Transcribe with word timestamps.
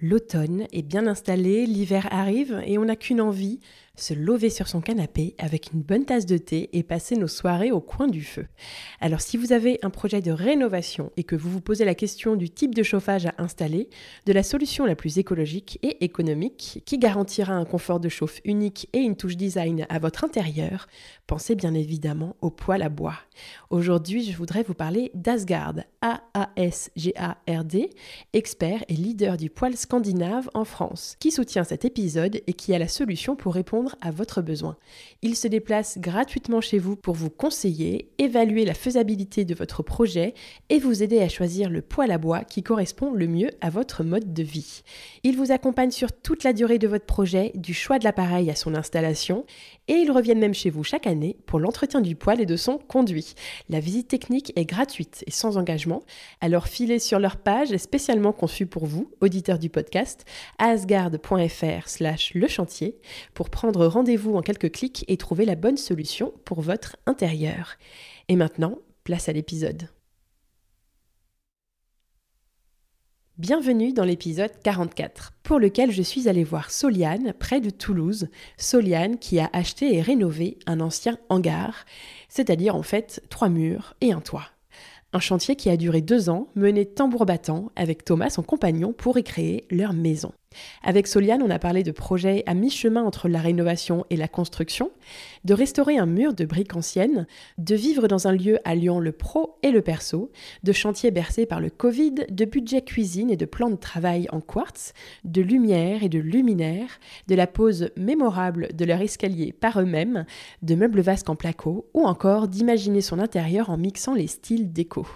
L'automne 0.00 0.68
est 0.72 0.82
bien 0.82 1.08
installé, 1.08 1.66
l'hiver 1.66 2.06
arrive 2.12 2.62
et 2.64 2.78
on 2.78 2.84
n'a 2.84 2.94
qu'une 2.94 3.20
envie, 3.20 3.58
se 4.00 4.14
lever 4.14 4.50
sur 4.50 4.68
son 4.68 4.80
canapé 4.80 5.34
avec 5.38 5.72
une 5.72 5.82
bonne 5.82 6.04
tasse 6.04 6.26
de 6.26 6.38
thé 6.38 6.70
et 6.72 6.82
passer 6.82 7.16
nos 7.16 7.28
soirées 7.28 7.72
au 7.72 7.80
coin 7.80 8.08
du 8.08 8.22
feu. 8.22 8.46
Alors 9.00 9.20
si 9.20 9.36
vous 9.36 9.52
avez 9.52 9.78
un 9.82 9.90
projet 9.90 10.20
de 10.20 10.30
rénovation 10.30 11.12
et 11.16 11.24
que 11.24 11.36
vous 11.36 11.50
vous 11.50 11.60
posez 11.60 11.84
la 11.84 11.94
question 11.94 12.36
du 12.36 12.50
type 12.50 12.74
de 12.74 12.82
chauffage 12.82 13.26
à 13.26 13.34
installer, 13.38 13.88
de 14.26 14.32
la 14.32 14.42
solution 14.42 14.84
la 14.84 14.96
plus 14.96 15.18
écologique 15.18 15.78
et 15.82 16.04
économique 16.04 16.82
qui 16.84 16.98
garantira 16.98 17.54
un 17.54 17.64
confort 17.64 18.00
de 18.00 18.08
chauffe 18.08 18.40
unique 18.44 18.88
et 18.92 18.98
une 18.98 19.16
touche 19.16 19.36
design 19.36 19.86
à 19.88 19.98
votre 19.98 20.24
intérieur, 20.24 20.86
pensez 21.26 21.54
bien 21.54 21.74
évidemment 21.74 22.36
au 22.40 22.50
poêle 22.50 22.82
à 22.82 22.88
bois. 22.88 23.18
Aujourd'hui, 23.70 24.24
je 24.24 24.36
voudrais 24.36 24.62
vous 24.62 24.74
parler 24.74 25.10
d'Asgard, 25.14 25.74
A-A-S-G-A-R-D, 26.00 27.90
expert 28.32 28.84
et 28.88 28.94
leader 28.94 29.36
du 29.36 29.50
poêle 29.50 29.76
scandinave 29.76 30.50
en 30.54 30.64
France, 30.64 31.16
qui 31.20 31.30
soutient 31.30 31.64
cet 31.64 31.84
épisode 31.84 32.40
et 32.46 32.52
qui 32.52 32.74
a 32.74 32.78
la 32.78 32.88
solution 32.88 33.36
pour 33.36 33.54
répondre 33.54 33.87
à 34.00 34.10
votre 34.10 34.42
besoin. 34.42 34.76
Il 35.22 35.36
se 35.36 35.48
déplace 35.48 35.98
gratuitement 35.98 36.60
chez 36.60 36.78
vous 36.78 36.96
pour 36.96 37.14
vous 37.14 37.30
conseiller, 37.30 38.10
évaluer 38.18 38.64
la 38.64 38.74
faisabilité 38.74 39.44
de 39.44 39.54
votre 39.54 39.82
projet 39.82 40.34
et 40.68 40.78
vous 40.78 41.02
aider 41.02 41.20
à 41.20 41.28
choisir 41.28 41.70
le 41.70 41.82
poêle 41.82 42.10
à 42.10 42.18
bois 42.18 42.44
qui 42.44 42.62
correspond 42.62 43.12
le 43.12 43.26
mieux 43.26 43.50
à 43.60 43.70
votre 43.70 44.04
mode 44.04 44.32
de 44.32 44.42
vie. 44.42 44.82
Il 45.22 45.36
vous 45.36 45.52
accompagne 45.52 45.90
sur 45.90 46.12
toute 46.12 46.44
la 46.44 46.52
durée 46.52 46.78
de 46.78 46.88
votre 46.88 47.06
projet, 47.06 47.52
du 47.54 47.74
choix 47.74 47.98
de 47.98 48.04
l'appareil 48.04 48.50
à 48.50 48.54
son 48.54 48.74
installation, 48.74 49.44
et 49.88 49.94
ils 49.94 50.10
reviennent 50.10 50.38
même 50.38 50.54
chez 50.54 50.70
vous 50.70 50.84
chaque 50.84 51.06
année 51.06 51.36
pour 51.46 51.58
l'entretien 51.58 52.00
du 52.00 52.14
poêle 52.14 52.40
et 52.40 52.46
de 52.46 52.56
son 52.56 52.78
conduit. 52.78 53.34
La 53.68 53.80
visite 53.80 54.08
technique 54.08 54.52
est 54.56 54.64
gratuite 54.64 55.24
et 55.26 55.30
sans 55.30 55.56
engagement, 55.56 56.02
alors 56.40 56.68
filez 56.68 56.98
sur 56.98 57.18
leur 57.18 57.36
page 57.36 57.76
spécialement 57.76 58.32
conçue 58.32 58.66
pour 58.66 58.86
vous, 58.86 59.10
auditeurs 59.20 59.58
du 59.58 59.70
podcast, 59.70 60.24
asgard.fr 60.58 61.88
slash 61.88 62.34
le 62.34 62.48
chantier, 62.48 62.96
pour 63.34 63.50
prendre 63.50 63.77
rendez-vous 63.86 64.34
en 64.34 64.42
quelques 64.42 64.72
clics 64.72 65.04
et 65.08 65.16
trouver 65.16 65.44
la 65.44 65.54
bonne 65.54 65.76
solution 65.76 66.32
pour 66.44 66.60
votre 66.60 66.96
intérieur. 67.06 67.76
Et 68.28 68.36
maintenant, 68.36 68.78
place 69.04 69.28
à 69.28 69.32
l'épisode. 69.32 69.88
Bienvenue 73.38 73.92
dans 73.92 74.04
l'épisode 74.04 74.50
44, 74.64 75.32
pour 75.44 75.60
lequel 75.60 75.92
je 75.92 76.02
suis 76.02 76.28
allée 76.28 76.42
voir 76.42 76.72
Soliane, 76.72 77.32
près 77.38 77.60
de 77.60 77.70
Toulouse. 77.70 78.26
Soliane 78.56 79.16
qui 79.16 79.38
a 79.38 79.48
acheté 79.52 79.94
et 79.94 80.02
rénové 80.02 80.58
un 80.66 80.80
ancien 80.80 81.18
hangar, 81.28 81.84
c'est-à-dire 82.28 82.74
en 82.74 82.82
fait 82.82 83.22
trois 83.30 83.48
murs 83.48 83.94
et 84.00 84.12
un 84.12 84.20
toit. 84.20 84.50
Un 85.12 85.20
chantier 85.20 85.54
qui 85.54 85.70
a 85.70 85.76
duré 85.76 86.02
deux 86.02 86.28
ans, 86.28 86.48
mené 86.56 86.84
tambour 86.84 87.26
battant 87.26 87.70
avec 87.76 88.04
Thomas, 88.04 88.30
son 88.30 88.42
compagnon, 88.42 88.92
pour 88.92 89.16
y 89.18 89.22
créer 89.22 89.66
leur 89.70 89.92
maison. 89.92 90.32
Avec 90.82 91.06
Soliane, 91.06 91.42
on 91.42 91.50
a 91.50 91.58
parlé 91.58 91.82
de 91.82 91.92
projets 91.92 92.42
à 92.46 92.54
mi-chemin 92.54 93.02
entre 93.02 93.28
la 93.28 93.40
rénovation 93.40 94.04
et 94.10 94.16
la 94.16 94.28
construction, 94.28 94.90
de 95.44 95.54
restaurer 95.54 95.98
un 95.98 96.06
mur 96.06 96.34
de 96.34 96.44
briques 96.44 96.76
anciennes, 96.76 97.26
de 97.58 97.74
vivre 97.74 98.08
dans 98.08 98.28
un 98.28 98.32
lieu 98.32 98.58
alliant 98.64 99.00
le 99.00 99.12
pro 99.12 99.56
et 99.62 99.70
le 99.70 99.82
perso, 99.82 100.30
de 100.62 100.72
chantiers 100.72 101.10
bercés 101.10 101.46
par 101.46 101.60
le 101.60 101.70
Covid, 101.70 102.14
de 102.30 102.44
budget 102.44 102.82
cuisine 102.82 103.30
et 103.30 103.36
de 103.36 103.46
plans 103.46 103.70
de 103.70 103.76
travail 103.76 104.26
en 104.32 104.40
quartz, 104.40 104.92
de 105.24 105.42
lumière 105.42 106.02
et 106.02 106.08
de 106.08 106.18
luminaire, 106.18 106.98
de 107.26 107.34
la 107.34 107.46
pose 107.46 107.90
mémorable 107.96 108.68
de 108.74 108.84
leur 108.84 109.00
escalier 109.00 109.52
par 109.52 109.80
eux-mêmes, 109.80 110.24
de 110.62 110.74
meubles 110.74 111.00
vasques 111.00 111.28
en 111.28 111.36
placo, 111.36 111.86
ou 111.94 112.04
encore 112.04 112.48
d'imaginer 112.48 113.00
son 113.00 113.18
intérieur 113.18 113.70
en 113.70 113.76
mixant 113.76 114.14
les 114.14 114.26
styles 114.26 114.72
déco. 114.72 115.06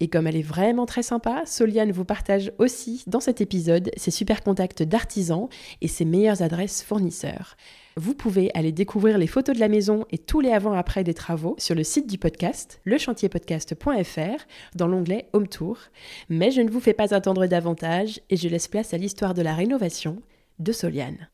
Et 0.00 0.08
comme 0.08 0.26
elle 0.26 0.36
est 0.36 0.42
vraiment 0.42 0.86
très 0.86 1.02
sympa, 1.02 1.42
Soliane 1.46 1.92
vous 1.92 2.04
partage 2.04 2.52
aussi 2.58 3.04
dans 3.06 3.20
cet 3.20 3.40
épisode 3.40 3.90
ses 3.96 4.10
super 4.10 4.42
contacts 4.42 4.82
d'artisans 4.82 5.48
et 5.80 5.88
ses 5.88 6.04
meilleures 6.04 6.42
adresses 6.42 6.82
fournisseurs. 6.82 7.56
Vous 7.98 8.14
pouvez 8.14 8.52
aller 8.54 8.70
découvrir 8.70 9.18
les 9.18 9.26
photos 9.26 9.56
de 9.56 9.60
la 9.60 9.66
maison 9.66 10.06
et 10.12 10.18
tous 10.18 10.38
les 10.38 10.52
avant-après 10.52 11.02
des 11.02 11.14
travaux 11.14 11.56
sur 11.58 11.74
le 11.74 11.82
site 11.82 12.08
du 12.08 12.16
podcast, 12.16 12.80
lechantierpodcast.fr, 12.84 14.46
dans 14.76 14.86
l'onglet 14.86 15.28
Home 15.32 15.48
Tour. 15.48 15.78
Mais 16.28 16.52
je 16.52 16.60
ne 16.60 16.70
vous 16.70 16.78
fais 16.78 16.92
pas 16.92 17.12
attendre 17.12 17.48
davantage 17.48 18.20
et 18.30 18.36
je 18.36 18.48
laisse 18.48 18.68
place 18.68 18.94
à 18.94 18.98
l'histoire 18.98 19.34
de 19.34 19.42
la 19.42 19.52
rénovation 19.52 20.22
de 20.60 20.70
Soliane. 20.70 21.28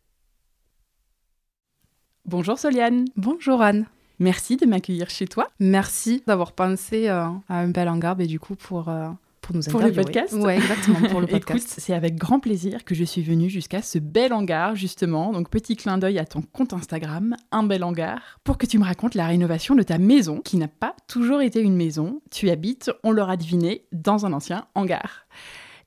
Bonjour 2.25 2.58
Soliane. 2.58 3.04
Bonjour 3.14 3.60
Anne. 3.60 3.84
Merci 4.19 4.56
de 4.56 4.64
m'accueillir 4.64 5.10
chez 5.10 5.26
toi. 5.26 5.50
Merci 5.60 6.22
d'avoir 6.26 6.52
pensé 6.52 7.10
euh, 7.10 7.26
à 7.46 7.58
un 7.58 7.69
bel 7.69 7.91
hangar 7.91 8.19
et 8.22 8.26
du 8.26 8.41
coup 8.41 8.56
pour 8.56 8.88
euh, 8.88 9.10
pour 9.44 9.55
nous 9.55 9.62
Pour 9.62 9.81
le 9.81 9.93
podcast 9.93 10.34
Oui, 10.37 10.55
exactement, 10.55 11.09
pour 11.09 11.21
le 11.21 11.27
podcast. 11.28 11.66
Écoute, 11.66 11.75
c'est 11.78 11.93
avec 11.93 12.16
grand 12.16 12.41
plaisir 12.41 12.84
que 12.84 12.94
je 12.94 13.05
suis 13.05 13.22
venue 13.22 13.50
jusqu'à 13.50 13.82
ce 13.82 13.99
bel 13.99 14.32
hangar, 14.32 14.75
justement. 14.75 15.32
Donc, 15.32 15.50
petit 15.50 15.77
clin 15.77 15.99
d'œil 15.99 16.19
à 16.19 16.25
ton 16.25 16.41
compte 16.41 16.72
Instagram, 16.72 17.37
un 17.53 17.62
bel 17.62 17.84
hangar, 17.84 18.41
pour 18.43 18.56
que 18.56 18.66
tu 18.66 18.78
me 18.78 18.84
racontes 18.84 19.15
la 19.15 19.27
rénovation 19.27 19.75
de 19.75 19.82
ta 19.82 19.99
maison, 19.99 20.41
qui 20.41 20.56
n'a 20.56 20.69
pas 20.69 20.97
toujours 21.09 21.43
été 21.43 21.60
une 21.60 21.77
maison. 21.77 22.22
Tu 22.31 22.49
habites, 22.49 22.91
on 23.03 23.12
l'aura 23.12 23.37
deviné, 23.37 23.84
dans 23.93 24.25
un 24.25 24.32
ancien 24.32 24.66
hangar. 24.75 25.27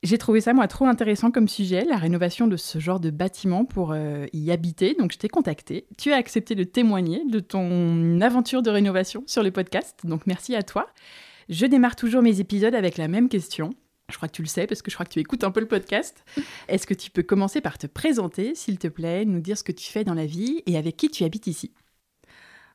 J'ai 0.04 0.20
trouvé 0.20 0.42
ça, 0.42 0.54
moi, 0.54 0.68
trop 0.68 0.86
intéressant 0.86 1.32
comme 1.32 1.48
sujet, 1.48 1.84
la 1.84 1.98
rénovation 1.98 2.46
de 2.46 2.56
ce 2.56 2.78
genre 2.78 3.00
de 3.00 3.10
bâtiment 3.10 3.66
pour 3.66 3.94
euh, 3.94 4.28
y 4.32 4.52
habiter. 4.52 4.96
Donc, 5.00 5.12
je 5.12 5.18
t'ai 5.18 5.30
contacté. 5.30 5.88
Tu 5.98 6.14
as 6.14 6.18
accepté 6.18 6.54
de 6.54 6.64
témoigner 6.64 7.24
de 7.26 7.40
ton 7.40 8.22
aventure 8.22 8.62
de 8.62 8.70
rénovation 8.70 9.24
sur 9.26 9.42
le 9.42 9.50
podcast. 9.50 10.02
Donc, 10.04 10.28
merci 10.28 10.56
à 10.56 10.62
toi. 10.62 10.86
Je 11.50 11.66
démarre 11.66 11.96
toujours 11.96 12.22
mes 12.22 12.42
épisodes 12.42 12.76
avec 12.76 12.98
la 12.98 13.08
même 13.08 13.30
question. 13.30 13.70
Je 14.10 14.18
crois 14.18 14.28
que 14.28 14.36
tu 14.36 14.42
le 14.42 14.48
sais 14.48 14.68
parce 14.68 14.82
que 14.82 14.92
je 14.92 14.96
crois 14.96 15.06
que 15.06 15.14
tu 15.14 15.20
écoutes 15.20 15.46
un 15.46 15.52
peu 15.52 15.62
le 15.62 15.68
podcast. 15.68 16.26
Est-ce 16.68 16.86
que 16.86 16.94
tu 16.94 17.10
peux 17.10 17.24
commencer 17.24 17.62
par 17.62 17.78
te 17.78 17.88
présenter, 17.88 18.54
s'il 18.54 18.78
te 18.78 18.88
plaît, 18.88 19.24
nous 19.24 19.40
dire 19.40 19.58
ce 19.58 19.64
que 19.64 19.72
tu 19.72 19.90
fais 19.90 20.04
dans 20.04 20.14
la 20.14 20.26
vie 20.26 20.62
et 20.66 20.78
avec 20.78 20.98
qui 20.98 21.10
tu 21.10 21.24
habites 21.24 21.48
ici? 21.48 21.72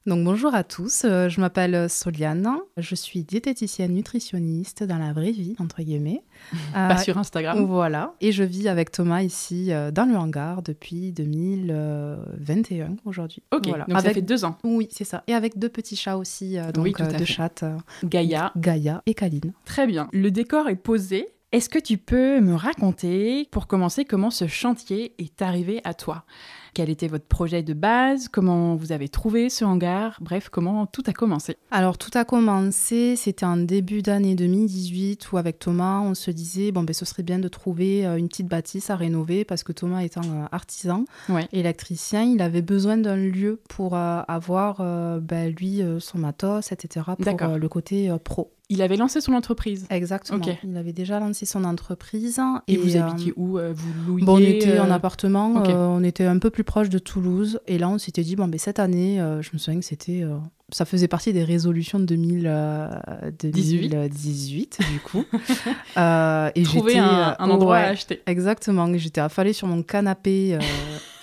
Donc 0.06 0.24
bonjour 0.24 0.54
à 0.54 0.64
tous, 0.64 1.04
euh, 1.04 1.28
je 1.28 1.40
m'appelle 1.40 1.88
Soliane, 1.88 2.48
je 2.76 2.94
suis 2.94 3.22
diététicienne 3.22 3.92
nutritionniste 3.92 4.82
dans 4.82 4.98
la 4.98 5.12
vraie 5.12 5.30
vie, 5.30 5.54
entre 5.58 5.82
guillemets. 5.82 6.22
Pas 6.74 6.98
sur 6.98 7.18
Instagram. 7.18 7.64
Voilà, 7.64 8.14
et 8.20 8.32
je 8.32 8.42
vis 8.42 8.68
avec 8.68 8.90
Thomas 8.90 9.22
ici 9.22 9.72
euh, 9.72 9.90
dans 9.90 10.04
le 10.04 10.16
hangar 10.16 10.62
depuis 10.62 11.12
2021 11.12 12.96
aujourd'hui. 13.04 13.42
Ok, 13.52 13.64
donc 13.64 13.76
avec... 13.88 14.02
ça 14.02 14.14
fait 14.14 14.22
deux 14.22 14.44
ans. 14.44 14.58
Oui, 14.64 14.88
c'est 14.90 15.04
ça. 15.04 15.22
Et 15.26 15.34
avec 15.34 15.58
deux 15.58 15.69
petits 15.69 15.96
chats 15.96 16.16
aussi, 16.16 16.58
euh, 16.58 16.72
donc 16.72 17.00
deux 17.19 17.25
chattes. 17.25 17.64
Gaïa. 18.04 18.52
Gaïa 18.56 19.02
et 19.06 19.14
Kaline. 19.14 19.52
Très 19.64 19.87
bien. 19.87 20.08
Le 20.12 20.31
décor 20.31 20.69
est 20.69 20.76
posé. 20.76 21.28
Est-ce 21.52 21.69
que 21.69 21.78
tu 21.78 21.99
peux 21.99 22.40
me 22.40 22.54
raconter, 22.54 23.46
pour 23.50 23.66
commencer, 23.66 24.06
comment 24.06 24.31
ce 24.31 24.46
chantier 24.46 25.14
est 25.19 25.43
arrivé 25.43 25.82
à 25.84 25.93
toi? 25.93 26.25
Quel 26.74 26.90
était 26.90 27.08
votre 27.08 27.26
projet 27.26 27.62
de 27.62 27.74
base 27.74 28.28
Comment 28.28 28.76
vous 28.76 28.92
avez 28.92 29.08
trouvé 29.08 29.50
ce 29.50 29.64
hangar 29.64 30.19
Bref, 30.20 30.48
comment 30.50 30.86
tout 30.86 31.02
a 31.06 31.12
commencé 31.12 31.56
Alors, 31.70 31.98
tout 31.98 32.10
a 32.14 32.24
commencé, 32.24 33.16
c'était 33.16 33.44
en 33.44 33.56
début 33.56 34.02
d'année 34.02 34.34
2018 34.34 35.32
où 35.32 35.36
avec 35.36 35.58
Thomas, 35.58 36.00
on 36.00 36.14
se 36.14 36.30
disait, 36.30 36.72
bon, 36.72 36.82
ben, 36.82 36.94
ce 36.94 37.04
serait 37.04 37.22
bien 37.22 37.38
de 37.38 37.48
trouver 37.48 38.06
euh, 38.06 38.16
une 38.16 38.28
petite 38.28 38.48
bâtisse 38.48 38.90
à 38.90 38.96
rénover 38.96 39.44
parce 39.44 39.62
que 39.62 39.72
Thomas 39.72 40.00
étant 40.00 40.22
euh, 40.22 40.46
artisan, 40.50 41.04
électricien, 41.52 42.22
il 42.22 42.40
avait 42.40 42.62
besoin 42.62 42.96
d'un 42.96 43.16
lieu 43.16 43.60
pour 43.68 43.94
euh, 43.94 44.22
avoir, 44.28 44.78
ben, 45.20 45.54
lui, 45.54 45.82
son 45.98 46.18
matos, 46.18 46.72
etc., 46.72 47.06
pour 47.18 47.48
le 47.48 47.68
côté 47.68 48.14
pro. 48.25 48.50
Il 48.72 48.80
avait 48.80 48.96
lancé 48.96 49.20
son 49.20 49.34
entreprise. 49.34 49.86
Exactement. 49.90 50.42
Il 50.64 50.76
avait 50.76 50.94
déjà 50.94 51.20
lancé 51.20 51.44
son 51.44 51.64
entreprise. 51.64 52.40
Et, 52.69 52.78
vous 52.78 52.96
habitiez 52.96 53.34
où 53.36 53.58
Vous 53.58 53.92
louiez 54.06 54.24
bon, 54.24 54.36
On 54.36 54.38
était 54.38 54.78
en 54.78 54.90
appartement. 54.90 55.62
on 55.66 56.02
était 56.02 56.24
un 56.24 56.38
peu 56.38 56.50
plus 56.50 56.64
proche 56.64 56.88
de 56.88 56.98
Toulouse. 56.98 57.60
Et 57.66 57.78
là, 57.78 57.88
on 57.88 57.98
s'était 57.98 58.22
dit, 58.22 58.34
bon, 58.34 58.48
ben, 58.48 58.58
cette 58.58 58.78
année, 58.78 59.19
je 59.40 59.50
me 59.52 59.58
souviens 59.58 59.78
que 59.78 59.86
c'était 59.86 60.24
ça 60.72 60.84
faisait 60.84 61.08
partie 61.08 61.32
des 61.32 61.44
résolutions 61.44 62.00
de 62.00 62.06
2018, 62.06 64.78
du 64.90 64.98
coup. 65.00 65.25
euh, 65.96 66.50
et 66.54 66.62
Trouver 66.62 66.98
un, 66.98 67.34
un 67.38 67.50
endroit 67.50 67.76
à 67.76 67.88
acheter. 67.88 68.22
Exactement. 68.26 68.90
J'étais 68.96 69.20
affalée 69.20 69.52
sur 69.52 69.68
mon 69.68 69.82
canapé 69.82 70.58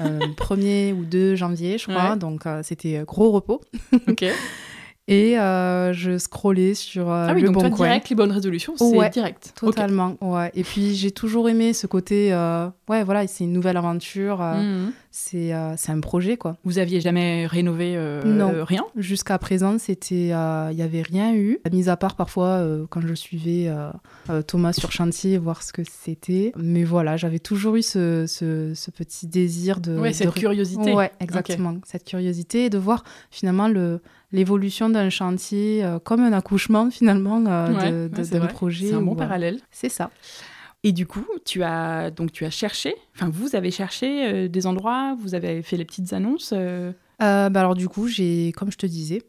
euh, 0.01 0.19
1er 0.37 0.93
ou 0.93 1.03
2 1.03 1.35
janvier, 1.35 1.79
je 1.79 1.87
crois. 1.87 2.15
Donc, 2.15 2.43
c'était 2.63 3.03
gros 3.05 3.31
repos. 3.31 3.59
ok. 4.07 4.25
Et 5.09 5.39
euh, 5.39 5.91
je 5.91 6.19
scrollais 6.19 6.75
sur 6.75 7.09
euh, 7.09 7.25
ah 7.29 7.33
oui, 7.33 7.41
le 7.41 7.47
donc 7.47 7.55
bon 7.55 7.61
toi, 7.61 7.69
coin. 7.71 7.87
direct, 7.87 8.09
les 8.09 8.15
bonnes 8.15 8.31
résolutions, 8.31 8.75
c'est 8.77 9.09
direct. 9.09 9.53
Totalement, 9.55 10.15
ouais. 10.21 10.51
Et 10.53 10.63
puis 10.63 10.93
j'ai 10.93 11.09
toujours 11.09 11.49
aimé 11.49 11.73
ce 11.73 11.87
côté, 11.87 12.31
euh, 12.31 12.67
ouais, 12.87 13.03
voilà, 13.03 13.25
c'est 13.25 13.43
une 13.43 13.51
nouvelle 13.51 13.77
aventure, 13.77 14.39
mmh. 14.39 14.91
c'est 15.09 15.51
un 15.51 15.99
projet, 15.99 16.37
quoi. 16.37 16.57
Vous 16.63 16.77
aviez 16.77 17.01
jamais 17.01 17.47
rénové 17.47 17.97
non. 18.23 18.63
rien? 18.63 18.83
Jusqu'à 18.95 19.39
présent, 19.39 19.79
c'était, 19.79 20.27
il 20.27 20.75
n'y 20.75 20.81
avait 20.83 21.01
rien 21.01 21.33
eu, 21.33 21.57
mis 21.71 21.89
à 21.89 21.97
part 21.97 22.15
parfois 22.15 22.63
quand 22.91 23.01
je 23.01 23.15
suivais 23.15 23.67
Thomas 24.45 24.73
sur 24.73 24.91
chantier, 24.91 25.39
voir 25.39 25.63
ce 25.63 25.73
que 25.73 25.81
c'était. 25.89 26.51
Mais 26.55 26.83
voilà, 26.83 27.17
j'avais 27.17 27.39
toujours 27.39 27.77
eu 27.77 27.81
ce, 27.81 28.25
ce, 28.27 28.73
ce, 28.75 28.91
petit 28.91 29.25
désir 29.25 29.79
de... 29.79 29.97
Ouais, 29.97 30.13
cette 30.13 30.33
curiosité. 30.33 30.93
Ouais, 30.93 31.11
exactement, 31.19 31.77
cette 31.83 32.03
curiosité 32.03 32.65
et 32.65 32.69
de 32.69 32.77
voir 32.77 33.03
finalement 33.31 33.67
le 33.67 34.01
l'évolution 34.31 34.89
d'un 34.89 35.09
chantier 35.09 35.83
euh, 35.83 35.99
comme 35.99 36.21
un 36.21 36.33
accouchement 36.33 36.89
finalement 36.91 37.43
euh, 37.47 38.07
d'un 38.09 38.45
projet. 38.47 38.87
C'est 38.87 38.93
un 38.93 39.01
bon 39.01 39.15
parallèle. 39.15 39.59
C'est 39.71 39.89
ça. 39.89 40.11
Et 40.83 40.93
du 40.93 41.05
coup, 41.05 41.25
tu 41.45 41.61
as 41.63 42.09
donc 42.09 42.31
tu 42.31 42.45
as 42.45 42.49
cherché, 42.49 42.95
enfin 43.13 43.29
vous 43.29 43.55
avez 43.55 43.69
cherché 43.69 44.25
euh, 44.25 44.47
des 44.47 44.65
endroits, 44.65 45.15
vous 45.19 45.35
avez 45.35 45.61
fait 45.61 45.75
les 45.75 45.83
petites 45.83 46.13
annonces. 46.13 46.53
bah 47.19 47.49
alors 47.53 47.75
du 47.75 47.89
coup, 47.89 48.07
j'ai, 48.07 48.53
comme 48.55 48.71
je 48.71 48.77
te 48.77 48.85
disais, 48.85 49.21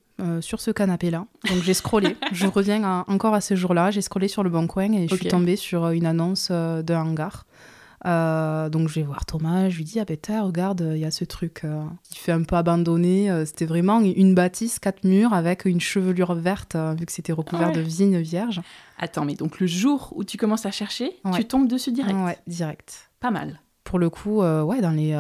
sur 0.43 0.61
ce 0.61 0.71
canapé-là. 0.71 1.27
Donc 1.49 1.63
j'ai 1.63 1.75
scrollé. 1.75 2.15
je 2.33 2.47
reviens 2.47 3.05
encore 3.09 3.35
à 3.35 3.41
ce 3.41 3.57
jour-là. 3.57 3.91
J'ai 3.91 4.03
scrollé 4.03 4.29
sur 4.29 4.45
le 4.45 4.51
bon 4.51 4.67
coin 4.67 4.93
et 4.93 5.09
je 5.09 5.15
suis 5.17 5.29
tombée 5.29 5.57
sur 5.57 5.89
une 5.89 6.07
annonce 6.07 6.51
d'un 6.51 7.03
hangar. 7.03 7.47
Euh, 8.07 8.71
donc 8.71 8.89
je 8.89 8.95
vais 8.95 9.03
voir 9.03 9.27
Thomas, 9.27 9.69
je 9.69 9.77
lui 9.77 9.85
dis 9.85 10.01
Ah 10.01 10.05
ben 10.05 10.19
regarde, 10.43 10.93
il 10.95 11.01
y 11.01 11.05
a 11.05 11.11
ce 11.11 11.25
truc 11.25 11.63
euh, 11.65 11.85
qui 12.11 12.19
fait 12.19 12.33
un 12.33 12.43
peu 12.43 12.57
abandonné. 12.57 13.31
Euh, 13.31 13.45
c'était 13.45 13.67
vraiment 13.67 14.01
une 14.01 14.35
bâtisse, 14.35 14.79
quatre 14.79 15.05
murs 15.05 15.35
avec 15.35 15.65
une 15.67 15.81
chevelure 15.81 16.35
verte, 16.35 16.77
vu 16.99 17.07
que 17.07 17.13
c'était 17.13 17.33
recouvert 17.33 17.69
ah 17.69 17.77
de 17.77 17.81
vignes 17.81 18.21
vierges. 18.21 18.63
Attends, 18.99 19.25
mais 19.25 19.35
donc 19.35 19.61
le 19.61 19.67
jour 19.67 20.13
où 20.17 20.25
tu 20.25 20.37
commences 20.37 20.67
à 20.67 20.71
chercher, 20.71 21.21
tu 21.35 21.45
tombes 21.45 21.69
dessus 21.69 21.93
direct 21.93 22.17
Ouais, 22.17 22.39
direct. 22.47 23.11
Pas 23.21 23.31
mal. 23.31 23.61
Pour 23.85 23.99
le 23.99 24.09
coup, 24.09 24.41
ouais, 24.41 24.81
dans 24.81 24.93
les. 24.93 25.13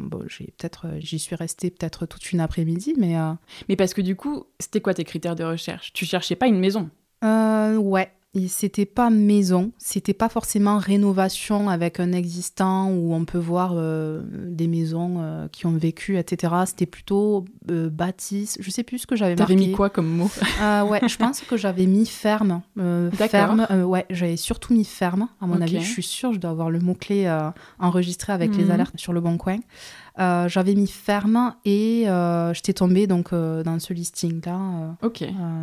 bon, 0.00 0.22
j'ai 0.28 0.52
peut-être, 0.58 0.86
j'y 0.98 1.18
suis 1.18 1.36
restée 1.36 1.70
peut-être 1.70 2.06
toute 2.06 2.32
une 2.32 2.40
après-midi, 2.40 2.94
mais. 2.98 3.16
Mais 3.68 3.76
parce 3.76 3.94
que 3.94 4.02
du 4.02 4.14
coup, 4.14 4.44
c'était 4.58 4.80
quoi 4.80 4.94
tes 4.94 5.04
critères 5.04 5.36
de 5.36 5.44
recherche? 5.44 5.92
Tu 5.92 6.04
cherchais 6.04 6.36
pas 6.36 6.46
une 6.46 6.58
maison? 6.58 6.90
Ouais, 7.22 8.12
c'était 8.46 8.86
pas 8.86 9.10
maison, 9.10 9.72
c'était 9.76 10.14
pas 10.14 10.28
forcément 10.28 10.78
rénovation 10.78 11.68
avec 11.68 11.98
un 11.98 12.12
existant 12.12 12.88
où 12.88 13.12
on 13.12 13.24
peut 13.24 13.38
voir 13.38 13.72
euh, 13.74 14.22
des 14.46 14.68
maisons 14.68 15.16
euh, 15.18 15.48
qui 15.48 15.66
ont 15.66 15.76
vécu, 15.76 16.16
etc. 16.16 16.54
C'était 16.66 16.86
plutôt 16.86 17.44
euh, 17.70 17.90
bâtisse. 17.90 18.56
Je 18.60 18.70
sais 18.70 18.84
plus 18.84 18.98
ce 18.98 19.06
que 19.08 19.16
j'avais 19.16 19.34
marqué. 19.34 19.54
T'avais 19.54 19.66
mis 19.66 19.72
quoi 19.72 19.90
comme 19.90 20.06
mot? 20.06 20.30
Ouais, 20.60 21.00
je 21.08 21.16
pense 21.16 21.40
que 21.40 21.56
j'avais 21.56 21.86
mis 21.86 22.06
ferme. 22.06 22.62
ferme. 23.18 23.66
ouais, 23.84 24.06
j'avais 24.10 24.36
surtout 24.36 24.74
mis 24.74 24.84
ferme. 24.84 25.28
À 25.40 25.46
mon 25.46 25.60
avis, 25.60 25.80
je 25.80 25.90
suis 25.90 26.02
sûre, 26.04 26.32
je 26.32 26.38
dois 26.38 26.50
avoir 26.50 26.70
le 26.70 26.78
mot 26.78 26.94
clé 26.94 27.28
enregistré 27.80 28.32
avec 28.32 28.56
les 28.56 28.64
mhm. 28.64 28.70
alertes 28.70 28.98
sur 28.98 29.12
le 29.12 29.20
bon 29.20 29.38
coin. 29.38 29.58
Euh, 30.18 30.48
j'avais 30.48 30.74
mis 30.74 30.88
ferme 30.88 31.54
et 31.64 32.08
euh, 32.08 32.52
j'étais 32.52 32.72
tombée 32.72 33.06
donc 33.06 33.32
euh, 33.32 33.62
dans 33.62 33.78
ce 33.78 33.92
listing 33.92 34.40
là 34.44 34.96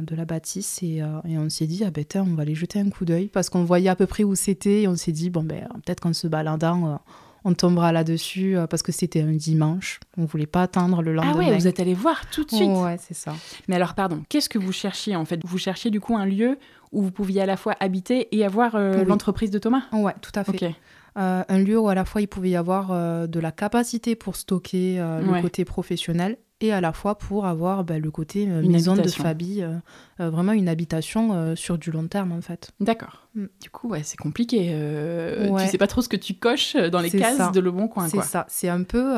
de 0.02 0.16
la 0.16 0.26
bâtisse 0.26 0.82
et, 0.84 1.04
et 1.28 1.38
on 1.38 1.50
s'est 1.50 1.68
dit 1.68 1.84
ah 1.86 1.92
ben 1.92 2.06
on 2.16 2.36
va 2.36 2.44
aller 2.44 2.56
jeter 2.56 2.80
un 2.80 2.90
coup 2.90 3.06
d'œil 3.06 3.28
parce 3.28 3.50
qu'on 3.50 3.64
voyait 3.64 3.90
à 3.90 3.96
peu 3.96 4.06
près 4.06 4.24
où 4.24 4.36
c'était 4.36 4.84
et 4.84 4.88
on 4.88 4.96
s'est 4.96 5.12
dit 5.12 5.30
bon 5.30 5.44
ben 5.44 5.68
peut-être 5.86 6.00
qu'en 6.00 6.14
se 6.14 6.28
baladant 6.28 7.00
on 7.44 7.54
tombera 7.54 7.92
là-dessus 7.92 8.58
parce 8.70 8.84
que 8.84 8.92
c'était 8.92 9.22
un 9.22 9.32
dimanche. 9.32 10.00
On 10.18 10.26
voulait 10.26 10.48
pas 10.48 10.64
attendre 10.64 11.02
le 11.02 11.14
lendemain. 11.14 11.34
Ah 11.36 11.38
ouais, 11.38 11.56
vous 11.56 11.68
êtes 11.68 11.80
allé 11.80 11.94
voir 11.94 12.30
tout 12.30 12.44
de 12.44 12.52
suite. 12.52 12.70
ouais, 12.70 12.98
c'est 13.00 13.14
ça. 13.14 13.34
Mais 13.68 13.76
alors, 13.76 13.94
pardon, 13.94 14.24
qu'est-ce 14.28 14.50
que 14.50 14.58
vous 14.60 14.74
cherchiez 14.74 15.16
en 15.16 15.24
fait? 15.24 15.40
Vous 15.46 15.58
cherchiez 15.58 15.90
du 15.90 16.02
coup 16.02 16.18
un 16.18 16.26
lieu 16.26 16.58
où 16.92 17.02
vous 17.04 17.12
pouviez 17.12 17.42
à 17.42 17.46
la 17.46 17.56
fois 17.56 17.76
habiter 17.80 18.28
et 18.36 18.44
avoir 18.46 18.78
l'entreprise 18.78 19.52
de 19.52 19.60
Thomas? 19.60 19.84
Ouais, 19.94 20.16
tout 20.22 20.32
à 20.36 20.44
fait. 20.44 20.76
Euh, 21.18 21.44
un 21.48 21.58
lieu 21.58 21.80
où 21.80 21.90
à 21.90 21.96
la 21.96 22.06
fois 22.06 22.22
il 22.22 22.28
pouvait 22.28 22.52
y 22.52 22.56
avoir 22.56 22.92
euh, 22.92 23.26
de 23.26 23.40
la 23.40 23.52
capacité 23.52 24.16
pour 24.16 24.36
stocker 24.36 25.00
euh, 25.00 25.22
le 25.22 25.42
côté 25.42 25.66
professionnel 25.66 26.38
et 26.62 26.72
à 26.72 26.82
la 26.82 26.92
fois 26.92 27.18
pour 27.18 27.46
avoir 27.46 27.84
bah, 27.84 27.98
le 27.98 28.12
côté 28.12 28.46
maison 28.46 28.96
de 28.96 29.08
famille, 29.08 29.68
vraiment 30.18 30.54
une 30.54 30.68
habitation 30.68 31.56
sur 31.56 31.78
du 31.78 31.92
long 31.92 32.08
terme 32.08 32.32
en 32.32 32.42
fait. 32.42 32.72
D'accord. 32.80 33.28
Mm. 33.36 33.46
Du 33.62 33.70
coup, 33.70 33.90
ouais, 33.90 34.02
c'est 34.04 34.18
compliqué. 34.18 34.74
Ouais. 35.50 35.66
Tu 35.66 35.70
sais 35.70 35.78
pas 35.78 35.86
trop 35.86 36.02
ce 36.02 36.10
que 36.10 36.16
tu 36.16 36.34
coches 36.34 36.76
dans 36.76 37.00
les 37.00 37.12
cases 37.12 37.52
de 37.52 37.60
Le 37.60 37.70
Bon 37.70 37.88
Coin. 37.88 38.08
C'est 38.08 38.24
ça. 38.24 38.48
C'est 38.50 38.70
un 38.70 38.82
peu, 38.82 39.14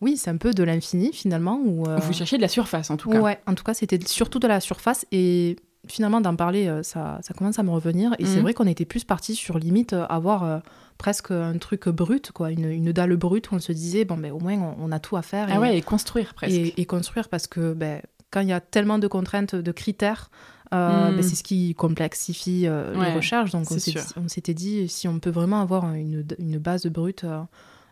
oui, 0.00 0.16
c'est 0.16 0.30
un 0.30 0.38
peu 0.38 0.52
de 0.54 0.62
l'infini 0.62 1.12
finalement. 1.12 1.60
Où, 1.62 1.84
Vous 1.84 2.12
cherchiez 2.14 2.38
de 2.38 2.42
la 2.42 2.48
surface 2.48 2.90
en 2.90 2.96
tout 2.96 3.10
cas. 3.10 3.20
Ouais, 3.20 3.38
en 3.46 3.54
tout 3.54 3.64
cas, 3.64 3.74
c'était 3.74 4.00
surtout 4.06 4.38
de 4.38 4.48
la 4.48 4.60
surface 4.60 5.04
et 5.12 5.56
finalement 5.86 6.22
d'en 6.22 6.36
parler, 6.36 6.72
ça, 6.82 7.18
ça, 7.22 7.34
commence 7.34 7.58
à 7.58 7.62
me 7.62 7.70
revenir. 7.70 8.14
Et 8.18 8.24
c'est 8.24 8.38
mm. 8.38 8.42
vrai 8.42 8.54
qu'on 8.54 8.66
était 8.66 8.86
plus 8.86 9.04
parti 9.04 9.34
sur 9.34 9.58
limite 9.58 9.92
avoir 9.92 10.62
presque 10.98 11.30
un 11.30 11.56
truc 11.58 11.88
brut, 11.88 12.32
quoi, 12.32 12.50
une, 12.50 12.68
une, 12.70 12.92
dalle 12.92 13.16
brute 13.16 13.50
où 13.50 13.54
on 13.54 13.60
se 13.60 13.72
disait, 13.72 14.04
bon, 14.04 14.18
ben, 14.18 14.32
au 14.32 14.40
moins, 14.40 14.76
on, 14.78 14.92
a 14.92 14.98
tout 14.98 15.16
à 15.16 15.22
faire. 15.22 15.48
Ah 15.50 15.54
et, 15.54 15.58
ouais, 15.58 15.78
et 15.78 15.82
construire 15.82 16.34
presque. 16.34 16.54
Et, 16.76 16.84
construire 16.84 17.28
parce 17.28 17.46
que 17.46 17.72
ben, 17.72 18.02
quand 18.30 18.40
il 18.40 18.48
y 18.48 18.52
a 18.52 18.60
tellement 18.60 18.98
de 18.98 19.06
contraintes, 19.06 19.54
de 19.54 19.72
critères, 19.72 20.30
euh, 20.74 21.10
ben, 21.10 21.16
hmm. 21.16 21.22
c'est 21.22 21.36
ce 21.36 21.42
qui 21.42 21.74
complexifie 21.74 22.66
euh, 22.66 22.92
les 23.02 23.14
recherches. 23.14 23.52
Donc 23.52 23.70
on 23.70 24.28
s'était 24.28 24.54
dit, 24.54 24.88
si 24.88 25.08
on 25.08 25.20
peut 25.20 25.30
vraiment 25.30 25.62
avoir 25.62 25.94
une, 25.94 26.26
une 26.38 26.58
base 26.58 26.86
brute. 26.86 27.24
Euh, 27.24 27.40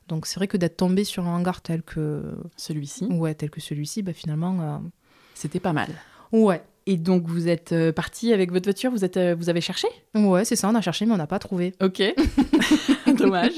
donc 0.08 0.26
c'est 0.26 0.36
vrai 0.36 0.46
que 0.46 0.56
d'être 0.56 0.76
tombé 0.76 1.04
sur 1.04 1.26
un 1.26 1.36
hangar 1.36 1.62
tel 1.62 1.82
que 1.82 2.22
celui-ci, 2.56 3.06
ouais, 3.06 3.34
tel 3.34 3.50
que 3.50 3.60
celui-ci, 3.60 4.02
ben, 4.02 4.14
finalement, 4.14 4.82
c'était 5.34 5.60
pas 5.60 5.72
mal. 5.72 5.88
Ouais. 6.32 6.62
Et 6.88 6.96
donc 6.96 7.26
vous 7.26 7.48
êtes 7.48 7.72
euh, 7.72 7.90
parti 7.90 8.32
avec 8.32 8.52
votre 8.52 8.64
voiture, 8.64 8.92
vous, 8.92 9.04
êtes, 9.04 9.16
euh, 9.16 9.34
vous 9.36 9.48
avez 9.48 9.60
cherché? 9.60 9.88
Ouais, 10.14 10.44
c'est 10.44 10.54
ça, 10.54 10.68
on 10.68 10.74
a 10.76 10.80
cherché 10.80 11.04
mais 11.04 11.14
on 11.14 11.16
n'a 11.16 11.26
pas 11.26 11.40
trouvé. 11.40 11.74
Ok, 11.82 12.00
dommage. 13.18 13.54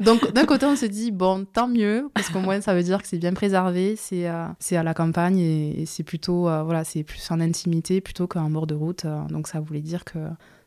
donc 0.00 0.32
d'un 0.32 0.44
côté 0.44 0.66
on 0.66 0.76
se 0.76 0.86
dit, 0.86 1.10
bon, 1.10 1.44
tant 1.44 1.66
mieux, 1.66 2.08
parce 2.14 2.28
qu'au 2.28 2.38
moins 2.38 2.60
ça 2.60 2.72
veut 2.72 2.84
dire 2.84 3.02
que 3.02 3.08
c'est 3.08 3.18
bien 3.18 3.32
préservé, 3.32 3.96
c'est 3.96 4.28
euh, 4.28 4.46
c'est 4.60 4.76
à 4.76 4.84
la 4.84 4.94
campagne 4.94 5.40
et, 5.40 5.84
c'est 5.84 6.04
plutôt, 6.04 6.42
voilà, 6.42 6.84
c'est 6.84 7.02
plus 7.02 7.28
en 7.32 7.40
intimité 7.40 8.00
plutôt 8.00 8.28
qu'en 8.28 8.48
bord 8.50 8.68
de 8.68 8.76
route. 8.76 9.04
donc 9.30 9.48
ça 9.48 9.58
voulait 9.58 9.80
dire 9.80 10.04
que 10.04 10.18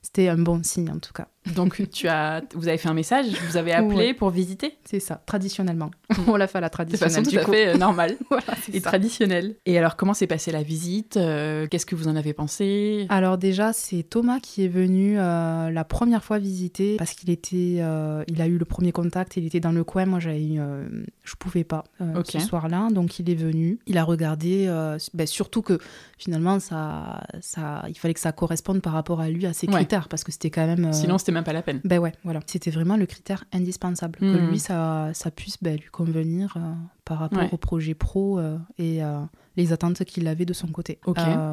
c'était 0.04 0.28
un 0.28 0.38
bon 0.38 0.62
signe 0.64 0.92
en 0.92 1.00
tout 1.00 1.14
cas. 1.14 1.28
Donc 1.56 1.90
tu 1.92 2.08
as, 2.08 2.42
vous 2.54 2.68
avez 2.68 2.78
fait 2.78 2.90
un 2.90 2.94
message, 2.94 3.28
vous 3.50 3.58
avez 3.58 3.72
appelé 3.72 4.14
pour 4.14 4.30
visiter 4.30 4.78
C'est 4.86 5.00
ça, 5.00 5.22
traditionnellement. 5.26 5.92
On 6.28 6.36
l'a 6.36 6.48
fait 6.48 6.58
à 6.58 6.62
la 6.62 6.70
traditionnelle. 6.70 7.10
De 7.10 7.30
façon 7.30 7.32
tout 7.32 7.38
à 7.38 7.52
fait 7.52 7.68
euh, 7.70 7.78
normale 7.78 8.18
et 8.74 8.82
traditionnelle. 8.82 9.56
Et 9.66 9.78
alors 9.78 9.96
comment 9.96 10.14
s'est 10.14 10.28
passée 10.28 10.52
la 10.52 10.62
visite 10.62 11.18
euh, 11.18 11.68
Qu'est-ce 11.68 11.86
que 11.86 11.96
vous 11.96 12.10
en 12.10 12.18
avez 12.18 12.34
pensé? 12.34 13.06
Alors 13.10 13.38
déjà 13.38 13.72
c'est 13.72 14.04
Thomas 14.04 14.40
qui 14.42 14.66
est 14.66 14.70
venu 14.70 15.18
euh, 15.18 15.70
la 15.70 15.84
première 15.86 16.24
fois 16.24 16.38
visiter 16.38 16.98
parce 16.98 17.14
qu'il 17.14 17.30
était, 17.30 17.56
il 18.28 18.42
a 18.42 18.48
eu 18.48 18.58
le 18.58 18.66
premier 18.66 18.92
contact, 18.92 19.38
il 19.38 19.46
était 19.46 19.62
dans 19.62 19.72
le 19.72 19.86
coin. 19.86 20.06
Moi 20.06 20.20
j'avais, 20.20 20.58
je 21.24 21.36
pouvais 21.36 21.64
pas 21.64 21.86
ce 22.26 22.40
soir-là, 22.40 22.90
donc 22.92 23.20
il 23.20 23.30
est 23.30 23.36
venu. 23.36 23.80
Il 23.88 23.98
a 23.98 24.04
regardé, 24.04 24.68
ben, 25.14 25.28
surtout 25.28 25.62
que 25.62 25.78
finalement 26.18 26.60
ça, 26.60 27.24
ça, 27.42 27.86
il 27.88 27.98
fallait 27.98 28.14
que 28.14 28.20
ça 28.20 28.34
corresponde 28.34 28.82
par 28.82 28.94
rapport 28.94 29.22
à 29.22 29.30
lui 29.30 29.46
à 29.46 29.54
ses 29.54 29.68
critères 29.68 29.93
parce 30.10 30.24
que 30.24 30.32
c'était 30.32 30.50
quand 30.50 30.66
même. 30.66 30.92
Sinon 30.94 31.18
c'était 31.18 31.32
même 31.32 31.44
pas 31.44 31.54
la 31.54 31.62
peine. 31.62 31.82
Ben 31.84 32.00
ouais, 32.00 32.14
voilà. 32.24 32.40
C'était 32.46 32.72
vraiment 32.72 32.98
le 32.98 33.06
critère 33.06 33.46
indispensable. 33.52 34.20
Que 34.20 34.26
hmm. 34.26 34.50
lui, 34.50 34.60
ça, 34.60 35.12
ça 35.14 35.32
puisse 35.32 35.58
ben, 35.62 35.76
lui 35.76 35.90
convenir 35.92 36.56
euh, 36.58 36.74
par 37.06 37.20
rapport 37.20 37.54
au 37.54 37.58
projet 37.58 37.94
pro 37.94 38.40
euh, 38.40 38.58
et 38.78 39.04
euh, 39.04 39.20
les 39.58 39.74
attentes 39.74 40.04
qu'il 40.06 40.28
avait 40.28 40.46
de 40.46 40.54
son 40.54 40.68
côté. 40.68 41.00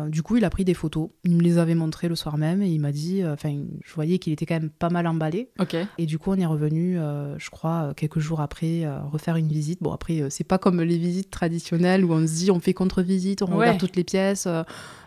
du 0.09 0.23
coup, 0.23 0.37
il 0.37 0.45
a 0.45 0.51
pris 0.51 0.65
des 0.65 0.75
photos. 0.75 1.11
Il 1.25 1.37
me 1.37 1.43
les 1.43 1.59
avait 1.59 1.75
montrées 1.75 2.09
le 2.09 2.15
soir 2.15 2.39
même 2.39 2.63
et 2.63 2.69
il 2.69 2.81
m'a 2.81 2.93
dit, 2.93 3.23
enfin, 3.27 3.55
je 3.85 3.95
voyais 3.95 4.19
qu'il 4.19 4.33
était 4.33 4.47
quand 4.47 4.55
même 4.55 4.71
pas 4.71 4.91
mal 4.91 5.07
emballé. 5.07 5.51
Et 5.99 6.07
du 6.07 6.19
coup, 6.19 6.31
on 6.31 6.37
est 6.37 6.47
revenu, 6.47 6.97
je 6.97 7.51
crois, 7.51 7.93
quelques 7.95 8.21
jours 8.21 8.41
après, 8.41 8.87
refaire 9.13 9.37
une 9.37 9.49
visite. 9.49 9.83
Bon, 9.83 9.93
après, 9.93 10.31
c'est 10.31 10.45
pas 10.45 10.59
comme 10.59 10.81
les 10.81 10.99
visites 10.99 11.31
traditionnelles 11.31 12.05
où 12.05 12.13
on 12.13 12.27
se 12.27 12.33
dit, 12.33 12.51
on 12.51 12.61
fait 12.61 12.75
contre-visite, 12.75 13.43
on 13.43 13.47
regarde 13.47 13.79
toutes 13.79 13.97
les 13.97 14.05
pièces. 14.05 14.49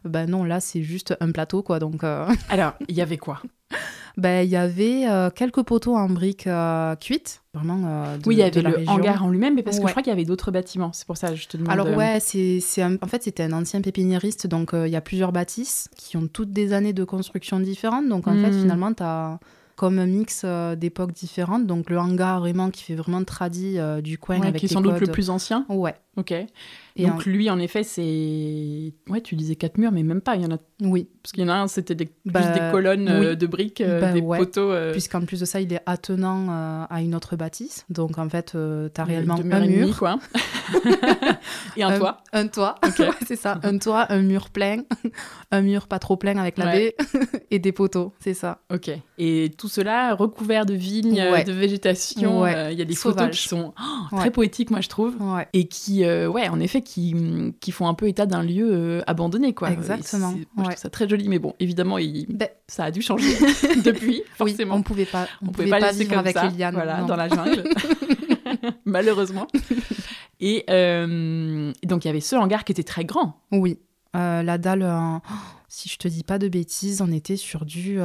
ben 0.05 0.29
non, 0.29 0.43
là, 0.43 0.59
c'est 0.59 0.83
juste 0.83 1.15
un 1.19 1.31
plateau, 1.31 1.63
quoi. 1.63 1.79
Donc. 1.79 2.03
Alors, 2.03 2.73
il 2.87 2.95
y 2.95 3.01
avait 3.01 3.17
quoi? 3.17 3.41
ben, 4.15 4.45
il 4.45 4.49
y 4.49 4.55
avait 4.55 5.07
euh, 5.07 5.29
quelques 5.31 5.63
poteaux 5.63 5.95
en 5.95 6.07
briques 6.07 6.45
euh, 6.45 6.95
cuites, 6.95 7.41
vraiment 7.53 7.81
euh, 7.85 8.17
Oui, 8.25 8.35
il 8.35 8.39
y 8.39 8.43
avait 8.43 8.61
le 8.61 8.87
hangar 8.87 9.23
en 9.23 9.29
lui-même, 9.29 9.55
mais 9.55 9.63
parce 9.63 9.79
que 9.79 9.87
je 9.87 9.91
crois 9.91 10.03
qu'il 10.03 10.11
y 10.11 10.13
avait 10.13 10.25
d'autres 10.25 10.51
bâtiments. 10.51 10.91
C'est 10.93 11.07
pour 11.07 11.17
ça 11.17 11.29
que 11.29 11.35
je 11.35 11.47
te 11.47 11.57
demande. 11.57 11.71
Alors 11.71 11.87
ouais, 11.97 12.19
c'est, 12.19 12.61
en 12.83 13.07
fait 13.07 13.23
c'était 13.23 13.43
un 13.43 13.53
ancien 13.53 13.81
pépiniériste, 13.81 14.47
donc 14.47 14.71
il 14.73 14.89
y 14.89 14.95
a 14.95 15.01
plusieurs 15.01 15.31
bâtisses 15.31 15.89
qui 15.97 16.17
ont 16.17 16.27
toutes 16.27 16.51
des 16.51 16.73
années 16.73 16.93
de 16.93 17.03
construction 17.03 17.59
différentes. 17.59 18.07
Donc 18.07 18.27
en 18.27 18.33
fait 18.33 18.51
hmm. 18.51 18.61
finalement 18.61 18.93
tu 18.93 19.03
as 19.03 19.39
comme 19.75 19.97
un 19.97 20.05
mix 20.05 20.45
d'époques 20.77 21.13
différentes. 21.13 21.65
Donc 21.65 21.89
le 21.89 21.97
hangar 21.97 22.39
vraiment 22.39 22.69
qui 22.69 22.83
fait 22.83 22.95
vraiment 22.95 23.23
tradi 23.23 23.79
du 24.03 24.19
coin 24.19 24.41
avec 24.41 24.57
qui 24.57 24.65
est 24.65 24.73
sans 24.73 24.81
doute 24.81 24.99
le 24.99 25.07
plus 25.07 25.31
ancien. 25.31 25.65
Ouais. 25.69 25.95
Ok. 26.17 26.33
Et 26.95 27.07
Donc 27.07 27.25
lui, 27.25 27.49
en 27.49 27.57
effet, 27.57 27.83
c'est... 27.83 28.93
Ouais, 29.09 29.21
tu 29.21 29.35
disais 29.35 29.55
quatre 29.55 29.79
murs, 29.79 29.91
mais 29.91 30.03
même 30.03 30.21
pas. 30.21 30.35
Il 30.35 30.43
y 30.43 30.45
en 30.45 30.51
a... 30.51 30.59
Oui. 30.81 31.09
Parce 31.23 31.31
qu'il 31.31 31.41
y 31.41 31.45
en 31.45 31.49
a 31.49 31.55
un, 31.55 31.67
c'était 31.67 31.95
des... 31.95 32.05
plus 32.05 32.13
bah, 32.25 32.51
des 32.51 32.71
colonnes 32.71 33.09
euh, 33.09 33.35
de 33.35 33.47
briques, 33.47 33.81
euh, 33.81 33.99
bah, 33.99 34.11
des 34.11 34.21
poteaux... 34.21 34.71
Euh. 34.71 34.91
Puisqu'en 34.91 35.25
plus 35.25 35.39
de 35.39 35.45
ça, 35.45 35.59
il 35.59 35.73
est 35.73 35.81
attenant 35.87 36.85
à 36.89 37.01
une 37.01 37.15
autre 37.15 37.35
bâtisse. 37.35 37.85
Donc 37.89 38.19
en 38.19 38.29
fait, 38.29 38.51
tu 38.51 39.01
as 39.01 39.03
réellement 39.03 39.37
un 39.51 39.65
mur. 39.65 39.97
quoi. 39.97 40.19
et 41.77 41.83
un, 41.83 41.97
toit. 41.97 42.17
Un 42.31 42.47
toit, 42.47 42.75
okay. 42.85 43.09
c'est 43.27 43.35
ça. 43.35 43.59
Un 43.63 43.77
toit, 43.79 44.05
un 44.11 44.21
mur 44.21 44.49
plein, 44.49 44.83
un 45.51 45.61
mur 45.61 45.87
pas 45.87 45.99
trop 45.99 46.15
plein 46.15 46.37
avec 46.37 46.57
la 46.57 46.65
baie, 46.65 46.95
et 47.49 47.57
des 47.57 47.71
poteaux, 47.71 48.13
c'est 48.19 48.33
ça. 48.35 48.59
Ok. 48.71 48.91
Et 49.17 49.51
tout 49.57 49.67
cela 49.67 50.13
recouvert 50.13 50.65
de 50.65 50.75
vignes, 50.75 51.15
de 51.45 51.51
végétation. 51.51 52.45
Il 52.45 52.77
y 52.77 52.81
a 52.81 52.85
des 52.85 52.95
photos 52.95 53.31
qui 53.31 53.47
sont 53.47 53.73
oh, 53.79 54.15
très 54.17 54.29
poétiques, 54.29 54.69
moi, 54.69 54.81
je 54.81 54.89
trouve. 54.89 55.15
Et 55.53 55.67
qui, 55.67 56.05
ouais, 56.05 56.49
en 56.49 56.59
effet, 56.59 56.82
qui, 56.83 57.15
qui 57.59 57.71
font 57.71 57.87
un 57.87 57.93
peu 57.93 58.07
état 58.07 58.25
d'un 58.25 58.43
lieu 58.43 58.69
euh, 58.71 59.01
abandonné, 59.07 59.53
quoi. 59.53 59.71
Exactement. 59.71 60.31
Moi, 60.31 60.41
je 60.57 60.61
trouve 60.63 60.75
ça 60.75 60.89
très 60.89 61.07
joli, 61.07 61.27
mais 61.27 61.39
bon, 61.39 61.53
évidemment, 61.59 61.97
il... 61.97 62.25
Ben, 62.29 62.49
ça 62.67 62.85
a 62.85 62.91
dû 62.91 63.01
changer 63.01 63.35
depuis, 63.83 64.21
forcément. 64.35 64.75
on 64.75 64.83
pouvait 64.83 65.05
pas, 65.05 65.27
on, 65.41 65.47
pouvait, 65.47 65.69
pas, 65.69 65.91
vivre 65.91 66.17
avec 66.17 66.35
les 66.35 66.57
lianes, 66.57 66.75
voilà, 66.75 67.01
dans 67.03 67.15
la 67.15 67.29
jungle, 67.29 67.63
malheureusement. 68.85 69.47
Et 70.39 70.65
euh, 70.69 71.71
donc, 71.83 72.05
il 72.05 72.07
y 72.07 72.11
avait 72.11 72.21
ce 72.21 72.35
hangar 72.35 72.63
qui 72.65 72.71
était 72.71 72.83
très 72.83 73.05
grand. 73.05 73.41
Oui. 73.51 73.79
Euh, 74.15 74.43
la 74.43 74.57
dalle, 74.57 74.87
si 75.67 75.89
je 75.89 75.97
te 75.97 76.07
dis 76.07 76.23
pas 76.23 76.37
de 76.37 76.47
bêtises, 76.47 77.01
on 77.01 77.11
était 77.11 77.37
sur 77.37 77.65
du 77.65 77.99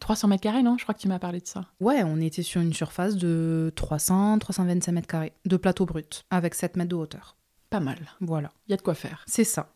300 0.00 0.28
mètres 0.28 0.42
carrés, 0.42 0.62
non? 0.62 0.76
Je 0.78 0.84
crois 0.84 0.94
que 0.94 1.00
tu 1.00 1.08
m'as 1.08 1.18
parlé 1.18 1.40
de 1.40 1.46
ça. 1.46 1.64
Ouais, 1.80 2.02
on 2.02 2.20
était 2.20 2.42
sur 2.42 2.60
une 2.60 2.72
surface 2.72 3.16
de 3.16 3.72
300, 3.76 4.38
325 4.38 4.92
mètres 4.92 5.06
carrés 5.06 5.32
de 5.44 5.56
plateau 5.56 5.86
brut, 5.86 6.24
avec 6.30 6.54
7 6.54 6.76
mètres 6.76 6.90
de 6.90 6.96
hauteur. 6.96 7.36
Pas 7.74 7.80
mal. 7.80 7.98
Voilà. 8.20 8.52
Il 8.68 8.70
y 8.70 8.74
a 8.74 8.76
de 8.76 8.82
quoi 8.82 8.94
faire. 8.94 9.24
C'est 9.26 9.42
ça. 9.42 9.74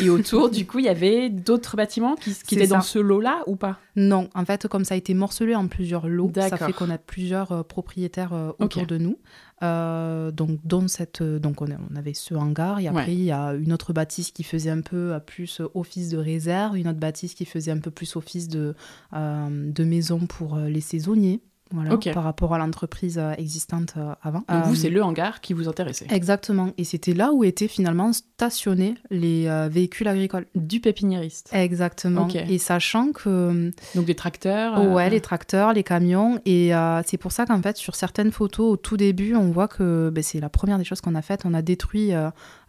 Et 0.00 0.08
autour, 0.08 0.50
du 0.50 0.68
coup, 0.68 0.78
il 0.78 0.84
y 0.84 0.88
avait 0.88 1.28
d'autres 1.30 1.76
bâtiments 1.76 2.14
qui, 2.14 2.32
qui 2.32 2.54
étaient 2.54 2.68
dans 2.68 2.80
ce 2.80 3.00
lot-là 3.00 3.42
ou 3.48 3.56
pas? 3.56 3.80
Non, 3.96 4.30
en 4.36 4.44
fait, 4.44 4.68
comme 4.68 4.84
ça 4.84 4.94
a 4.94 4.96
été 4.96 5.14
morcelé 5.14 5.56
en 5.56 5.66
plusieurs 5.66 6.06
lots, 6.06 6.30
ça 6.32 6.56
fait 6.56 6.72
qu'on 6.72 6.90
a 6.90 6.98
plusieurs 6.98 7.50
euh, 7.50 7.62
propriétaires 7.64 8.32
euh, 8.34 8.52
autour 8.60 8.86
de 8.86 8.98
nous. 8.98 9.18
Euh, 9.64 10.30
donc, 10.30 10.60
dans 10.62 10.86
cette, 10.86 11.24
donc 11.24 11.60
on, 11.60 11.66
avait 11.96 12.14
ce 12.14 12.34
hangar, 12.34 12.78
et 12.78 12.86
après, 12.86 13.14
il 13.14 13.24
y 13.24 13.32
a 13.32 13.54
une 13.54 13.72
autre 13.72 13.92
bâtisse 13.92 14.30
qui 14.30 14.44
faisait 14.44 14.70
un 14.70 14.82
peu 14.82 15.18
plus 15.26 15.60
office 15.74 16.08
de 16.08 16.18
réserve, 16.18 16.76
une 16.78 16.86
autre 16.86 17.00
bâtisse 17.00 17.34
qui 17.34 17.46
faisait 17.46 17.72
un 17.72 17.80
peu 17.80 17.90
plus 17.90 18.14
office 18.14 18.46
de, 18.46 18.76
de 19.12 19.84
maison 19.84 20.20
pour 20.20 20.56
les 20.56 20.80
saisonniers. 20.80 21.40
Voilà, 21.72 21.96
par 22.12 22.24
rapport 22.24 22.52
à 22.52 22.58
l'entreprise 22.58 23.16
euh, 23.18 23.32
existante 23.38 23.94
euh, 23.96 24.12
avant. 24.22 24.42
Donc 24.48 24.64
vous, 24.64 24.72
euh, 24.72 24.76
c'est 24.76 24.90
le 24.90 25.04
hangar 25.04 25.40
qui 25.40 25.52
vous 25.52 25.68
intéressait 25.68 26.06
Exactement. 26.10 26.72
Et 26.78 26.84
c'était 26.84 27.14
là 27.14 27.32
où 27.32 27.44
étaient 27.44 27.68
finalement 27.68 28.12
stationnés 28.12 28.96
les 29.10 29.48
véhicules 29.70 30.08
agricoles. 30.08 30.46
Du 30.54 30.80
pépiniériste. 30.80 31.50
Exactement. 31.52 32.28
Et 32.28 32.58
sachant 32.58 33.12
que... 33.12 33.70
Donc 33.94 34.06
des 34.06 34.14
tracteurs 34.14 34.82
Ouais, 34.90 35.10
les 35.10 35.20
tracteurs, 35.20 35.72
les 35.72 35.84
camions. 35.84 36.40
Et 36.44 36.72
c'est 37.06 37.18
pour 37.18 37.32
ça 37.32 37.46
qu'en 37.46 37.62
fait, 37.62 37.76
sur 37.76 37.94
certaines 37.94 38.32
photos, 38.32 38.72
au 38.72 38.76
tout 38.76 38.96
début, 38.96 39.34
on 39.34 39.50
voit 39.50 39.68
que 39.68 40.10
ben, 40.12 40.22
c'est 40.22 40.40
la 40.40 40.48
première 40.48 40.78
des 40.78 40.84
choses 40.84 41.00
qu'on 41.00 41.14
a 41.14 41.22
faites. 41.22 41.42
On 41.44 41.54
a 41.54 41.62
détruit 41.62 42.12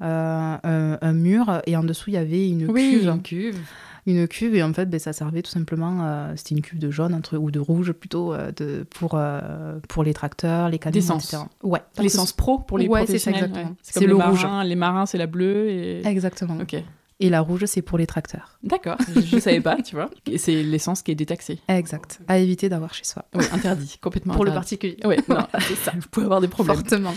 un, 0.01 1.13
mur 1.13 1.61
et 1.65 1.75
en 1.75 1.83
dessous, 1.83 2.09
il 2.09 2.13
y 2.13 2.17
avait 2.17 2.49
une 2.49 2.69
oui, 2.69 3.01
Une 3.03 3.21
cuve 3.21 3.57
une 4.05 4.27
cuve 4.27 4.55
et 4.55 4.63
en 4.63 4.73
fait 4.73 4.87
ben, 4.87 4.99
ça 4.99 5.13
servait 5.13 5.41
tout 5.41 5.51
simplement 5.51 5.99
euh, 6.01 6.33
c'était 6.35 6.55
une 6.55 6.61
cuve 6.61 6.79
de 6.79 6.89
jaune 6.89 7.13
entre, 7.13 7.37
ou 7.37 7.51
de 7.51 7.59
rouge 7.59 7.91
plutôt 7.91 8.33
euh, 8.33 8.51
de, 8.51 8.85
pour, 8.89 9.11
euh, 9.15 9.79
pour 9.87 10.03
les 10.03 10.13
tracteurs 10.13 10.69
les 10.69 10.79
camions 10.79 11.17
etc 11.17 11.37
ouais 11.63 11.81
l'essence 11.99 12.33
pro 12.33 12.59
pour 12.59 12.77
les 12.77 12.87
ouais, 12.87 13.03
professionnels 13.03 13.51
c'est 13.81 14.05
le 14.05 14.15
rouge 14.15 14.45
les 14.63 14.75
marins 14.75 15.05
c'est 15.05 15.17
la 15.17 15.27
bleue 15.27 15.69
et 15.69 16.05
exactement 16.05 16.57
ok 16.61 16.83
et 17.23 17.29
la 17.29 17.41
rouge, 17.41 17.65
c'est 17.65 17.83
pour 17.83 17.99
les 17.99 18.07
tracteurs. 18.07 18.57
D'accord, 18.63 18.97
je 19.15 19.35
ne 19.35 19.39
savais 19.39 19.61
pas, 19.61 19.79
tu 19.83 19.93
vois. 19.93 20.09
Et 20.25 20.39
c'est 20.39 20.63
l'essence 20.63 21.03
qui 21.03 21.11
est 21.11 21.15
détaxée. 21.15 21.59
Exact. 21.67 22.19
À 22.27 22.39
éviter 22.39 22.67
d'avoir 22.67 22.95
chez 22.95 23.03
soi. 23.03 23.25
Oui, 23.35 23.45
interdit, 23.53 23.99
complètement 24.01 24.33
Pour 24.33 24.43
le 24.43 24.51
particulier. 24.51 24.97
Oui, 25.05 25.17
c'est 25.59 25.75
ça. 25.75 25.91
Vous 25.93 26.07
pouvez 26.09 26.25
avoir 26.25 26.41
des 26.41 26.47
problèmes. 26.47 26.77
Fortement. 26.77 27.13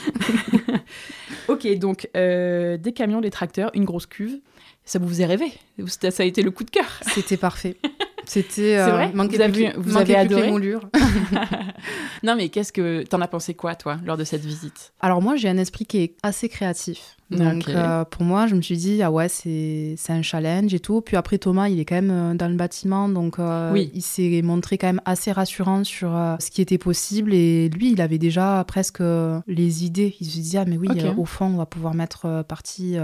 ok, 1.49 1.79
donc 1.79 2.11
des 2.13 2.93
camions, 2.95 3.23
des 3.23 3.31
tracteurs, 3.31 3.71
une 3.73 3.87
grosse 3.87 4.05
cuve 4.05 4.41
ça 4.85 4.99
vous 4.99 5.09
faisait 5.09 5.27
rêver. 5.27 5.53
Ça 5.89 6.23
a 6.23 6.27
été 6.27 6.43
le 6.43 6.51
coup 6.51 6.65
de 6.65 6.71
cœur. 6.71 7.01
C'était 7.15 7.37
parfait. 7.37 7.77
C'était 8.27 8.79
euh, 8.79 8.87
vrai 8.87 9.13
vous 9.13 9.41
avez, 9.41 9.73
vous 9.77 9.97
avez 9.97 10.17
adoré 10.17 10.51
non 12.23 12.37
mais 12.37 12.49
qu'est-ce 12.49 12.73
que 12.73 13.03
t'en 13.03 13.21
as 13.21 13.29
pensé 13.29 13.53
quoi 13.53 13.75
toi 13.75 13.99
lors 14.05 14.17
de 14.17 14.25
cette 14.25 14.45
visite? 14.45 14.95
Alors 15.01 15.21
moi 15.21 15.37
j'ai 15.37 15.49
un 15.49 15.59
esprit 15.59 15.85
qui 15.85 15.99
est 15.99 16.17
assez 16.23 16.49
créatif. 16.49 17.17
Donc 17.31 17.69
euh, 17.69 18.05
pour 18.05 18.23
moi 18.23 18.47
je 18.47 18.55
me 18.55 18.63
suis 18.63 18.77
dit 18.77 19.03
ah 19.03 19.11
ouais 19.11 19.29
c'est 19.29 19.97
un 20.09 20.23
challenge 20.23 20.75
et 20.75 20.81
tout. 20.81 21.01
Puis 21.01 21.17
après 21.17 21.39
Thomas 21.39 21.69
il 21.69 21.81
est 21.81 21.85
quand 21.85 21.95
même 21.95 22.11
euh, 22.11 22.35
dans 22.35 22.49
le 22.49 22.57
bâtiment 22.57 23.09
donc 23.09 23.37
oui. 23.73 23.91
il 23.95 24.03
s'est 24.03 24.43
montré 24.43 24.79
quand 24.79 24.89
même 24.89 25.03
assez 25.05 25.33
rassurant 25.33 25.85
sur 25.85 26.11
ce 26.39 26.51
qui 26.51 26.61
était 26.63 26.79
possible 26.79 27.35
et 27.35 27.69
lui 27.69 27.93
il 27.93 28.01
avait 28.01 28.19
déjà 28.19 28.65
presque 28.67 29.03
les 29.47 29.85
idées. 29.85 30.15
Il 30.21 30.27
se 30.27 30.39
disait 30.39 30.59
ah 30.59 30.65
mais 30.67 30.77
oui 30.77 30.89
au 31.17 31.25
fond 31.25 31.47
on 31.47 31.57
va 31.57 31.67
pouvoir 31.67 31.95
mettre 31.95 32.45
partie 32.47 32.97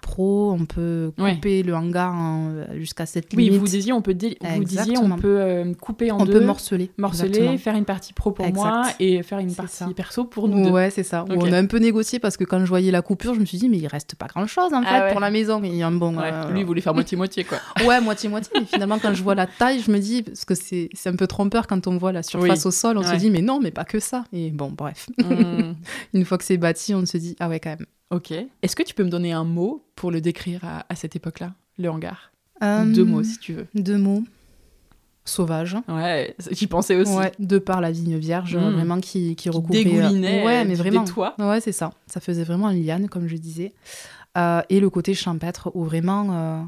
pro, 0.00 0.52
on 0.52 0.66
peut 0.66 1.12
couper 1.16 1.62
le 1.62 1.74
hangar 1.74 2.14
jusqu'à 2.74 3.06
cette 3.06 3.32
limite. 3.32 3.52
Oui, 3.52 3.58
vous 3.58 3.66
disiez 3.66 3.92
on 3.92 4.02
peut, 4.02 4.12
vous 4.12 4.64
disiez, 4.64 4.98
on 4.98 5.16
peut 5.16 5.40
euh, 5.40 5.72
couper 5.74 6.10
en 6.10 6.20
on 6.20 6.24
deux. 6.24 6.36
On 6.36 6.38
peut 6.38 6.44
morceler. 6.44 6.90
Morceler, 6.98 7.56
faire 7.58 7.76
une 7.76 7.84
partie 7.84 8.12
pro 8.12 8.32
pour 8.32 8.52
moi 8.52 8.84
et 9.00 9.22
faire 9.22 9.38
une 9.38 9.54
partie 9.54 9.94
perso 9.94 10.24
pour 10.24 10.48
nous 10.48 10.64
deux. 10.64 10.70
Ouais, 10.70 10.90
c'est 10.90 11.02
ça. 11.02 11.24
On 11.30 11.52
a 11.52 11.58
un 11.58 11.66
peu 11.66 11.78
négocié 11.78 12.18
parce 12.18 12.36
que 12.36 12.44
quand 12.44 12.60
je 12.60 12.68
voyais 12.68 12.90
la 12.90 13.02
coupure, 13.02 13.34
je 13.34 13.40
me 13.40 13.44
suis 13.44 13.58
dit, 13.58 13.61
mais 13.68 13.78
il 13.78 13.86
reste 13.86 14.14
pas 14.14 14.26
grand 14.26 14.46
chose 14.46 14.72
en 14.72 14.82
ah 14.84 15.08
fait 15.08 15.12
pour 15.12 15.20
la 15.20 15.30
maison. 15.30 15.60
Mais 15.60 15.68
il 15.68 15.76
y 15.76 15.82
a 15.82 15.86
un 15.86 15.92
bon. 15.92 16.18
Euh, 16.18 16.50
Lui, 16.50 16.60
il 16.60 16.66
voulait 16.66 16.80
faire 16.80 16.94
moitié-moitié 16.94 17.44
quoi. 17.44 17.58
ouais, 17.86 18.00
moitié-moitié. 18.00 18.50
Mais 18.58 18.66
finalement, 18.66 18.98
quand 18.98 19.14
je 19.14 19.22
vois 19.22 19.34
la 19.34 19.46
taille, 19.46 19.80
je 19.80 19.90
me 19.90 19.98
dis, 19.98 20.22
parce 20.22 20.44
que 20.44 20.54
c'est 20.54 20.90
un 21.06 21.16
peu 21.16 21.26
trompeur 21.26 21.66
quand 21.66 21.86
on 21.86 21.96
voit 21.98 22.12
la 22.12 22.22
surface 22.22 22.66
au 22.66 22.70
sol, 22.70 22.98
on 22.98 23.02
se 23.02 23.14
dit, 23.16 23.30
mais 23.30 23.42
non, 23.42 23.60
mais 23.60 23.70
pas 23.70 23.84
que 23.84 24.00
ça. 24.00 24.24
Et 24.32 24.50
bon, 24.50 24.70
bref. 24.70 25.08
Hmm. 25.18 25.74
une 26.14 26.24
fois 26.24 26.38
que 26.38 26.44
c'est 26.44 26.56
bâti, 26.56 26.94
on 26.94 27.04
se 27.06 27.16
dit, 27.16 27.36
ah 27.40 27.48
ouais, 27.48 27.60
quand 27.60 27.70
même. 27.70 27.86
Ok. 28.10 28.30
Est-ce 28.30 28.76
que 28.76 28.82
tu 28.82 28.94
peux 28.94 29.04
me 29.04 29.10
donner 29.10 29.32
un 29.32 29.44
mot 29.44 29.84
pour 29.96 30.10
le 30.10 30.20
décrire 30.20 30.60
à, 30.64 30.94
cette 30.94 31.16
époque-là, 31.16 31.54
le 31.78 31.88
hangar? 31.88 32.30
Deux 32.60 33.04
mots, 33.04 33.22
si 33.22 33.38
tu 33.38 33.54
veux. 33.54 33.66
Deux 33.74 33.98
mots. 33.98 34.22
Sauvage. 35.24 35.76
Ouais, 35.88 36.34
j'y 36.50 36.66
pensais 36.66 36.96
aussi. 36.96 37.14
Ouais, 37.14 37.32
de 37.38 37.58
par 37.58 37.80
la 37.80 37.92
vigne 37.92 38.16
vierge, 38.16 38.56
hmm. 38.56 38.70
vraiment 38.72 39.00
qui, 39.00 39.36
qui 39.36 39.50
recouvrait... 39.50 39.84
Dégoulinait 39.84 40.44
ouais, 40.44 40.64
mais 40.64 40.74
vraiment. 40.74 41.04
des 41.04 41.10
toits. 41.10 41.34
Ouais, 41.38 41.60
c'est 41.60 41.72
ça. 41.72 41.92
Ça 42.06 42.20
faisait 42.20 42.42
vraiment 42.42 42.70
liane, 42.70 43.08
comme 43.08 43.28
je 43.28 43.36
disais. 43.36 43.72
Euh, 44.36 44.62
et 44.68 44.80
le 44.80 44.90
côté 44.90 45.14
champêtre, 45.14 45.70
où 45.74 45.84
vraiment... 45.84 46.26
Euh, 46.32 46.62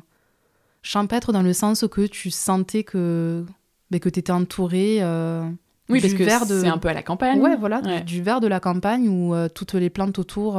champêtre 0.83 1.33
dans 1.33 1.43
le 1.43 1.53
sens 1.53 1.85
que 1.91 2.07
tu 2.07 2.31
sentais 2.31 2.85
que, 2.85 3.45
ben, 3.91 3.99
que 3.99 4.09
tu 4.09 4.21
étais 4.21 4.33
entouré... 4.33 4.99
Euh, 5.01 5.43
oui, 5.89 6.01
parce 6.01 6.15
que 6.15 6.25
c'est 6.25 6.69
un 6.69 6.79
peu 6.79 6.89
à 6.89 6.95
la 6.95 7.03
campagne. 7.03 7.41
Ouais, 7.41 7.57
voilà, 7.57 7.83
Du, 7.83 8.21
du, 8.21 8.23
de 8.23 8.47
la 8.47 8.61
campagne 8.61 9.09
où 9.09 9.35
toutes 9.49 9.75
les 9.75 9.91
plantes 9.91 10.19
autour 10.19 10.59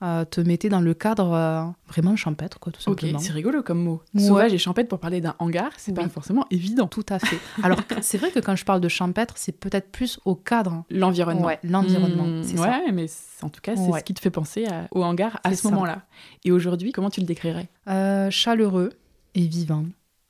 te 0.00 0.40
mettait 0.40 0.68
dans 0.68 0.80
le 0.80 0.94
cadre 0.94 1.32
euh, 1.32 1.64
vraiment 1.88 2.16
champêtre, 2.16 2.58
quoi, 2.58 2.72
tout 2.72 2.80
simplement. 2.80 3.18
Ok, 3.18 3.24
c'est 3.24 3.32
rigolo 3.32 3.62
comme 3.62 3.82
mot. 3.82 4.02
Sauvage 4.18 4.52
et 4.52 4.58
champêtre 4.58 4.88
pour 4.88 4.98
parler 4.98 5.20
d'un 5.20 5.34
hangar, 5.38 5.70
c'est 5.76 5.94
pas 5.94 6.08
forcément 6.08 6.46
évident. 6.50 6.86
Tout 6.86 7.06
à 7.08 7.18
fait. 7.18 7.38
Alors, 7.62 7.80
c'est 8.02 8.18
vrai 8.18 8.30
que 8.30 8.40
quand 8.40 8.56
je 8.56 8.64
parle 8.64 8.80
de 8.80 8.88
champêtre, 8.88 9.34
c'est 9.36 9.52
peut-être 9.52 9.90
plus 9.90 10.18
au 10.24 10.34
cadre. 10.34 10.84
L'environnement. 10.90 11.46
Ouais, 11.46 11.58
l'environnement, 11.62 12.24
mmh, 12.24 12.58
ouais, 12.58 12.92
mais 12.92 13.06
en 13.42 13.48
tout 13.48 13.60
cas, 13.60 13.76
c'est 13.76 13.92
ce 13.92 14.04
qui 14.04 14.14
te 14.14 14.20
fait 14.20 14.30
penser 14.30 14.66
au 14.90 15.02
hangar 15.02 15.40
à 15.44 15.54
ce 15.54 15.68
moment-là. 15.68 16.02
Et 16.44 16.52
aujourd'hui, 16.52 16.92
comment 16.92 17.10
tu 17.10 17.20
le 17.20 17.26
décrirais? 17.26 17.68
Euh, 17.88 18.30
Chaleureux 18.30 18.90
et 19.34 19.46
vivant. 19.46 19.84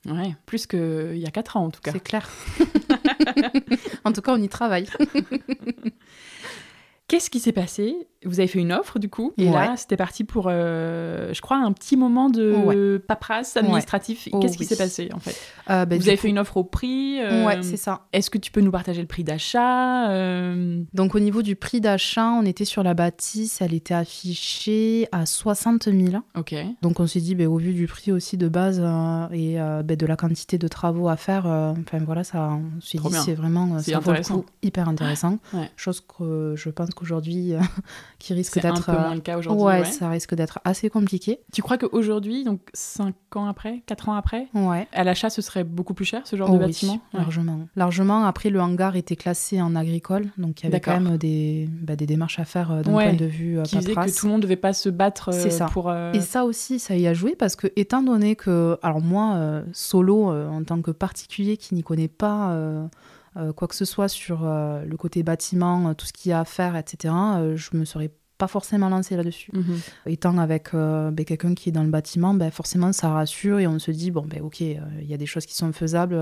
Ouais, 0.06 0.37
plus 0.44 0.66
qu'il 0.66 1.16
y 1.16 1.26
a 1.26 1.30
4 1.30 1.56
ans 1.56 1.64
en 1.64 1.71
tout 1.71 1.80
cas. 1.80 1.92
C'est 1.92 2.02
clair. 2.02 2.28
en 4.04 4.12
tout 4.12 4.21
cas, 4.21 4.35
on 4.35 4.42
y 4.42 4.49
travaille. 4.49 4.87
Qu'est-ce 7.09 7.30
qui 7.30 7.40
s'est 7.40 7.52
passé? 7.52 8.06
Vous 8.25 8.40
avez 8.40 8.49
fait 8.49 8.59
une 8.59 8.73
offre 8.73 8.99
du 8.99 9.09
coup, 9.09 9.33
et 9.37 9.50
là 9.50 9.75
c'était 9.76 9.97
parti 9.97 10.25
pour, 10.25 10.47
euh, 10.49 11.33
je 11.33 11.40
crois, 11.40 11.59
un 11.59 11.73
petit 11.73 11.97
moment 11.97 12.31
de 12.31 13.02
paperasse 13.07 13.57
administratif. 13.57 14.28
Oh 14.33 14.40
Qu'est-ce 14.40 14.57
qui 14.57 14.64
s'est 14.64 14.76
passé 14.76 15.11
en 15.14 15.19
fait? 15.19 15.37
Euh, 15.71 15.85
bah, 15.85 15.97
Vous 15.97 16.09
avez 16.09 16.16
fait 16.16 16.28
une 16.28 16.38
offre 16.38 16.57
au 16.57 16.64
prix 16.64 17.21
euh, 17.21 17.45
Ouais, 17.47 17.62
c'est 17.62 17.76
ça. 17.76 18.07
Est-ce 18.12 18.31
que 18.31 18.38
tu 18.38 18.50
peux 18.50 18.61
nous 18.61 18.71
partager 18.71 19.00
le 19.00 19.07
prix 19.07 19.25
d'achat 19.25 20.09
Donc 20.93 21.14
au 21.14 21.21
niveau 21.21 21.43
du 21.43 21.57
prix 21.57 21.81
d'achat, 21.81 22.31
on 22.31 22.45
était 22.45 22.64
sur 22.64 22.83
la 22.83 22.95
bâtisse, 22.95 23.61
elle 23.61 23.75
était 23.75 23.95
affichée 23.95 25.09
à 25.12 25.26
60 25.26 25.85
000. 25.85 26.23
Ok. 26.37 26.54
Donc 26.83 27.00
on 27.00 27.07
s'est 27.07 27.21
dit, 27.21 27.35
bah, 27.35 27.45
au 27.45 27.57
vu 27.59 27.73
du 27.73 27.87
prix 27.87 28.12
aussi 28.12 28.37
de 28.37 28.49
base 28.49 28.81
et 29.33 29.57
bah, 29.57 29.97
de 29.97 30.07
la 30.07 30.16
quantité 30.16 30.59
de 30.59 30.69
travaux 30.69 31.09
à 31.09 31.16
faire, 31.16 31.47
enfin 31.47 31.99
voilà, 32.04 32.25
ça, 32.25 32.50
on 32.50 32.81
s'est 32.81 32.99
dit, 32.99 33.14
c'est 33.25 33.35
vraiment, 33.35 33.78
c'est 33.78 33.95
intéressant. 33.95 34.45
hyper 34.62 34.88
intéressant. 34.88 35.38
Chose 35.76 36.00
que 36.00 36.54
je 36.57 36.71
pense 36.71 36.90
qu'aujourd'hui, 36.90 37.52
qui 38.18 38.35
risque 38.35 38.61
d'être. 38.61 38.88
un 38.88 38.94
peu 38.94 39.00
moins 39.00 39.14
le 39.14 39.21
cas 39.21 39.38
aujourd'hui. 39.38 39.64
Ouais, 39.64 39.85
ça 39.85 40.09
risque 40.09 40.35
d'être 40.35 40.61
assez 40.64 40.90
compliqué. 40.90 41.40
Tu 41.52 41.62
crois 41.62 41.78
qu'aujourd'hui, 41.78 42.44
donc 42.44 42.61
5 42.73 43.14
ans 43.37 43.47
après, 43.47 43.83
4 43.87 44.09
ans 44.09 44.14
après, 44.14 44.49
ouais. 44.54 44.87
à 44.92 45.04
l'achat, 45.04 45.30
ce 45.30 45.42
serait 45.42 45.64
beaucoup 45.64 45.94
plus 45.94 46.04
cher 46.04 46.23
ce 46.25 46.37
genre 46.37 46.50
de 46.50 46.56
oh 46.56 46.59
bâtiment? 46.59 47.00
Largement. 47.12 47.61
Largement. 47.76 48.25
Après, 48.25 48.50
le 48.50 48.61
hangar 48.61 48.97
était 48.97 49.16
classé 49.16 49.61
en 49.61 49.76
agricole, 49.76 50.30
donc 50.38 50.62
il 50.62 50.64
y 50.64 50.66
avait 50.68 50.80
quand 50.80 51.00
même 51.00 51.16
des, 51.16 51.68
bah, 51.71 51.97
des 51.97 52.06
démarches 52.06 52.38
à 52.38 52.44
faire 52.44 52.83
d'un 52.83 52.90
point 52.90 53.12
de 53.12 53.25
vue 53.25 53.59
qui 53.64 53.78
disait 53.78 53.94
que 53.94 54.18
tout 54.18 54.26
le 54.26 54.33
monde 54.33 54.40
ne 54.40 54.47
devait 54.47 54.56
pas 54.56 54.73
se 54.73 54.88
battre 54.88 55.33
ça. 55.33 55.66
pour. 55.66 55.92
Et 56.12 56.21
ça 56.21 56.44
aussi, 56.44 56.78
ça 56.78 56.97
y 56.97 57.06
a 57.06 57.14
joué 57.14 57.35
parce 57.37 57.56
que, 57.56 57.68
étant 57.76 58.02
donné 58.02 58.37
que. 58.37 58.78
Alors, 58.83 59.00
moi, 59.00 59.62
solo, 59.73 60.30
en 60.30 60.62
tant 60.64 60.80
que 60.80 60.90
particulier 60.90 61.56
qui 61.56 61.75
n'y 61.75 61.83
connaît 61.83 62.09
pas 62.09 62.52
euh, 62.52 62.87
quoi 63.53 63.69
que 63.69 63.75
ce 63.75 63.85
soit 63.85 64.09
sur 64.09 64.45
euh, 64.45 64.85
le 64.85 64.97
côté 64.97 65.23
bâtiment, 65.23 65.88
euh, 65.88 65.95
tout 65.95 66.07
ce 66.07 66.12
qu'il 66.12 66.31
y 66.31 66.33
a 66.33 66.41
à 66.41 66.45
faire, 66.45 66.76
etc., 66.76 67.14
je 67.55 67.76
me 67.76 67.85
serais 67.85 68.11
pas 68.38 68.47
forcément 68.47 68.88
lancé 68.88 69.17
là-dessus. 69.17 69.50
Mhm. 69.53 69.81
Étant 70.07 70.38
avec 70.38 70.71
ben, 70.73 71.25
quelqu'un 71.25 71.55
qui 71.55 71.69
est 71.69 71.73
dans 71.73 71.83
le 71.83 71.91
bâtiment, 71.91 72.35
ben, 72.35 72.50
forcément 72.50 72.93
ça 72.93 73.11
rassure 73.11 73.59
et 73.61 73.67
on 73.67 73.79
se 73.79 73.91
dit, 73.91 74.11
bon, 74.11 74.25
ben 74.26 74.43
ok, 74.43 74.61
il 74.61 74.81
y 75.07 75.14
a 75.14 75.17
des 75.17 75.26
choses 75.26 75.47
qui 75.47 75.55
sont 75.55 75.73
faisables. 75.73 76.17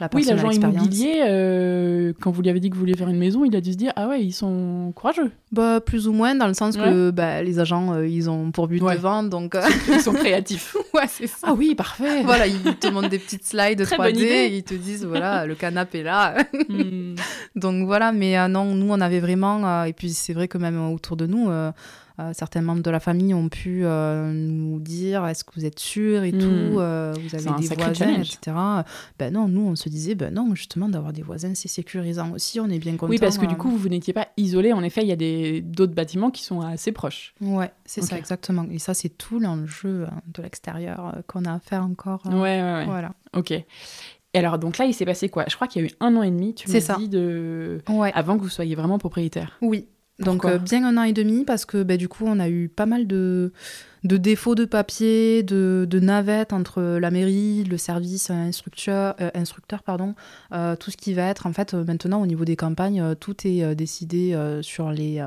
La 0.00 0.08
oui, 0.14 0.24
l'agent 0.24 0.50
immobilier, 0.50 2.12
quand 2.20 2.30
vous 2.30 2.42
lui 2.42 2.50
avez 2.50 2.60
dit 2.60 2.70
que 2.70 2.74
vous 2.74 2.80
vouliez 2.80 2.96
faire 2.96 3.08
une 3.08 3.18
maison, 3.18 3.44
il 3.44 3.54
a 3.56 3.60
dû 3.60 3.72
se 3.72 3.76
dire, 3.76 3.92
ah 3.96 4.08
ouais, 4.08 4.22
ils 4.22 4.32
sont 4.32 4.92
courageux. 4.94 5.30
Bah, 5.52 5.80
plus 5.80 6.08
ou 6.08 6.12
moins, 6.12 6.34
dans 6.34 6.48
le 6.48 6.54
sens 6.54 6.76
que 6.76 7.10
bah, 7.10 7.42
les 7.42 7.58
agents, 7.58 8.00
ils 8.02 8.28
ont 8.28 8.50
pour 8.50 8.68
but 8.68 8.80
de 8.80 8.98
vendre, 8.98 9.30
donc... 9.30 9.56
ils 9.88 10.00
sont 10.00 10.12
créatifs. 10.12 10.76
ouais, 10.94 11.06
c'est 11.08 11.26
ça. 11.26 11.48
Ah 11.48 11.54
oui, 11.54 11.74
parfait. 11.74 12.22
voilà, 12.24 12.46
ils 12.46 12.62
te 12.76 12.88
montrent 12.88 13.08
des 13.08 13.18
petites 13.18 13.46
slides 13.46 13.82
3D 13.82 14.18
et 14.20 14.56
ils 14.56 14.62
te 14.62 14.74
disent, 14.74 15.04
voilà, 15.04 15.46
le 15.46 15.54
canapé 15.54 16.00
est 16.00 16.02
là. 16.02 16.36
Hmm. 16.68 17.14
Donc 17.54 17.86
voilà, 17.86 18.12
mais 18.12 18.38
euh, 18.38 18.48
non, 18.48 18.74
nous, 18.74 18.90
on 18.90 19.00
avait 19.00 19.20
vraiment... 19.20 19.64
Euh, 19.66 19.84
et 19.84 19.92
puis 19.92 20.10
c'est 20.10 20.32
vrai 20.32 20.48
que 20.48 20.58
même 20.58 20.80
autour 20.90 21.16
de 21.16 21.26
nous... 21.26 21.48
Euh, 21.54 21.72
euh, 22.20 22.30
certains 22.32 22.62
membres 22.62 22.82
de 22.82 22.90
la 22.90 23.00
famille 23.00 23.34
ont 23.34 23.48
pu 23.48 23.80
euh, 23.84 24.32
nous 24.32 24.78
dire 24.78 25.26
est-ce 25.26 25.42
que 25.42 25.50
vous 25.56 25.64
êtes 25.64 25.80
sûr 25.80 26.22
et 26.22 26.30
hmm. 26.30 26.38
tout, 26.38 26.78
euh, 26.78 27.12
vous 27.12 27.34
avez 27.34 27.60
des 27.60 27.74
voisins, 27.74 28.14
etc. 28.20 28.56
Ben 29.18 29.32
non, 29.32 29.48
nous 29.48 29.62
on 29.62 29.74
se 29.74 29.88
disait 29.88 30.14
ben 30.14 30.32
non, 30.32 30.54
justement 30.54 30.88
d'avoir 30.88 31.12
des 31.12 31.22
voisins 31.22 31.54
c'est 31.56 31.66
sécurisant 31.66 32.30
aussi, 32.30 32.60
on 32.60 32.68
est 32.68 32.78
bien 32.78 32.96
content. 32.96 33.10
Oui, 33.10 33.18
parce 33.18 33.36
que 33.36 33.46
du 33.46 33.56
coup 33.56 33.70
vous 33.70 33.88
n'étiez 33.88 34.12
pas 34.12 34.28
isolé. 34.36 34.72
En 34.72 34.84
effet, 34.84 35.02
il 35.02 35.08
y 35.08 35.12
a 35.12 35.16
des 35.16 35.60
d'autres 35.60 35.94
bâtiments 35.94 36.30
qui 36.30 36.44
sont 36.44 36.60
assez 36.60 36.92
proches. 36.92 37.34
Ouais, 37.40 37.72
c'est 37.84 38.02
ça 38.02 38.16
exactement. 38.16 38.66
Et 38.70 38.78
ça 38.78 38.94
c'est 38.94 39.08
tout 39.08 39.40
l'enjeu 39.40 40.06
hein, 40.08 40.20
de 40.32 40.42
l'extérieur 40.42 41.16
qu'on 41.26 41.44
a 41.46 41.54
à 41.54 41.58
faire 41.58 41.82
encore. 41.82 42.22
ouais, 42.26 42.32
ouais, 42.32 42.62
ouais. 42.62 42.84
Voilà. 42.84 43.12
Ok. 43.36 43.50
Et 43.50 44.38
alors, 44.38 44.58
donc 44.58 44.78
là, 44.78 44.84
il 44.84 44.92
s'est 44.92 45.04
passé 45.04 45.28
quoi? 45.28 45.44
Je 45.48 45.54
crois 45.54 45.68
qu'il 45.68 45.82
y 45.82 45.84
a 45.84 45.88
eu 45.88 45.92
un 46.00 46.16
an 46.16 46.22
et 46.22 46.30
demi, 46.30 46.54
tu 46.54 46.68
m'as 46.68 46.96
dit, 46.96 47.08
de... 47.08 47.80
avant 48.14 48.36
que 48.36 48.42
vous 48.42 48.48
soyez 48.48 48.74
vraiment 48.74 48.98
propriétaire. 48.98 49.56
Oui, 49.62 49.86
donc 50.18 50.44
euh, 50.44 50.58
bien 50.58 50.84
un 50.84 50.96
an 50.96 51.02
et 51.02 51.12
demi 51.12 51.44
parce 51.44 51.64
que 51.64 51.82
bah, 51.82 51.96
du 51.96 52.08
coup 52.08 52.24
on 52.26 52.38
a 52.38 52.48
eu 52.48 52.68
pas 52.68 52.86
mal 52.86 53.06
de, 53.06 53.52
de 54.04 54.18
défauts 54.18 54.54
de 54.54 54.66
papier, 54.66 55.42
de, 55.42 55.86
de 55.88 55.98
navettes 55.98 56.52
entre 56.52 56.82
la 56.82 57.10
mairie, 57.10 57.64
le 57.64 57.78
service 57.78 58.30
instructeur, 58.30 59.14
euh, 59.20 59.30
instructeur 59.34 59.82
pardon, 59.82 60.14
euh, 60.52 60.76
tout 60.76 60.90
ce 60.90 60.96
qui 60.98 61.14
va 61.14 61.22
être 61.22 61.46
en 61.46 61.54
fait 61.54 61.72
euh, 61.72 61.84
maintenant 61.84 62.20
au 62.20 62.26
niveau 62.26 62.44
des 62.44 62.56
campagnes, 62.56 63.14
tout 63.16 63.34
est 63.46 63.74
décidé 63.74 64.38
sur 64.60 64.90
les 64.90 65.24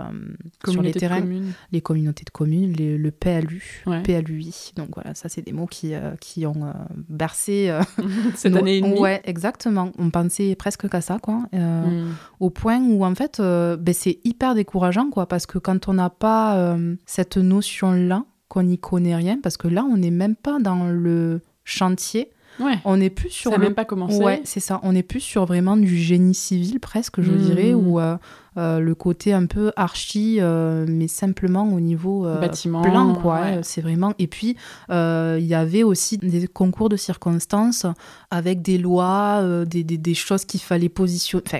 sur 0.67 0.81
les 0.81 0.91
terrains, 0.91 1.23
les 1.71 1.81
communautés 1.81 2.23
de 2.23 2.29
communes, 2.29 2.73
le 2.77 3.11
PLU, 3.11 3.83
PLUI. 4.03 4.73
Donc 4.75 4.89
voilà, 4.93 5.15
ça 5.15 5.27
c'est 5.27 5.41
des 5.41 5.53
mots 5.53 5.65
qui 5.65 5.93
qui 6.19 6.45
ont 6.45 6.73
bercé 7.09 7.75
cette 8.35 8.55
année 8.55 8.77
et 8.77 8.81
demie. 8.81 8.99
Ouais, 8.99 9.21
exactement. 9.23 9.91
On 9.97 10.09
pensait 10.11 10.55
presque 10.55 10.87
qu'à 10.87 11.01
ça 11.01 11.17
quoi, 11.19 11.45
hmm. 11.51 12.13
au 12.39 12.49
point 12.49 12.79
où 12.79 13.03
en 13.03 13.15
fait 13.15 13.39
ben, 13.39 13.93
c'est 13.93 14.19
hyper 14.23 14.53
décourageant 14.53 15.09
quoi 15.09 15.27
parce 15.27 15.47
que 15.47 15.57
quand 15.57 15.87
on 15.87 15.93
n'a 15.93 16.09
pas 16.09 16.77
cette 17.05 17.37
notion 17.37 17.91
là 17.91 18.23
qu'on 18.47 18.63
n'y 18.63 18.77
connaît 18.77 19.15
rien, 19.15 19.39
parce 19.41 19.57
que 19.57 19.67
là, 19.67 19.83
on 19.83 19.97
n'est 19.97 20.11
même 20.11 20.35
pas 20.35 20.59
dans 20.59 20.87
le 20.87 21.41
chantier. 21.63 22.31
Ouais. 22.59 22.79
On 22.85 22.97
n'est 22.97 23.09
plus 23.09 23.29
sur. 23.29 23.51
Ça 23.51 23.57
n'a 23.57 23.63
même 23.63 23.75
pas 23.75 23.85
commencé. 23.85 24.17
Ouais, 24.17 24.41
c'est 24.43 24.59
ça. 24.59 24.79
On 24.83 24.93
n'est 24.93 25.03
plus 25.03 25.19
sur 25.19 25.45
vraiment 25.45 25.77
du 25.77 25.95
génie 25.95 26.33
civil, 26.33 26.79
presque, 26.79 27.21
je 27.21 27.31
dirais, 27.31 27.73
mmh. 27.73 27.87
ou 27.87 27.99
euh, 27.99 28.17
euh, 28.57 28.79
le 28.79 28.95
côté 28.95 29.33
un 29.33 29.45
peu 29.45 29.71
archi, 29.75 30.37
euh, 30.39 30.85
mais 30.87 31.07
simplement 31.07 31.71
au 31.71 31.79
niveau 31.79 32.23
bâtiment, 32.23 32.81
plan, 32.81 33.13
quoi. 33.13 33.61
C'est 33.63 33.81
vraiment. 33.81 34.13
Et 34.17 34.27
puis, 34.27 34.55
il 34.89 35.45
y 35.45 35.53
avait 35.53 35.83
aussi 35.83 36.17
des 36.17 36.47
concours 36.47 36.89
de 36.89 36.97
circonstances 36.97 37.85
avec 38.31 38.61
des 38.61 38.77
lois, 38.77 39.43
des, 39.65 39.83
des, 39.83 39.97
des, 39.97 40.13
choses 40.15 40.45
qu'il 40.45 40.61
fallait 40.61 40.89
positionner. 40.89 41.43
Enfin, 41.45 41.59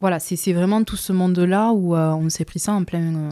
voilà, 0.00 0.18
c'est 0.18 0.52
vraiment 0.52 0.82
tout 0.82 0.96
ce 0.96 1.12
monde-là 1.12 1.72
où 1.72 1.94
on 1.94 2.28
s'est 2.30 2.44
pris 2.44 2.58
ça 2.58 2.72
en 2.72 2.84
plein 2.84 3.30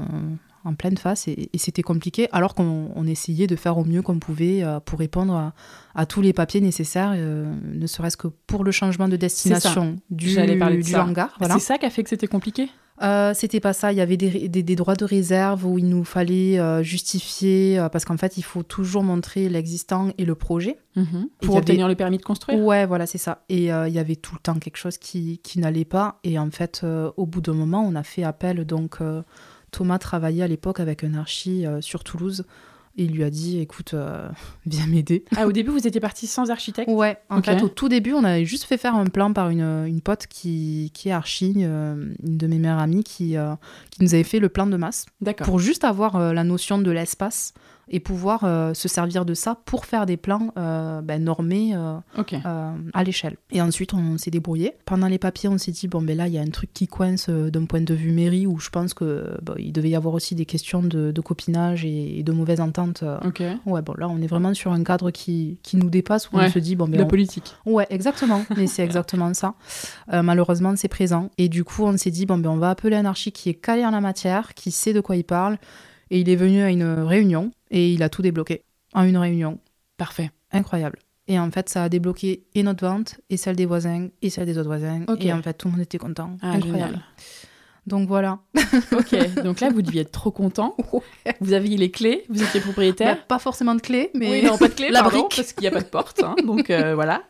en 0.65 0.75
pleine 0.75 0.97
face 0.97 1.29
et, 1.29 1.51
c'était 1.57 1.83
compliqué 1.83 2.29
alors 2.33 2.55
qu'on 2.55 3.07
essayait 3.07 3.47
de 3.47 3.57
faire 3.57 3.79
au 3.79 3.85
mieux 3.85 4.03
qu'on 4.03 4.19
pouvait 4.19 4.63
euh, 4.63 4.81
pour 4.81 4.99
répondre 4.99 5.53
à, 5.95 6.07
tous 6.07 6.23
les 6.23 6.33
papiers 6.33 6.61
nécessaires, 6.61 7.13
euh, 7.15 7.53
ne 7.63 7.87
serait-ce 7.87 8.17
que 8.17 8.29
pour 8.29 8.65
le 8.65 8.71
changement 8.71 9.09
de 9.09 9.17
destination 9.17 9.97
du, 10.11 10.35
du 10.83 10.97
hangar. 10.97 11.37
C'est 11.41 11.59
ça 11.59 11.79
qui 11.79 11.87
a 11.87 11.91
fait 11.91 12.03
que 12.03 12.09
c'était 12.09 12.27
compliqué? 12.27 12.69
Euh, 13.03 13.33
c'était 13.35 13.61
pas 13.61 13.73
ça. 13.73 13.93
Il 13.93 13.97
y 13.97 14.03
avait 14.03 14.19
des, 14.19 14.77
droits 14.77 14.95
de 14.95 15.07
réserve 15.07 15.65
où 15.65 15.79
il 15.79 15.89
nous 15.89 16.05
fallait 16.05 16.59
justifier, 16.85 17.87
parce 17.91 18.05
qu'en 18.05 18.17
fait, 18.17 18.37
il 18.37 18.43
faut 18.43 18.63
toujours 18.63 19.03
montrer 19.03 19.49
l'existant 19.49 20.11
et 20.19 20.25
le 20.25 20.35
projet. 20.35 20.79
Mhm. 20.97 21.29
Pour 21.41 21.57
obtenir 21.57 21.89
le 21.89 21.95
permis 21.95 22.19
de 22.19 22.23
construire? 22.23 22.59
Ouais, 22.59 22.85
voilà, 22.87 23.07
c'est 23.07 23.19
ça. 23.19 23.45
Et 23.49 23.65
il 23.67 23.93
y 23.93 23.99
avait 23.99 24.17
tout 24.17 24.35
le 24.35 24.41
temps 24.41 24.59
quelque 24.59 24.77
chose 24.77 24.99
qui, 24.99 25.39
qui 25.43 25.59
n'allait 25.59 25.85
pas. 25.87 26.19
Et 26.25 26.39
en 26.39 26.51
fait, 26.51 26.85
au 27.17 27.27
bout 27.27 27.41
d'un 27.41 27.55
moment, 27.55 27.83
on 27.87 27.95
a 27.95 28.03
fait 28.03 28.23
appel 28.23 28.65
donc 28.65 28.99
Thomas 29.71 29.99
travaillait 29.99 30.43
à 30.43 30.49
l'époque 30.49 30.81
avec 30.81 31.05
un 31.05 31.15
archi 31.15 31.67
euh, 31.67 31.81
sur 31.81 32.05
Toulouse. 32.05 32.45
Et 32.97 33.05
il 33.05 33.13
lui 33.13 33.23
a 33.23 33.31
dit, 33.31 33.61
écoute, 33.61 33.95
euh, 33.95 34.29
viens 34.67 34.87
m'aider. 34.87 35.25
Ah, 35.37 35.47
au 35.47 35.53
début, 35.53 35.71
vous 35.71 35.87
étiez 35.87 36.01
parti 36.01 36.27
sans 36.27 36.51
architecte 36.51 36.91
Ouais, 36.91 37.19
en 37.31 37.41
fait, 37.41 37.63
au 37.63 37.69
tout 37.69 37.89
début, 37.89 38.13
on 38.13 38.25
avait 38.25 38.45
juste 38.45 38.65
fait 38.65 38.77
faire 38.77 38.97
un 38.97 39.07
plan 39.07 39.33
par 39.33 39.49
une, 39.51 39.87
une 39.87 40.01
pote 40.01 40.27
qui, 40.27 40.91
qui 40.93 41.09
est 41.09 41.13
archi, 41.13 41.55
euh, 41.59 42.13
une 42.23 42.37
de 42.37 42.47
mes 42.47 42.59
meilleures 42.59 42.81
amies, 42.81 43.05
qui, 43.05 43.37
qui 43.91 44.03
nous 44.03 44.15
avait 44.15 44.25
fait 44.25 44.41
le 44.41 44.49
plan 44.49 44.67
de 44.67 44.77
masse. 44.77 45.07
D'accord. 45.21 45.47
Pour 45.47 45.59
juste 45.61 45.85
avoir 45.85 46.33
la 46.33 46.45
notion 46.45 46.79
de 46.79 46.91
l'espace 46.91 47.55
et 47.91 47.99
pouvoir 47.99 48.45
euh, 48.45 48.73
se 48.73 48.89
servir 48.89 49.25
de 49.25 49.35
ça 49.35 49.57
pour 49.65 49.85
faire 49.85 50.07
des 50.07 50.17
plans 50.17 50.53
euh, 50.57 51.03
ben, 51.03 51.23
normés 51.23 51.75
euh, 51.75 51.99
à 52.95 53.05
l'échelle. 53.05 53.37
Et 53.51 53.61
ensuite, 53.61 53.93
on 53.95 54.17
s'est 54.17 54.31
débrouillé. 54.31 54.75
Pendant 54.87 55.09
les 55.09 55.19
papiers, 55.19 55.49
on 55.49 55.59
s'est 55.59 55.73
dit, 55.73 55.89
bon, 55.89 56.01
ben 56.01 56.17
là, 56.17 56.29
il 56.29 56.35
y 56.35 56.39
a 56.39 56.41
un 56.41 56.51
truc 56.51 56.73
qui 56.73 56.87
coince 56.87 57.29
d'un 57.29 57.65
point 57.65 57.81
de 57.81 57.95
vue 57.95 58.13
mairie 58.13 58.47
où 58.47 58.59
je 58.59 58.71
pense 58.71 58.95
que 58.95 59.37
il 59.59 59.73
devait 59.73 59.91
y 59.91 59.97
avoir 59.97 60.15
aussi 60.15 60.35
des 60.35 60.47
questions 60.47 60.83
de, 60.83 61.21
copinage 61.21 61.85
et, 61.85 62.23
de 62.23 62.33
mauvaise 62.33 62.61
entente. 62.61 63.05
Ok. 63.25 63.43
Ouais, 63.67 63.83
bon, 63.83 63.95
là, 63.99 64.09
on 64.09 64.23
est 64.23 64.27
vraiment 64.27 64.55
sur 64.55 64.73
un 64.73 64.83
cadre 64.85 65.11
qui, 65.11 65.59
qui 65.63 65.77
nous 65.77 65.91
dépasse 65.91 66.31
où 66.31 66.39
on 66.39 66.49
se 66.49 66.59
dit, 66.59 66.77
bon, 66.77 66.87
ben. 66.87 66.99
La 66.99 67.07
politique. 67.07 67.55
Ouais, 67.67 67.87
exactement. 67.91 68.45
Mais 68.57 68.67
c'est 68.67 68.83
exactement 68.85 69.35
ça. 69.35 69.55
malheureusement, 70.11 70.75
c'est 70.77 70.89
présent. 70.89 71.31
Et 71.39 71.49
du 71.49 71.65
coup, 71.65 71.85
on 71.85 71.97
s'est 71.97 72.11
dit, 72.11 72.25
bon, 72.25 72.39
ben, 72.39 72.51
on 72.51 72.57
va 72.57 72.71
appeler 72.71 72.97
un 72.97 73.05
archi 73.05 73.33
qui 73.33 73.49
est 73.49 73.55
calé 73.55 73.85
en 73.85 73.91
la 73.91 74.01
matière, 74.01 74.55
qui 74.55 74.71
sait 74.71 74.93
de 74.93 75.01
quoi 75.01 75.17
il 75.17 75.25
parle. 75.25 75.59
Et 76.11 76.21
il 76.21 76.29
est 76.29 76.37
venu 76.37 76.63
à 76.63 76.71
une 76.71 76.85
réunion 76.85 77.51
et 77.71 77.93
il 77.93 78.03
a 78.03 78.09
tout 78.09 78.23
débloqué 78.23 78.63
en 78.95 79.05
une 79.05 79.17
réunion. 79.17 79.59
Parfait. 79.97 80.31
Incroyable. 80.53 80.99
Et 81.29 81.39
en 81.39 81.51
fait, 81.51 81.69
ça 81.69 81.85
a 81.85 81.89
débloqué 81.89 82.43
et 82.55 82.63
notre 82.65 82.85
vente, 82.85 83.21
et 83.31 83.37
celle 83.37 83.55
des 83.55 83.67
voisins, 83.67 84.09
et 84.21 84.31
celle 84.31 84.47
des 84.47 84.59
autres 84.59 84.69
voisins. 84.69 85.05
Et 85.21 85.33
en 85.33 85.41
fait, 85.43 85.55
tout 85.55 85.69
le 85.69 85.73
monde 85.73 85.83
était 85.83 85.99
content. 85.99 86.37
Ah, 86.43 86.53
Incroyable. 86.53 87.01
Donc 87.87 88.09
voilà. 88.09 88.41
ok, 88.93 89.43
donc 89.43 89.61
là, 89.61 89.71
vous 89.71 89.83
deviez 89.83 90.03
être 90.03 90.13
trop 90.13 90.31
content. 90.31 90.77
Vous 91.41 91.53
aviez 91.53 91.77
les 91.77 91.91
clés, 91.91 92.25
vous 92.29 92.43
étiez 92.43 92.61
propriétaire. 92.61 93.15
Bah, 93.17 93.23
pas 93.29 93.39
forcément 93.39 93.75
de 93.75 93.81
clés, 93.81 94.11
mais. 94.15 94.31
Oui, 94.31 94.43
non, 94.43 94.59
pas 94.59 94.69
de 94.69 94.75
clés, 94.75 94.89
la 94.91 95.03
brique. 95.03 95.33
Parce 95.35 95.53
qu'il 95.53 95.63
n'y 95.63 95.69
a 95.69 95.71
pas 95.71 95.81
de 95.81 95.89
porte. 95.89 96.23
Hein. 96.23 96.35
donc 96.45 96.71
euh, 96.71 96.95
voilà. 96.95 97.23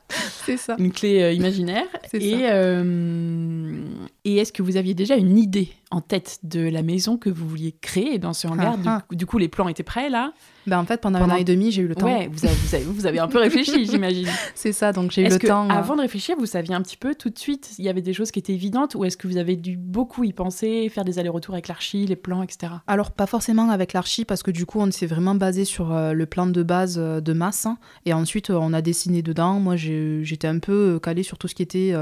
C'est 0.44 0.56
ça. 0.56 0.76
Une 0.78 0.92
clé 0.92 1.22
euh, 1.22 1.32
imaginaire. 1.32 1.86
Et, 2.12 2.38
euh, 2.42 3.82
et 4.30 4.36
est-ce 4.38 4.52
que 4.52 4.62
vous 4.62 4.76
aviez 4.76 4.94
déjà 4.94 5.16
une 5.16 5.38
idée 5.38 5.68
en 5.90 6.00
tête 6.00 6.38
de 6.44 6.60
la 6.60 6.82
maison 6.82 7.16
que 7.16 7.30
vous 7.30 7.48
vouliez 7.48 7.74
créer 7.80 8.18
dans 8.18 8.32
ce 8.32 8.46
hangar 8.46 8.76
ah, 8.86 9.02
ah. 9.02 9.14
du, 9.14 9.26
coup, 9.26 9.38
les 9.38 9.48
plans 9.48 9.68
étaient 9.68 9.82
prêts 9.82 10.08
là? 10.08 10.32
Ben, 10.66 10.78
En 10.78 10.84
fait, 10.84 11.00
pendant, 11.00 11.18
un 11.18 11.30
an 11.30 11.36
et 11.36 11.44
demi, 11.44 11.72
j'ai 11.72 11.82
eu 11.82 11.88
le 11.88 11.96
temps. 11.96 12.06
Ouais, 12.06 12.28
vous 12.30 12.44
avez, 12.44 12.84
vous 12.84 13.06
avez, 13.06 13.18
un 13.18 13.26
peu 13.26 13.38
réfléchi, 13.40 13.86
j'imagine. 13.86 14.28
C'est 14.54 14.72
ça, 14.72 14.92
donc 14.92 15.10
j'ai 15.10 15.22
eu 15.22 15.28
le 15.28 15.38
temps. 15.38 15.68
Euh. 15.68 15.72
Avant 15.72 15.96
de 15.96 16.02
réfléchir, 16.02 16.36
vous 16.38 16.46
saviez 16.46 16.74
un 16.74 16.82
petit 16.82 16.96
peu 16.96 17.14
tout 17.14 17.30
de 17.30 17.38
suite, 17.38 17.72
il 17.78 17.84
y 17.84 17.88
avait 17.88 18.02
des 18.02 18.12
choses 18.12 18.30
qui 18.30 18.38
étaient 18.38 18.52
évidentes 18.52 18.94
ou 18.94 19.04
est-ce 19.04 19.16
que 19.16 19.26
vous 19.26 19.38
avez 19.38 19.56
dû 19.56 19.76
beaucoup 19.76 20.22
y 20.22 20.32
penser, 20.32 20.88
faire 20.90 21.04
des 21.04 21.18
allers-retours 21.18 21.54
avec 21.54 21.66
l'archi, 21.66 22.06
les 22.06 22.16
plans, 22.16 22.42
etc. 22.42 22.74
Alors, 22.86 23.10
pas 23.10 23.26
forcément 23.26 23.70
avec 23.70 23.94
l'archi 23.94 24.24
parce 24.24 24.42
que 24.42 24.50
du 24.50 24.66
coup, 24.66 24.80
on 24.80 24.90
s'est 24.92 25.06
vraiment 25.06 25.34
basé 25.34 25.64
sur 25.64 25.92
euh, 25.92 26.12
le 26.12 26.26
plan 26.26 26.46
de 26.46 26.62
base 26.62 26.98
euh, 26.98 27.20
de 27.20 27.32
masse 27.32 27.66
hein. 27.66 27.78
et 28.06 28.12
ensuite, 28.12 28.50
on 28.50 28.72
a 28.72 28.82
dessiné 28.82 29.22
dedans. 29.22 29.54
Moi, 29.54 29.74
j'étais 29.76 30.46
un 30.46 30.58
peu 30.58 31.00
calée 31.02 31.22
sur 31.22 31.38
tout 31.38 31.48
ce 31.48 31.54
qui 31.54 31.62
était 31.62 31.94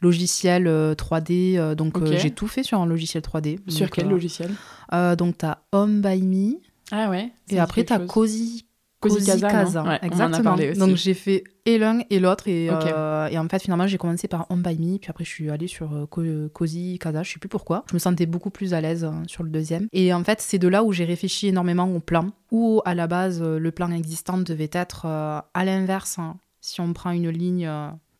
logiciel 0.00 0.66
3D, 0.66 1.58
donc 1.74 2.04
j'ai 2.04 2.30
tout 2.30 2.48
fait 2.48 2.62
sur 2.62 2.80
un 2.80 2.86
logiciel 2.86 3.22
3D. 3.22 3.58
Sur 3.70 3.90
quel 3.90 4.08
logiciel? 4.08 4.50
euh, 4.92 5.16
Donc, 5.16 5.38
tu 5.38 5.46
as 5.46 5.58
Home 5.72 6.00
by 6.00 6.22
Me. 6.22 6.56
Ah 6.92 7.08
ouais. 7.10 7.32
Et 7.48 7.58
après, 7.58 7.84
tu 7.84 7.92
as 7.92 7.98
Cozy 8.00 8.66
Cozy 9.00 9.40
Casa, 9.40 9.98
exactement. 10.02 10.56
Donc 10.76 10.96
j'ai 10.96 11.14
fait 11.14 11.44
et 11.66 11.78
l'un 11.78 12.00
et 12.10 12.20
l'autre 12.20 12.48
et, 12.48 12.68
euh, 12.70 13.28
et, 13.28 13.38
en 13.38 13.48
fait 13.48 13.62
finalement 13.62 13.86
j'ai 13.86 13.98
commencé 13.98 14.28
par 14.28 14.46
On 14.50 14.56
By 14.56 14.78
Me 14.78 14.98
puis 14.98 15.10
après 15.10 15.24
je 15.24 15.30
suis 15.30 15.50
allée 15.50 15.66
sur 15.66 15.94
euh, 15.94 16.48
Cozy 16.48 16.98
Casa, 16.98 17.22
je 17.22 17.32
sais 17.32 17.38
plus 17.38 17.48
pourquoi. 17.48 17.84
Je 17.88 17.94
me 17.94 17.98
sentais 17.98 18.26
beaucoup 18.26 18.50
plus 18.50 18.74
à 18.74 18.80
l'aise 18.80 19.04
euh, 19.04 19.12
sur 19.26 19.42
le 19.42 19.50
deuxième. 19.50 19.88
Et 19.92 20.12
en 20.14 20.24
fait 20.24 20.40
c'est 20.40 20.58
de 20.58 20.68
là 20.68 20.84
où 20.84 20.92
j'ai 20.92 21.04
réfléchi 21.04 21.48
énormément 21.48 21.86
au 21.94 22.00
plan. 22.00 22.30
Où 22.50 22.80
à 22.84 22.94
la 22.94 23.06
base 23.06 23.42
le 23.42 23.70
plan 23.70 23.90
existant 23.90 24.38
devait 24.38 24.70
être 24.72 25.06
à 25.06 25.64
l'inverse. 25.64 26.18
Hein. 26.18 26.36
si 26.60 26.80
on 26.80 26.92
prend 26.92 27.10
une 27.10 27.28
ligne 27.28 27.70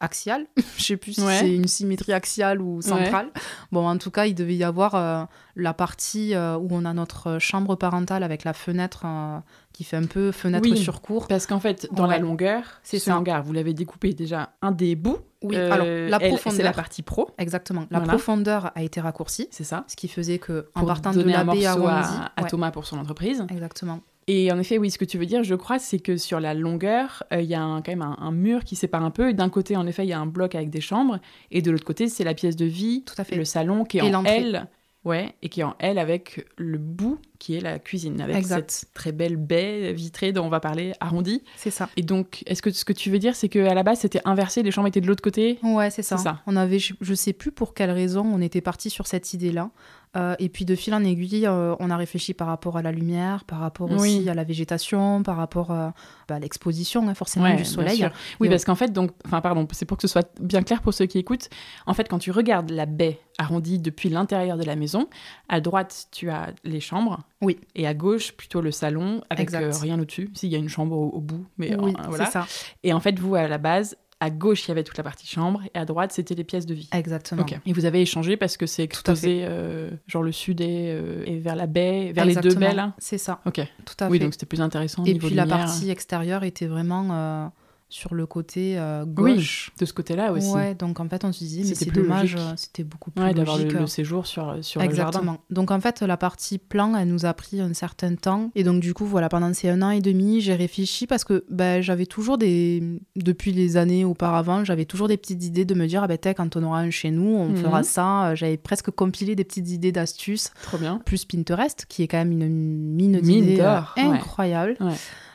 axiale. 0.04 0.46
je 0.76 0.82
sais 0.82 0.96
plus 0.96 1.14
si 1.14 1.20
c'est 1.20 1.54
une 1.54 1.66
symétrie 1.66 2.12
axiale 2.12 2.60
ou 2.60 2.80
centrale. 2.82 3.30
Bon, 3.72 3.86
en 3.88 3.98
tout 3.98 4.10
cas, 4.10 4.26
il 4.26 4.34
devait 4.34 4.54
y 4.54 4.64
avoir 4.64 4.94
euh, 4.94 5.24
la 5.56 5.74
partie 5.74 6.34
euh, 6.34 6.56
où 6.56 6.68
on 6.70 6.84
a 6.84 6.92
notre 6.92 7.38
chambre 7.38 7.74
parentale 7.76 8.22
avec 8.22 8.44
la 8.44 8.52
fenêtre 8.52 9.02
euh, 9.04 9.38
qui 9.72 9.84
fait 9.84 9.96
un 9.96 10.06
peu 10.06 10.30
fenêtre 10.30 10.74
sur 10.76 11.00
cours. 11.00 11.26
Parce 11.26 11.46
qu'en 11.46 11.60
fait, 11.60 11.88
dans 11.92 12.06
la 12.06 12.18
longueur, 12.18 12.62
c'est 12.82 12.98
ce 12.98 13.10
hangar, 13.10 13.42
vous 13.42 13.52
l'avez 13.52 13.74
découpé 13.74 14.12
déjà 14.12 14.50
un 14.62 14.70
des 14.70 14.94
bouts. 14.94 15.18
Oui, 15.42 15.56
alors 15.56 15.86
la 15.86 16.18
profondeur. 16.18 16.56
C'est 16.56 16.62
la 16.62 16.72
partie 16.72 17.02
pro. 17.02 17.30
Exactement. 17.36 17.86
La 17.90 18.00
profondeur 18.00 18.72
a 18.74 18.82
été 18.82 19.00
raccourcie. 19.00 19.48
C'est 19.50 19.64
ça. 19.64 19.84
Ce 19.88 19.96
qui 19.96 20.08
faisait 20.08 20.38
que, 20.38 20.68
en 20.74 20.86
partant 20.86 21.12
de 21.12 21.22
la 21.22 21.44
baie 21.44 21.66
à, 21.66 22.32
à 22.36 22.44
Thomas 22.44 22.70
pour 22.70 22.86
son 22.86 22.98
entreprise. 22.98 23.44
Exactement. 23.50 24.00
Et 24.26 24.50
en 24.50 24.58
effet, 24.58 24.78
oui, 24.78 24.90
ce 24.90 24.98
que 24.98 25.04
tu 25.04 25.18
veux 25.18 25.26
dire, 25.26 25.42
je 25.42 25.54
crois, 25.54 25.78
c'est 25.78 25.98
que 25.98 26.16
sur 26.16 26.40
la 26.40 26.54
longueur, 26.54 27.24
euh, 27.32 27.42
il 27.42 27.48
y 27.48 27.54
a 27.54 27.60
quand 27.60 27.88
même 27.88 28.02
un, 28.02 28.32
mur 28.32 28.64
qui 28.64 28.76
sépare 28.76 29.04
un 29.04 29.10
peu. 29.10 29.34
D'un 29.34 29.50
côté, 29.50 29.76
en 29.76 29.86
effet, 29.86 30.04
il 30.04 30.08
y 30.08 30.12
a 30.12 30.20
un 30.20 30.26
bloc 30.26 30.54
avec 30.54 30.70
des 30.70 30.80
chambres, 30.80 31.18
et 31.50 31.62
de 31.62 31.70
l'autre 31.70 31.84
côté, 31.84 32.08
c'est 32.08 32.24
la 32.24 32.34
pièce 32.34 32.56
de 32.56 32.64
vie, 32.64 33.02
Tout 33.04 33.14
à 33.18 33.24
fait. 33.24 33.36
le 33.36 33.44
salon 33.44 33.84
qui 33.84 33.98
est 33.98 34.14
en 34.14 34.24
L, 34.24 34.66
ouais, 35.04 35.34
et 35.42 35.48
qui 35.48 35.60
est 35.60 35.64
en 35.64 35.76
L 35.78 35.98
avec 35.98 36.46
le 36.56 36.78
bout 36.78 37.18
qui 37.38 37.54
est 37.54 37.60
la 37.60 37.78
cuisine, 37.78 38.22
avec 38.22 38.46
cette 38.46 38.86
très 38.94 39.12
belle 39.12 39.36
baie 39.36 39.92
vitrée 39.92 40.32
dont 40.32 40.46
on 40.46 40.48
va 40.48 40.60
parler, 40.60 40.94
arrondie. 41.00 41.42
C'est 41.56 41.70
ça. 41.70 41.90
Et 41.98 42.02
donc, 42.02 42.42
est-ce 42.46 42.62
que 42.62 42.70
ce 42.70 42.86
que 42.86 42.94
tu 42.94 43.10
veux 43.10 43.18
dire, 43.18 43.36
c'est 43.36 43.50
qu'à 43.50 43.74
la 43.74 43.82
base, 43.82 43.98
c'était 43.98 44.22
inversé, 44.24 44.62
les 44.62 44.70
chambres 44.70 44.88
étaient 44.88 45.02
de 45.02 45.06
l'autre 45.06 45.22
côté? 45.22 45.58
Ouais, 45.62 45.90
c'est 45.90 46.02
ça. 46.02 46.16
ça. 46.16 46.40
On 46.46 46.56
avait, 46.56 46.78
je, 46.78 46.94
je 47.02 47.12
sais 47.12 47.34
plus 47.34 47.52
pour 47.52 47.74
quelle 47.74 47.90
raison, 47.90 48.22
on 48.24 48.40
était 48.40 48.62
parti 48.62 48.88
sur 48.88 49.06
cette 49.06 49.34
idée-là. 49.34 49.70
Euh, 50.16 50.34
et 50.38 50.48
puis 50.48 50.64
de 50.64 50.74
fil 50.74 50.94
en 50.94 51.02
aiguille, 51.02 51.46
euh, 51.46 51.74
on 51.80 51.90
a 51.90 51.96
réfléchi 51.96 52.34
par 52.34 52.46
rapport 52.46 52.76
à 52.76 52.82
la 52.82 52.92
lumière, 52.92 53.44
par 53.44 53.58
rapport 53.58 53.90
aussi 53.90 54.28
à 54.28 54.34
la 54.34 54.44
végétation, 54.44 55.22
par 55.22 55.36
rapport 55.36 55.70
euh, 55.72 55.88
bah, 56.28 56.36
à 56.36 56.38
l'exposition 56.38 57.08
hein, 57.08 57.14
forcément 57.14 57.52
du 57.54 57.64
soleil. 57.64 58.08
Oui, 58.40 58.48
parce 58.48 58.64
qu'en 58.64 58.74
fait, 58.74 58.92
donc, 58.92 59.10
enfin 59.26 59.40
pardon, 59.40 59.66
c'est 59.72 59.86
pour 59.86 59.96
que 59.96 60.02
ce 60.02 60.08
soit 60.08 60.28
bien 60.40 60.62
clair 60.62 60.82
pour 60.82 60.94
ceux 60.94 61.06
qui 61.06 61.18
écoutent. 61.18 61.48
En 61.86 61.94
fait, 61.94 62.08
quand 62.08 62.18
tu 62.18 62.30
regardes 62.30 62.70
la 62.70 62.86
baie 62.86 63.18
arrondie 63.38 63.80
depuis 63.80 64.08
l'intérieur 64.08 64.56
de 64.56 64.64
la 64.64 64.76
maison, 64.76 65.08
à 65.48 65.60
droite 65.60 66.06
tu 66.12 66.30
as 66.30 66.52
les 66.62 66.80
chambres. 66.80 67.20
Oui. 67.40 67.58
Et 67.74 67.86
à 67.86 67.94
gauche 67.94 68.32
plutôt 68.32 68.60
le 68.60 68.70
salon 68.70 69.20
avec 69.30 69.50
rien 69.50 69.98
au-dessus. 69.98 70.30
S'il 70.34 70.50
y 70.50 70.54
a 70.54 70.58
une 70.58 70.68
chambre 70.68 70.96
au, 70.96 71.20
bout, 71.20 71.44
mais 71.58 71.74
oui, 71.74 71.94
voilà. 72.08 72.26
Ça. 72.26 72.46
Et 72.84 72.92
en 72.92 73.00
fait, 73.00 73.18
vous 73.18 73.34
à 73.34 73.48
la 73.48 73.58
base, 73.58 73.96
à 74.24 74.30
gauche, 74.30 74.64
il 74.64 74.68
y 74.68 74.72
avait 74.72 74.84
toute 74.84 74.96
la 74.96 75.04
partie 75.04 75.26
chambre, 75.26 75.60
et 75.74 75.78
à 75.78 75.84
droite, 75.84 76.12
c'était 76.12 76.34
les 76.34 76.44
pièces 76.44 76.64
de 76.64 76.72
vie. 76.72 76.88
Exactement. 76.92 77.44
Et 77.66 77.72
vous 77.74 77.84
avez 77.84 78.00
échangé 78.00 78.38
parce 78.38 78.56
que 78.56 78.64
c'est 78.64 78.82
exposé, 78.82 79.40
euh, 79.42 79.90
genre 80.06 80.22
le 80.22 80.32
sud 80.32 80.62
et, 80.62 80.88
euh, 80.88 81.22
et, 81.26 81.38
vers 81.38 81.56
la 81.56 81.66
baie, 81.66 82.12
vers 82.12 82.24
les 82.24 82.36
deux 82.36 82.54
baies, 82.54 82.74
là? 82.74 82.94
C'est 82.98 83.18
ça. 83.18 83.40
Ok. 83.44 83.60
Tout 83.84 83.94
à 84.00 84.08
oui, 84.08 84.18
fait. 84.18 84.24
donc 84.24 84.32
c'était 84.32 84.46
plus 84.46 84.62
intéressant. 84.62 85.04
Et 85.04 85.14
puis 85.16 85.34
la 85.34 85.46
partie 85.46 85.90
extérieure 85.90 86.42
était 86.44 86.66
vraiment 86.66 87.08
euh, 87.12 87.46
sur 87.94 88.12
le 88.12 88.26
côté 88.26 88.76
euh, 88.76 89.04
gauche. 89.04 89.70
de 89.78 89.84
ce 89.84 89.92
côté-là 89.92 90.32
aussi. 90.32 90.50
Ouais, 90.50 90.74
donc 90.74 90.98
en 90.98 91.08
fait, 91.08 91.24
on 91.24 91.30
se 91.30 91.38
disait, 91.38 91.62
mais 91.62 91.76
c'est 91.76 91.92
dommage, 91.92 92.34
euh, 92.34 92.52
c'était 92.56 92.82
beaucoup 92.82 93.12
plus 93.12 93.22
ouais, 93.22 93.32
d'avoir 93.32 93.56
le, 93.56 93.86
séjour 93.86 94.26
sur, 94.26 94.48
euh, 94.48 94.62
sur 94.62 94.82
Exactement. 94.82 95.20
le 95.20 95.26
jardin. 95.26 95.40
Donc 95.50 95.70
en 95.70 95.80
fait, 95.80 96.02
la 96.02 96.16
partie 96.16 96.58
plan, 96.58 96.96
elle 96.96 97.06
nous 97.06 97.24
a 97.24 97.32
pris 97.34 97.60
un 97.60 97.72
certain 97.72 98.16
temps. 98.16 98.50
Et 98.56 98.64
donc 98.64 98.80
du 98.80 98.94
coup, 98.94 99.06
voilà, 99.06 99.28
pendant 99.28 99.54
ces 99.54 99.68
un 99.68 99.80
an 99.80 99.90
et 99.90 100.00
demi, 100.00 100.40
j'ai 100.40 100.56
réfléchi 100.56 101.06
parce 101.06 101.22
que 101.22 101.44
ben, 101.48 101.82
j'avais 101.82 102.06
toujours 102.06 102.36
des... 102.36 102.82
Depuis 103.14 103.52
les 103.52 103.76
années 103.76 104.04
auparavant, 104.04 104.64
j'avais 104.64 104.86
toujours 104.86 105.06
des 105.06 105.16
petites 105.16 105.44
idées 105.44 105.64
de 105.64 105.74
me 105.74 105.86
dire, 105.86 106.02
ah 106.02 106.08
ben, 106.08 106.18
quand 106.18 106.56
on 106.56 106.64
aura 106.64 106.80
un 106.80 106.90
chez 106.90 107.12
nous, 107.12 107.36
on 107.36 107.54
fera 107.54 107.78
mhm. 107.78 107.84
ça. 107.84 108.34
J'avais 108.34 108.56
presque 108.56 108.90
compilé 108.90 109.36
des 109.36 109.44
petites 109.44 109.70
idées 109.70 109.92
d'astuces. 109.92 110.50
Trop 110.64 110.78
bien. 110.78 111.00
Plus 111.04 111.24
Pinterest, 111.24 111.86
qui 111.88 112.02
est 112.02 112.08
quand 112.08 112.18
même 112.18 112.32
une 112.32 112.48
mine 112.48 113.20
d'idées 113.20 113.60
incroyable. 113.96 114.76
Ouais. 114.80 114.94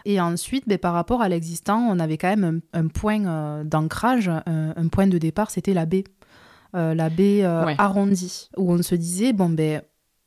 Et 0.10 0.20
ensuite, 0.20 0.68
ben, 0.68 0.80
par 0.80 0.96
rapport 0.96 1.22
à 1.22 1.30
l'existant, 1.30 1.88
on 1.88 2.00
avait 2.00 2.18
quand 2.18 2.36
même 2.36 2.62
un, 2.74 2.88
point 2.88 3.24
euh, 3.28 3.64
d'ancrage, 3.64 4.28
un, 4.28 4.88
point 4.88 5.06
de 5.06 5.20
départ, 5.20 5.52
c'était 5.52 5.76
la 5.76 5.86
baie. 5.86 6.04
Euh, 6.76 6.96
la 6.96 7.12
baie 7.12 7.44
euh, 7.44 7.76
arrondie, 7.78 8.50
où 8.58 8.74
on 8.74 8.82
se 8.82 8.96
disait, 8.96 9.34
bon, 9.34 9.50
ben, 9.50 9.84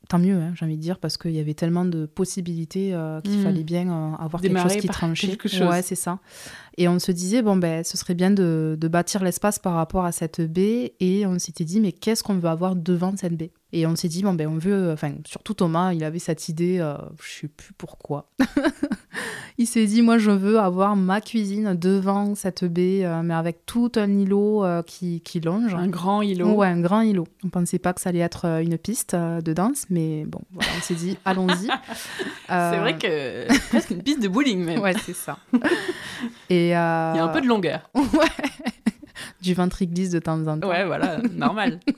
tant 0.07 0.19
mieux, 0.19 0.37
hein, 0.37 0.53
j'ai 0.55 0.63
envie 0.63 0.77
de 0.77 0.81
dire, 0.81 0.99
parce 0.99 1.17
qu'il 1.17 1.31
y 1.31 1.39
avait 1.41 1.53
tellement 1.53 1.83
de 1.83 2.05
possibilités 2.05 2.95
qu'il 3.25 3.39
hmm. 3.39 3.43
fallait 3.43 3.65
bien 3.65 4.13
avoir 4.17 4.41
quelque 4.41 4.57
chose 4.57 4.77
qui 4.77 4.87
tranchait. 4.87 5.27
Quelque 5.27 5.49
chose. 5.49 5.67
Ouais, 5.67 5.81
c'est 5.81 5.95
ça. 5.95 6.19
Et 6.77 6.87
on 6.87 6.99
se 6.99 7.11
disait, 7.11 7.41
bon, 7.41 7.55
ben, 7.55 7.83
ce 7.83 7.97
serait 7.97 8.15
bien 8.15 8.31
de, 8.31 8.77
de 8.79 8.87
bâtir 8.87 9.23
l'espace 9.23 9.59
par 9.59 9.73
rapport 9.73 10.05
à 10.05 10.11
cette 10.11 10.41
baie. 10.41 10.93
Et 10.99 11.25
on 11.25 11.39
s'était 11.39 11.65
dit, 11.65 11.79
mais 11.79 11.91
qu'est-ce 11.91 12.23
qu'on 12.23 12.35
veut 12.35 12.49
avoir 12.49 12.75
devant 12.75 13.15
cette 13.15 13.35
baie? 13.35 13.51
Et 13.71 13.87
on 13.87 13.95
s'est 13.95 14.07
dit, 14.07 14.23
bon, 14.23 14.33
ben, 14.33 14.47
on 14.47 14.57
veut, 14.57 14.91
enfin, 14.91 15.13
surtout 15.25 15.53
Thomas, 15.53 15.93
il 15.93 16.03
avait 16.03 16.19
cette 16.19 16.49
idée, 16.49 16.77
je 17.21 17.41
sais 17.41 17.47
plus 17.47 17.73
pourquoi. 17.73 18.29
il 19.57 19.67
s'est 19.67 19.85
dit 19.85 20.01
moi 20.01 20.17
je 20.17 20.31
veux 20.31 20.59
avoir 20.59 20.95
ma 20.95 21.21
cuisine 21.21 21.75
devant 21.75 22.35
cette 22.35 22.65
baie, 22.65 23.01
euh, 23.03 23.21
mais 23.23 23.33
avec 23.33 23.65
tout 23.65 23.91
un 23.95 24.09
îlot 24.09 24.63
euh, 24.63 24.81
qui, 24.81 25.21
qui, 25.21 25.39
longe. 25.39 25.73
Un 25.75 25.87
grand 25.87 26.21
îlot. 26.21 26.53
Ouais, 26.53 26.67
un 26.67 26.81
grand 26.81 27.01
îlot. 27.01 27.27
On 27.43 27.49
pensait 27.49 27.79
pas 27.79 27.93
que 27.93 28.01
ça 28.01 28.09
allait 28.09 28.19
être 28.19 28.45
euh, 28.45 28.61
une 28.61 28.77
piste 28.77 29.15
de 29.15 29.53
danse, 29.53 29.85
mais 29.89 30.25
bon, 30.25 30.41
voilà, 30.51 30.69
on 30.77 30.81
s'est 30.81 30.95
dit 30.95 31.17
allons-y. 31.25 31.67
C'est 32.47 32.77
vrai 32.77 32.97
que 32.97 33.47
presque 33.69 33.91
une 33.91 34.03
piste 34.03 34.21
de 34.21 34.27
bowling 34.27 34.63
même. 34.63 34.73
Ouais, 34.83 34.93
c'est 35.05 35.15
ça. 35.15 35.37
Et 36.49 36.62
il 36.67 37.17
y 37.17 37.19
a 37.19 37.23
un 37.23 37.27
peu 37.29 37.41
de 37.41 37.47
longueur. 37.47 37.89
ouais. 37.95 38.03
Du 39.41 39.53
ventre 39.53 39.83
glisse 39.83 40.09
de 40.09 40.19
temps 40.19 40.45
en 40.47 40.59
temps. 40.59 40.69
Ouais, 40.69 40.85
voilà, 40.85 41.17
normal. 41.33 41.79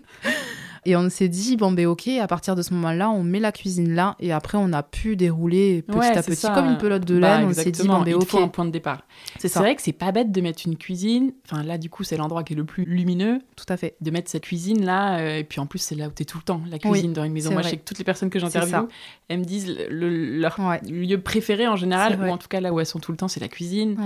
Et 0.87 0.95
on 0.95 1.09
s'est 1.09 1.29
dit, 1.29 1.57
bon, 1.57 1.71
ben 1.71 1.87
ok, 1.87 2.07
à 2.21 2.27
partir 2.27 2.55
de 2.55 2.61
ce 2.61 2.71
moment-là, 2.75 3.09
on 3.09 3.23
met 3.23 3.39
la 3.39 3.51
cuisine 3.51 3.95
là, 3.95 4.15
et 4.19 4.31
après, 4.31 4.59
on 4.59 4.71
a 4.71 4.83
pu 4.83 5.15
dérouler 5.15 5.81
petit 5.81 5.99
à 5.99 6.21
petit, 6.21 6.47
comme 6.53 6.67
une 6.67 6.77
pelote 6.77 7.05
de 7.05 7.19
bah, 7.19 7.39
laine. 7.39 7.47
on 7.47 7.53
s'est 7.53 7.71
dit, 7.71 7.87
bon, 7.87 8.01
ben 8.01 8.13
ok. 8.13 8.21
Il 8.21 8.27
faut 8.27 8.39
un 8.39 8.47
point 8.47 8.65
de 8.65 8.69
départ. 8.69 9.01
C'est 9.39 9.53
vrai 9.55 9.75
que 9.75 9.81
c'est 9.81 9.93
pas 9.93 10.11
bête 10.11 10.31
de 10.31 10.41
mettre 10.41 10.61
une 10.65 10.77
cuisine. 10.77 11.33
Enfin, 11.49 11.63
là, 11.63 11.79
du 11.79 11.89
coup, 11.89 12.03
c'est 12.03 12.17
l'endroit 12.17 12.43
qui 12.43 12.53
est 12.53 12.55
le 12.55 12.65
plus 12.65 12.85
lumineux. 12.85 13.39
Tout 13.55 13.65
à 13.67 13.77
fait. 13.77 13.95
De 14.01 14.11
mettre 14.11 14.29
cette 14.29 14.43
cuisine 14.43 14.85
là, 14.85 15.17
euh, 15.17 15.39
et 15.39 15.43
puis 15.43 15.59
en 15.59 15.65
plus, 15.65 15.79
c'est 15.79 15.95
là 15.95 16.07
où 16.07 16.11
tu 16.15 16.21
es 16.21 16.25
tout 16.25 16.37
le 16.37 16.43
temps, 16.43 16.61
la 16.69 16.77
cuisine 16.77 17.13
dans 17.13 17.23
une 17.23 17.33
maison. 17.33 17.51
Moi, 17.51 17.63
je 17.63 17.69
sais 17.69 17.77
que 17.77 17.83
toutes 17.83 17.97
les 17.97 18.03
personnes 18.03 18.29
que 18.29 18.37
j'interviewe, 18.37 18.87
elles 19.27 19.39
me 19.39 19.43
disent 19.43 19.75
leur 19.89 20.59
lieu 20.87 21.19
préféré 21.19 21.67
en 21.67 21.75
général, 21.75 22.19
ou 22.21 22.29
en 22.29 22.37
tout 22.37 22.47
cas 22.47 22.61
là 22.61 22.71
où 22.71 22.79
elles 22.79 22.85
sont 22.85 22.99
tout 22.99 23.11
le 23.11 23.17
temps, 23.17 23.27
c'est 23.27 23.39
la 23.39 23.47
cuisine. 23.47 23.97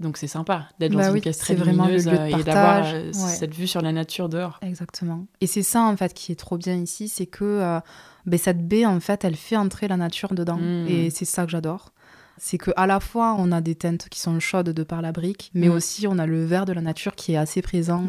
Donc 0.00 0.18
c'est 0.18 0.26
sympa 0.26 0.68
d'être 0.78 0.92
dans 0.92 0.98
bah 0.98 1.10
une 1.10 1.20
pièce 1.20 1.38
très 1.38 1.54
lumineuse 1.54 2.06
euh, 2.08 2.26
et 2.26 2.42
d'avoir 2.42 2.84
euh, 2.86 3.12
cette 3.12 3.54
vue 3.54 3.66
sur 3.66 3.80
la 3.80 3.92
nature 3.92 4.28
dehors. 4.28 4.58
Exactement. 4.62 5.26
Et 5.40 5.46
c'est 5.46 5.62
ça 5.62 5.82
en 5.82 5.96
fait 5.96 6.12
qui 6.12 6.32
est 6.32 6.36
trop 6.36 6.58
bien 6.58 6.74
ici, 6.74 7.08
c'est 7.08 7.26
que 7.26 7.44
euh, 7.44 7.80
ben, 8.26 8.38
cette 8.38 8.66
baie 8.66 8.84
en 8.84 9.00
fait, 9.00 9.24
elle 9.24 9.36
fait 9.36 9.56
entrer 9.56 9.88
la 9.88 9.96
nature 9.96 10.34
dedans. 10.34 10.58
Hmm. 10.58 10.86
Et 10.88 11.10
c'est 11.10 11.24
ça 11.24 11.44
que 11.44 11.50
j'adore. 11.50 11.92
C'est 12.38 12.58
que 12.58 12.70
à 12.76 12.86
la 12.86 13.00
fois 13.00 13.34
on 13.38 13.50
a 13.50 13.62
des 13.62 13.74
teintes 13.74 14.08
qui 14.10 14.20
sont 14.20 14.38
chaudes 14.40 14.68
de 14.68 14.82
par 14.82 15.00
la 15.00 15.12
brique, 15.12 15.50
mais 15.54 15.68
hmm. 15.68 15.72
aussi 15.72 16.06
on 16.06 16.18
a 16.18 16.26
le 16.26 16.44
vert 16.44 16.66
de 16.66 16.74
la 16.74 16.82
nature 16.82 17.14
qui 17.14 17.32
est 17.32 17.38
assez 17.38 17.62
présent 17.62 18.04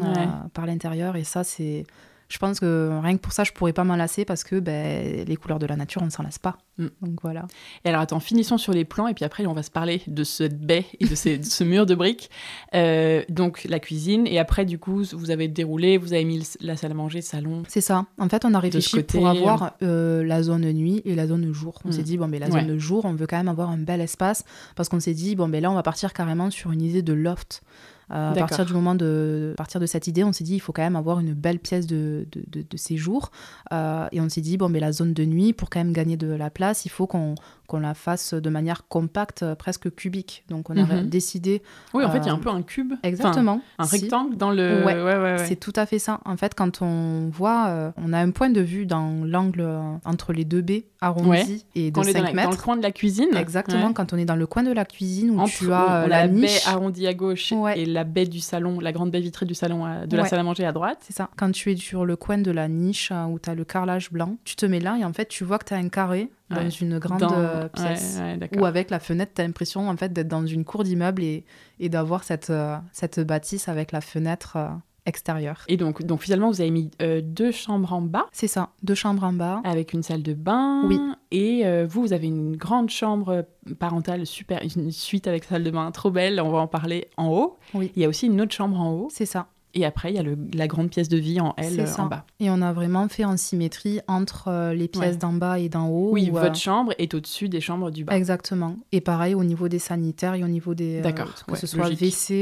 par 0.52 0.66
l'intérieur. 0.66 1.16
Et 1.16 1.24
ça 1.24 1.44
c'est 1.44 1.86
je 2.28 2.36
pense 2.38 2.60
que 2.60 2.90
rien 3.02 3.16
que 3.16 3.22
pour 3.22 3.32
ça, 3.32 3.44
je 3.44 3.52
pourrais 3.52 3.72
pas 3.72 3.84
m'en 3.84 3.96
lasser 3.96 4.24
parce 4.26 4.44
que 4.44 4.60
ben, 4.60 5.24
les 5.26 5.36
couleurs 5.36 5.58
de 5.58 5.66
la 5.66 5.76
nature, 5.76 6.02
on 6.02 6.06
ne 6.06 6.10
s'en 6.10 6.22
lasse 6.22 6.38
pas. 6.38 6.58
Mm. 6.76 6.86
Donc 7.00 7.18
voilà. 7.22 7.46
Et 7.84 7.88
alors 7.88 8.02
attends, 8.02 8.20
finissons 8.20 8.58
sur 8.58 8.72
les 8.72 8.84
plans 8.84 9.08
et 9.08 9.14
puis 9.14 9.24
après 9.24 9.46
on 9.46 9.54
va 9.54 9.62
se 9.62 9.70
parler 9.70 10.02
de 10.06 10.24
cette 10.24 10.60
baie 10.60 10.84
et 11.00 11.06
de, 11.06 11.14
ce 11.14 11.64
mur 11.64 11.86
de 11.86 11.94
briques. 11.94 12.30
Euh, 12.74 13.22
donc 13.30 13.64
la 13.64 13.80
cuisine 13.80 14.26
et 14.26 14.38
après 14.38 14.66
du 14.66 14.78
coup 14.78 15.02
vous 15.12 15.30
avez 15.30 15.48
déroulé, 15.48 15.96
vous 15.96 16.12
avez 16.12 16.24
mis 16.24 16.46
la 16.60 16.76
salle 16.76 16.92
à 16.92 16.94
manger, 16.94 17.22
salon. 17.22 17.62
C'est 17.66 17.80
ça. 17.80 18.04
En 18.18 18.28
fait 18.28 18.44
on 18.44 18.52
a 18.52 18.60
réfléchi 18.60 19.02
pour 19.02 19.26
avoir 19.26 19.72
euh, 19.82 20.22
la 20.22 20.42
zone 20.42 20.70
nuit 20.72 21.00
et 21.06 21.14
la 21.14 21.26
zone 21.26 21.50
jour. 21.52 21.80
On 21.86 21.92
s'est 21.92 22.00
mm. 22.00 22.04
dit 22.04 22.18
bon 22.18 22.28
ben 22.28 22.40
la 22.40 22.50
zone 22.50 22.66
de 22.66 22.78
jour 22.78 23.06
on 23.06 23.14
veut 23.14 23.26
quand 23.26 23.38
même 23.38 23.48
avoir 23.48 23.70
un 23.70 23.78
bel 23.78 24.02
espace 24.02 24.44
parce 24.76 24.90
qu'on 24.90 25.00
s'est 25.00 25.14
dit 25.14 25.34
bon 25.34 25.48
ben 25.48 25.62
là 25.62 25.70
on 25.70 25.74
va 25.74 25.82
partir 25.82 26.12
carrément 26.12 26.50
sur 26.50 26.72
une 26.72 26.82
idée 26.82 27.02
de 27.02 27.14
loft. 27.14 27.62
Euh, 28.10 28.30
à 28.30 28.34
partir 28.34 28.64
du 28.64 28.72
moment 28.72 28.94
de, 28.94 29.54
partir 29.56 29.80
de 29.80 29.86
cette 29.86 30.06
idée, 30.06 30.24
on 30.24 30.32
s'est 30.32 30.44
dit 30.44 30.54
il 30.54 30.60
faut 30.60 30.72
quand 30.72 30.82
même 30.82 30.96
avoir 30.96 31.20
une 31.20 31.34
belle 31.34 31.58
pièce 31.58 31.86
de, 31.86 32.26
de, 32.32 32.64
de, 32.68 32.76
séjour. 32.76 33.30
Euh, 33.72 34.08
et 34.12 34.20
on 34.20 34.28
s'est 34.28 34.40
dit 34.40 34.56
bon, 34.56 34.68
mais 34.68 34.80
la 34.80 34.92
zone 34.92 35.12
de 35.12 35.24
nuit, 35.24 35.52
pour 35.52 35.70
quand 35.70 35.80
même 35.80 35.92
gagner 35.92 36.16
de 36.16 36.28
la 36.28 36.50
place, 36.50 36.84
il 36.84 36.90
faut 36.90 37.06
qu'on 37.06 37.34
qu'on 37.68 37.78
la 37.78 37.94
fasse 37.94 38.34
de 38.34 38.50
manière 38.50 38.88
compacte, 38.88 39.44
euh, 39.44 39.54
presque 39.54 39.94
cubique. 39.94 40.42
Donc 40.48 40.70
on 40.70 40.76
a 40.76 40.82
mhm. 40.82 41.08
décidé. 41.08 41.62
Oui, 41.94 42.04
en 42.04 42.10
fait, 42.10 42.18
il 42.18 42.26
y 42.26 42.30
a 42.30 42.32
un 42.32 42.38
peu 42.38 42.48
un 42.48 42.62
cube. 42.62 42.94
Exactement. 43.04 43.60
un 43.78 43.84
rectangle 43.84 44.36
dans 44.36 44.50
le. 44.50 44.84
Ouais, 44.84 45.00
ouais, 45.00 45.18
ouais, 45.18 45.36
c'est 45.46 45.56
tout 45.56 45.72
à 45.76 45.86
fait 45.86 46.00
ça. 46.00 46.20
En 46.24 46.36
fait, 46.36 46.54
quand 46.54 46.82
on 46.82 47.28
voit, 47.28 47.92
on 47.96 48.12
a 48.12 48.18
un 48.18 48.30
point 48.30 48.50
de 48.50 48.60
vue 48.60 48.86
dans 48.86 49.24
l'angle 49.24 49.68
entre 50.04 50.32
les 50.32 50.44
deux 50.44 50.62
baies 50.62 50.86
arrondies 51.00 51.64
et 51.76 51.90
de 51.90 52.02
5 52.02 52.12
dans, 52.12 52.22
mètres. 52.32 52.50
Dans 52.50 52.50
le 52.50 52.62
coin 52.62 52.76
de 52.76 52.82
la 52.82 52.90
cuisine. 52.90 53.36
Exactement, 53.36 53.92
quand 53.92 54.12
on 54.12 54.16
est 54.16 54.24
dans 54.24 54.36
le 54.36 54.46
coin 54.46 54.62
de 54.62 54.72
la 54.72 54.84
cuisine 54.84 55.30
où 55.30 55.44
tu 55.46 55.72
as 55.72 56.06
la, 56.08 56.26
la, 56.26 56.28
baie 56.28 56.48
arrondie 56.66 57.06
à 57.06 57.14
gauche 57.14 57.52
et 57.76 57.84
la 57.84 58.04
baie 58.04 58.26
du 58.26 58.40
salon, 58.40 58.80
la 58.80 58.92
grande 58.92 59.10
baie 59.10 59.20
vitrée 59.20 59.46
du 59.46 59.54
salon, 59.54 60.06
de 60.06 60.16
la 60.16 60.24
salle 60.26 60.40
à 60.40 60.42
manger 60.42 60.64
à 60.64 60.72
droite. 60.72 60.98
C'est 61.02 61.14
ça. 61.14 61.28
Quand 61.36 61.52
tu 61.52 61.70
es 61.70 61.76
sur 61.76 62.04
le 62.04 62.16
coin 62.16 62.38
de 62.38 62.50
la 62.50 62.68
niche 62.68 63.12
où 63.28 63.38
tu 63.38 63.50
as 63.50 63.54
le 63.54 63.64
carrelage 63.64 64.10
blanc, 64.10 64.36
tu 64.44 64.56
te 64.56 64.66
mets 64.66 64.80
là 64.80 64.96
et 64.98 65.04
en 65.04 65.12
fait, 65.12 65.28
tu 65.28 65.44
vois 65.44 65.58
que 65.58 65.66
tu 65.66 65.74
as 65.74 65.76
un 65.76 65.88
carré 65.88 66.30
dans 66.50 66.70
une 66.70 66.98
grande 66.98 67.22
euh, 67.22 67.68
pièce. 67.68 68.20
ou 68.58 68.64
avec 68.64 68.90
la 68.90 69.00
fenêtre, 69.00 69.32
tu 69.34 69.40
as 69.40 69.44
l'impression 69.44 69.88
en 69.88 69.96
fait 69.96 70.12
d'être 70.12 70.28
dans 70.28 70.46
une 70.46 70.64
cour 70.64 70.84
d'immeuble 70.84 71.22
et, 71.22 71.44
et 71.78 71.88
d'avoir 71.88 72.24
cette, 72.24 72.50
euh, 72.50 72.76
cette 72.92 73.20
bâtisse 73.20 73.68
avec 73.68 73.92
la 73.92 74.00
fenêtre 74.00 74.56
euh, 74.56 74.68
extérieure. 75.06 75.64
Et 75.68 75.76
donc, 75.76 76.02
donc 76.02 76.22
finalement, 76.22 76.50
vous 76.50 76.60
avez 76.60 76.70
mis 76.70 76.90
deux 77.22 77.50
chambres 77.50 77.92
en 77.92 78.02
bas? 78.02 78.26
C'est 78.32 78.46
ça, 78.46 78.70
deux 78.82 78.94
chambres 78.94 79.24
en 79.24 79.32
bas. 79.32 79.60
Avec 79.64 79.92
une 79.92 80.02
salle 80.02 80.22
de 80.22 80.34
bain. 80.34 80.82
Oui. 80.86 81.00
Et 81.30 81.64
vous, 81.86 82.02
vous 82.02 82.12
avez 82.12 82.26
une 82.26 82.56
grande 82.56 82.90
chambre 82.90 83.46
parentale, 83.78 84.26
super, 84.26 84.60
une 84.76 84.90
suite 84.90 85.26
avec 85.26 85.44
salle 85.44 85.64
de 85.64 85.70
bain 85.70 85.90
trop 85.92 86.10
belle, 86.10 86.40
on 86.40 86.50
va 86.50 86.58
en 86.58 86.66
parler 86.66 87.08
en 87.16 87.28
haut. 87.28 87.58
Oui. 87.72 87.90
Il 87.96 88.02
y 88.02 88.04
a 88.04 88.08
aussi 88.08 88.26
une 88.26 88.40
autre 88.40 88.52
chambre 88.52 88.78
en 88.78 88.92
haut. 88.92 89.08
C'est 89.10 89.26
ça. 89.26 89.48
Et 89.74 89.84
après, 89.84 90.12
il 90.12 90.16
y 90.16 90.18
a 90.18 90.24
la 90.54 90.66
grande 90.66 90.90
pièce 90.90 91.08
de 91.08 91.18
vie 91.18 91.40
en 91.40 91.54
L 91.56 91.84
en 91.98 92.06
bas. 92.06 92.24
Et 92.40 92.50
on 92.50 92.62
a 92.62 92.72
vraiment 92.72 93.06
fait 93.08 93.24
en 93.24 93.36
symétrie 93.36 94.00
entre 94.08 94.48
euh, 94.48 94.74
les 94.74 94.88
pièces 94.88 95.18
d'en 95.18 95.32
bas 95.32 95.58
et 95.58 95.68
d'en 95.68 95.88
haut. 95.88 96.10
Oui, 96.12 96.30
votre 96.30 96.56
chambre 96.56 96.94
est 96.98 97.12
au-dessus 97.14 97.48
des 97.48 97.60
chambres 97.60 97.90
du 97.90 98.04
bas. 98.04 98.16
Exactement. 98.16 98.76
Et 98.92 99.00
pareil 99.00 99.34
au 99.34 99.44
niveau 99.44 99.68
des 99.68 99.78
sanitaires 99.78 100.34
et 100.34 100.42
au 100.42 100.48
niveau 100.48 100.74
des. 100.74 100.98
Euh, 100.98 101.02
D'accord. 101.02 101.32
que 101.46 101.56
ce 101.56 101.66
soit 101.66 101.88
WC 101.90 102.32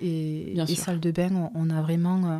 et, 0.00 0.56
et, 0.56 0.74
salle 0.76 1.00
de 1.00 1.10
bain, 1.10 1.50
on, 1.54 1.70
a 1.70 1.82
vraiment 1.82 2.20
euh, 2.24 2.38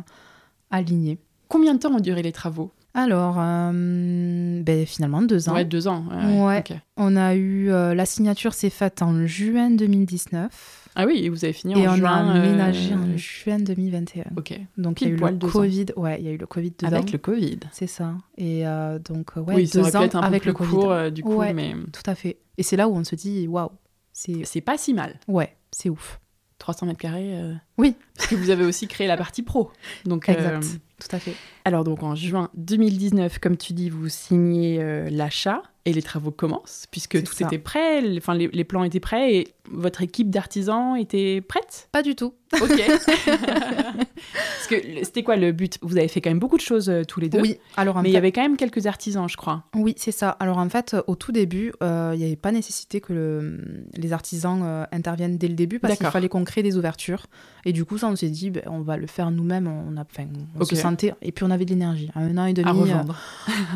aligné. 0.71 1.17
Combien 1.49 1.73
de 1.73 1.79
temps 1.79 1.93
ont 1.93 1.99
duré 1.99 2.21
les 2.21 2.31
travaux? 2.31 2.71
Alors, 2.93 3.35
ben, 3.35 4.85
finalement, 4.87 5.21
deux 5.21 5.49
ans. 5.49 5.53
Ouais, 5.53 5.65
deux 5.65 5.87
ans. 5.87 6.05
Ouais, 6.39 6.63
On 6.95 7.15
a 7.15 7.35
eu. 7.35 7.67
la 7.67 8.05
signature 8.07 8.55
s'est 8.55 8.71
faite 8.71 9.03
en 9.03 9.27
juin 9.27 9.69
2019. 9.69 10.86
Ah 10.99 11.05
oui, 11.05 11.19
et 11.23 11.29
vous 11.29 11.45
avez 11.45 11.53
fini 11.53 11.75
en 11.75 11.95
juin. 11.95 11.95
Et 11.95 12.01
on 12.01 12.05
a 12.05 12.33
aménagé 12.33 12.95
en 12.95 13.03
euh, 13.03 13.17
juin 13.17 13.59
2021. 13.59 14.31
Ok. 14.35 14.59
Donc 14.77 14.99
il 15.01 15.09
y 15.09 15.11
a 15.11 15.13
eu 15.13 15.17
le 15.17 15.51
Covid. 15.51 15.85
Ouais, 15.95 16.19
il 16.19 16.25
y 16.25 16.27
a 16.27 16.31
eu 16.31 16.37
le 16.37 16.47
Covid 16.47 16.71
dedans. 16.71 16.97
Avec 16.97 17.11
le 17.11 17.19
Covid. 17.19 17.59
C'est 17.71 17.85
ça. 17.85 18.15
Et 18.35 18.67
euh, 18.67 18.97
donc 18.97 19.33
ouais, 19.35 19.53
oui, 19.55 19.69
deux 19.71 19.95
ans 19.95 20.09
un 20.15 20.19
avec 20.21 20.41
peu 20.41 20.49
le 20.49 20.55
plus 20.55 20.65
Covid. 20.65 20.71
Court, 20.71 20.91
euh, 20.91 21.09
du 21.11 21.21
coup, 21.21 21.39
mais 21.53 21.75
tout 21.93 22.01
à 22.09 22.15
fait. 22.15 22.37
Et 22.57 22.63
c'est 22.63 22.77
là 22.77 22.87
où 22.87 22.95
on 22.95 23.03
se 23.03 23.13
dit 23.13 23.47
waouh, 23.47 23.69
c'est. 24.11 24.43
C'est 24.45 24.61
pas 24.61 24.79
si 24.79 24.95
mal. 24.95 25.19
Ouais, 25.27 25.55
c'est 25.71 25.89
ouf. 25.89 26.19
300 26.57 26.87
mètres 26.87 26.99
carrés. 26.99 27.39
Oui. 27.77 27.95
Parce 28.15 28.29
que 28.29 28.35
vous 28.35 28.49
avez 28.49 28.65
aussi 28.65 28.87
créé 28.87 29.05
la 29.05 29.17
partie 29.17 29.43
pro. 29.43 29.69
Donc. 30.05 30.27
Exact. 30.29 30.79
Tout 30.99 31.15
à 31.15 31.19
fait. 31.19 31.35
Alors 31.65 31.83
donc 31.83 32.03
en 32.03 32.15
juin 32.15 32.49
2019, 32.55 33.39
comme 33.39 33.57
tu 33.57 33.73
dis, 33.73 33.89
vous 33.89 34.09
signez 34.09 35.09
l'achat 35.09 35.61
et 35.87 35.93
les 35.93 36.01
travaux 36.01 36.31
commencent, 36.31 36.85
puisque 36.91 37.23
tout 37.23 37.41
était 37.41 37.57
prêt, 37.57 38.01
les, 38.01 38.17
enfin, 38.17 38.33
les, 38.35 38.63
plans 38.65 38.83
étaient 38.83 38.99
prêts 38.99 39.35
et 39.35 39.47
votre 39.71 40.01
équipe 40.01 40.29
d'artisans 40.29 40.97
était 40.97 41.39
prête? 41.39 41.87
Pas 41.93 42.03
du 42.03 42.13
tout. 42.13 42.33
Ok. 42.61 42.81
Parce 43.27 44.67
que 44.69 44.75
c'était 45.03 45.23
quoi 45.23 45.35
le 45.35 45.51
but? 45.51 45.77
Vous 45.81 45.97
avez 45.97 46.07
fait 46.07 46.21
quand 46.21 46.29
même 46.29 46.39
beaucoup 46.39 46.55
de 46.55 46.61
choses 46.61 46.89
euh, 46.89 47.03
tous 47.03 47.19
les 47.19 47.27
deux. 47.27 47.41
Oui. 47.41 47.57
Alors 47.75 48.01
mais 48.01 48.09
il 48.09 48.13
y 48.13 48.17
avait 48.17 48.31
quand 48.31 48.41
même 48.41 48.55
quelques 48.55 48.87
artisans, 48.87 49.27
je 49.27 49.35
crois. 49.35 49.65
Oui, 49.75 49.95
c'est 49.97 50.13
ça. 50.13 50.29
Alors 50.39 50.57
en 50.57 50.69
fait, 50.69 50.95
au 51.07 51.15
tout 51.15 51.33
début, 51.33 51.73
euh, 51.83 52.11
il 52.15 52.19
n'y 52.19 52.25
avait 52.25 52.37
pas 52.37 52.53
nécessité 52.53 53.01
que 53.01 53.11
le, 53.11 53.83
les 53.93 54.13
artisans 54.13 54.61
euh, 54.63 54.85
interviennent 54.93 55.37
dès 55.37 55.49
le 55.49 55.55
début 55.55 55.79
parce 55.79 55.97
qu'il 55.97 56.07
fallait 56.07 56.29
qu'on 56.29 56.45
crée 56.45 56.63
des 56.63 56.77
ouvertures. 56.77 57.27
Et 57.65 57.73
du 57.73 57.83
coup, 57.83 57.97
ça, 57.97 58.07
on 58.07 58.15
s'est 58.15 58.29
dit, 58.29 58.49
ben, 58.49 58.63
on 58.67 58.79
va 58.79 58.95
le 58.95 59.07
faire 59.07 59.29
nous-mêmes. 59.29 59.67
On 59.67 59.97
a, 59.97 60.05
on 60.57 60.65
se 60.65 60.75
et 61.21 61.31
puis 61.31 61.43
on 61.43 61.51
avait 61.51 61.65
de 61.65 61.71
l'énergie. 61.71 62.09
Un 62.15 62.37
an 62.37 62.45
et 62.45 62.53
demi. 62.53 62.67
À 62.67 62.71
revendre. 62.71 63.19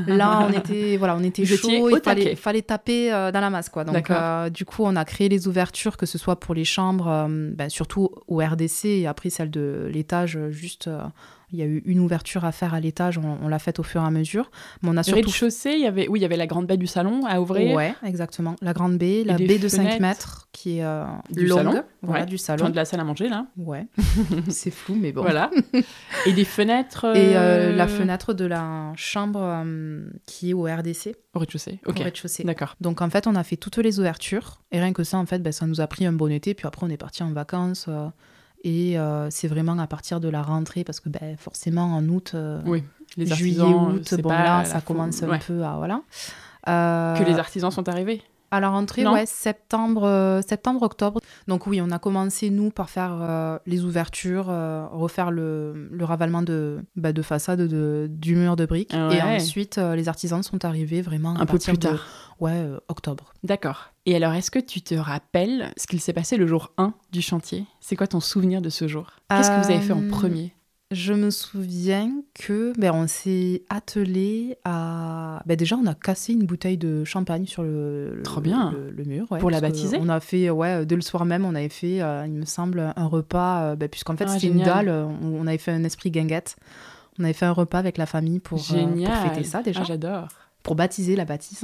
là, 0.08 0.48
on 0.48 0.54
était, 0.54 0.98
voilà, 0.98 1.16
on 1.16 1.24
était 1.24 1.46
chaud 1.46 1.90
fallait, 2.04 2.36
fallait 2.36 2.62
taper 2.62 3.12
euh, 3.12 3.32
dans 3.32 3.42
la 3.42 3.50
masse. 3.50 3.70
Quoi. 3.70 3.84
Donc, 3.84 4.10
euh, 4.10 4.50
du 4.50 4.66
coup, 4.66 4.84
on 4.84 4.96
a 4.96 5.06
créé 5.06 5.30
les 5.30 5.48
ouvertures, 5.48 5.98
que 5.98 6.06
ce 6.06 6.18
soit 6.18 6.40
pour 6.40 6.56
les 6.56 6.66
chambres, 6.66 7.08
euh, 7.08 7.52
ben, 7.54 7.70
surtout 7.70 8.10
au 8.28 8.38
RDC, 8.38 8.86
et 8.86 9.08
après 9.08 9.30
celle 9.30 9.50
de 9.50 9.90
l'étage, 9.92 10.38
juste 10.50 10.90
il 11.52 11.60
y 11.60 11.62
a 11.62 11.66
eu 11.66 11.82
une 11.86 12.00
ouverture 12.00 12.46
à 12.46 12.52
faire 12.52 12.74
à 12.74 12.80
l'étage, 12.80 13.18
on, 13.18 13.48
l'a 13.48 13.60
faite 13.60 13.80
au 13.80 13.84
fur 13.84 14.02
et 14.02 14.06
à 14.06 14.12
mesure. 14.12 14.52
Mais 14.82 14.90
on 14.90 14.98
a 14.98 15.04
surtout... 15.04 15.18
rez-de-chaussée, 15.18 15.74
il 15.74 15.82
y 15.82 15.86
avait, 15.86 16.08
oui, 16.08 16.20
il 16.20 16.22
y 16.22 16.26
avait 16.26 16.38
la 16.38 16.48
grande 16.48 16.66
baie 16.66 16.78
du 16.78 16.88
salon 16.88 17.26
à 17.26 17.42
ouvrir. 17.42 17.76
Ouais, 17.76 17.94
exactement. 18.04 18.56
La 18.62 18.74
grande 18.74 18.98
baie, 18.98 19.24
la 19.26 19.38
baie 19.38 19.60
de 19.60 19.68
5 19.68 20.00
mètres 20.00 20.48
qui 20.52 20.78
est 20.78 20.84
euh, 20.84 21.06
du 21.30 21.48
longue, 21.48 21.58
salon. 21.58 21.84
Voilà, 22.02 22.26
du 22.26 22.38
salon. 22.38 22.70
de 22.70 22.76
la 22.76 22.86
salle 22.86 23.00
à 23.00 23.04
manger, 23.04 23.30
là. 23.30 23.48
Ouais, 23.58 23.88
c'est 24.50 24.72
flou, 24.72 24.96
mais 24.96 25.12
bon. 25.12 25.22
Voilà. 25.22 25.52
Et 26.26 26.34
des 26.34 26.46
fenêtres. 26.46 27.06
Et 27.16 27.36
euh, 27.36 27.76
la 27.76 27.88
fenêtre 27.88 28.34
de 28.34 28.46
la 28.46 28.94
chambre 28.96 29.42
euh, 29.42 30.06
qui 30.26 30.52
est 30.52 30.54
au 30.54 30.64
RDC. 30.64 31.16
Au 31.34 31.40
rez-de-chaussée, 31.40 31.80
ok. 31.86 32.00
Au 32.00 32.04
rez-de-chaussée. 32.04 32.44
D'accord. 32.44 32.76
Donc 32.82 33.02
en 33.02 33.10
fait, 33.10 33.28
on 33.28 33.36
a 33.36 33.44
fait 33.44 33.58
toutes 33.58 33.78
les 33.78 34.00
ouvertures. 34.00 34.62
Et 34.72 34.80
rien 34.80 34.94
que 34.94 35.04
ça, 35.04 35.18
en 35.18 35.26
fait, 35.26 35.40
ben, 35.40 35.52
ça 35.52 35.68
nous 35.68 35.82
a 35.82 35.88
pris 35.88 36.06
un 36.06 36.14
bon 36.14 36.32
été. 36.32 36.54
Puis 36.54 36.68
après, 36.68 36.86
on 36.86 36.90
est 36.90 36.98
parti 36.98 37.24
en 37.24 37.32
vacances. 37.32 37.90
Et 38.64 39.00
euh, 39.00 39.30
c'est 39.32 39.48
vraiment 39.48 39.78
à 39.80 39.88
partir 39.88 40.20
de 40.20 40.30
la 40.30 40.44
rentrée, 40.44 40.84
parce 40.84 41.00
que 41.00 41.10
ben, 41.10 41.36
forcément 41.38 41.96
en 41.96 42.08
août, 42.08 42.34
euh, 42.36 42.62
oui, 42.66 42.84
les 43.18 43.26
juillet, 43.26 43.62
août, 43.62 44.14
bon 44.22 44.30
là, 44.30 44.66
ça 44.66 44.82
commence 44.82 45.24
un 45.24 45.40
peu 45.40 45.64
à... 45.64 45.78
Voilà. 45.78 46.02
Euh, 46.70 47.16
que 47.16 47.24
les 47.24 47.40
artisans 47.40 47.72
sont 47.72 47.90
arrivés 47.90 48.22
à 48.52 48.60
la 48.60 48.70
rentrée, 48.70 49.08
ouais, 49.08 49.26
septembre, 49.26 50.42
septembre, 50.46 50.84
octobre. 50.84 51.22
Donc 51.48 51.68
oui, 51.68 51.82
on 51.82 51.90
a 51.90 52.00
commencé 52.00 52.50
nous 52.50 52.70
par 52.70 52.90
faire 52.90 53.60
les 53.66 53.86
ouvertures, 53.86 54.48
refaire 54.92 55.32
le, 55.32 55.88
le 55.90 56.04
ravalement 56.06 56.42
de, 56.42 56.80
bah, 56.98 57.14
de 57.14 57.22
façade 57.22 57.62
de, 57.62 58.08
du 58.12 58.36
mur 58.36 58.58
de 58.58 58.66
briques. 58.66 58.94
Et 58.94 59.22
ensuite, 59.22 59.78
les 59.78 60.10
artisans 60.10 60.44
sont 60.44 60.66
arrivés 60.66 61.02
vraiment 61.02 61.40
un 61.40 61.46
peu 61.46 61.58
plus 61.58 61.78
tard. 61.78 62.06
Ouais, 62.42 62.66
octobre. 62.90 63.34
D'accord. 63.44 63.94
Et 64.06 64.16
alors, 64.16 64.34
est-ce 64.34 64.52
que 64.52 64.60
tu 64.60 64.82
te 64.82 64.96
rappelles 64.96 65.72
ce 65.78 65.88
qu'il 65.88 66.02
s'est 66.02 66.12
passé 66.12 66.38
le 66.38 66.48
jour 66.48 66.74
1 66.78 66.94
du 67.12 67.22
chantier? 67.22 67.66
C'est 67.80 67.96
quoi 67.96 68.08
ton 68.08 68.20
souvenir 68.20 68.62
de 68.62 68.70
ce 68.70 68.88
jour? 68.88 69.12
Qu'est-ce 69.30 69.50
que 69.50 69.64
vous 69.64 69.72
avez 69.72 69.82
fait 69.82 69.94
en 69.94 70.08
premier? 70.10 70.54
je 70.92 71.14
me 71.14 71.30
souviens 71.30 72.12
que 72.34 72.74
ben, 72.78 72.92
on 72.94 73.08
s'est 73.08 73.64
attelé 73.70 74.58
à. 74.66 75.42
Ben, 75.46 75.56
déjà, 75.56 75.78
on 75.78 75.86
a 75.86 75.96
cassé 75.96 76.34
une 76.34 76.46
bouteille 76.46 76.78
de 76.78 77.06
champagne 77.06 77.46
sur 77.46 77.64
le, 77.64 78.22
Trop 78.24 78.42
bien. 78.42 78.74
le, 78.94 79.04
mur. 79.06 79.28
Pour 79.40 79.50
la 79.50 79.62
baptiser 79.62 79.98
On 80.02 80.10
a 80.10 80.20
fait, 80.20 80.50
ouais, 80.50 80.86
dès 80.86 80.96
le 80.96 81.02
soir 81.02 81.26
même, 81.26 81.46
on 81.46 81.56
avait 81.56 81.70
fait, 81.70 82.02
euh, 82.02 82.26
il 82.28 82.34
me 82.34 82.46
semble, 82.46 82.94
un 82.96 83.06
repas, 83.06 83.64
euh, 83.64 83.76
ben, 83.76 83.88
puisqu'en 83.88 84.18
fait, 84.18 84.26
ah, 84.28 84.34
c'était 84.38 84.48
une 84.48 84.64
dalle, 84.64 84.90
on, 84.90 85.48
avait 85.48 85.58
fait 85.58 85.72
un 85.72 85.84
esprit 85.86 86.12
guinguette. 86.12 86.58
On 87.20 87.24
avait 87.24 87.34
fait 87.34 87.46
un 87.46 87.52
repas 87.52 87.80
avec 87.80 87.98
la 87.98 88.06
famille 88.06 88.40
pour, 88.40 88.60
euh, 88.74 89.06
pour 89.06 89.16
fêter 89.16 89.44
ça 89.44 89.62
déjà. 89.64 89.82
Ah, 89.82 89.86
j'adore 89.86 90.28
pour 90.64 90.76
baptiser 90.76 91.16
la 91.16 91.26
bâtisse. 91.26 91.64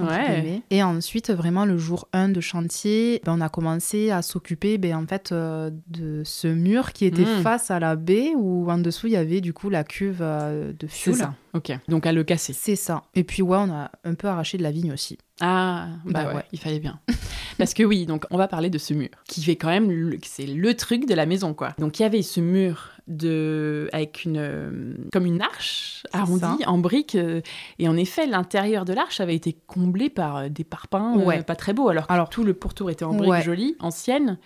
Et 0.72 0.84
ensuite, 0.84 1.32
vraiment, 1.32 1.66
le 1.66 1.78
jour 1.78 2.08
1 2.14 2.30
de 2.30 2.42
chantier, 2.42 3.22
ben, 3.24 3.36
on 3.38 3.42
a 3.42 3.50
commencé 3.50 4.12
à 4.12 4.22
s'occuper 4.22 4.78
ben, 4.78 4.96
en 4.96 5.06
fait, 5.06 5.32
euh, 5.32 5.70
de 5.88 6.24
ce 6.24 6.48
mur 6.48 6.94
qui 6.94 7.06
était 7.06 7.24
hmm. 7.24 7.42
face 7.42 7.72
à 7.72 7.80
la 7.80 7.96
baie 7.96 8.34
où 8.36 8.70
en 8.70 8.78
dessous, 8.78 9.08
il 9.08 9.14
y 9.14 9.18
avait 9.18 9.42
du 9.42 9.54
coup 9.54 9.70
la 9.70 9.84
cuve 9.84 10.20
euh, 10.22 10.74
de 10.78 10.88
fioul. 10.88 11.18
Ok. 11.58 11.72
Donc 11.88 12.06
à 12.06 12.12
le 12.12 12.24
casser. 12.24 12.54
C'est 12.54 12.76
ça. 12.76 13.04
Et 13.16 13.24
puis, 13.24 13.42
ouais, 13.42 13.58
on 13.58 13.72
a 13.72 13.90
un 14.04 14.14
peu 14.14 14.28
arraché 14.28 14.58
de 14.60 14.64
la 14.64 14.72
vigne 14.72 14.94
aussi. 14.94 15.18
Ah, 15.40 15.88
bah, 16.06 16.26
bah 16.26 16.36
ouais, 16.36 16.44
il 16.52 16.60
fallait 16.60 16.80
bien. 16.80 17.00
Parce 17.58 17.74
que 17.74 17.84
oui, 17.84 18.06
donc 18.06 18.26
on 18.30 18.38
va 18.38 18.48
parler 18.48 18.70
de 18.70 18.78
ce 18.78 18.94
mur, 18.94 19.10
qui 19.28 19.44
fait 19.44 19.56
quand 19.56 19.70
même, 19.70 20.18
c'est 20.24 20.46
le 20.46 20.76
truc 20.76 21.08
de 21.08 21.16
la 21.16 21.26
maison, 21.26 21.54
quoi. 21.54 21.74
Donc 21.80 22.00
il 22.00 22.04
y 22.04 22.06
avait 22.06 22.22
ce 22.22 22.40
mur 22.40 22.92
de, 23.08 23.90
avec 23.94 24.26
une, 24.26 24.38
euh, 24.38 24.94
comme 25.12 25.26
une 25.26 25.42
arche 25.42 26.04
arrondie 26.14 26.66
en 26.66 26.78
briques. 26.78 27.16
Euh, 27.16 27.42
et 27.80 27.88
en 27.88 27.98
effet, 27.98 28.28
l'intérieur 28.28 28.86
de 28.86 28.94
l'arche 28.94 29.20
avait 29.20 29.36
été 29.36 29.58
comblé 29.66 30.10
par 30.10 30.38
euh, 30.38 30.50
des 30.50 30.64
parpaings 30.64 31.44
pas 31.44 31.56
très 31.56 31.74
beaux. 31.74 31.90
Alors, 31.90 32.06
alors 32.10 32.30
tout 32.30 32.44
le 32.44 32.54
pourtour 32.54 32.92
était 32.92 33.06
en 33.06 33.14
briques 33.14 33.44
jolies, 33.44 33.76
anciennes. 33.80 34.38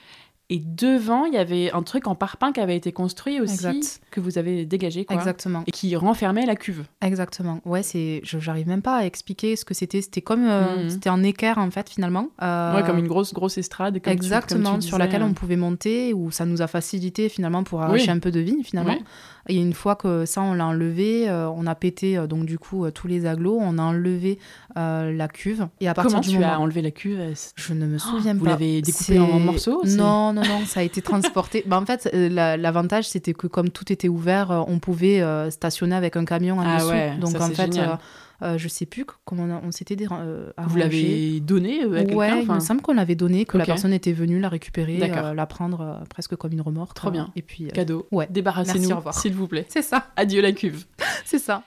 Et 0.54 0.60
devant, 0.60 1.24
il 1.24 1.34
y 1.34 1.38
avait 1.38 1.72
un 1.72 1.82
truc 1.82 2.08
en 2.08 2.14
parpaing 2.14 2.52
qui 2.52 2.60
avait 2.60 2.76
été 2.76 2.92
construit 2.92 3.40
aussi, 3.40 3.66
que 4.12 4.20
vous 4.20 4.38
avez 4.38 4.66
dégagé, 4.66 5.06
quoi. 5.06 5.16
Exactement. 5.16 5.64
Et 5.66 5.72
qui 5.72 5.96
renfermait 5.96 6.46
la 6.46 6.58
cuve. 6.58 6.84
Exactement. 7.02 7.62
Ouais, 7.64 7.84
c'est, 7.84 8.20
j'arrive 8.24 8.68
même 8.68 8.82
pas 8.82 8.98
à 8.98 9.06
expliquer 9.06 9.56
ce 9.56 9.64
que 9.64 9.74
c'était. 9.74 10.02
C'était 10.02 10.20
comme, 10.20 10.46
euh, 10.46 10.84
mhm. 10.84 10.90
c'était 10.90 11.10
un 11.10 11.24
équerre 11.24 11.58
en 11.58 11.72
fait 11.72 11.90
finalement. 11.90 12.32
Euh, 12.42 12.76
ouais, 12.76 12.84
comme 12.84 12.98
une 12.98 13.08
grosse 13.08 13.34
grosse 13.34 13.58
estrade. 13.58 14.02
Comme 14.02 14.12
Exactement, 14.12 14.82
sur 14.82 14.98
laquelle 14.98 15.24
on 15.24 15.34
pouvait 15.34 15.56
monter, 15.56 16.14
où 16.14 16.32
ça 16.32 16.46
nous 16.46 16.62
a 16.62 16.68
facilité 16.68 17.30
finalement 17.30 17.64
pour 17.64 17.82
arracher 17.82 18.12
un 18.12 18.20
peu 18.20 18.32
de 18.32 18.42
vigne 18.42 18.62
finalement. 18.62 18.98
Et 19.48 19.56
une 19.56 19.74
fois 19.74 19.96
que 19.96 20.26
ça, 20.26 20.42
on 20.42 20.54
l'a 20.54 20.66
enlevé, 20.66 21.30
euh, 21.30 21.50
on 21.50 21.66
a 21.66 21.76
pété 21.76 22.18
euh, 22.18 22.28
donc 22.28 22.46
du 22.46 22.60
coup 22.60 22.86
euh, 22.86 22.92
tous 22.92 23.08
les 23.08 23.26
aglos, 23.26 23.58
on 23.60 23.78
a 23.78 23.82
enlevé 23.82 24.40
la 24.76 25.28
cuve. 25.28 25.68
Et 25.80 25.88
à 25.88 25.94
partir 25.94 26.12
Comment 26.12 26.22
du 26.22 26.38
tu 26.38 26.44
as 26.44 26.60
enlevé 26.60 26.82
la 26.82 26.92
cuve 26.92 27.20
Je 27.56 27.74
ne 27.74 27.86
me 27.86 27.98
souviens 27.98 28.34
pas. 28.34 28.40
Vous 28.40 28.46
l'avez 28.46 28.82
découpé 28.82 29.20
en 29.20 29.40
morceaux 29.40 29.82
Non, 29.86 30.34
non, 30.34 30.42
non, 30.42 30.66
ça 30.66 30.82
a 30.82 30.84
été 30.84 31.02
transporté. 31.02 31.64
bah, 31.68 31.80
en 31.80 31.86
fait, 31.86 32.10
l'avantage, 32.14 33.08
c'était 33.08 33.34
que 33.34 33.48
comme 33.48 33.70
tout 33.70 33.92
était 33.92 34.10
ouvert, 34.10 34.66
on 34.68 34.80
pouvait 34.80 35.24
stationner 35.50 35.96
avec 35.96 36.16
un 36.16 36.26
camion 36.26 36.60
en 36.60 36.64
ah 36.66 36.78
dessous. 36.78 36.90
Ouais, 36.90 37.18
donc 37.20 37.32
ça, 37.32 37.46
en 37.46 37.50
fait, 37.50 37.74
génial. 37.74 38.00
Euh, 38.44 38.58
je 38.58 38.68
sais 38.68 38.86
plus 38.86 39.06
comment 39.26 39.44
on, 39.44 39.68
on 39.68 39.72
s'était 39.72 39.96
euh, 40.12 40.52
Vous 40.58 40.78
l'avez 40.78 41.40
donné 41.40 41.84
euh, 41.84 41.94
à 41.94 42.00
quelqu'un 42.00 42.16
Ouais, 42.16 42.44
il 42.44 42.52
me 42.52 42.60
semble 42.60 42.82
qu'on 42.82 42.94
l'avait 42.94 43.16
donné, 43.16 43.46
que 43.46 43.58
la 43.58 43.66
personne 43.66 43.94
était 43.94 44.14
venue 44.14 44.40
la 44.40 44.50
récupérer, 44.50 44.98
la 44.98 45.46
prendre 45.46 46.04
presque 46.10 46.36
comme 46.36 46.54
une 46.54 46.62
remorque. 46.62 46.96
Trop 46.96 47.12
bien. 47.12 47.32
Et 47.36 47.42
puis 47.42 47.68
cadeau. 47.68 48.08
Ouais. 48.12 48.28
Débarrassez-nous, 48.30 48.90
s'il 49.12 49.34
vous 49.34 49.48
plaît. 49.48 49.66
C'est 49.70 49.82
ça. 49.82 50.08
Adieu 50.16 50.42
la 50.42 50.52
cuve. 50.52 50.86
C'est 51.26 51.40
ça. 51.40 51.64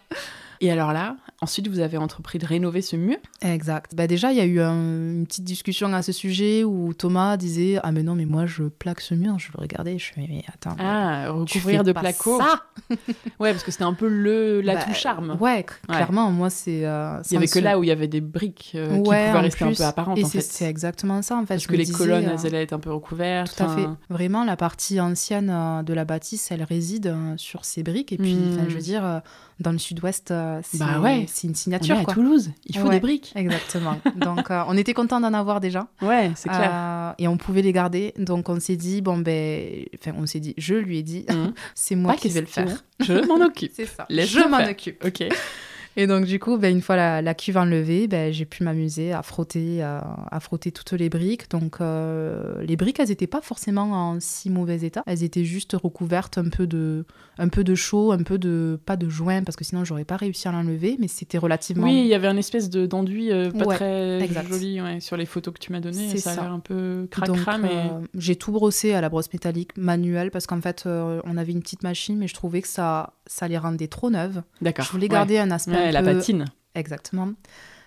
Et 0.60 0.70
alors 0.70 0.92
là, 0.92 1.16
Ensuite, 1.44 1.68
vous 1.68 1.80
avez 1.80 1.98
entrepris 1.98 2.38
de 2.38 2.46
rénover 2.46 2.80
ce 2.80 2.96
mur 2.96 3.18
Exact. 3.42 3.94
Bah 3.94 4.06
déjà, 4.06 4.32
il 4.32 4.38
y 4.38 4.40
a 4.40 4.46
eu 4.46 4.60
une 4.60 5.26
petite 5.26 5.44
discussion 5.44 5.92
à 5.92 6.00
ce 6.00 6.10
sujet 6.10 6.64
où 6.64 6.94
Thomas 6.94 7.36
disait 7.36 7.78
Ah, 7.82 7.92
mais 7.92 8.02
non, 8.02 8.14
mais 8.14 8.24
moi, 8.24 8.46
je 8.46 8.62
plaque 8.62 9.02
ce 9.02 9.14
mur. 9.14 9.38
Je 9.38 9.48
le 9.54 9.60
regardais, 9.60 9.98
je 9.98 10.10
fais 10.14 10.24
Mais 10.26 10.42
attends. 10.50 10.74
Ah, 10.78 11.30
recouvrir 11.30 11.84
de 11.84 11.92
placo. 11.92 12.38
ça 12.38 12.62
Ouais, 13.38 13.52
parce 13.52 13.62
que 13.62 13.70
c'était 13.70 13.84
un 13.84 13.92
peu 13.92 14.08
le 14.08 14.62
l'atout 14.62 14.88
bah, 14.88 14.94
charme. 14.94 15.36
Ouais, 15.38 15.66
clairement, 15.86 16.30
moi, 16.30 16.48
c'est. 16.48 16.86
Euh, 16.86 17.20
il 17.30 17.34
y 17.34 17.36
avait 17.36 17.46
que 17.46 17.58
là 17.58 17.78
où 17.78 17.84
il 17.84 17.88
y 17.88 17.92
avait 17.92 18.08
des 18.08 18.22
briques 18.22 18.72
euh, 18.74 18.96
qui 18.96 19.02
pouvaient 19.02 19.32
rester 19.32 19.64
un 19.64 19.74
peu 19.74 19.84
apparentes. 19.84 20.16
Et 20.16 20.24
c'est 20.24 20.64
exactement 20.64 21.20
ça, 21.20 21.36
en 21.36 21.40
fait. 21.42 21.56
Parce 21.56 21.66
que 21.66 21.76
les 21.76 21.86
colonnes, 21.86 22.24
elles 22.24 22.46
allaient 22.46 22.62
être 22.62 22.72
un 22.72 22.80
peu 22.80 22.90
recouvertes. 22.90 23.54
Tout 23.54 23.64
à 23.64 23.68
fait. 23.68 23.86
Vraiment, 24.08 24.44
la 24.44 24.56
partie 24.56 24.98
ancienne 24.98 25.82
de 25.84 25.92
la 25.92 26.06
bâtisse, 26.06 26.50
elle 26.50 26.62
réside 26.62 27.14
sur 27.36 27.66
ces 27.66 27.82
briques. 27.82 28.14
Et 28.14 28.16
puis, 28.16 28.38
je 28.66 28.72
veux 28.72 28.78
hmm. 28.78 28.82
dire 28.82 29.22
dans 29.60 29.72
le 29.72 29.78
sud-ouest, 29.78 30.30
euh, 30.30 30.60
bah 30.74 31.00
c'est 31.34 31.48
une 31.48 31.54
signature. 31.54 31.96
On 31.96 32.00
est 32.00 32.10
à 32.10 32.14
Toulouse, 32.14 32.50
il 32.66 32.78
faut 32.78 32.88
des 32.88 33.00
briques. 33.00 33.32
Exactement. 33.34 33.98
Donc, 34.16 34.50
euh, 34.50 34.62
on 34.68 34.76
était 34.76 34.94
content 34.94 35.20
d'en 35.20 35.34
avoir 35.34 35.60
déjà. 35.60 35.88
Ouais, 36.00 36.30
c'est 36.36 36.48
clair. 36.48 36.70
Euh, 36.72 37.12
et 37.18 37.28
on 37.28 37.36
pouvait 37.36 37.62
les 37.62 37.72
garder. 37.72 38.14
Donc, 38.18 38.48
on 38.48 38.60
s'est 38.60 38.76
dit, 38.76 39.02
bon, 39.02 39.18
ben. 39.18 39.84
Enfin, 39.98 40.16
on 40.18 40.26
s'est 40.26 40.40
dit, 40.40 40.54
je 40.56 40.74
lui 40.74 40.98
ai 40.98 41.02
dit, 41.02 41.26
mmh. 41.28 41.52
c'est 41.74 41.96
moi 41.96 42.14
qui 42.14 42.28
vais 42.28 42.40
le 42.40 42.46
faire. 42.46 42.68
Je 43.00 43.26
m'en 43.26 43.44
occupe. 43.44 43.72
c'est 43.74 43.86
ça. 43.86 44.06
je 44.08 44.48
m'en 44.48 44.64
occupe. 44.64 45.04
Ok. 45.04 45.24
Et 45.96 46.08
donc, 46.08 46.24
du 46.24 46.40
coup, 46.40 46.58
ben, 46.58 46.74
une 46.74 46.82
fois 46.82 46.96
la, 46.96 47.22
la 47.22 47.34
cuve 47.34 47.56
enlevée, 47.56 48.08
ben, 48.08 48.32
j'ai 48.32 48.44
pu 48.44 48.64
m'amuser 48.64 49.12
à 49.12 49.22
frotter, 49.22 49.80
à, 49.82 50.40
frotter 50.40 50.72
toutes 50.72 50.92
les 50.92 51.08
briques. 51.08 51.48
Donc, 51.50 51.76
euh, 51.80 52.60
les 52.62 52.76
briques, 52.76 52.98
elles 52.98 53.10
n'étaient 53.10 53.28
pas 53.28 53.40
forcément 53.40 53.92
en 53.92 54.18
si 54.18 54.50
mauvais 54.50 54.80
état. 54.80 55.04
Elles 55.06 55.22
étaient 55.22 55.44
juste 55.44 55.76
recouvertes 55.80 56.36
un 56.36 56.48
peu 56.48 56.66
de, 56.66 57.04
un 57.38 57.48
peu 57.48 57.64
de 57.64 57.74
chaud, 57.74 58.12
un 58.12 58.22
peu 58.22 58.38
de. 58.38 58.78
pas 58.84 58.96
de 58.96 59.08
joint, 59.08 59.42
parce 59.42 59.56
que 59.56 59.64
sinon, 59.64 59.84
j'aurais 59.84 60.04
pas 60.04 60.16
réussi 60.16 60.48
à 60.48 60.52
l'enlever, 60.52 60.96
mais 60.98 61.08
c'était 61.08 61.38
relativement. 61.38 61.84
Oui, 61.84 62.00
il 62.00 62.06
y 62.06 62.14
avait 62.14 62.28
un 62.28 62.36
espèce 62.36 62.70
d'enduit 62.70 63.32
euh, 63.32 63.50
pas 63.50 63.66
très 63.74 64.28
joli 64.48 64.80
sur 65.00 65.16
les 65.16 65.26
photos 65.26 65.54
que 65.54 65.58
tu 65.58 65.72
m'as 65.72 65.80
données. 65.80 66.16
Ça, 66.16 66.34
ça. 66.34 66.40
a 66.40 66.44
l'air 66.44 66.52
un 66.52 66.60
peu 66.60 67.08
cracra, 67.10 67.58
mais. 67.58 67.68
Euh, 67.72 68.06
j'ai 68.14 68.36
tout 68.36 68.52
brossé 68.52 68.92
à 68.94 69.00
la 69.00 69.08
brosse 69.08 69.32
métallique 69.32 69.76
manuelle, 69.76 70.30
parce 70.30 70.46
qu'en 70.46 70.60
fait, 70.60 70.84
on 70.86 71.36
avait 71.36 71.52
une 71.52 71.60
petite 71.60 71.82
machine, 71.82 72.16
mais 72.18 72.28
je 72.28 72.34
trouvais 72.34 72.62
que 72.62 72.68
ça, 72.68 73.14
ça 73.26 73.48
les 73.48 73.58
rendait 73.58 73.88
trop 73.88 74.10
neuves. 74.10 74.42
D'accord. 74.60 74.84
Je 74.84 74.92
voulais 74.92 75.08
garder 75.08 75.38
un 75.38 75.50
aspect 75.50 75.92
la 75.92 76.02
patine. 76.02 76.46
Exactement. 76.74 77.32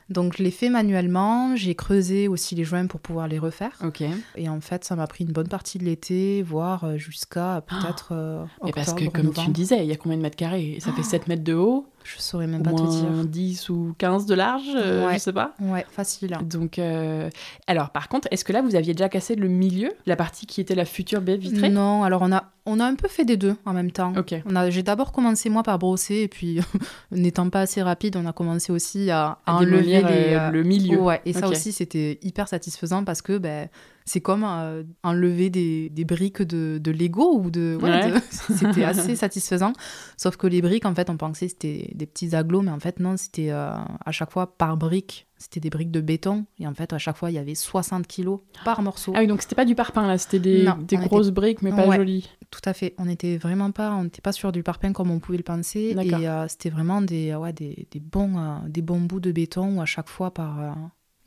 Donc 0.09 0.37
je 0.37 0.43
l'ai 0.43 0.51
fait 0.51 0.69
manuellement, 0.69 1.55
j'ai 1.55 1.75
creusé 1.75 2.27
aussi 2.27 2.55
les 2.55 2.63
joints 2.63 2.87
pour 2.87 2.99
pouvoir 2.99 3.27
les 3.27 3.39
refaire. 3.39 3.71
Ok. 3.83 4.03
Et 4.35 4.47
en 4.47 4.61
fait, 4.61 4.85
ça 4.85 4.95
m'a 4.95 5.07
pris 5.07 5.25
une 5.25 5.31
bonne 5.31 5.49
partie 5.49 5.77
de 5.77 5.83
l'été, 5.83 6.41
voire 6.43 6.85
euh, 6.85 6.97
jusqu'à 6.97 7.61
peut-être 7.65 8.09
euh, 8.11 8.45
Et 8.65 8.71
parce 8.71 8.93
que 8.93 9.05
comme 9.09 9.33
tu 9.33 9.47
me 9.47 9.53
disais, 9.53 9.79
il 9.83 9.87
y 9.87 9.91
a 9.91 9.97
combien 9.97 10.17
de 10.17 10.21
mètres 10.21 10.37
carrés? 10.37 10.77
Ça 10.79 10.93
fait 10.93 11.03
7 11.03 11.27
mètres 11.27 11.43
de 11.43 11.53
haut 11.53 11.87
je 12.07 12.21
saurais 12.21 12.47
même 12.47 12.63
pas 12.63 12.71
te 12.71 12.81
dire. 12.81 13.25
10 13.25 13.69
ou 13.69 13.93
15 13.97 14.25
de 14.25 14.35
large, 14.35 14.63
euh, 14.75 15.11
je 15.13 15.17
sais 15.17 15.33
pas. 15.33 15.53
Ouais, 15.59 15.85
facile. 15.89 16.37
Donc, 16.43 16.79
euh, 16.79 17.29
alors 17.67 17.89
par 17.89 18.07
contre, 18.07 18.27
est-ce 18.31 18.45
que 18.45 18.53
là 18.53 18.61
vous 18.61 18.75
aviez 18.75 18.93
déjà 18.93 19.09
cassé 19.09 19.35
le 19.35 19.47
milieu, 19.47 19.91
la 20.05 20.15
partie 20.15 20.45
qui 20.45 20.61
était 20.61 20.75
la 20.75 20.85
future 20.85 21.21
baie 21.21 21.37
vitrée? 21.37 21.69
Non, 21.69 22.03
alors 22.03 22.21
on 22.21 22.31
a, 22.31 22.45
on 22.65 22.79
a 22.79 22.85
un 22.85 22.95
peu 22.95 23.07
fait 23.07 23.25
des 23.25 23.35
deux 23.35 23.55
en 23.65 23.73
même 23.73 23.91
temps. 23.91 24.13
Ok. 24.17 24.35
On 24.45 24.55
a, 24.55 24.69
j'ai 24.69 24.83
d'abord 24.83 25.11
commencé 25.11 25.49
moi 25.49 25.63
par 25.63 25.79
brosser 25.79 26.15
et 26.21 26.27
puis 26.27 26.59
n'étant 27.11 27.49
pas 27.49 27.61
assez 27.61 27.81
rapide, 27.81 28.15
on 28.15 28.25
a 28.25 28.33
commencé 28.33 28.71
aussi 28.71 29.11
à, 29.11 29.39
enlever 29.45 30.01
euh, 30.03 30.49
le 30.51 30.63
milieu. 30.63 30.99
Ouais, 30.99 31.21
et 31.25 31.33
ça 31.33 31.47
aussi 31.49 31.71
c'était 31.73 32.19
hyper 32.21 32.47
satisfaisant 32.47 33.03
parce 33.03 33.21
que 33.21 33.37
ben 33.37 33.67
c'est 34.07 34.21
comme 34.21 34.45
euh, 34.47 34.83
enlever 35.03 35.49
des, 35.49 35.89
des, 35.89 36.05
briques 36.05 36.41
de, 36.41 36.79
de 36.81 36.91
Lego 36.91 37.37
ou 37.37 37.51
de. 37.51 37.77
c'était 38.29 38.83
assez 38.85 39.17
satisfaisant. 39.17 39.73
Sauf 40.15 40.37
que 40.37 40.47
les 40.47 40.61
briques, 40.61 40.85
en 40.85 40.95
fait, 40.95 41.09
on 41.09 41.17
pensait 41.17 41.47
que 41.47 41.51
c'était 41.51 41.91
des 41.93 42.05
petits 42.05 42.33
aglos, 42.33 42.61
mais 42.61 42.71
en 42.71 42.79
fait, 42.79 43.01
non, 43.01 43.17
c'était 43.17 43.51
euh, 43.51 43.71
à 44.05 44.11
chaque 44.11 44.31
fois 44.31 44.57
par 44.57 44.77
brique. 44.77 45.27
C'était 45.37 45.59
des 45.59 45.69
briques 45.69 45.91
de 45.91 45.99
béton. 45.99 46.45
Et 46.57 46.65
en 46.65 46.73
fait, 46.73 46.93
à 46.93 46.97
chaque 46.97 47.17
fois, 47.17 47.29
il 47.29 47.33
y 47.33 47.37
avait 47.37 47.53
60 47.53 48.07
kilos 48.07 48.39
par 48.63 48.81
morceau. 48.81 49.11
Ah 49.13 49.19
oui, 49.19 49.27
donc 49.27 49.41
c'était 49.41 49.55
pas 49.55 49.65
du 49.65 49.75
parpaing, 49.75 50.07
là, 50.07 50.17
c'était 50.17 50.39
des, 50.39 50.67
des 50.87 50.97
grosses 50.97 51.29
briques, 51.29 51.61
mais 51.61 51.71
pas 51.71 51.93
jolies. 51.95 52.29
Tout 52.49 52.61
à 52.63 52.73
fait. 52.73 52.95
On 52.97 53.05
n'était 53.05 53.37
vraiment 53.37 53.71
pas, 53.71 53.91
on 53.91 54.05
n'était 54.05 54.21
pas 54.21 54.31
sur 54.31 54.53
du 54.53 54.63
parpaing 54.63 54.93
comme 54.93 55.11
on 55.11 55.19
pouvait 55.19 55.37
le 55.37 55.43
penser. 55.43 55.95
Et 55.99 56.27
euh, 56.27 56.47
c'était 56.47 56.69
vraiment 56.69 57.01
des, 57.01 57.35
ouais, 57.35 57.51
des, 57.51 57.87
des 57.91 57.99
bons, 57.99 58.61
des 58.69 58.81
bons 58.81 59.01
bouts 59.01 59.19
de 59.19 59.33
béton 59.33 59.77
où 59.77 59.81
à 59.81 59.85
chaque 59.85 60.09
fois, 60.09 60.33
par 60.33 60.57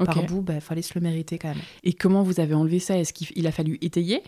par 0.04 0.24
bout, 0.24 0.38
il 0.38 0.44
ben, 0.44 0.60
fallait 0.60 0.82
se 0.82 0.94
le 0.94 1.00
mériter 1.00 1.38
quand 1.38 1.48
même. 1.48 1.62
Et 1.84 1.92
comment 1.92 2.22
vous 2.22 2.40
avez 2.40 2.54
enlevé 2.54 2.78
ça? 2.78 2.98
Est-ce 2.98 3.12
qu'il 3.12 3.46
a 3.46 3.52
fallu 3.52 3.78
étayer? 3.80 4.22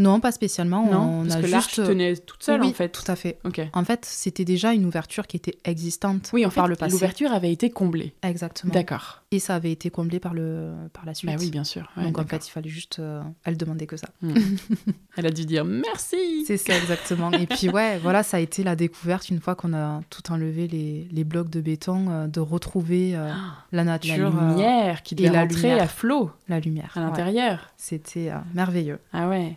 Non, 0.00 0.20
pas 0.20 0.32
spécialement. 0.32 0.86
Non, 0.86 1.20
on 1.20 1.24
parce 1.24 1.36
a 1.36 1.40
que 1.42 1.46
juste 1.46 1.86
tenait 1.86 2.16
toute 2.16 2.42
seule 2.42 2.62
en 2.62 2.72
fait. 2.72 2.88
Tout 2.88 3.10
à 3.10 3.16
fait. 3.16 3.38
En 3.72 3.84
fait, 3.84 4.04
c'était 4.04 4.44
déjà 4.44 4.72
une 4.72 4.86
ouverture 4.86 5.26
qui 5.26 5.36
était 5.36 5.58
existante 5.64 6.30
oui, 6.32 6.46
en 6.46 6.50
par 6.50 6.64
fait, 6.64 6.70
le 6.70 6.76
passé. 6.76 6.92
L'ouverture 6.92 7.32
avait 7.32 7.52
été 7.52 7.70
comblée. 7.70 8.14
Exactement. 8.22 8.72
D'accord. 8.72 9.22
Et 9.30 9.38
ça 9.38 9.54
avait 9.54 9.70
été 9.70 9.90
comblé 9.90 10.18
par 10.18 10.34
le 10.34 10.72
par 10.92 11.04
la 11.04 11.14
suite. 11.14 11.30
Bah 11.30 11.36
oui, 11.38 11.50
bien 11.50 11.64
sûr. 11.64 11.90
Donc 11.96 12.18
en 12.18 12.24
fait, 12.24 12.48
il 12.48 12.50
fallait 12.50 12.70
juste. 12.70 12.98
Euh, 12.98 13.22
elle 13.44 13.56
demandait 13.56 13.86
que 13.86 13.96
ça. 13.96 14.08
Hmm. 14.22 14.34
elle 15.16 15.26
a 15.26 15.30
dû 15.30 15.44
dire 15.44 15.64
merci. 15.64 16.44
C'est 16.46 16.56
ça 16.56 16.76
exactement. 16.76 17.30
Et 17.32 17.46
puis 17.46 17.68
ouais, 17.68 17.98
voilà, 18.02 18.22
ça 18.22 18.38
a 18.38 18.40
été 18.40 18.62
la 18.62 18.76
découverte 18.76 19.28
une 19.28 19.40
fois 19.40 19.54
qu'on 19.54 19.74
a 19.74 20.00
tout 20.08 20.32
enlevé 20.32 20.66
les, 20.66 21.06
les 21.12 21.24
blocs 21.24 21.50
de 21.50 21.60
béton, 21.60 22.10
euh, 22.10 22.26
de 22.26 22.40
retrouver 22.40 23.14
euh, 23.14 23.30
la 23.72 23.84
nature, 23.84 24.34
la 24.34 24.48
lumière 24.48 25.02
qui 25.02 25.14
devait 25.14 25.28
rentrer 25.28 25.78
à 25.78 25.86
flot. 25.86 26.30
La 26.48 26.58
lumière 26.58 26.92
à 26.96 27.00
l'intérieur. 27.00 27.70
C'était 27.76 28.30
merveilleux. 28.54 28.98
Ah 29.12 29.28
ouais. 29.28 29.49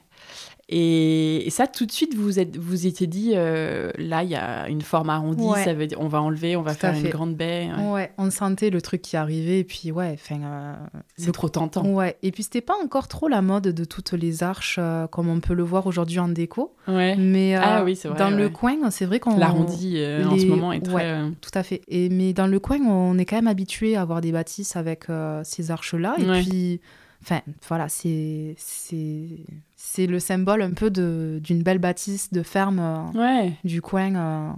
Et, 0.76 1.50
ça, 1.52 1.68
tout 1.68 1.86
de 1.86 1.92
suite, 1.92 2.16
vous 2.16 2.40
êtes, 2.40 2.58
vous 2.58 2.88
étiez 2.88 3.06
dit, 3.06 3.34
euh, 3.36 3.92
là, 4.00 4.24
il 4.24 4.30
y 4.32 4.36
a 4.36 4.68
une 4.70 4.82
forme 4.82 5.12
arrondie, 5.12 5.48
ça 5.64 5.76
veut 5.76 5.86
dire, 5.86 6.00
on 6.02 6.08
va 6.08 6.20
enlever, 6.20 6.56
on 6.56 6.64
va 6.64 6.74
faire 6.74 6.96
une 6.96 7.10
grande 7.10 7.36
baie. 7.36 7.70
Ouais. 7.92 8.12
on 8.18 8.32
sentait 8.32 8.72
le 8.72 8.82
truc 8.82 9.04
qui 9.04 9.16
arrivait, 9.16 9.60
et 9.60 9.64
puis 9.64 9.92
ouais, 9.92 10.16
enfin. 10.16 10.42
Euh, 10.44 10.76
c'est 11.16 11.32
trop 11.32 11.50
tentant. 11.50 11.86
Ouais, 11.86 12.18
et 12.24 12.32
puis 12.32 12.42
c'était 12.42 12.62
pas 12.62 12.74
encore 12.84 13.08
trop 13.08 13.28
la 13.28 13.44
mode 13.44 13.68
de 13.68 13.86
toutes 13.86 14.14
les 14.14 14.42
arches 14.42 14.78
euh, 14.80 15.06
comme 15.06 15.30
on 15.30 15.40
peut 15.40 15.54
le 15.54 15.62
voir 15.62 15.86
aujourd'hui 15.86 16.18
en 16.18 16.28
déco. 16.28 16.74
Ouais. 16.88 17.16
Mais 17.18 17.54
ah, 17.54 17.84
oui, 17.84 18.00
vrai, 18.04 18.18
dans 18.18 18.32
le 18.32 18.50
coin, 18.50 18.90
c'est 18.90 19.06
vrai 19.06 19.20
qu'on. 19.20 19.38
L'arrondi 19.38 20.04
en 20.26 20.38
ce 20.38 20.46
moment 20.46 20.74
est 20.74 20.82
très. 20.82 21.22
tout 21.40 21.52
à 21.54 21.62
fait. 21.62 21.82
Et, 21.88 22.10
mais 22.10 22.34
dans 22.34 22.48
le 22.48 22.60
coin, 22.60 22.80
on 22.80 23.20
est 23.20 23.26
quand 23.26 23.36
même 23.36 23.48
habitué 23.48 23.96
à 23.96 24.02
avoir 24.02 24.22
des 24.22 24.32
bâtisses 24.32 24.76
avec 24.76 25.06
ces 25.44 25.70
arches-là, 25.70 26.16
et 26.18 26.42
puis. 26.42 26.82
Enfin, 27.22 27.40
voilà, 27.70 27.88
c'est 27.88 28.56
c'est 29.86 30.08
le 30.08 30.20
symbole 30.20 30.62
un 30.62 30.72
peu 30.72 30.90
d'une 30.90 31.62
belle 31.62 31.78
bâtisse 31.78 32.32
de 32.32 32.42
ferme 32.42 32.80
euh, 32.80 33.50
du 33.66 33.82
coin. 33.82 34.56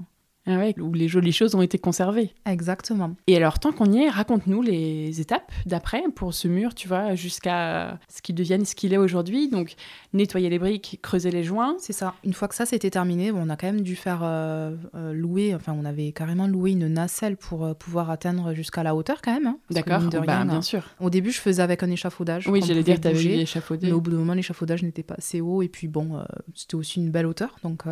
Ah 0.47 0.57
ouais, 0.57 0.75
où 0.79 0.93
les 0.93 1.07
jolies 1.07 1.31
choses 1.31 1.55
ont 1.55 1.61
été 1.61 1.79
conservées. 1.79 2.31
Exactement. 2.45 3.15
Et 3.25 3.35
alors, 3.35 3.59
tant 3.59 3.71
qu'on 3.71 3.91
y 3.91 4.03
est, 4.03 4.09
raconte-nous 4.09 4.61
les 4.61 5.19
étapes 5.19 5.51
d'après 5.65 6.03
pour 6.13 6.35
ce 6.35 6.47
mur, 6.47 6.75
tu 6.75 6.87
vois, 6.87 7.15
jusqu'à 7.15 7.97
ce 8.09 8.21
qu'il 8.21 8.35
devienne 8.35 8.63
ce 8.63 8.75
qu'il 8.75 8.93
est 8.93 8.97
aujourd'hui. 8.97 9.49
Donc, 9.49 9.73
nettoyer 10.13 10.49
les 10.49 10.59
briques, 10.59 10.99
creuser 11.01 11.31
les 11.31 11.43
joints. 11.43 11.75
C'est 11.79 11.93
ça. 11.93 12.13
Une 12.23 12.33
fois 12.33 12.47
que 12.47 12.53
ça 12.53 12.65
c'était 12.65 12.91
terminé, 12.91 13.31
on 13.31 13.49
a 13.49 13.57
quand 13.57 13.67
même 13.67 13.81
dû 13.81 13.95
faire 13.95 14.21
euh, 14.23 14.75
euh, 14.93 15.13
louer, 15.13 15.55
enfin, 15.55 15.75
on 15.77 15.83
avait 15.83 16.11
carrément 16.11 16.47
loué 16.47 16.71
une 16.71 16.87
nacelle 16.87 17.37
pour 17.37 17.65
euh, 17.65 17.73
pouvoir 17.73 18.11
atteindre 18.11 18.53
jusqu'à 18.53 18.83
la 18.83 18.95
hauteur 18.95 19.21
quand 19.23 19.33
même. 19.33 19.47
Hein, 19.47 19.57
D'accord, 19.71 20.01
bah, 20.25 20.45
bien 20.45 20.61
sûr. 20.61 20.83
Au 20.99 21.09
début, 21.09 21.31
je 21.31 21.41
faisais 21.41 21.63
avec 21.63 21.81
un 21.81 21.89
échafaudage. 21.89 22.47
Oui, 22.47 22.61
j'allais 22.65 22.83
dire, 22.83 23.01
tu 23.01 23.07
avais 23.07 23.39
échafaudé. 23.39 23.87
Mais 23.87 23.93
au 23.93 24.01
bout 24.01 24.11
d'un 24.11 24.17
moment, 24.17 24.33
l'échafaudage 24.35 24.83
n'était 24.83 25.03
pas 25.03 25.15
assez 25.17 25.41
haut. 25.41 25.63
Et 25.63 25.69
puis, 25.69 25.87
bon, 25.87 26.23
c'était 26.53 26.75
aussi 26.75 26.99
une 26.99 27.09
belle 27.09 27.25
hauteur. 27.25 27.55
Donc, 27.63 27.83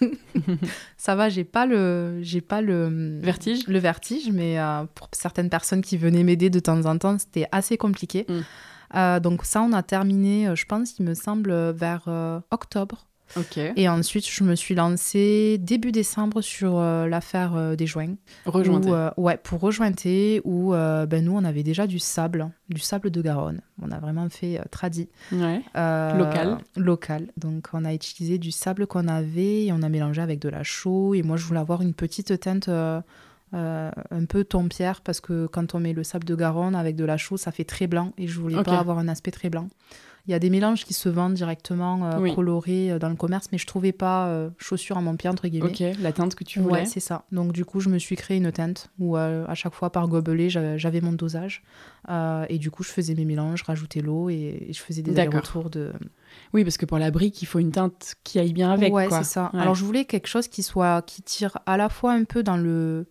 ça 0.98 1.14
va, 1.14 1.28
j'ai 1.30 1.44
pas 1.44 1.66
le 1.66 1.93
j'ai 2.22 2.40
pas 2.40 2.60
le 2.60 3.18
vertige, 3.20 3.66
le 3.66 3.78
vertige, 3.78 4.30
mais 4.30 4.58
euh, 4.58 4.84
pour 4.94 5.08
certaines 5.12 5.50
personnes 5.50 5.82
qui 5.82 5.96
venaient 5.96 6.24
m'aider 6.24 6.50
de 6.50 6.60
temps 6.60 6.84
en 6.86 6.98
temps, 6.98 7.18
c'était 7.18 7.46
assez 7.52 7.76
compliqué. 7.76 8.26
Mm. 8.28 8.40
Euh, 8.96 9.20
donc 9.20 9.44
ça, 9.44 9.62
on 9.62 9.72
a 9.72 9.82
terminé, 9.82 10.48
euh, 10.48 10.54
je 10.54 10.66
pense, 10.66 10.98
il 10.98 11.04
me 11.04 11.14
semble, 11.14 11.52
vers 11.72 12.08
octobre. 12.50 13.06
Et 13.76 13.88
ensuite, 13.88 14.28
je 14.28 14.44
me 14.44 14.54
suis 14.54 14.74
lancée 14.74 15.58
début 15.58 15.92
décembre 15.92 16.40
sur 16.40 16.78
l'affaire 16.80 17.76
des 17.76 17.86
joints. 17.86 18.14
Rejointer. 18.46 19.10
ouais, 19.16 19.36
pour 19.38 19.60
rejointer, 19.60 20.40
où 20.44 20.72
ben, 20.72 21.24
nous, 21.24 21.36
on 21.36 21.44
avait 21.44 21.62
déjà 21.62 21.86
du 21.86 21.98
sable, 21.98 22.50
du 22.68 22.80
sable 22.80 23.10
de 23.10 23.22
Garonne. 23.22 23.60
On 23.82 23.90
a 23.90 23.98
vraiment 23.98 24.28
fait 24.28 24.60
tradit. 24.70 25.08
local. 26.18 26.58
Local. 26.76 27.32
Donc, 27.36 27.68
on 27.72 27.84
a 27.84 27.92
utilisé 27.94 28.38
du 28.38 28.52
sable 28.52 28.86
qu'on 28.86 29.08
avait 29.08 29.64
et 29.64 29.72
on 29.72 29.82
a 29.82 29.88
mélangé 29.88 30.22
avec 30.22 30.38
de 30.38 30.48
la 30.48 30.62
chaux. 30.62 31.14
Et 31.14 31.22
moi, 31.22 31.36
je 31.36 31.44
voulais 31.44 31.60
avoir 31.60 31.82
une 31.82 31.94
petite 31.94 32.38
teinte 32.40 32.68
un 33.52 34.24
peu 34.28 34.44
ton 34.44 34.68
pierre 34.68 35.00
parce 35.00 35.20
que 35.20 35.46
quand 35.46 35.74
on 35.74 35.80
met 35.80 35.92
le 35.92 36.04
sable 36.04 36.24
de 36.24 36.34
Garonne 36.34 36.74
avec 36.74 36.96
de 36.96 37.04
la 37.04 37.16
chaux, 37.16 37.36
ça 37.36 37.52
fait 37.52 37.64
très 37.64 37.86
blanc 37.86 38.12
et 38.18 38.26
je 38.26 38.40
voulais 38.40 38.62
pas 38.62 38.78
avoir 38.78 38.98
un 38.98 39.08
aspect 39.08 39.30
très 39.30 39.50
blanc. 39.50 39.68
Il 40.26 40.30
y 40.30 40.34
a 40.34 40.38
des 40.38 40.48
mélanges 40.48 40.86
qui 40.86 40.94
se 40.94 41.10
vendent 41.10 41.34
directement 41.34 42.10
euh, 42.10 42.34
colorés 42.34 42.92
euh, 42.92 42.98
dans 42.98 43.10
le 43.10 43.14
commerce, 43.14 43.48
mais 43.52 43.58
je 43.58 43.66
trouvais 43.66 43.92
pas 43.92 44.28
euh, 44.28 44.48
chaussure 44.56 44.96
à 44.96 45.02
mon 45.02 45.16
pied, 45.16 45.28
entre 45.28 45.48
guillemets. 45.48 45.68
Ok, 45.68 45.98
la 46.00 46.12
teinte 46.12 46.34
que 46.34 46.44
tu 46.44 46.60
voulais. 46.60 46.80
Ouais, 46.80 46.84
c'est 46.86 47.00
ça. 47.00 47.24
Donc 47.30 47.52
du 47.52 47.66
coup, 47.66 47.80
je 47.80 47.90
me 47.90 47.98
suis 47.98 48.16
créé 48.16 48.38
une 48.38 48.50
teinte 48.50 48.88
où 48.98 49.16
à 49.16 49.54
chaque 49.54 49.74
fois 49.74 49.90
par 49.90 50.08
gobelet, 50.08 50.48
j'avais 50.48 51.00
mon 51.00 51.12
dosage. 51.12 51.62
et 52.48 52.58
du 52.58 52.70
coup, 52.70 52.82
je 52.82 52.90
faisais 52.90 53.14
mes 53.14 53.24
mélanges, 53.24 53.62
rajoutais 53.62 54.00
l'eau 54.00 54.30
et, 54.30 54.68
je 54.70 54.80
faisais 54.80 55.02
des 55.02 55.18
allers-retours 55.18 55.70
de... 55.70 55.92
Oui, 56.52 56.64
parce 56.64 56.78
que 56.78 56.86
pour 56.86 56.98
la 56.98 57.10
brique, 57.10 57.42
il 57.42 57.46
faut 57.46 57.60
une 57.60 57.70
teinte 57.70 58.16
qui 58.24 58.40
aille 58.40 58.52
bien 58.52 58.70
avec. 58.72 58.92
Ouais, 58.92 59.08
c'est 59.10 59.24
ça. 59.24 59.50
Alors 59.52 59.74
je 59.74 59.84
voulais 59.84 60.04
quelque 60.04 60.26
chose 60.26 60.48
qui 60.48 60.62
soit 60.62 61.02
qui 61.02 61.22
tire 61.22 61.58
à 61.66 61.76
la 61.76 61.88
fois 61.88 62.12
un 62.12 62.24
peu 62.24 62.42
dans 62.42 62.56
le 62.56 63.06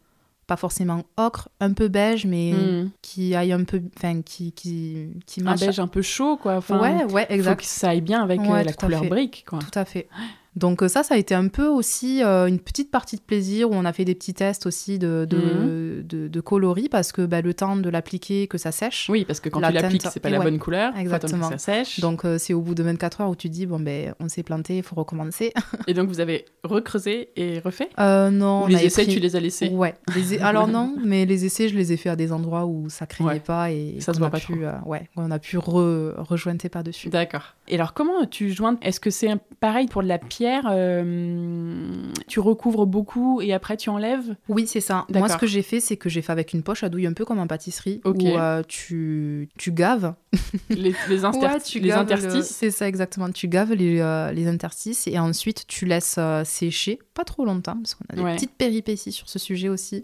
pas 0.48 0.58
forcément 0.58 1.04
ocre, 1.18 1.50
un 1.60 1.74
peu 1.74 1.88
beige, 1.88 2.26
mais 2.26 2.52
hmm. 2.52 2.92
qui 3.02 3.36
aille 3.36 3.54
un 3.54 3.64
peu, 3.64 3.82
enfin, 3.98 4.22
qui, 4.22 4.52
qui, 4.52 5.10
qui 5.26 5.42
Un 5.46 5.56
beige 5.56 5.80
un 5.80 5.88
peu 5.88 6.02
chaud, 6.02 6.38
quoi. 6.38 6.60
ouais, 6.70 7.06
ouais, 7.06 7.26
exact. 7.30 7.62
Faut 7.62 7.68
que 7.68 7.72
ça 7.72 7.90
aille 7.90 8.02
bien 8.02 8.22
avec 8.22 8.40
euh, 8.42 8.64
la 8.64 8.74
couleur 8.74 9.06
brique, 9.06 9.46
quoi. 9.48 9.60
Tout 9.60 9.80
à 9.80 9.86
fait. 9.86 10.08
Donc 10.56 10.84
euh, 10.84 10.88
ça, 10.88 11.04
ça 11.04 11.16
a 11.16 11.18
été 11.18 11.34
un 11.34 11.48
peu 11.48 11.68
aussi 11.68 12.24
euh, 12.24 12.46
une 12.46 12.60
petite 12.60 12.92
partie 12.92 13.16
de 13.16 13.22
plaisir 13.22 13.72
où 13.72 13.74
on 13.74 13.86
a 13.86 13.94
fait 13.94 14.06
des 14.06 14.14
petits 14.14 14.34
tests 14.34 14.66
aussi 14.66 15.00
de, 15.00 15.26
de, 15.28 15.38
mhm. 15.38 16.30
de, 16.30 16.42
coloris 16.42 16.90
parce 16.90 17.12
que 17.12 17.24
bah, 17.24 17.42
le 17.42 17.54
temps 17.54 17.76
de 17.76 17.90
l'appliquer, 17.90 18.48
que 18.48 18.58
ça 18.58 18.72
sèche. 18.72 19.10
Oui, 19.10 19.26
parce 19.26 19.40
que 19.40 19.50
quand 19.50 19.62
tu 19.62 19.74
l'appliques, 19.74 20.06
c'est 20.12 20.20
pas 20.20 20.30
la 20.30 20.40
bonne 20.40 20.60
couleur. 20.60 20.96
Exactement. 20.98 21.50
Que 21.50 21.58
ça 21.58 21.58
sèche. 21.58 22.00
Donc 22.00 22.26
euh, 22.26 22.38
c'est 22.38 22.54
au 22.54 22.62
bout 22.62 22.76
de 22.76 22.84
24 22.84 23.22
heures 23.22 23.30
où 23.30 23.36
tu 23.36 23.50
dis, 23.50 23.66
bon, 23.66 23.80
ben 23.80 24.14
on 24.20 24.30
s'est 24.30 24.44
planté, 24.44 24.78
il 24.78 24.84
faut 24.84 24.96
recommencer. 24.96 25.54
et 25.88 25.94
donc 25.94 26.10
vous 26.10 26.20
avez 26.20 26.46
recreusé 26.64 27.30
et 27.36 27.60
refait? 27.60 27.90
Non. 27.98 28.68
les 28.68 28.86
essais, 28.86 29.08
tu 29.08 29.20
les 29.20 29.36
as 29.36 29.40
laissés? 29.40 29.70
Ouais. 29.70 29.96
Alors 30.42 30.68
non, 30.68 30.96
mais 31.04 31.26
les 31.26 31.46
essais, 31.46 31.68
je 31.68 31.76
les 31.76 31.94
ai 31.94 31.98
fait 31.98 32.10
à 32.10 32.16
des 32.16 32.32
endroits 32.32 32.66
où 32.66 32.90
ça 32.90 33.06
craignait 33.06 33.40
pas 33.40 33.72
et 33.72 33.98
ça 34.00 34.14
se 34.14 34.20
voit 34.20 34.30
pas 34.30 34.40
pu, 34.40 34.66
ouais, 34.86 35.10
on 35.16 35.32
a 35.32 35.40
pu 35.40 35.58
re 35.58 36.14
rejointer 36.18 36.70
par-dessus. 36.70 37.10
D'accord. 37.10 37.56
Et 37.68 37.76
alors 37.76 37.94
comment 37.94 38.26
tu 38.26 38.52
joins? 38.52 38.78
Est-ce 38.82 39.00
que 39.00 39.10
c'est 39.10 39.30
pareil 39.60 39.88
pour 39.88 40.04
de 40.04 40.08
la 40.08 40.20
pierre? 40.20 40.43
Euh, 40.46 41.84
tu 42.28 42.40
recouvres 42.40 42.86
beaucoup 42.86 43.42
et 43.42 43.54
après 43.54 43.78
tu 43.78 43.90
enlèves? 43.90 44.36
Oui, 44.50 44.68
c'est 44.68 44.82
ça. 44.82 45.06
Moi, 45.14 45.30
ce 45.30 45.38
que 45.38 45.48
j'ai 45.48 45.62
fait, 45.62 45.80
c'est 45.80 45.98
que 45.98 46.10
j'ai 46.10 46.22
fait 46.22 46.32
avec 46.32 46.54
une 46.54 46.64
poche 46.64 46.84
à 46.84 46.90
douille 46.90 47.08
un 47.08 47.14
peu 47.14 47.26
comme 47.26 47.40
en 47.40 47.48
pâtisserie 47.48 48.02
où 48.06 48.14
euh, 48.28 48.64
tu, 48.68 49.50
tu 49.58 49.72
gaves 49.72 50.14
les, 50.70 50.94
les, 51.10 51.26
interstices. 51.26 52.48
C'est 52.48 52.72
ça, 52.72 52.88
exactement. 52.88 53.30
Tu 53.32 53.48
gaves 53.48 53.74
les, 53.74 54.00
euh, 54.00 54.32
les, 54.32 54.48
interstices 54.48 55.08
et 55.08 55.20
ensuite 55.20 55.66
tu 55.68 55.86
laisses 55.86 56.20
sécher, 56.44 57.00
pas 57.14 57.24
trop 57.24 57.46
longtemps, 57.46 57.78
parce 57.78 57.96
qu'on 57.96 58.06
a 58.14 58.16
des 58.16 58.36
petites 58.36 58.56
péripéties 58.56 59.12
sur 59.12 59.30
ce 59.30 59.40
sujet 59.40 59.70
aussi. 59.70 60.04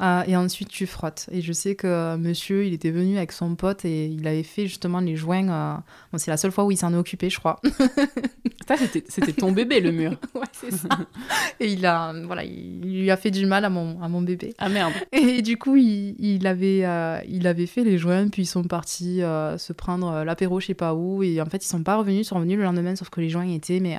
et 0.00 0.36
ensuite 0.36 0.68
tu 0.68 0.86
frottes. 0.86 1.26
Et 1.30 1.40
je 1.40 1.52
sais 1.52 1.74
que 1.74 2.16
monsieur, 2.16 2.66
il 2.66 2.74
était 2.74 2.90
venu 2.90 3.16
avec 3.16 3.32
son 3.32 3.54
pote 3.54 3.84
et 3.84 4.06
il 4.06 4.26
avait 4.26 4.42
fait 4.42 4.66
justement 4.66 5.00
les 5.00 5.16
joints. 5.16 5.82
Bon, 6.12 6.18
c'est 6.18 6.30
la 6.30 6.36
seule 6.36 6.52
fois 6.52 6.64
où 6.64 6.70
il 6.70 6.76
s'en 6.76 6.92
est 6.92 6.96
occupé, 6.96 7.30
je 7.30 7.38
crois. 7.38 7.60
ça, 8.68 8.76
c'était 9.08 9.32
ton 9.32 9.52
bébé, 9.52 9.77
le 9.80 9.92
mur. 9.92 10.12
ouais, 10.34 10.42
c'est 10.52 10.72
ça. 10.72 10.88
et 11.60 11.72
il 11.72 11.84
a, 11.86 12.12
voilà, 12.24 12.44
il, 12.44 12.80
lui 12.82 13.10
a 13.10 13.16
fait 13.16 13.30
du 13.30 13.46
mal 13.46 13.64
à 13.64 13.70
mon, 13.70 14.00
à 14.02 14.08
mon 14.08 14.22
bébé. 14.22 14.54
Ah 14.58 14.68
merde. 14.68 14.92
Et 15.12 15.42
du 15.42 15.56
coup, 15.56 15.76
il, 15.76 16.16
il 16.18 16.46
avait, 16.46 16.84
euh, 16.84 17.18
il 17.28 17.46
avait 17.46 17.66
fait 17.66 17.84
les 17.84 17.98
joints, 17.98 18.28
puis 18.28 18.42
ils 18.42 18.46
sont 18.46 18.64
partis 18.64 19.22
euh, 19.22 19.58
se 19.58 19.72
prendre 19.72 20.08
euh, 20.08 20.24
l'apéro, 20.24 20.60
je 20.60 20.66
sais 20.66 20.74
pas 20.74 20.94
où. 20.94 21.22
Et 21.22 21.40
en 21.40 21.46
fait, 21.46 21.64
ils 21.64 21.68
sont 21.68 21.82
pas 21.82 21.96
revenus, 21.96 22.20
ils 22.20 22.24
sont 22.24 22.36
revenus 22.36 22.58
le 22.58 22.64
lendemain, 22.64 22.96
sauf 22.96 23.10
que 23.10 23.20
les 23.20 23.28
joints 23.28 23.48
étaient, 23.48 23.80
mais 23.80 23.96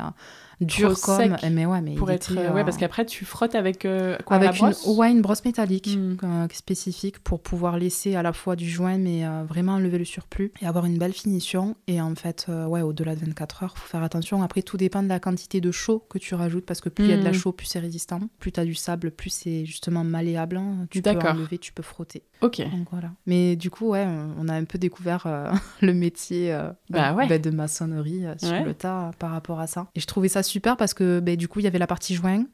dur 0.62 1.00
comme 1.00 1.38
mais 1.52 1.66
ouais 1.66 1.82
mais 1.82 1.96
pour 1.96 2.12
être 2.12 2.34
ouais 2.34 2.64
parce 2.64 2.78
qu'après 2.78 3.06
tu 3.06 3.26
frottes 3.26 3.56
avec 3.56 3.88
quoi 4.26 4.38
avec 4.38 4.60
une 4.60 4.74
ouais 4.96 5.12
une 5.12 5.22
brosse 5.22 5.44
métallique 5.46 5.96
hmm. 5.96 6.48
spécifique 6.52 7.20
pour 7.20 7.42
pouvoir 7.42 7.78
laisser 7.78 8.16
à 8.16 8.24
la 8.24 8.34
fois 8.34 8.56
du 8.56 8.70
joint 8.70 8.98
mais 8.98 9.24
vraiment 9.48 9.74
enlever 9.74 9.98
le 9.98 10.06
surplus 10.06 10.52
et 10.62 10.66
avoir 10.66 10.86
une 10.86 10.98
belle 10.98 11.14
finition 11.14 11.76
et 11.88 12.02
en 12.02 12.16
fait 12.16 12.48
ouais 12.68 12.82
au-delà 12.82 13.16
de 13.16 13.22
24 13.22 13.64
heures 13.64 13.78
faut 13.78 13.88
faire 13.88 14.04
attention 14.04 14.42
après 14.42 14.62
tout 14.62 14.78
dépend 14.78 15.04
de 15.04 15.08
la 15.08 15.20
quantité 15.20 15.62
de 15.62 15.72
chaud 15.72 16.06
que 16.10 16.18
tu 16.18 16.36
rajoutes 16.36 16.66
parce 16.66 16.82
que 16.82 16.90
plus 16.90 17.06
il 17.06 17.12
y 17.12 17.14
a 17.14 17.18
de 17.18 17.24
la 17.24 17.32
hmm. 17.32 17.36
chaux 17.36 17.52
plus 17.52 17.68
c'est 17.68 17.80
résistant 17.80 18.20
plus 18.40 18.52
tu 18.52 18.60
as 18.60 18.66
du 18.66 18.76
sable 18.76 19.12
plus 19.12 19.30
c'est 19.30 19.66
justement 19.66 20.04
malléable 20.04 20.58
hein. 20.58 20.88
tu 20.90 21.02
peux 21.02 21.10
enlever 21.10 21.58
tu 21.58 21.74
peux 21.74 21.84
frotter 21.84 22.24
ok. 22.42 22.62
Donc 22.72 22.88
voilà. 22.92 23.12
Mais 23.26 23.56
du 23.56 23.70
coup 23.70 23.90
ouais 23.90 24.06
on 24.38 24.48
a 24.48 24.54
un 24.54 24.64
peu 24.66 24.78
découvert 24.78 25.28
le 25.82 25.94
métier 25.94 26.58
bah, 26.90 27.14
ouais. 27.14 27.28
Bah, 27.28 27.38
de 27.38 27.50
maçonnerie 27.50 28.24
sur 28.38 28.64
le 28.64 28.74
tas 28.74 29.12
par 29.20 29.32
rapport 29.32 29.60
à 29.60 29.68
ça. 29.68 29.88
Et 29.96 30.00
je 30.00 30.08
trouvais 30.08 30.28
ça 30.28 30.44
super 30.44 30.78
parce 30.78 30.94
que 30.94 31.20
ben, 31.20 31.36
du 31.36 31.48
coup, 31.48 31.60
il 31.60 31.64
y 31.64 31.68
avait 31.68 31.80
la 31.80 31.88
partie 31.88 32.16
joint 32.16 32.46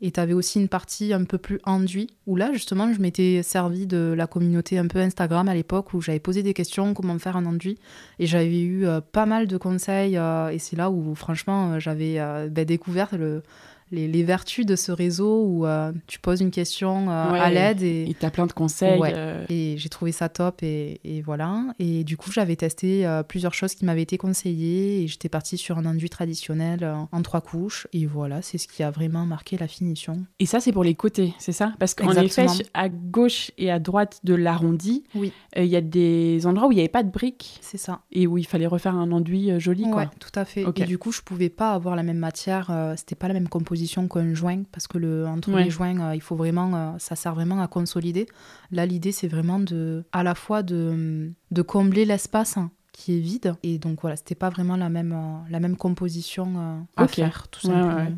et 0.00 0.10
tu 0.10 0.20
avais 0.20 0.32
aussi 0.32 0.60
une 0.60 0.68
partie 0.68 1.12
un 1.12 1.24
peu 1.24 1.38
plus 1.38 1.60
enduit 1.64 2.08
où 2.26 2.36
là, 2.36 2.52
justement, 2.52 2.92
je 2.92 3.00
m'étais 3.00 3.42
servi 3.42 3.86
de 3.86 4.14
la 4.16 4.26
communauté 4.26 4.78
un 4.78 4.86
peu 4.86 4.98
Instagram 4.98 5.48
à 5.48 5.54
l'époque 5.54 5.92
où 5.94 6.00
j'avais 6.00 6.20
posé 6.20 6.42
des 6.42 6.54
questions, 6.54 6.94
comment 6.94 7.18
faire 7.18 7.36
un 7.36 7.46
enduit. 7.46 7.78
Et 8.18 8.26
j'avais 8.26 8.60
eu 8.60 8.86
euh, 8.86 9.00
pas 9.00 9.26
mal 9.26 9.46
de 9.46 9.56
conseils 9.56 10.16
euh, 10.16 10.50
et 10.50 10.58
c'est 10.58 10.76
là 10.76 10.90
où, 10.90 11.14
franchement, 11.14 11.72
euh, 11.72 11.78
j'avais 11.80 12.20
découvert 12.64 13.08
le 13.16 13.42
les, 13.90 14.22
vertus 14.22 14.66
de 14.66 14.76
ce 14.76 14.92
réseau 14.92 15.44
où 15.44 15.66
euh, 15.66 15.92
tu 16.06 16.18
poses 16.18 16.40
une 16.40 16.50
question 16.50 17.10
euh, 17.10 17.32
à 17.32 17.50
l'aide. 17.50 17.82
Et 17.82 18.14
tu 18.18 18.24
as 18.24 18.30
plein 18.30 18.46
de 18.46 18.52
conseils. 18.52 19.00
Euh. 19.02 19.44
Et 19.48 19.76
j'ai 19.78 19.88
trouvé 19.88 20.12
ça 20.12 20.28
top 20.28 20.62
et, 20.62 21.22
voilà. 21.24 21.64
Et 21.78 22.04
du 22.04 22.16
coup, 22.16 22.30
j'avais 22.30 22.56
testé 22.56 23.06
plusieurs 23.28 23.54
choses 23.54 23.74
qui 23.74 23.84
m'avaient 23.84 24.02
été 24.02 24.18
conseillées 24.18 25.02
et 25.02 25.06
j'étais 25.06 25.28
partie 25.28 25.58
sur 25.58 25.78
un 25.78 25.86
enduit 25.86 26.10
traditionnel 26.10 26.88
en 27.10 27.22
trois 27.22 27.40
couches. 27.40 27.86
Et 27.92 28.06
voilà, 28.06 28.42
c'est 28.42 28.58
ce 28.58 28.68
qui 28.68 28.82
a 28.82 28.90
vraiment 28.90 29.26
marqué 29.26 29.56
la 29.56 29.68
finition. 29.68 30.24
Et 30.38 30.46
ça, 30.46 30.60
c'est 30.60 30.72
pour 30.72 30.84
les 30.84 30.94
côtés, 30.94 31.34
c'est 31.38 31.52
ça? 31.52 31.72
Parce 31.78 31.94
qu'en 31.94 32.12
effet, 32.12 32.46
à 32.74 32.88
gauche 32.88 33.50
et 33.58 33.70
à 33.70 33.78
droite 33.78 34.20
de 34.24 34.34
l'arrondi, 34.34 35.04
il 35.14 35.64
y 35.64 35.76
a 35.76 35.80
des 35.80 36.46
endroits 36.46 36.68
où 36.68 36.72
il 36.72 36.76
n'y 36.76 36.80
avait 36.80 36.88
pas 36.88 37.02
de 37.02 37.10
briques. 37.10 37.58
C'est 37.60 37.78
ça. 37.78 38.00
Et 38.12 38.26
où 38.26 38.38
il 38.38 38.46
fallait 38.46 38.66
refaire 38.66 38.94
un 38.94 39.10
enduit 39.12 39.58
joli. 39.58 39.84
Ouais, 39.84 40.08
tout 40.18 40.30
à 40.34 40.44
fait. 40.44 40.64
Et 40.76 40.84
du 40.84 40.98
coup, 40.98 41.12
je 41.12 41.22
pouvais 41.22 41.50
pas 41.50 41.72
avoir 41.72 41.96
la 41.96 42.02
même 42.02 42.18
matière. 42.18 42.94
C'était 42.96 43.14
pas 43.14 43.28
la 43.28 43.34
même 43.34 43.48
composition 43.48 43.79
qu'un 43.86 44.34
joint, 44.34 44.62
parce 44.72 44.86
que 44.86 44.98
le, 44.98 45.26
entre 45.26 45.50
les 45.56 45.70
joints, 45.70 46.00
euh, 46.00 46.14
il 46.14 46.20
faut 46.20 46.36
vraiment, 46.36 46.74
euh, 46.74 46.98
ça 46.98 47.16
sert 47.16 47.34
vraiment 47.34 47.60
à 47.60 47.68
consolider. 47.68 48.26
Là, 48.70 48.86
l'idée, 48.86 49.12
c'est 49.12 49.28
vraiment 49.28 49.58
de, 49.58 50.04
à 50.12 50.22
la 50.22 50.34
fois 50.34 50.62
de, 50.62 51.30
de 51.50 51.62
combler 51.62 52.04
l'espace 52.04 52.56
hein, 52.56 52.70
qui 52.92 53.16
est 53.16 53.20
vide. 53.20 53.54
Et 53.62 53.78
donc 53.78 54.00
voilà, 54.00 54.16
c'était 54.16 54.34
pas 54.34 54.50
vraiment 54.50 54.76
la 54.76 54.88
même, 54.88 55.12
euh, 55.12 55.50
la 55.50 55.60
même 55.60 55.76
composition 55.76 56.86
à 56.96 57.06
faire, 57.08 57.48
tout 57.48 57.60
simplement. 57.60 58.16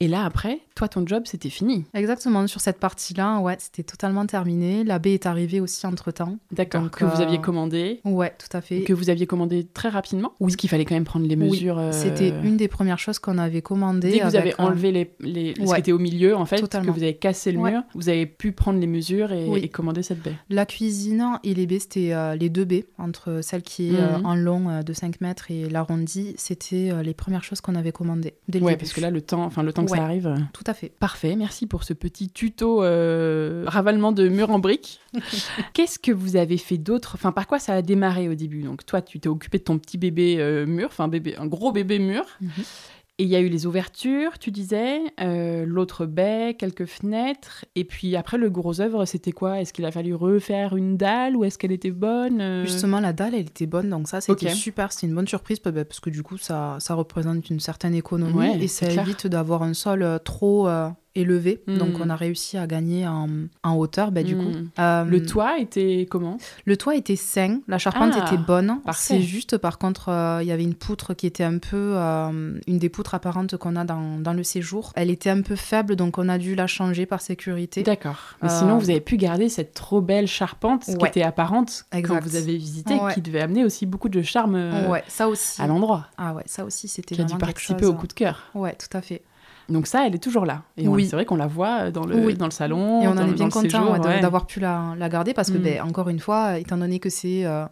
Et 0.00 0.06
là, 0.06 0.24
après, 0.24 0.60
toi, 0.78 0.86
ton 0.86 1.04
job, 1.04 1.24
c'était 1.26 1.50
fini. 1.50 1.86
Exactement, 1.92 2.46
sur 2.46 2.60
cette 2.60 2.78
partie-là, 2.78 3.40
ouais, 3.40 3.56
c'était 3.58 3.82
totalement 3.82 4.24
terminé. 4.26 4.84
La 4.84 5.00
baie 5.00 5.14
est 5.14 5.26
arrivée 5.26 5.58
aussi 5.58 5.84
entre-temps. 5.88 6.38
D'accord, 6.52 6.88
que 6.88 7.04
vous 7.04 7.20
aviez 7.20 7.40
commandé. 7.40 8.00
Ouais, 8.04 8.32
tout 8.38 8.56
à 8.56 8.60
fait. 8.60 8.82
Que 8.82 8.92
vous 8.92 9.10
aviez 9.10 9.26
commandé 9.26 9.64
très 9.64 9.88
rapidement 9.88 10.34
Oui. 10.38 10.46
Parce 10.46 10.56
qu'il 10.56 10.70
fallait 10.70 10.84
quand 10.84 10.94
même 10.94 11.04
prendre 11.04 11.26
les 11.26 11.34
mesures. 11.34 11.78
Oui. 11.78 11.88
C'était 11.90 12.28
une 12.28 12.56
des 12.56 12.68
premières 12.68 13.00
choses 13.00 13.18
qu'on 13.18 13.38
avait 13.38 13.60
commandées. 13.60 14.12
Dès 14.12 14.18
que 14.20 14.26
vous 14.26 14.36
avez 14.36 14.54
enlevé 14.58 14.92
les, 14.92 15.10
les... 15.18 15.54
ce 15.56 15.74
qui 15.74 15.80
était 15.80 15.90
au 15.90 15.98
milieu, 15.98 16.36
en 16.36 16.46
fait, 16.46 16.60
que 16.60 16.90
vous 16.90 17.02
avez 17.02 17.16
cassé 17.16 17.50
le 17.50 17.58
mur, 17.58 17.82
vous 17.94 18.08
avez 18.08 18.26
pu 18.26 18.52
prendre 18.52 18.78
les 18.78 18.86
mesures 18.86 19.32
et, 19.32 19.68
commander 19.68 20.04
cette 20.04 20.22
baie. 20.22 20.36
La 20.48 20.64
cuisine 20.64 21.40
et 21.42 21.54
les 21.54 21.66
baies, 21.66 21.80
c'était 21.80 22.14
les 22.36 22.50
deux 22.50 22.64
baies, 22.64 22.86
entre 22.98 23.40
celle 23.42 23.62
qui 23.62 23.88
est 23.88 24.00
mhm. 24.00 24.24
en 24.24 24.36
long 24.36 24.82
de 24.82 24.92
5 24.92 25.20
mètres 25.20 25.50
et 25.50 25.68
l'arrondi, 25.68 26.34
c'était 26.36 26.92
les 27.02 27.14
premières 27.14 27.42
choses 27.42 27.60
qu'on 27.60 27.74
avait 27.74 27.90
commandées. 27.90 28.34
Oui, 28.54 28.76
parce 28.76 28.92
que 28.92 29.00
là, 29.00 29.10
le 29.10 29.22
temps, 29.22 29.42
enfin, 29.42 29.64
le 29.64 29.72
temps 29.72 29.84
que 29.84 29.90
ça 29.90 30.04
arrive. 30.04 30.32
Tout 30.52 30.67
à 30.68 30.74
fait. 30.74 30.88
Parfait, 30.88 31.36
merci 31.36 31.66
pour 31.66 31.84
ce 31.84 31.92
petit 31.92 32.28
tuto 32.28 32.82
euh, 32.82 33.64
ravalement 33.66 34.12
de 34.12 34.28
mur 34.28 34.50
en 34.50 34.58
briques. 34.58 35.00
Qu'est-ce 35.72 35.98
que 35.98 36.12
vous 36.12 36.36
avez 36.36 36.58
fait 36.58 36.78
d'autre? 36.78 37.12
Enfin, 37.14 37.32
par 37.32 37.46
quoi 37.46 37.58
ça 37.58 37.74
a 37.74 37.82
démarré 37.82 38.28
au 38.28 38.34
début? 38.34 38.62
Donc, 38.62 38.84
toi, 38.86 39.02
tu 39.02 39.20
t'es 39.20 39.28
occupé 39.28 39.58
de 39.58 39.64
ton 39.64 39.78
petit 39.78 39.98
bébé 39.98 40.36
euh, 40.38 40.66
mur, 40.66 40.88
enfin, 40.90 41.08
bébé, 41.08 41.36
un 41.36 41.46
gros 41.46 41.72
bébé 41.72 41.98
mur. 41.98 42.24
Mhm. 42.40 42.50
Et 43.20 43.24
il 43.24 43.28
y 43.28 43.34
a 43.34 43.40
eu 43.40 43.48
les 43.48 43.66
ouvertures, 43.66 44.38
tu 44.38 44.52
disais, 44.52 45.00
euh, 45.20 45.66
l'autre 45.66 46.06
baie, 46.06 46.54
quelques 46.56 46.84
fenêtres. 46.86 47.64
Et 47.74 47.82
puis 47.82 48.14
après, 48.14 48.38
le 48.38 48.48
gros 48.48 48.80
œuvre, 48.80 49.06
c'était 49.06 49.32
quoi? 49.32 49.60
Est-ce 49.60 49.72
qu'il 49.72 49.84
a 49.86 49.90
fallu 49.90 50.14
refaire 50.14 50.76
une 50.76 50.96
dalle 50.96 51.34
ou 51.34 51.42
est-ce 51.42 51.58
qu'elle 51.58 51.72
était 51.72 51.90
bonne 51.90 52.40
euh? 52.40 52.64
Justement, 52.64 53.00
la 53.00 53.12
dalle, 53.12 53.34
elle 53.34 53.40
était 53.40 53.66
bonne. 53.66 53.90
Donc 53.90 54.06
ça, 54.06 54.20
c'était 54.20 54.50
super. 54.50 54.92
C'était 54.92 55.08
une 55.08 55.16
bonne 55.16 55.26
surprise 55.26 55.58
bah, 55.64 55.72
parce 55.72 55.98
que 55.98 56.10
du 56.10 56.22
coup, 56.22 56.38
ça, 56.38 56.76
ça 56.78 56.94
représente 56.94 57.50
une 57.50 57.58
certaine 57.58 57.96
économie 57.96 58.62
et 58.62 58.68
ça 58.68 58.88
évite 58.88 59.26
d'avoir 59.26 59.64
un 59.64 59.74
sol 59.74 60.04
euh, 60.04 60.18
élevé. 61.18 61.62
Donc, 61.66 61.98
hmm. 61.98 62.02
on 62.02 62.10
a 62.10 62.16
réussi 62.16 62.56
à 62.56 62.66
gagner 62.66 63.06
en, 63.06 63.28
en 63.62 63.74
hauteur, 63.76 64.10
bah, 64.10 64.22
du 64.22 64.36
coup. 64.36 64.52
Euh, 64.78 65.04
le 65.04 65.24
toit 65.24 65.58
était 65.58 66.06
comment? 66.10 66.38
Le 66.64 66.76
toit 66.76 66.96
était 66.96 67.16
sain, 67.16 67.60
la 67.68 67.78
charpente 67.78 68.14
ah, 68.14 68.26
était 68.26 68.40
bonne. 68.40 68.80
C'est 68.92 69.20
juste, 69.20 69.58
par 69.58 69.78
contre, 69.78 70.08
euh, 70.08 70.38
il 70.42 70.48
y 70.48 70.52
avait 70.52 70.62
une 70.62 70.74
poutre 70.74 71.14
qui 71.14 71.26
était 71.26 71.44
un 71.44 71.58
peu... 71.58 71.94
Euh, 71.96 72.58
une 72.66 72.78
des 72.78 72.88
poutres 72.88 73.14
apparentes 73.14 73.56
qu'on 73.56 73.76
a 73.76 73.84
dans, 73.84 74.18
dans, 74.18 74.32
le 74.32 74.42
séjour. 74.42 74.92
Elle 74.94 75.10
était 75.10 75.30
un 75.30 75.42
peu 75.42 75.56
faible, 75.56 75.96
donc 75.96 76.18
on 76.18 76.28
a 76.28 76.38
dû 76.38 76.54
la 76.54 76.66
changer 76.66 77.06
par 77.06 77.20
sécurité. 77.20 77.82
D'accord. 77.82 78.36
Mais 78.42 78.48
sinon, 78.48 78.78
vous 78.78 78.90
avez 78.90 79.00
pu 79.00 79.16
garder 79.16 79.48
cette 79.48 79.74
trop 79.74 80.00
belle 80.00 80.26
charpente 80.26 80.84
qui 80.84 81.06
était 81.06 81.22
apparente 81.22 81.86
quand 81.92 82.20
vous 82.22 82.36
avez 82.36 82.56
visité, 82.56 82.98
qui 83.14 83.20
devait 83.20 83.40
amener 83.40 83.64
aussi 83.64 83.86
beaucoup 83.86 84.08
de 84.08 84.22
charme 84.22 84.54
ouais, 84.88 85.04
ça 85.08 85.28
aussi. 85.28 85.60
à 85.60 85.66
l'endroit. 85.66 86.06
Ah 86.16 86.34
ouais, 86.34 86.42
ça 86.46 86.64
aussi, 86.64 86.88
c'était 86.88 87.14
vraiment 87.14 87.28
a 87.28 87.32
dû 87.32 87.38
participer 87.38 87.86
au 87.86 87.94
coup 87.94 88.06
de 88.06 88.12
cœur. 88.12 88.50
Ouais, 88.54 88.74
tout 88.74 88.96
à 88.96 89.00
fait. 89.00 89.22
Donc 89.68 89.86
ça, 89.86 90.06
elle 90.06 90.14
est 90.14 90.22
toujours 90.22 90.46
là. 90.46 90.62
Et 90.76 90.88
oui. 90.88 91.06
c'est 91.06 91.16
vrai 91.16 91.26
qu'on 91.26 91.36
la 91.36 91.46
voit 91.46 91.90
dans 91.90 92.06
le, 92.06 92.32
dans 92.34 92.46
le 92.46 92.50
salon. 92.50 93.02
Et 93.02 93.08
on 93.08 93.12
en 93.12 93.28
est 93.28 93.32
bien 93.32 93.50
content 93.50 93.98
d'avoir 93.98 94.46
pu 94.46 94.60
la, 94.60 94.94
la, 94.96 95.08
garder 95.08 95.34
parce 95.34 95.50
que, 95.50 95.58
mm. 95.58 95.62
ben, 95.62 95.82
encore 95.82 96.08
une 96.08 96.20
fois, 96.20 96.58
étant 96.58 96.78
donné 96.78 96.98
que 96.98 97.10
c'est 97.10 97.44
euh, 97.44 97.66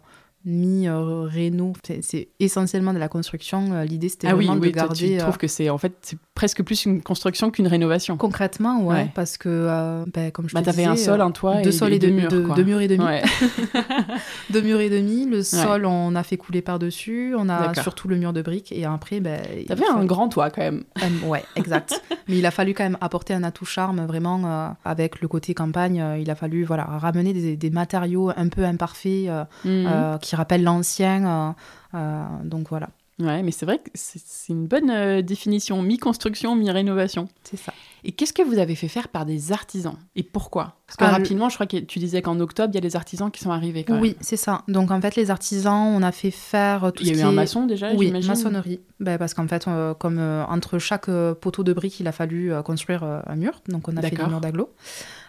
mi-réno. 0.47 1.73
c'est 2.01 2.29
essentiellement 2.39 2.93
de 2.93 2.99
la 2.99 3.07
construction. 3.07 3.83
L'idée, 3.83 4.09
c'était 4.09 4.27
ah 4.27 4.35
vraiment 4.35 4.53
oui, 4.53 4.59
de 4.59 4.65
oui, 4.65 4.71
garder. 4.71 5.13
Tu 5.13 5.17
trouves 5.17 5.37
que 5.37 5.47
c'est 5.47 5.69
en 5.69 5.77
fait 5.77 5.93
c'est 6.01 6.17
presque 6.33 6.63
plus 6.63 6.85
une 6.85 7.01
construction 7.01 7.51
qu'une 7.51 7.67
rénovation. 7.67 8.17
Concrètement, 8.17 8.81
ouais, 8.83 9.11
parce 9.13 9.37
que 9.37 10.03
ben, 10.13 10.31
comme 10.31 10.49
je 10.49 10.53
bah, 10.53 10.61
te 10.61 10.69
disais, 10.69 10.85
un 10.85 10.95
sol, 10.95 11.21
un 11.21 11.31
toit, 11.31 11.61
deux 11.61 11.69
et, 11.69 11.71
sols 11.71 11.93
et 11.93 11.99
deux, 11.99 12.09
murs, 12.09 12.29
deux, 12.29 12.63
murs 12.63 12.81
et 12.81 12.87
demi. 12.87 13.03
Ouais. 13.03 13.23
deux 14.49 14.61
murs 14.61 14.79
et 14.79 14.89
demi. 14.89 15.25
Le 15.25 15.43
sol, 15.43 15.85
on 15.85 16.15
a 16.15 16.23
fait 16.23 16.37
couler 16.37 16.61
par 16.61 16.79
dessus. 16.79 17.35
On 17.37 17.49
a 17.49 17.73
surtout 17.75 18.07
le 18.07 18.17
mur 18.17 18.33
de 18.33 18.41
briques 18.41 18.71
et 18.71 18.85
après, 18.85 19.19
ben. 19.19 19.41
T'avais 19.67 19.87
un 19.87 20.05
grand 20.05 20.29
toit 20.29 20.49
quand 20.49 20.61
même. 20.61 20.83
Ouais, 21.25 21.43
exact. 21.55 22.01
Mais 22.27 22.37
il 22.37 22.45
a 22.45 22.51
fallu 22.51 22.73
quand 22.73 22.83
même 22.83 22.97
apporter 23.01 23.33
un 23.33 23.43
atout 23.43 23.65
charme 23.65 24.05
vraiment 24.05 24.41
euh, 24.45 24.69
avec 24.85 25.21
le 25.21 25.27
côté 25.27 25.53
campagne. 25.53 26.01
Euh, 26.01 26.17
il 26.17 26.29
a 26.29 26.35
fallu 26.35 26.63
voilà 26.63 26.83
ramener 26.83 27.33
des, 27.33 27.55
des 27.55 27.69
matériaux 27.69 28.31
un 28.35 28.49
peu 28.49 28.63
imparfaits 28.63 29.27
euh, 29.27 29.43
mmh. 29.65 30.19
qui 30.19 30.35
rappellent 30.37 30.63
l'ancien. 30.63 31.55
donc 32.43 32.69
voilà. 32.69 32.89
Ouais, 33.19 33.41
mais 33.41 33.51
c'est 33.51 33.65
vrai 33.65 33.79
que 33.79 33.89
c'est 33.95 34.53
une 34.53 34.67
bonne 34.67 35.21
définition, 35.21 35.81
mi-construction, 35.81 36.55
mi-rénovation. 36.55 37.27
C'est 37.43 37.57
ça. 37.57 37.73
Et 38.03 38.11
qu'est-ce 38.11 38.31
que 38.31 38.41
vous 38.41 38.59
avez 38.59 38.75
fait 38.75 38.87
faire 38.87 39.09
par 39.09 39.25
des 39.25 39.51
artisans? 39.51 39.97
Et 40.15 40.23
pourquoi? 40.23 40.75
Parce 40.87 40.95
que 40.95 41.03
rapidement, 41.03 41.49
je 41.49 41.55
crois 41.55 41.65
que 41.65 41.77
tu 41.77 41.99
disais 41.99 42.21
qu'en 42.21 42.39
octobre, 42.39 42.69
il 42.71 42.75
y 42.75 42.77
a 42.77 42.81
des 42.81 42.95
artisans 42.95 43.29
qui 43.31 43.41
sont 43.43 43.51
arrivés 43.51 43.83
quand 43.83 43.99
Oui, 43.99 44.15
c'est 44.21 44.37
ça. 44.37 44.63
Donc 44.67 44.91
en 44.91 45.01
fait, 45.01 45.15
les 45.15 45.31
artisans, 45.31 45.93
on 45.93 46.01
a 46.03 46.11
fait 46.11 46.31
faire 46.31 46.93
tout 46.93 47.03
il 47.03 47.09
y 47.09 47.19
a 47.19 47.23
eu 47.23 47.27
un 47.27 47.31
maçon 47.31 47.65
déjà, 47.65 47.93
Oui, 47.93 48.11
maçonnerie. 48.11 48.79
Ben, 48.99 49.17
parce 49.17 49.33
qu'en 49.33 49.47
fait, 49.47 49.67
euh, 49.67 49.93
comme 49.93 50.19
euh, 50.19 50.45
entre 50.45 50.79
chaque 50.79 51.09
euh, 51.09 51.33
poteau 51.33 51.63
de 51.63 51.73
briques, 51.73 51.99
il 51.99 52.07
a 52.07 52.11
fallu 52.11 52.53
construire 52.63 53.03
un 53.03 53.35
mur. 53.35 53.61
Donc 53.67 53.87
on 53.87 53.97
a 53.97 54.01
fait 54.01 54.11
des 54.11 54.23
murs 54.25 54.41
d'agglo. 54.41 54.69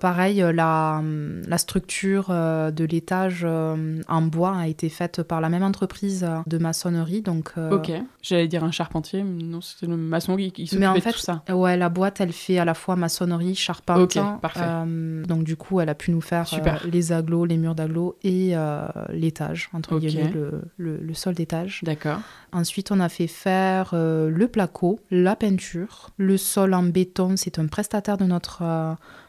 Pareil, 0.00 0.44
la, 0.52 1.02
la 1.46 1.58
structure 1.58 2.28
de 2.28 2.84
l'étage 2.84 3.44
en 3.44 4.22
bois 4.22 4.56
a 4.56 4.68
été 4.68 4.88
faite 4.88 5.22
par 5.22 5.40
la 5.40 5.48
même 5.48 5.62
entreprise 5.62 6.26
de 6.46 6.58
maçonnerie. 6.58 7.22
Donc, 7.22 7.52
ok, 7.56 7.92
j'allais 8.22 8.48
dire 8.48 8.64
un 8.64 8.70
charpentier, 8.70 9.22
mais 9.22 9.42
non, 9.42 9.60
c'était 9.60 9.86
le 9.86 9.96
maçon 9.96 10.36
qui, 10.36 10.52
qui 10.52 10.66
s'occupait 10.66 11.00
de 11.00 11.12
tout 11.12 11.18
ça. 11.18 11.42
Ouais, 11.48 11.76
la 11.76 11.88
boîte, 11.88 12.20
elle 12.20 12.32
fait 12.32 12.58
à 12.58 12.64
la 12.64 12.74
fois 12.74 12.96
maçonnerie, 12.96 13.54
charpente. 13.54 14.18
Euh, 14.56 15.24
donc 15.24 15.44
du 15.44 15.56
coup, 15.56 15.80
elle 15.80 15.88
a 15.88 15.94
pu 15.94 16.10
nous 16.10 16.20
faire 16.20 16.48
euh, 16.52 16.88
les 16.90 17.12
aglos, 17.12 17.44
les 17.44 17.56
murs 17.56 17.74
d'aglos 17.74 18.16
et 18.22 18.50
euh, 18.52 18.86
l'étage, 19.10 19.70
entre 19.72 19.98
guillemets, 19.98 20.32
le, 20.32 20.98
le, 20.98 21.14
sol 21.14 21.34
d'étage. 21.34 21.80
D'accord. 21.82 22.18
Ensuite, 22.52 22.90
on 22.90 23.00
a 23.00 23.08
fait 23.08 23.26
faire 23.26 23.90
le 23.94 24.46
placo, 24.46 25.00
la 25.10 25.36
peinture, 25.36 26.10
le 26.16 26.36
sol 26.36 26.74
en 26.74 26.82
béton. 26.82 27.34
C'est 27.36 27.58
un 27.58 27.66
prestataire 27.66 28.16
de 28.16 28.24
notre 28.24 28.62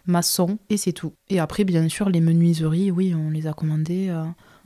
maçon 0.06 0.60
et 0.70 0.78
c'est 0.78 0.94
tout. 0.94 1.14
Et 1.30 1.40
après, 1.40 1.64
bien 1.64 1.88
sûr, 1.90 2.10
les 2.10 2.22
menuiseries, 2.22 2.92
oui, 2.92 3.14
on 3.16 3.30
les 3.30 3.48
a 3.48 3.54
commandées. 3.54 4.10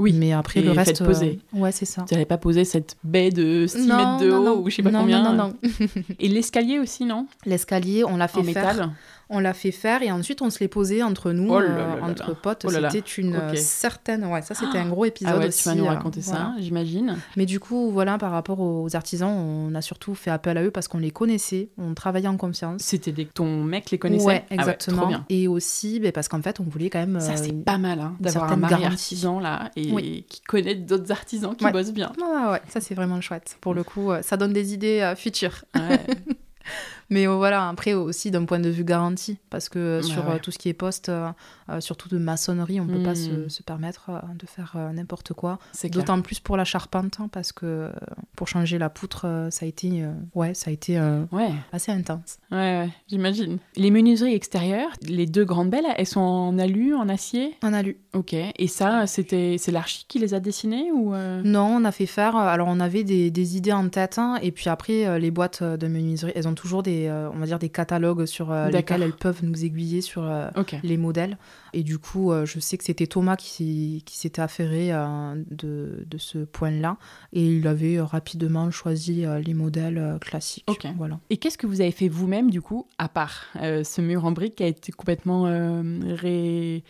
Oui, 0.03 0.11
mais 0.11 0.33
après 0.33 0.61
le 0.61 0.71
reste. 0.71 1.03
poser. 1.03 1.39
Ouais, 1.53 1.71
c'est 1.71 1.85
ça. 1.85 2.03
Tu 2.05 2.13
n'avais 2.13 2.25
pas 2.25 2.37
posé 2.37 2.65
cette 2.65 2.97
baie 3.05 3.29
de 3.29 3.65
6 3.67 3.87
mètres 3.87 4.17
de 4.19 4.31
haut 4.31 4.61
ou 4.61 4.69
je 4.69 4.75
sais 4.75 4.83
pas 4.83 4.91
combien. 4.91 5.23
Non, 5.23 5.33
non, 5.33 5.47
non. 5.47 5.69
et 6.19 6.27
l'escalier 6.27 6.77
aussi, 6.77 7.05
non? 7.05 7.25
L'escalier, 7.45 8.03
on 8.03 8.17
l'a 8.17 8.27
fait 8.27 8.43
faire. 8.43 8.73
Métal? 8.73 8.89
On 9.29 9.39
l'a 9.39 9.53
fait 9.53 9.71
faire 9.71 10.03
et 10.03 10.11
ensuite 10.11 10.41
on 10.41 10.49
se 10.49 10.59
l'est 10.59 10.67
posé 10.67 11.01
entre 11.01 11.31
nous, 11.31 11.51
oh 11.51 11.59
euh, 11.59 12.01
entre 12.01 12.35
potes. 12.35 12.65
Oh 12.67 12.69
c'était 12.69 12.99
une 12.99 13.35
euh, 13.35 13.55
certaine. 13.55 14.25
Ouais, 14.25 14.41
ça 14.41 14.53
c'était 14.53 14.77
un 14.77 14.89
gros 14.89 15.05
épisode. 15.05 15.33
Ah 15.35 15.39
ouais, 15.39 15.47
aussi, 15.47 15.63
tu 15.63 15.69
vas 15.69 15.75
nous 15.75 15.85
euh, 15.85 15.89
raconter 15.89 16.21
ça, 16.21 16.53
j'imagine. 16.59 17.17
Mais 17.37 17.45
du 17.45 17.59
coup, 17.59 17.89
voilà, 17.89 18.17
par 18.17 18.31
rapport 18.31 18.59
aux 18.59 18.95
artisans, 18.95 19.31
on 19.31 19.73
a 19.75 19.81
surtout 19.81 20.13
fait 20.13 20.29
appel 20.29 20.57
à 20.57 20.63
eux 20.63 20.71
parce 20.71 20.87
qu'on 20.87 20.99
les 20.99 21.11
connaissait, 21.11 21.69
on 21.77 21.93
travaillait 21.93 22.27
en 22.27 22.37
confiance. 22.37 22.81
C'était 22.81 23.11
des... 23.11 23.25
ton 23.25 23.63
mec 23.63 23.91
les 23.91 23.97
connaissait? 23.97 24.25
Ouais, 24.25 24.45
exactement. 24.51 25.09
et 25.29 25.47
aussi 25.47 25.99
ben, 25.99 26.11
parce 26.11 26.27
qu'en 26.27 26.41
fait, 26.41 26.59
on 26.59 26.63
voulait 26.63 26.89
quand 26.89 26.99
même. 26.99 27.19
Ça, 27.19 27.37
c'est 27.37 27.53
pas 27.53 27.77
mal 27.77 28.01
hein, 28.01 28.15
d'avoir 28.19 28.51
un 28.51 28.57
mari 28.57 28.83
artisan 28.83 29.39
là 29.39 29.71
et 29.75 29.92
qui 30.01 30.41
connaît 30.41 30.75
d'autres 30.75 31.11
artisans 31.11 31.55
qui 31.55 31.69
bossent 31.71 31.93
bien. 31.93 32.11
Ouais, 32.17 32.51
ouais, 32.51 32.61
ça 32.67 32.81
c'est 32.81 32.95
vraiment 32.95 33.21
chouette. 33.21 33.57
Pour 33.61 33.73
le 33.73 33.83
coup, 33.83 34.11
ça 34.21 34.37
donne 34.37 34.53
des 34.53 34.73
idées 34.73 35.13
futures. 35.15 35.65
Ouais. 35.75 35.99
Mais 37.09 37.27
euh, 37.27 37.35
voilà, 37.35 37.69
après 37.69 37.93
aussi 37.93 38.31
d'un 38.31 38.45
point 38.45 38.59
de 38.59 38.69
vue 38.69 38.83
garantie, 38.83 39.37
parce 39.49 39.69
que 39.69 39.79
euh, 39.79 40.01
sur 40.01 40.29
euh, 40.29 40.37
tout 40.41 40.51
ce 40.51 40.57
qui 40.57 40.69
est 40.69 40.73
poste, 40.73 41.11
surtout 41.79 42.09
de 42.09 42.17
maçonnerie, 42.17 42.79
on 42.79 42.85
ne 42.85 42.97
peut 42.97 43.03
pas 43.03 43.15
se, 43.15 43.29
hmm. 43.29 43.49
se, 43.49 43.63
permettre 43.63 44.11
de 44.37 44.45
faire 44.45 44.77
n'importe 44.93 45.33
quoi. 45.33 45.59
D'autant 45.91 46.21
plus 46.21 46.39
pour 46.39 46.57
la 46.57 46.65
charpente, 46.65 47.19
hein, 47.19 47.29
parce 47.31 47.51
que 47.51 47.91
pour 48.35 48.47
changer 48.47 48.77
la 48.77 48.89
poutre, 48.89 49.47
ça 49.51 49.65
a 49.65 49.69
été, 49.69 50.05
ouais, 50.35 50.53
ça 50.53 50.69
a 50.69 50.73
été 50.73 50.99
ouais. 51.31 51.51
assez 51.71 51.91
intense. 51.91 52.37
Ouais 52.51 52.89
j'imagine. 53.07 53.59
Les 53.75 53.91
menuiseries 53.91 54.33
extérieures, 54.33 54.89
les 55.01 55.25
deux 55.25 55.45
grandes 55.45 55.69
belles, 55.69 55.85
elles 55.97 56.07
sont 56.07 56.19
en 56.19 56.57
alu, 56.57 56.93
en 56.95 57.09
acier? 57.09 57.55
En 57.61 57.73
alu. 57.73 57.97
Ok. 58.13 58.33
Et 58.33 58.67
ça, 58.67 59.07
c'était 59.07 59.55
c'est 59.57 59.71
l'archi 59.71 60.05
qui 60.07 60.19
les 60.19 60.33
a 60.33 60.39
dessinées 60.39 60.91
ou 60.91 61.13
Non, 61.43 61.77
on 61.77 61.85
a 61.85 61.91
fait 61.91 62.05
faire. 62.05 62.35
Alors 62.35 62.67
on 62.69 62.79
avait 62.79 63.03
des, 63.03 63.31
des 63.31 63.57
idées 63.57 63.71
en 63.71 63.89
tête, 63.89 64.17
hein, 64.17 64.37
et 64.41 64.51
puis 64.51 64.69
après 64.69 65.19
les 65.19 65.31
boîtes 65.31 65.63
de 65.63 65.87
menuiserie, 65.87 66.31
elles 66.35 66.47
ont 66.47 66.53
toujours 66.53 66.83
des 66.83 67.07
euh, 67.13 67.29
on 67.33 67.37
va 67.37 67.45
dire 67.45 67.59
des 67.59 67.69
catalogues 67.69 68.25
sur 68.25 68.51
euh, 68.51 68.69
lesquels 68.69 69.01
elles 69.01 69.15
peuvent 69.15 69.43
nous 69.43 69.65
aiguiller 69.65 70.01
sur 70.01 70.23
euh, 70.23 70.49
les 70.83 70.97
modèles. 70.97 71.37
Et 71.73 71.83
du 71.83 71.97
coup, 71.97 72.31
je 72.45 72.59
sais 72.59 72.77
que 72.77 72.83
c'était 72.83 73.07
Thomas 73.07 73.35
qui, 73.35 74.03
qui 74.05 74.17
s'était 74.17 74.43
affairé 74.43 74.91
de, 75.49 76.05
de, 76.05 76.17
ce 76.19 76.37
point-là. 76.37 76.97
Et 77.31 77.47
il 77.47 77.67
avait 77.67 77.99
rapidement 77.99 78.69
choisi 78.69 79.25
les 79.43 79.53
modèles 79.55 80.19
classiques. 80.21 80.87
Voilà. 80.97 81.19
Et 81.31 81.37
qu'est-ce 81.37 81.57
que 81.57 81.65
vous 81.65 81.81
avez 81.81 81.89
fait 81.89 82.09
vous-même, 82.09 82.51
du 82.51 82.61
coup, 82.61 82.85
à 82.99 83.09
part 83.09 83.45
ce 83.55 84.01
mur 84.01 84.25
en 84.25 84.31
briques 84.31 84.57
qui 84.57 84.63
a 84.63 84.67
été 84.67 84.91
complètement 84.91 85.45
ré... 86.05 86.83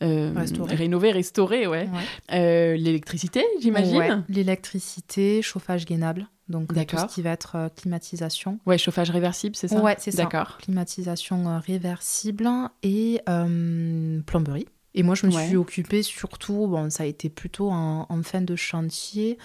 rénové, 0.00 1.12
restauré, 1.12 1.66
ouais. 1.66 1.88
L'électricité, 2.30 3.44
j'imagine. 3.60 4.24
L'électricité, 4.28 5.42
chauffage 5.42 5.84
gainable. 5.84 6.28
Donc 6.48 6.68
tout 6.86 6.96
ce 6.96 7.06
qui 7.06 7.22
va 7.22 7.30
être 7.30 7.56
euh, 7.56 7.68
climatisation. 7.68 8.58
Ouais, 8.66 8.78
chauffage 8.78 9.10
réversible, 9.10 9.54
c'est 9.54 9.68
ça 9.68 9.80
Ouais, 9.82 9.96
c'est 9.98 10.10
ça. 10.10 10.24
D'accord. 10.24 10.56
Climatisation 10.58 11.48
euh, 11.48 11.58
réversible 11.58 12.48
et 12.82 13.20
euh, 13.28 14.20
plomberie. 14.22 14.66
Et 14.94 15.02
moi, 15.02 15.14
je 15.14 15.26
me 15.26 15.30
suis 15.30 15.56
occupée 15.56 16.02
surtout, 16.02 16.66
bon, 16.66 16.90
ça 16.90 17.04
a 17.04 17.06
été 17.06 17.28
plutôt 17.28 17.70
en, 17.70 18.22
fin 18.24 18.40
de 18.40 18.56
chantier, 18.56 19.38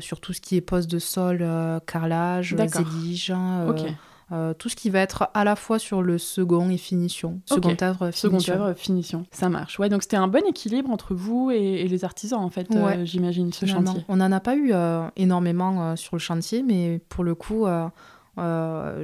sur 0.00 0.20
tout 0.20 0.32
ce 0.32 0.40
qui 0.40 0.54
est 0.54 0.60
poste 0.60 0.88
de 0.88 1.00
sol, 1.00 1.38
carrelage, 1.86 2.54
zélige, 2.54 3.32
Ok. 3.68 3.80
Euh, 4.32 4.54
tout 4.54 4.68
ce 4.68 4.74
qui 4.74 4.90
va 4.90 4.98
être 4.98 5.28
à 5.34 5.44
la 5.44 5.54
fois 5.54 5.78
sur 5.78 6.02
le 6.02 6.18
second 6.18 6.68
et 6.68 6.78
finition. 6.78 7.40
Second 7.44 7.76
œuvre, 7.80 8.10
finition. 8.10 8.40
Second 8.40 8.52
œuvre, 8.52 8.74
finition. 8.74 9.26
Ça 9.30 9.48
marche. 9.48 9.78
Ouais, 9.78 9.88
donc 9.88 10.02
c'était 10.02 10.16
un 10.16 10.26
bon 10.26 10.44
équilibre 10.48 10.90
entre 10.90 11.14
vous 11.14 11.52
et, 11.52 11.86
les 11.86 12.04
artisans, 12.04 12.40
en 12.40 12.50
fait, 12.50 12.66
euh, 12.74 13.04
j'imagine, 13.04 13.52
ce 13.52 13.66
chantier. 13.66 14.04
On 14.08 14.16
n'en 14.16 14.32
a 14.32 14.40
pas 14.40 14.56
eu 14.56 14.70
euh, 14.72 15.06
énormément 15.16 15.94
sur 15.94 16.16
le 16.16 16.20
chantier, 16.20 16.64
mais 16.64 17.00
pour 17.08 17.22
le 17.22 17.36
coup, 17.36 17.66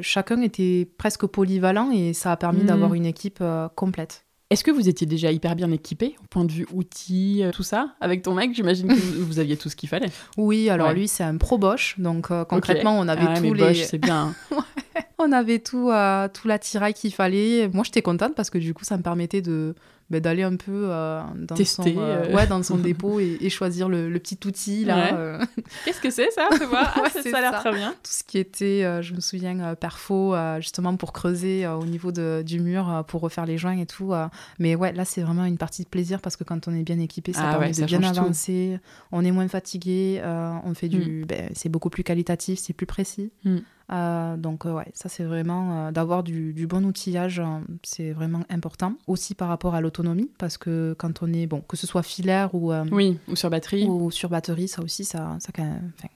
chacun 0.00 0.42
était 0.42 0.88
presque 0.98 1.26
polyvalent 1.26 1.92
et 1.92 2.14
ça 2.14 2.32
a 2.32 2.36
permis 2.36 2.64
hmm. 2.64 2.66
d'avoir 2.66 2.94
une 2.94 3.06
équipe 3.06 3.42
complète. 3.76 4.24
Est-ce 4.52 4.64
que 4.64 4.70
vous 4.70 4.88
étiez 4.88 5.06
déjà 5.06 5.32
hyper 5.32 5.56
bien 5.56 5.70
équipé 5.70 6.14
au 6.22 6.26
point 6.28 6.44
de 6.44 6.52
vue 6.52 6.66
outils, 6.72 7.42
tout 7.52 7.62
ça? 7.62 7.94
Avec 8.00 8.22
ton 8.22 8.34
mec, 8.34 8.54
j'imagine 8.54 8.88
que 8.88 8.94
vous 8.94 9.38
aviez 9.38 9.56
tout 9.56 9.68
ce 9.68 9.76
qu'il 9.76 9.88
fallait. 9.88 10.10
Oui, 10.36 10.68
alors 10.68 10.92
lui, 10.92 11.08
c'est 11.08 11.24
un 11.24 11.36
pro 11.36 11.58
Bosch, 11.58 11.96
donc 11.98 12.28
concrètement, 12.48 12.98
on 12.98 13.08
avait 13.08 13.26
ah, 13.28 13.40
tous 13.40 13.54
les. 13.54 13.62
Bosch, 13.62 13.82
c'est 13.82 13.98
bien. 13.98 14.34
on 15.22 15.32
avait 15.32 15.58
tout, 15.58 15.90
euh, 15.90 16.28
tout 16.28 16.48
l'attirail 16.48 16.94
qu'il 16.94 17.12
fallait. 17.12 17.68
Moi, 17.72 17.84
j'étais 17.84 18.02
contente 18.02 18.34
parce 18.34 18.50
que 18.50 18.58
du 18.58 18.74
coup, 18.74 18.84
ça 18.84 18.96
me 18.96 19.02
permettait 19.02 19.42
de 19.42 19.74
bah, 20.10 20.20
d'aller 20.20 20.42
un 20.42 20.56
peu 20.56 20.88
euh, 20.90 21.22
dans, 21.34 21.54
Tester, 21.54 21.94
son, 21.94 22.00
euh, 22.00 22.34
ouais, 22.34 22.46
dans 22.46 22.62
son 22.62 22.76
dépôt 22.78 23.18
et, 23.20 23.48
choisir 23.48 23.88
le, 23.88 24.10
petit 24.18 24.38
outil 24.46 24.84
là. 24.84 25.38
Qu'est-ce 25.84 26.00
que 26.00 26.10
c'est 26.10 26.30
ça 26.30 26.48
ah, 26.74 27.08
Ça 27.10 27.38
a 27.38 27.40
l'air 27.40 27.60
très 27.60 27.72
bien. 27.72 27.92
Tout 27.92 28.10
ce 28.10 28.22
qui 28.24 28.38
était, 28.38 29.02
je 29.02 29.14
me 29.14 29.20
souviens, 29.20 29.74
perfo, 29.74 30.34
justement 30.60 30.96
pour 30.96 31.12
creuser 31.12 31.66
au 31.66 31.84
niveau 31.84 32.12
de, 32.12 32.42
du 32.44 32.60
mur, 32.60 33.04
pour 33.08 33.22
refaire 33.22 33.46
les 33.46 33.58
joints 33.58 33.78
et 33.78 33.86
tout. 33.86 34.12
mais 34.58 34.74
ouais, 34.74 34.92
là, 34.92 35.04
c'est 35.04 35.22
vraiment 35.22 35.44
une 35.44 35.58
partie 35.58 35.82
de 35.82 35.88
plaisir 35.88 36.20
parce 36.20 36.36
que 36.36 36.44
quand 36.44 36.68
on 36.68 36.74
est 36.74 36.82
bien 36.82 36.98
équipé, 36.98 37.32
ça 37.32 37.42
ah 37.44 37.50
permet 37.52 37.72
de 37.72 37.84
bien 37.84 38.02
avancer. 38.02 38.78
On 39.12 39.24
est 39.24 39.32
moins 39.32 39.48
fatigué, 39.48 40.22
on 40.64 40.74
fait 40.74 40.88
du. 40.88 41.22
Mm. 41.22 41.26
Ben, 41.26 41.50
c'est 41.54 41.68
beaucoup 41.68 41.90
plus 41.90 42.04
qualitatif, 42.04 42.58
c'est 42.58 42.72
plus 42.72 42.86
précis. 42.86 43.30
Mm. 43.44 43.58
Euh, 43.92 44.36
donc 44.36 44.64
euh, 44.64 44.72
ouais, 44.72 44.86
ça 44.94 45.08
c'est 45.08 45.24
vraiment 45.24 45.88
euh, 45.88 45.90
d'avoir 45.90 46.22
du, 46.22 46.66
bon 46.66 46.84
outillage, 46.84 47.42
c'est 47.82 48.12
vraiment 48.12 48.42
important. 48.48 48.94
Aussi 49.06 49.34
par 49.34 49.48
rapport 49.48 49.74
à 49.74 49.80
l'autonomie, 49.80 50.30
parce 50.38 50.56
que 50.56 50.94
quand 50.98 51.22
on 51.22 51.32
est, 51.32 51.46
bon, 51.46 51.60
que 51.60 51.76
ce 51.76 51.86
soit 51.86 52.02
filaire 52.02 52.54
ou... 52.54 52.72
oui, 52.90 53.18
ou 53.28 53.36
sur 53.36 53.50
batterie. 53.50 53.86
Ou 53.86 54.10
sur 54.10 54.28
batterie, 54.30 54.68
ça 54.68 54.82
aussi, 54.82 55.04
ça, 55.04 55.36
ça, 55.40 55.52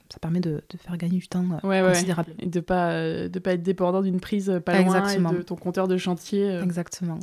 ça 0.09 0.19
permet 0.19 0.39
de, 0.39 0.63
faire 0.77 0.97
gagner 0.97 1.17
du 1.17 1.27
temps 1.27 1.45
considérable. 1.61 2.33
Et 2.39 2.47
de 2.47 2.59
pas, 2.59 2.93
de 3.27 3.39
pas 3.39 3.53
être 3.53 3.63
dépendant 3.63 4.01
d'une 4.01 4.19
prise 4.19 4.59
pas 4.65 4.81
loin 4.81 5.07
et 5.07 5.17
de 5.17 5.41
ton 5.41 5.55
compteur 5.55 5.87
de 5.87 5.97
chantier. 5.97 6.59
Exactement. 6.63 7.19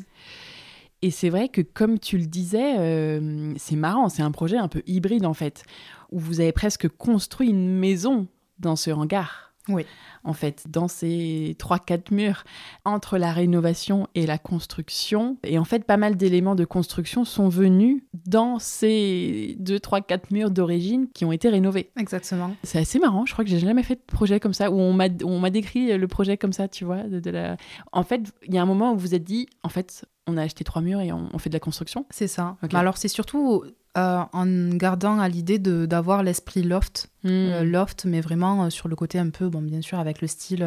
Et 1.03 1.11
c'est 1.11 1.29
vrai 1.29 1.49
que, 1.49 1.61
comme 1.61 1.99
tu 1.99 2.17
le 2.17 2.27
disais, 2.27 3.21
c'est 3.57 3.77
marrant, 3.77 4.09
c'est 4.09 4.23
un 4.23 4.31
projet 4.31 4.59
un 4.59 4.69
peu 4.69 4.83
hybride 4.87 5.27
en 5.27 5.35
fait, 5.35 5.65
où 6.13 6.19
vous 6.21 6.41
avez 6.41 6.53
presque 6.53 6.89
construit 6.89 7.49
une 7.49 7.79
maison 7.79 8.29
dans 8.61 8.77
ce 8.77 8.91
hangar. 8.91 9.54
Oui. 9.69 9.87
En 10.25 10.33
fait, 10.33 10.65
dans 10.69 10.89
ces 10.89 11.57
trois, 11.59 11.79
quatre 11.79 12.11
murs, 12.11 12.45
entre 12.85 13.19
la 13.19 13.33
rénovation 13.33 14.09
et 14.15 14.27
la 14.27 14.39
construction. 14.39 15.39
Et 15.45 15.59
en 15.59 15.65
fait, 15.65 15.85
pas 15.85 15.97
mal 15.97 16.17
d'éléments 16.17 16.55
de 16.55 16.65
construction 16.65 17.25
sont 17.25 17.49
venus 17.49 18.03
dans 18.27 18.59
ces 18.59 19.57
deux, 19.59 19.81
trois, 19.81 20.01
quatre 20.01 20.31
murs 20.31 20.51
d'origine 20.51 21.09
qui 21.13 21.25
ont 21.25 21.33
été 21.33 21.49
rénovés. 21.49 21.91
Exactement. 21.97 22.55
C'est 22.63 22.79
assez 22.79 22.99
marrant. 22.99 23.25
Je 23.27 23.33
crois 23.33 23.45
que 23.45 23.51
j'ai 23.51 23.59
jamais 23.59 23.83
fait 23.83 23.97
de 23.97 24.01
projet 24.07 24.41
comme 24.41 24.55
ça 24.55 24.71
où 24.71 24.79
on 24.79 24.93
m'a, 24.93 25.51
décrit 25.51 25.97
le 25.97 26.09
projet 26.09 26.37
comme 26.37 26.53
ça, 26.53 26.69
tu 26.69 26.85
vois. 26.85 27.03
De, 27.05 27.31
la... 27.31 27.57
En 27.93 28.03
fait, 28.03 28.23
il 28.47 28.55
y 28.55 28.59
a 28.59 28.63
un 28.63 28.67
moment 28.67 28.93
où 28.93 28.97
vous 28.97 29.05
vous 29.05 29.15
êtes 29.15 29.25
dit, 29.25 29.47
en 29.63 29.69
fait, 29.69 30.07
on 30.27 30.39
a 30.39 30.43
acheté 30.43 30.65
trois 30.65 30.81
murs 30.81 31.01
et 31.03 31.13
on, 31.13 31.39
fait 31.39 31.51
de 31.51 31.55
la 31.55 31.61
construction. 31.61 32.07
C'est 32.09 32.27
ça. 32.27 32.57
alors, 32.73 32.97
c'est 32.97 33.09
surtout 33.09 33.65
euh, 33.97 34.23
en 34.33 34.75
gardant 34.75 35.21
à 35.21 35.29
l'idée 35.29 35.61
d'avoir 35.61 36.25
l'esprit 36.25 36.63
loft. 36.63 37.11
Hmm. 37.23 37.29
Euh, 37.31 37.65
loft, 37.65 38.05
mais 38.07 38.21
vraiment 38.21 38.65
euh, 38.65 38.71
sur 38.71 38.89
le 38.89 38.97
côté 38.97 39.21
un 39.21 39.31
peu, 39.31 39.49
bon, 39.49 39.63
bien 39.63 39.83
sûr, 39.83 40.01
avec 40.01 40.21
le 40.21 40.27
style. 40.27 40.63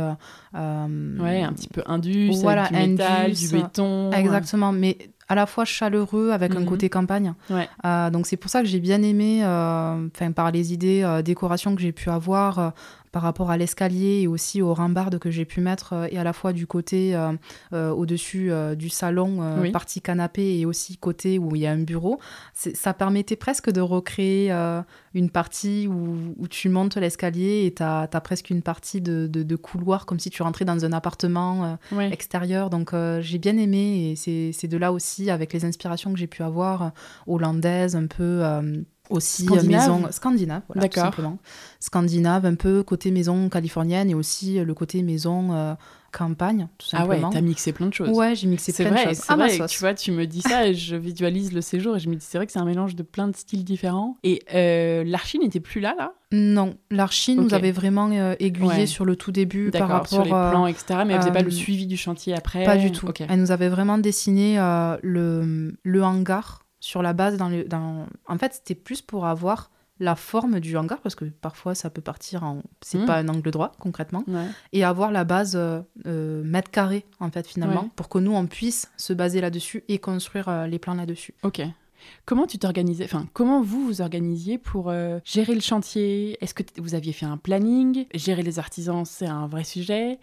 ouais, 0.53 1.43
un 1.43 1.53
petit 1.53 1.67
peu 1.67 1.84
indus, 1.88 2.32
voilà, 2.41 2.69
du 2.69 2.75
métal, 2.75 3.34
du 3.34 3.49
béton. 3.49 4.11
Exactement, 4.11 4.71
mais 4.71 4.97
à 5.28 5.36
la 5.36 5.45
fois 5.45 5.65
chaleureux 5.65 6.32
avec 6.32 6.55
un 6.55 6.61
hmm. 6.61 6.65
côté 6.65 6.89
campagne. 6.89 7.34
Ouais. 7.49 7.67
donc 8.11 8.28
c'est 8.28 8.38
pour 8.38 8.49
ça 8.49 8.61
que 8.61 8.67
j'ai 8.67 8.80
bien 8.80 9.01
aimé, 9.01 9.43
enfin 9.43 10.32
par 10.32 10.51
les 10.51 10.71
idées 10.71 11.21
décoration 11.25 11.75
que 11.75 11.82
j'ai 11.82 11.91
pu 11.91 12.09
avoir, 12.09 12.73
par 13.12 13.22
rapport 13.22 13.51
à 13.51 13.58
l'escalier 13.58 14.22
et 14.22 14.28
aussi 14.28 14.62
aux 14.62 14.74
rambardes 14.74 15.20
que 15.20 15.32
j'ai 15.32 15.45
pu 15.45 15.62
mettre 15.62 15.93
euh, 15.93 16.08
et 16.12 16.18
à 16.18 16.24
la 16.24 16.34
fois 16.34 16.53
du 16.53 16.68
côté 16.68 17.16
euh, 17.16 17.34
euh, 17.74 17.91
au-dessus 17.91 18.51
du 18.76 18.89
salon, 18.89 19.72
partie 19.72 20.01
canapé 20.01 20.60
et 20.60 20.66
aussi 20.66 20.97
côté 20.97 21.39
où 21.39 21.55
il 21.55 21.62
y 21.62 21.68
a 21.68 21.72
un 21.72 21.84
bureau. 21.84 22.20
Ça 22.53 22.93
permettait 22.93 23.36
presque 23.36 23.72
de 23.72 23.82
recréer 23.82 24.51
une 25.14 25.30
partie 25.30 25.88
où, 25.88 26.47
tu 26.49 26.70
montes 26.70 26.97
l'escalier 26.97 27.66
et 27.66 27.74
tu 27.74 27.84
as, 27.84 28.08
presque 28.24 28.49
une 28.49 28.62
partie 28.62 29.01
de, 29.01 29.28
de, 29.28 29.55
couloir 29.55 30.05
comme 30.05 30.20
si 30.20 30.30
tu 30.30 30.41
rentrais 30.43 30.66
dans 30.66 30.86
un 30.86 30.93
appartement 30.93 31.78
extérieur. 32.12 32.70
Donc 32.70 32.93
j'ai 33.20 33.38
bien 33.38 33.58
aimé 33.58 34.12
et 34.12 34.51
c'est 34.51 34.68
de 34.68 34.78
là 34.78 34.91
aussi 34.91 35.30
avec 35.30 35.53
les 35.53 35.66
inspirations 35.66 36.14
que 36.14 36.20
j'ai 36.20 36.28
pu 36.28 36.43
avoir 36.43 36.91
hollandaises 37.28 37.95
un 37.95 38.08
peu 38.08 38.43
aussi 39.10 39.43
euh, 39.43 39.47
scandinave. 39.47 39.82
maison 39.82 40.12
scandinave, 40.12 40.62
voilà, 40.68 40.89
tout 40.89 40.99
simplement. 40.99 41.38
Scandinave, 41.80 42.45
un 42.45 42.55
peu 42.55 42.84
côté 42.84 43.12
maison 43.12 43.49
californienne 43.49 44.10
et 44.10 44.16
aussi 44.16 44.60
euh, 44.60 44.66
le 44.66 44.74
côté 44.74 45.03
maison 45.03 45.53
euh, 45.53 45.74
campagne, 46.12 46.68
tout 46.78 46.88
simplement. 46.88 47.14
Ah 47.24 47.28
ouais, 47.28 47.34
t'as 47.34 47.41
mixé 47.41 47.74
plein 47.74 47.88
de 47.88 47.93
choses. 47.93 48.10
Ouais, 48.10 48.36
j'ai 48.36 48.47
mixé 48.47 48.74
plein 48.74 48.91
de 48.91 48.97
choses. 48.97 49.18
C'est 49.18 49.34
vrai, 49.34 49.68
tu 49.68 49.80
vois, 49.80 49.93
tu 49.93 50.12
me 50.12 50.26
dis 50.26 50.41
ça 50.41 50.68
et 50.68 50.74
je 50.74 50.95
visualise 50.95 51.53
le 51.53 51.62
séjour 51.62 51.95
et 51.95 51.99
je 51.99 52.10
me 52.10 52.16
dis, 52.16 52.26
c'est 52.28 52.38
vrai 52.38 52.45
que 52.47 52.51
c'est 52.51 52.60
un 52.60 52.66
mélange 52.66 52.95
de 52.95 53.03
plein 53.03 53.28
de 53.28 53.36
styles 53.36 53.64
différents. 53.64 54.18
Et 54.24 54.43
euh, 54.53 55.03
l'archi 55.05 55.39
n'était 55.39 55.60
plus 55.60 55.82
là, 55.82 55.95
là? 55.97 56.14
Non, 56.32 56.76
l'archi 56.91 57.36
nous 57.36 57.53
avait 57.53 57.72
vraiment 57.72 58.12
aiguillé 58.39 58.86
sur 58.86 59.05
le 59.05 59.16
tout 59.16 59.32
début 59.32 59.72
par 59.72 59.88
rapport... 59.88 60.08
sur 60.08 60.24
les 60.24 60.30
plans, 60.30 60.68
etc. 60.68 61.03
Mais 61.05 61.14
elle 61.14 61.22
faisait 61.22 61.32
pas 61.32 61.41
le 61.41 61.51
suivi 61.51 61.88
du 61.88 61.97
chantier 61.97 62.34
après 62.34 62.66
Pas 62.66 62.78
du 62.78 62.91
tout. 62.91 63.08
Elle 63.30 63.39
nous 63.39 63.51
avait 63.51 63.70
vraiment 63.70 63.97
dessiné 63.97 64.58
le, 65.03 65.74
le 65.84 66.03
hangar 66.03 66.66
sur 66.80 67.01
la 67.01 67.13
base 67.13 67.38
dans 67.38 67.49
le 67.49 67.63
dans 67.63 68.07
en 68.28 68.38
fait 68.38 68.53
c'était 68.53 68.75
plus 68.75 69.01
pour 69.01 69.25
avoir 69.25 69.71
la 69.99 70.15
forme 70.15 70.59
du 70.59 70.78
hangar 70.78 70.99
parce 71.01 71.15
que 71.15 71.25
parfois 71.25 71.75
ça 71.75 71.89
peut 71.89 72.01
partir 72.01 72.43
en 72.43 72.61
c'est 72.82 72.99
hmm. 72.99 73.05
pas 73.05 73.17
un 73.17 73.28
angle 73.30 73.51
droit 73.51 73.71
concrètement 73.80 74.23
et 74.73 74.84
avoir 74.84 75.11
la 75.11 75.23
base 75.23 75.55
euh, 75.55 75.82
euh, 76.05 76.43
mètre 76.43 76.69
carré 76.69 77.05
en 77.19 77.32
fait 77.32 77.47
finalement 77.47 77.89
pour 77.95 78.09
que 78.09 78.19
nous 78.19 78.34
on 78.34 78.45
puisse 78.45 78.91
se 78.97 79.13
baser 79.13 79.41
là-dessus 79.41 79.84
et 79.88 79.97
construire 79.97 80.49
euh, 80.49 80.67
les 80.67 80.80
plans 80.80 80.93
là-dessus. 80.93 81.34
OK. 81.43 81.61
Comment 82.25 82.45
tu 82.45 82.59
t'organisais 82.59 83.05
Enfin, 83.05 83.28
comment 83.34 83.61
vous 83.61 83.84
vous 83.84 84.01
organisiez 84.01 84.59
pour 84.59 84.93
gérer 85.25 85.55
le 85.55 85.59
chantier? 85.59 86.38
Est-ce 86.41 86.53
que 86.53 86.63
vous 86.80 86.93
aviez 86.93 87.11
fait 87.11 87.25
un 87.25 87.38
planning? 87.38 88.05
Gérer 88.13 88.43
les 88.43 88.59
artisans, 88.59 89.03
c'est 89.03 89.25
un 89.25 89.47
vrai 89.47 89.63
sujet. 89.63 90.19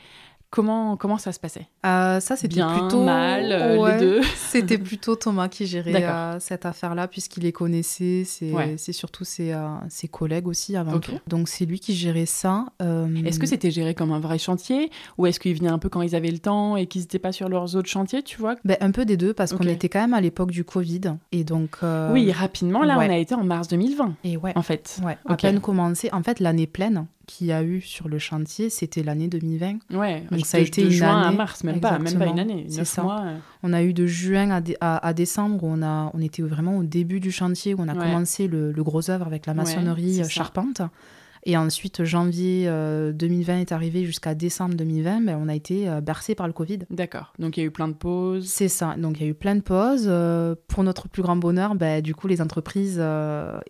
Comment, 0.55 0.97
comment 0.97 1.19
ça 1.19 1.33
se 1.33 1.41
passait? 1.41 1.67
Euh, 1.85 2.21
Ça, 2.21 2.37
c'était 2.37 2.63
plutôt 2.65 3.03
mal, 3.03 3.51
euh, 3.51 3.91
les 3.91 3.99
deux. 3.99 4.21
c'était 4.37 4.79
plutôt 4.79 5.17
Thomas 5.17 5.49
qui 5.49 5.67
gérait 5.67 6.05
euh, 6.05 6.39
cette 6.39 6.65
affaire-là, 6.65 7.09
puisqu'il 7.09 7.43
les 7.43 7.51
connaissait. 7.51 8.23
C'est 8.25 8.93
surtout 8.93 9.25
ses, 9.25 9.53
ses, 9.89 10.07
collègues 10.07 10.47
aussi 10.47 10.77
avant 10.77 11.01
tout. 11.01 11.19
Donc, 11.27 11.49
c'est 11.49 11.65
lui 11.65 11.81
qui 11.81 11.93
gérait 11.93 12.27
ça. 12.27 12.67
Est-ce 12.81 13.41
que 13.41 13.47
c'était 13.47 13.73
géré 13.73 13.95
comme 13.95 14.13
un 14.13 14.21
vrai 14.21 14.39
chantier? 14.39 14.91
Ou 15.19 15.27
est-ce 15.27 15.41
qu'ils 15.41 15.57
venaient 15.57 15.71
un 15.71 15.81
peu 15.81 15.89
quand 15.89 16.03
ils 16.03 16.15
avaient 16.15 16.31
le 16.31 16.39
temps 16.39 16.77
et 16.77 16.87
qu'ils 16.87 17.01
n'étaient 17.01 17.19
pas 17.19 17.33
sur 17.33 17.49
leurs 17.49 17.75
autres 17.75 17.89
chantiers, 17.89 18.23
tu 18.23 18.39
vois? 18.39 18.55
Ben, 18.65 18.77
Un 18.81 18.93
peu 18.93 19.05
des 19.05 19.17
deux, 19.17 19.35
parce 19.35 19.53
qu'on 19.55 19.67
était 19.67 19.89
quand 19.89 20.03
même 20.03 20.15
à 20.15 20.21
l'époque 20.21 20.53
du 20.53 20.63
Covid. 20.63 21.17
Et 21.33 21.43
donc, 21.43 21.79
Oui, 22.13 22.31
rapidement, 22.31 22.85
là, 22.85 22.97
on 22.97 23.01
a 23.01 23.17
été 23.17 23.35
en 23.35 23.43
mars 23.43 23.67
2020. 23.67 24.15
Et 24.23 24.37
ouais. 24.37 24.53
En 24.55 24.63
fait. 24.63 25.01
Ouais, 25.05 25.19
à 25.27 25.37
peine 25.37 25.61
commencé. 25.61 26.11
En 26.13 26.23
fait, 26.23 26.39
l'année 26.39 26.69
pleine 26.69 27.07
qu'il 27.27 27.49
y 27.49 27.53
a 27.53 27.63
eu 27.63 27.81
sur 27.81 28.09
le 28.09 28.19
chantier, 28.19 28.71
c'était 28.71 29.03
l'année 29.03 29.29
2020. 29.29 29.97
Ouais, 29.97 30.25
donc 30.31 30.47
ça 30.47 30.59
a 30.59 30.61
été 30.61 30.85
de 30.85 30.91
juin 30.91 31.23
à 31.23 31.33
mars, 31.33 31.65
même 31.65 31.81
pas, 31.81 31.99
même 31.99 32.19
pas 32.19 32.27
une 32.27 32.39
année, 32.39 32.67
neuf 32.71 32.89
ça. 32.89 33.03
mois. 33.03 33.23
Euh. 33.25 33.37
On 33.63 33.73
a 33.73 33.83
eu 33.83 33.93
de 33.93 34.07
juin 34.07 34.51
à, 34.81 35.07
à, 35.07 35.13
décembre, 35.15 35.63
où 35.65 35.69
on, 35.69 35.83
a, 35.83 36.11
on 36.15 36.21
était 36.21 36.43
vraiment 36.43 36.79
au 36.79 36.83
début 36.83 37.21
du 37.21 37.33
chantier, 37.33 37.75
où 37.75 37.79
on 37.81 37.89
a 37.89 37.95
commencé 37.95 38.49
le, 38.49 38.73
gros 38.85 39.11
œuvre 39.11 39.27
avec 39.27 39.47
la 39.47 39.55
maçonnerie 39.55 40.21
euh, 40.21 40.29
charpente. 40.29 40.83
Et 41.47 41.57
ensuite, 41.57 42.05
janvier 42.05 42.65
2020 42.65 43.53
euh, 43.53 43.61
est 43.61 43.73
arrivé 43.73 44.05
jusqu'à 44.05 44.35
décembre 44.35 44.75
2020, 44.75 45.21
ben, 45.23 45.39
on 45.41 45.49
a 45.49 45.55
été 45.55 45.89
euh, 45.89 46.01
bercé 46.01 46.35
par 46.35 46.47
le 46.47 46.53
Covid. 46.53 46.81
D'accord. 46.91 47.33
Donc 47.39 47.57
il 47.57 47.61
y 47.61 47.63
a 47.63 47.67
eu 47.67 47.71
plein 47.71 47.89
de 47.89 47.93
pauses. 47.93 48.47
C'est 48.47 48.69
ça. 48.69 48.95
Donc 48.97 49.19
il 49.19 49.25
y 49.25 49.27
a 49.27 49.31
eu 49.31 49.35
plein 49.35 49.55
de 49.55 49.61
pauses. 49.61 50.07
Euh, 50.07 50.55
pour 50.69 50.83
notre 50.83 51.09
plus 51.09 51.23
grand 51.23 51.37
bonheur, 51.37 51.75
ben, 51.75 52.01
du 52.01 52.15
coup, 52.15 52.29
les 52.29 52.41
entreprises 52.41 53.03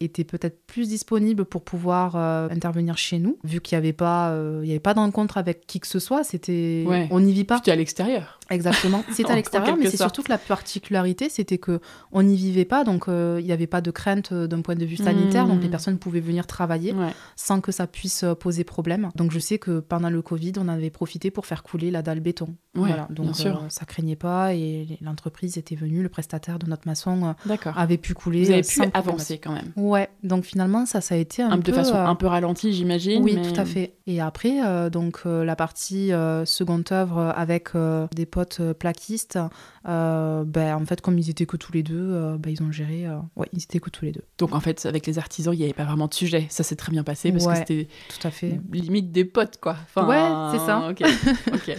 étaient 0.01 0.25
peut-être 0.25 0.64
plus 0.66 0.89
disponibles 0.89 1.45
pour 1.45 1.62
pouvoir 1.62 2.16
intervenir 2.16 2.97
chez 2.97 3.18
nous, 3.18 3.39
vu 3.45 3.61
qu'il 3.61 3.77
n'y 3.77 3.85
avait 3.85 3.93
pas, 3.93 4.35
il 4.62 4.68
y 4.68 4.70
avait 4.70 4.81
pas 4.81 4.95
d'encontre 4.95 5.39
avec 5.39 5.66
qui 5.66 5.81
que 5.81 5.87
ce 5.87 5.99
soit. 5.99 6.25
C'était, 6.25 6.85
on 7.11 7.20
n'y 7.20 7.33
vit 7.33 7.45
pas. 7.45 7.57
C'était 7.57 7.72
à 7.72 7.77
l'extérieur. 7.77 8.39
Exactement. 8.51 9.05
C'était 9.12 9.32
à 9.32 9.36
l'extérieur, 9.36 9.76
mais 9.76 9.90
c'est 9.90 9.97
surtout 9.97 10.22
que 10.22 10.30
la 10.30 10.38
particularité, 10.38 11.28
c'était 11.28 11.59
que 11.59 11.80
on 12.12 12.22
n'y 12.22 12.36
vivait 12.36 12.64
pas, 12.64 12.84
donc 12.84 13.05
il 13.09 13.45
n'y 13.45 13.53
avait 13.53 13.66
pas 13.66 13.80
de 13.80 13.90
crainte 13.90 14.32
d'un 14.32 14.61
point 14.61 14.74
de 14.74 14.84
vue 14.84 14.97
sanitaire, 14.97 15.47
donc 15.47 15.61
les 15.61 15.68
mmh. 15.68 15.70
personnes 15.70 15.99
pouvaient 15.99 16.20
venir 16.20 16.47
travailler 16.47 16.95
sans 17.36 17.61
que 17.61 17.72
ça 17.72 17.86
puisse 17.86 18.24
euh, 18.24 18.34
poser 18.34 18.64
problème. 18.64 19.11
Donc 19.14 19.30
je 19.32 19.38
sais 19.38 19.59
que 19.59 19.80
pendant 19.80 20.11
le 20.11 20.22
Covid, 20.22 20.53
on 20.59 20.68
avait 20.68 20.90
profité 20.90 21.30
pour 21.30 21.47
faire 21.47 21.62
couler 21.62 21.90
la 21.90 22.03
dalle 22.03 22.20
béton. 22.20 22.55
voilà. 22.74 23.07
Donc 23.11 23.26
bien 23.26 23.34
sûr. 23.34 23.57
Euh, 23.57 23.68
ça 23.68 23.84
craignait 23.84 24.16
pas 24.16 24.55
et 24.55 24.99
l'entreprise 25.01 25.57
était 25.59 25.74
venue, 25.74 26.03
le 26.03 26.09
prestataire 26.09 26.59
de 26.59 26.66
notre 26.66 26.86
maçon 26.86 27.34
euh, 27.49 27.57
avait 27.76 27.99
pu 27.99 28.14
couler. 28.14 28.45
Vous 28.45 28.51
avez 28.51 28.62
pu 28.62 28.80
avancer 28.92 29.38
quand 29.38 29.53
même. 29.53 29.72
Ouais. 29.76 30.09
Donc 30.22 30.45
finalement 30.45 30.86
ça, 30.86 31.01
ça 31.01 31.14
a 31.14 31.18
été 31.18 31.42
un, 31.42 31.59
peu 31.59 31.72
de 31.72 31.76
façon 31.76 31.95
un 31.95 32.14
peu 32.14 32.26
ralentie, 32.26 32.72
j'imagine. 32.72 33.22
Oui, 33.22 33.36
tout 33.40 33.61
à 33.61 33.64
fait. 33.64 33.95
Et 34.07 34.20
après 34.20 34.90
donc 34.90 35.22
la 35.24 35.57
partie 35.57 36.11
seconde 36.45 36.84
œuvre 36.92 37.32
avec 37.36 37.70
des 38.14 38.26
potes 38.35 38.61
plaquistes, 38.78 39.39
ben 39.85 40.74
en 40.74 40.85
fait 40.85 41.01
comme 41.01 41.18
ils 41.18 41.30
étaient 41.30 41.47
que 41.47 41.57
tous 41.57 41.72
les 41.72 41.82
deux, 41.82 42.37
ben, 42.39 42.51
ils 42.51 42.62
ont 42.62 42.72
géré. 42.72 43.07
ouais, 43.37 43.49
ils 43.53 43.62
étaient 43.62 43.80
que 43.80 43.91
tous 43.91 44.05
les 44.05 44.12
deux. 44.12 44.24
Donc 44.39 44.55
en 44.55 44.61
fait 44.61 44.85
avec 44.87 45.07
les 45.07 45.18
artisans, 45.18 45.55
il 45.55 45.59
n'y 45.59 45.64
avait 45.64 45.72
pas 45.72 45.85
vraiment 45.85 46.09
de 46.09 46.14
sujet. 46.14 46.47
Ça 46.51 46.62
s'est 46.62 46.76
très 46.76 46.91
bien 46.91 47.05
passé 47.05 47.32
parce 47.32 47.47
que 47.47 47.55
c'était 47.55 47.89
tout 48.09 48.26
à 48.26 48.30
fait 48.30 48.61
limite 48.72 49.12
des 49.12 49.24
potes 49.24 49.59
quoi. 49.61 49.76
ouais, 49.97 50.28
c'est 50.53 50.64
ça. 50.66 50.89
Ok, 50.91 51.03
ok. 51.55 51.76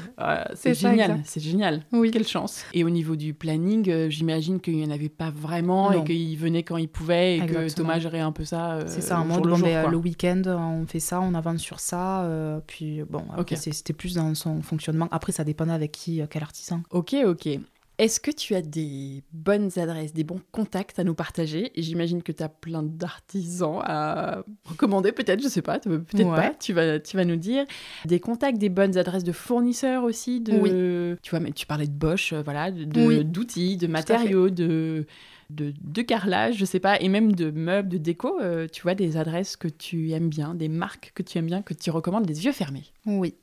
c'est 0.55 0.73
génial, 0.73 1.21
c'est 1.25 1.41
génial. 1.41 1.83
Oui. 1.91 2.11
Quelle 2.11 2.27
chance. 2.27 2.63
Et 2.73 2.83
au 2.83 2.89
niveau 2.89 3.15
du 3.15 3.33
planning, 3.33 3.89
euh, 3.89 4.09
j'imagine 4.09 4.59
qu'il 4.59 4.75
n'y 4.77 4.85
en 4.85 4.91
avait 4.91 5.09
pas 5.09 5.29
vraiment 5.29 5.91
et 5.91 6.03
qu'ils 6.03 6.37
venaient 6.37 6.63
quand 6.63 6.77
ils 6.77 6.87
pouvaient 6.87 7.37
et 7.37 7.45
que 7.45 7.73
Thomas 7.73 7.99
gérait 7.99 8.19
un 8.19 8.31
peu 8.31 8.45
ça. 8.45 8.73
Euh, 8.73 8.83
c'est 8.87 9.01
ça, 9.01 9.17
un 9.17 9.25
mode, 9.25 9.45
le, 9.45 9.61
ben, 9.61 9.89
le 9.89 9.97
week-end, 9.97 10.41
on 10.45 10.85
fait 10.85 10.99
ça, 10.99 11.21
on 11.21 11.33
avance 11.33 11.61
sur 11.61 11.79
ça. 11.79 12.23
Euh, 12.23 12.59
puis 12.65 13.03
bon, 13.03 13.23
c'était 13.55 13.93
plus 13.93 14.15
dans 14.15 14.33
son 14.35 14.61
fonctionnement. 14.61 15.07
Après, 15.11 15.31
ça 15.31 15.43
dépendait 15.43 15.73
avec 15.73 15.91
qui, 15.91 16.21
quel 16.29 16.43
Ok, 16.91 17.15
ok. 17.25 17.59
Est-ce 17.97 18.19
que 18.19 18.29
tu 18.29 18.55
as 18.55 18.61
des 18.61 19.23
bonnes 19.31 19.69
adresses, 19.77 20.13
des 20.13 20.25
bons 20.25 20.41
contacts 20.51 20.99
à 20.99 21.05
nous 21.05 21.13
partager? 21.13 21.71
J'imagine 21.77 22.23
que 22.23 22.33
tu 22.33 22.43
as 22.43 22.49
plein 22.49 22.83
d'artisans 22.83 23.79
à 23.83 24.43
recommander, 24.65 25.13
peut-être, 25.13 25.41
je 25.41 25.47
sais 25.47 25.61
pas, 25.61 25.79
peut-être 25.79 26.35
pas, 26.35 26.53
tu 26.59 26.73
vas, 26.73 26.99
tu 26.99 27.15
vas 27.15 27.23
nous 27.23 27.37
dire. 27.37 27.65
Des 28.03 28.19
contacts, 28.19 28.57
des 28.57 28.67
bonnes 28.67 28.97
adresses 28.97 29.23
de 29.23 29.31
fournisseurs 29.31 30.03
aussi 30.03 30.41
de, 30.41 30.57
oui. 30.57 31.17
Tu 31.21 31.29
vois, 31.29 31.39
mais 31.39 31.51
tu 31.53 31.65
parlais 31.65 31.87
de 31.87 31.93
Bosch, 31.93 32.33
euh, 32.33 32.41
voilà, 32.43 32.69
d'outils, 32.69 33.77
de, 33.77 33.87
de 33.87 33.91
matériaux, 33.91 34.49
de 34.49 35.05
de, 35.49 35.73
de, 35.81 36.01
carrelage, 36.01 36.55
je 36.55 36.65
sais 36.65 36.79
pas, 36.79 36.99
et 36.99 37.07
même 37.07 37.33
de 37.33 37.51
meubles, 37.51 37.89
de 37.89 37.97
déco, 37.97 38.39
euh, 38.41 38.67
tu 38.71 38.81
vois, 38.81 38.95
des 38.95 39.17
adresses 39.17 39.55
que 39.55 39.67
tu 39.67 40.11
aimes 40.11 40.29
bien, 40.29 40.55
des 40.55 40.69
marques 40.69 41.11
que 41.13 41.21
tu 41.21 41.37
aimes 41.37 41.45
bien, 41.45 41.61
que 41.61 41.73
tu 41.73 41.91
recommandes, 41.91 42.27
les 42.27 42.45
yeux 42.45 42.51
fermés. 42.51 42.83
Oui. 43.05 43.35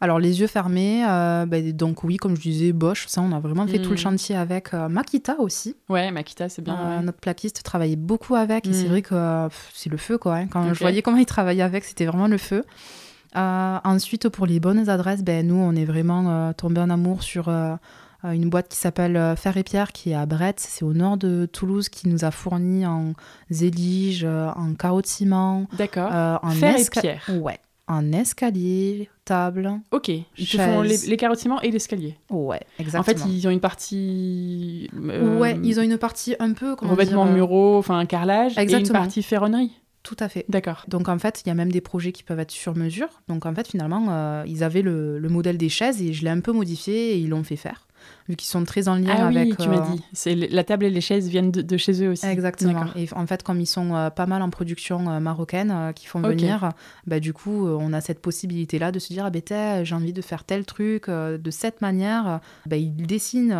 Alors, 0.00 0.18
les 0.18 0.40
yeux 0.40 0.46
fermés, 0.46 1.04
euh, 1.08 1.46
bah, 1.46 1.60
donc 1.72 2.04
oui, 2.04 2.18
comme 2.18 2.36
je 2.36 2.42
disais, 2.42 2.72
Bosch, 2.72 3.06
ça, 3.06 3.22
on 3.22 3.32
a 3.32 3.40
vraiment 3.40 3.66
fait 3.66 3.78
tout 3.78 3.90
le 3.90 3.94
hmm. 3.94 3.98
chantier 3.98 4.36
avec 4.36 4.74
euh, 4.74 4.88
Makita 4.88 5.36
aussi. 5.38 5.76
Ouais, 5.88 6.10
Makita, 6.10 6.48
c'est 6.48 6.62
bien. 6.62 7.02
Notre 7.02 7.18
plaquiste 7.18 7.62
travaillait 7.62 7.96
beaucoup 7.96 8.34
avec, 8.34 8.66
et 8.66 8.72
c'est 8.72 8.84
hmm. 8.84 8.88
vrai 8.88 9.02
que 9.02 9.48
c'est 9.72 9.90
le 9.90 9.96
feu, 9.96 10.18
quoi. 10.18 10.36
Hein. 10.36 10.48
Quand 10.48 10.74
je 10.74 10.78
voyais 10.80 11.02
comment 11.02 11.16
il 11.16 11.26
travaillait 11.26 11.62
avec, 11.62 11.84
c'était 11.84 12.06
vraiment 12.06 12.28
le 12.28 12.38
feu. 12.38 12.64
ensuite, 13.34 14.28
pour 14.28 14.46
les 14.46 14.60
bonnes 14.60 14.88
adresses, 14.90 15.22
ben, 15.22 15.46
nous, 15.46 15.56
on 15.56 15.74
est 15.74 15.86
vraiment 15.86 16.52
tombé 16.52 16.80
en 16.80 16.90
amour 16.90 17.22
sur 17.22 17.50
une 18.34 18.48
boîte 18.48 18.68
qui 18.68 18.76
s'appelle 18.76 19.16
euh, 19.16 19.36
Fer 19.36 19.56
et 19.56 19.62
Pierre 19.62 19.92
qui 19.92 20.10
est 20.10 20.14
à 20.14 20.26
Brett, 20.26 20.58
c'est 20.60 20.84
au 20.84 20.92
nord 20.92 21.16
de 21.16 21.46
Toulouse, 21.46 21.88
qui 21.88 22.08
nous 22.08 22.24
a 22.24 22.30
fourni 22.30 22.86
en 22.86 23.12
zélige, 23.50 24.24
euh, 24.24 24.48
en 24.56 24.74
carreau 24.74 25.02
de 25.02 25.06
ciment. 25.06 25.66
D'accord. 25.76 26.10
en 26.42 26.50
Fer 26.50 26.76
et 26.78 27.00
Pierre. 27.00 27.30
Ouais. 27.40 27.58
en 27.88 28.12
escalier, 28.12 29.08
table. 29.24 29.80
Ok, 29.90 30.08
ils 30.08 30.24
te 30.48 30.56
font 30.56 30.82
les, 30.82 30.96
les 30.96 31.16
et 31.62 31.70
l'escalier. 31.70 32.16
Ouais, 32.30 32.60
exactement. 32.78 33.00
En 33.00 33.04
fait, 33.04 33.30
ils 33.30 33.46
ont 33.46 33.50
une 33.50 33.60
partie. 33.60 34.90
Euh, 34.94 35.38
ouais, 35.38 35.58
ils 35.62 35.78
ont 35.78 35.82
une 35.82 35.98
partie 35.98 36.34
un 36.38 36.52
peu. 36.52 36.74
Revêtement 36.78 37.26
muraux, 37.26 37.76
enfin 37.76 37.98
un 37.98 38.06
carrelage, 38.06 38.56
et 38.58 38.72
une 38.72 38.88
partie 38.88 39.22
ferronnerie. 39.22 39.72
Tout 40.02 40.16
à 40.20 40.28
fait. 40.28 40.44
D'accord. 40.48 40.84
Donc 40.86 41.08
en 41.08 41.18
fait, 41.18 41.42
il 41.44 41.48
y 41.48 41.50
a 41.50 41.54
même 41.54 41.72
des 41.72 41.80
projets 41.80 42.12
qui 42.12 42.22
peuvent 42.22 42.38
être 42.38 42.52
sur 42.52 42.76
mesure. 42.76 43.08
Donc 43.26 43.44
en 43.44 43.52
fait, 43.52 43.66
finalement, 43.66 44.06
euh, 44.10 44.44
ils 44.46 44.62
avaient 44.62 44.82
le, 44.82 45.18
le, 45.18 45.28
modèle 45.28 45.58
des 45.58 45.68
chaises 45.68 46.00
et 46.00 46.12
je 46.12 46.22
l'ai 46.22 46.30
un 46.30 46.38
peu 46.38 46.52
modifié 46.52 47.14
et 47.14 47.18
ils 47.18 47.28
l'ont 47.28 47.42
fait 47.42 47.56
faire 47.56 47.85
vu 48.28 48.36
qu'ils 48.36 48.48
sont 48.48 48.64
très 48.64 48.88
en 48.88 48.96
lien 48.96 49.14
ah 49.18 49.26
avec. 49.26 49.48
Oui, 49.48 49.56
tu 49.58 49.68
m'as 49.68 49.78
euh, 49.78 49.94
dit. 49.94 50.02
C'est 50.12 50.34
la 50.34 50.64
table 50.64 50.84
et 50.84 50.90
les 50.90 51.00
chaises 51.00 51.28
viennent 51.28 51.50
de, 51.50 51.76
chez 51.76 52.02
eux 52.02 52.10
aussi. 52.10 52.26
Exactement. 52.26 52.86
Et 52.96 53.08
en 53.14 53.26
fait, 53.26 53.42
comme 53.42 53.60
ils 53.60 53.66
sont 53.66 53.94
euh, 53.94 54.10
pas 54.10 54.26
mal 54.26 54.42
en 54.42 54.50
production 54.50 55.08
euh, 55.08 55.20
marocaine 55.20 55.92
qui 55.94 56.06
font 56.06 56.20
venir, 56.20 56.70
bah, 57.06 57.20
du 57.20 57.32
coup, 57.32 57.66
on 57.66 57.92
a 57.92 58.00
cette 58.00 58.20
possibilité-là 58.20 58.92
de 58.92 58.98
se 58.98 59.12
dire 59.12 59.26
ah 59.26 59.30
ben 59.30 59.84
j'ai 59.84 59.94
envie 59.94 60.12
de 60.12 60.22
faire 60.22 60.44
tel 60.44 60.64
truc 60.64 61.08
de 61.08 61.50
cette 61.50 61.80
manière. 61.80 62.40
Bah, 62.66 62.76
ils 62.76 63.06
dessinent. 63.06 63.56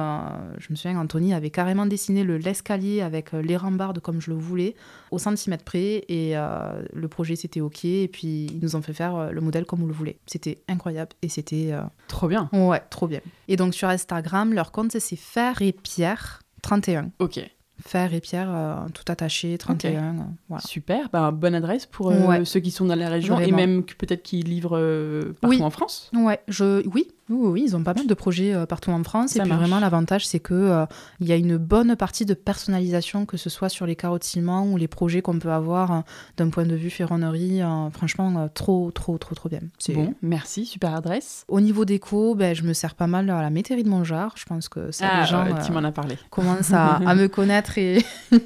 je 0.59 0.67
me 0.71 0.77
souviens, 0.77 0.99
Anthony 0.99 1.35
avait 1.35 1.51
carrément 1.51 1.87
dessiné 1.87 2.25
le 2.25 2.37
l'escalier 2.37 3.01
avec 3.01 3.33
les 3.33 3.57
rambardes 3.57 4.01
comme 4.01 4.21
je 4.21 4.31
le 4.31 4.37
voulais, 4.37 4.75
au 5.11 5.19
centimètre 5.19 5.65
près, 5.65 6.05
et 6.09 6.35
le 6.35 7.09
projet 7.09 7.37
c'était 7.37 7.61
ok. 7.61 7.85
Et 7.85 8.09
puis 8.09 8.47
ils 8.47 8.61
nous 8.61 8.77
ont 8.77 8.83
fait 8.83 8.95
faire 8.95 9.33
le 9.33 9.41
modèle 9.41 9.65
comme 9.65 9.83
on 9.83 9.87
le 9.87 9.93
voulait. 9.93 10.19
C'était 10.27 10.59
incroyable 10.69 11.11
et 11.23 11.29
c'était 11.29 11.73
trop 12.09 12.29
bien. 12.29 12.49
Ouais, 12.53 12.83
trop 12.91 13.07
bien. 13.07 13.21
Et 13.49 13.57
donc 13.57 13.75
sur 13.75 13.89
Instagram, 13.89 14.53
leur 14.53 14.73
compte, 14.73 14.93
c'est 14.99 15.17
Fer 15.17 15.63
et 15.63 15.73
Pierre 15.73 16.41
31. 16.63 17.11
Ok. 17.19 17.41
Fer 17.81 18.15
et 18.15 18.21
Pierre, 18.21 18.51
euh, 18.51 18.89
tout 18.95 19.05
attaché, 19.09 19.59
31. 19.59 19.91
Euh, 19.93 20.23
voilà. 20.49 20.63
Super, 20.63 21.11
bah, 21.11 21.31
bonne 21.31 21.55
adresse 21.55 21.85
pour 21.87 22.11
euh, 22.11 22.45
ceux 22.45 22.61
qui 22.61 22.71
sont 22.71 22.87
dans 22.87 22.95
la 22.95 23.09
région 23.09 23.39
et 23.39 23.53
même 23.53 23.83
peut-être 23.83 24.23
qui 24.23 24.43
livrent 24.43 25.35
partout 25.41 25.63
en 25.63 25.71
France. 25.71 26.11
Ouais, 26.15 26.41
je, 26.49 26.87
oui, 26.89 27.09
oui, 27.29 27.65
ils 27.67 27.77
ont 27.77 27.83
pas 27.83 27.95
mal 27.95 28.07
de 28.07 28.15
projets 28.15 28.55
euh, 28.55 28.67
partout 28.67 28.91
en 28.91 29.03
France. 29.03 29.37
et 29.37 29.41
puis 29.41 29.51
vraiment, 29.51 29.81
l'avantage, 29.81 30.27
c'est 30.27 30.39
qu'il 30.39 30.57
euh, 30.57 30.87
il 31.21 31.27
y 31.27 31.33
a 31.33 31.37
une 31.37 31.57
bonne 31.57 31.97
partie 31.97 32.25
de 32.25 32.35
personnalisation, 32.35 33.27
que 33.27 33.37
ce 33.37 33.51
soit 33.51 33.69
sur 33.69 33.87
les 33.87 33.97
carottiments 33.97 34.65
ou 34.65 34.77
les 34.77 34.89
projets 34.89 35.23
qu'on 35.23 35.39
peut 35.39 35.51
avoir 35.51 35.93
euh, 35.93 36.01
d'un 36.37 36.51
point 36.51 36.65
de 36.65 36.75
vue 36.77 36.91
ferronnerie. 36.91 37.61
franchement, 37.93 38.49
trop, 38.55 38.91
trop, 38.93 39.19
trop, 39.19 39.35
trop 39.35 39.49
bien. 39.49 39.61
Bon, 39.89 40.15
merci, 40.23 40.67
super 40.67 40.95
adresse. 40.95 41.45
Au 41.49 41.61
niveau 41.61 41.85
déco, 41.85 42.35
ben, 42.35 42.55
je 42.55 42.63
me 42.63 42.73
sers 42.73 42.95
pas 42.95 43.07
mal 43.07 43.29
à 43.31 43.43
la 43.43 43.51
métairie 43.51 43.83
de 43.83 43.89
Montjard. 43.89 44.35
Je 44.37 44.45
pense 44.45 44.69
que 44.69 44.91
ça, 44.93 45.09
ah, 45.11 45.21
les 45.21 45.27
gens 45.27 45.45
tu 45.65 45.73
m'en 45.73 45.83
as 45.85 45.93
parlé. 45.93 46.17
commencent 46.31 46.73
à, 46.73 46.97
à 46.97 47.15
me 47.15 47.27
connaître 47.37 47.79
et, 47.79 48.05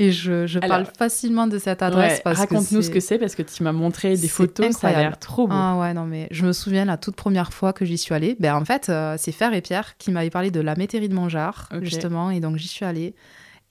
Et 0.00 0.12
je, 0.12 0.46
je 0.46 0.58
parle 0.58 0.86
facilement 0.98 1.46
de 1.46 1.58
cette 1.58 1.82
adresse. 1.82 2.22
Raconte-nous 2.24 2.80
ce 2.80 2.88
que 2.88 3.00
c'est 3.00 3.18
parce 3.18 3.34
que 3.34 3.42
tu 3.42 3.62
m'as 3.62 3.72
montré 3.72 4.16
des 4.16 4.28
photos, 4.28 4.74
ça 4.74 4.88
a 4.88 4.92
l'air 4.92 5.18
trop 5.18 5.46
beau. 5.46 5.54
Ah 5.54 5.78
ouais, 5.78 5.92
non, 5.92 6.06
mais 6.06 6.26
je 6.30 6.46
me 6.46 6.52
souviens 6.52 6.86
la 6.86 6.96
toute 6.96 7.16
première 7.16 7.52
fois 7.52 7.74
que 7.74 7.84
j'y 7.84 7.98
suis 7.98 8.14
allée. 8.14 8.34
Ben, 8.40 8.54
en 8.54 8.64
fait, 8.64 8.88
euh, 8.88 9.16
c'est 9.18 9.30
Fer 9.30 9.52
et 9.52 9.60
Pierre 9.60 9.98
qui 9.98 10.10
m'avaient 10.10 10.30
parlé 10.30 10.50
de 10.50 10.60
la 10.60 10.74
métairie 10.74 11.10
de 11.10 11.14
Montjard, 11.14 11.68
justement, 11.82 12.30
et 12.30 12.40
donc 12.40 12.56
j'y 12.56 12.66
suis 12.66 12.86
allée. 12.86 13.14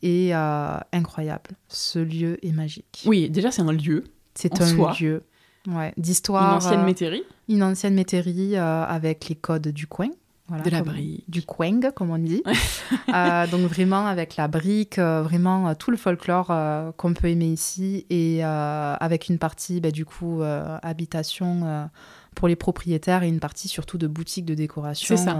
Et 0.04 0.34
euh, 0.34 0.78
incroyable, 0.94 1.50
ce 1.68 1.98
lieu 1.98 2.38
est 2.46 2.54
magique. 2.54 3.04
Oui, 3.08 3.30
déjà, 3.30 3.50
c'est 3.50 3.64
un 3.64 3.74
lieu. 3.74 4.04
C'est 4.36 4.62
un 4.62 4.94
lieu 5.00 5.24
ouais, 5.68 5.94
d'histoire. 5.98 6.52
Une 6.52 6.58
ancienne 6.58 6.80
euh, 6.82 6.86
métairie. 6.86 7.24
Une 7.50 7.64
ancienne 7.64 7.96
métairie 7.96 8.56
avec 8.56 9.28
les 9.30 9.36
codes 9.36 9.70
du 9.70 9.88
coin 9.88 10.10
de 10.64 10.70
la 10.70 10.82
brique. 10.82 11.24
Du 11.28 11.42
queng, 11.42 11.92
comme 11.96 12.12
on 12.12 12.18
dit. 12.18 12.44
Euh, 13.14 13.48
donc 13.48 13.62
vraiment 13.62 14.06
avec 14.06 14.36
la 14.36 14.48
brique, 14.48 15.00
euh, 15.00 15.24
vraiment 15.24 15.70
euh, 15.70 15.74
tout 15.74 15.90
le 15.90 15.98
folklore 15.98 16.54
qu'on 16.96 17.14
peut 17.14 17.28
aimer 17.28 17.48
ici 17.48 18.06
et 18.10 18.44
avec 18.44 19.30
une 19.30 19.40
partie, 19.40 19.82
bah, 19.82 19.92
du 19.92 20.06
coup, 20.06 20.42
habitation 20.44 21.90
pour 22.40 22.48
les 22.48 22.56
propriétaires 22.56 23.22
et 23.22 23.28
une 23.28 23.42
partie 23.42 23.68
surtout 23.68 23.98
de 23.98 24.08
boutique 24.08 24.46
de 24.46 24.54
décoration 24.54 25.18
ça. 25.18 25.34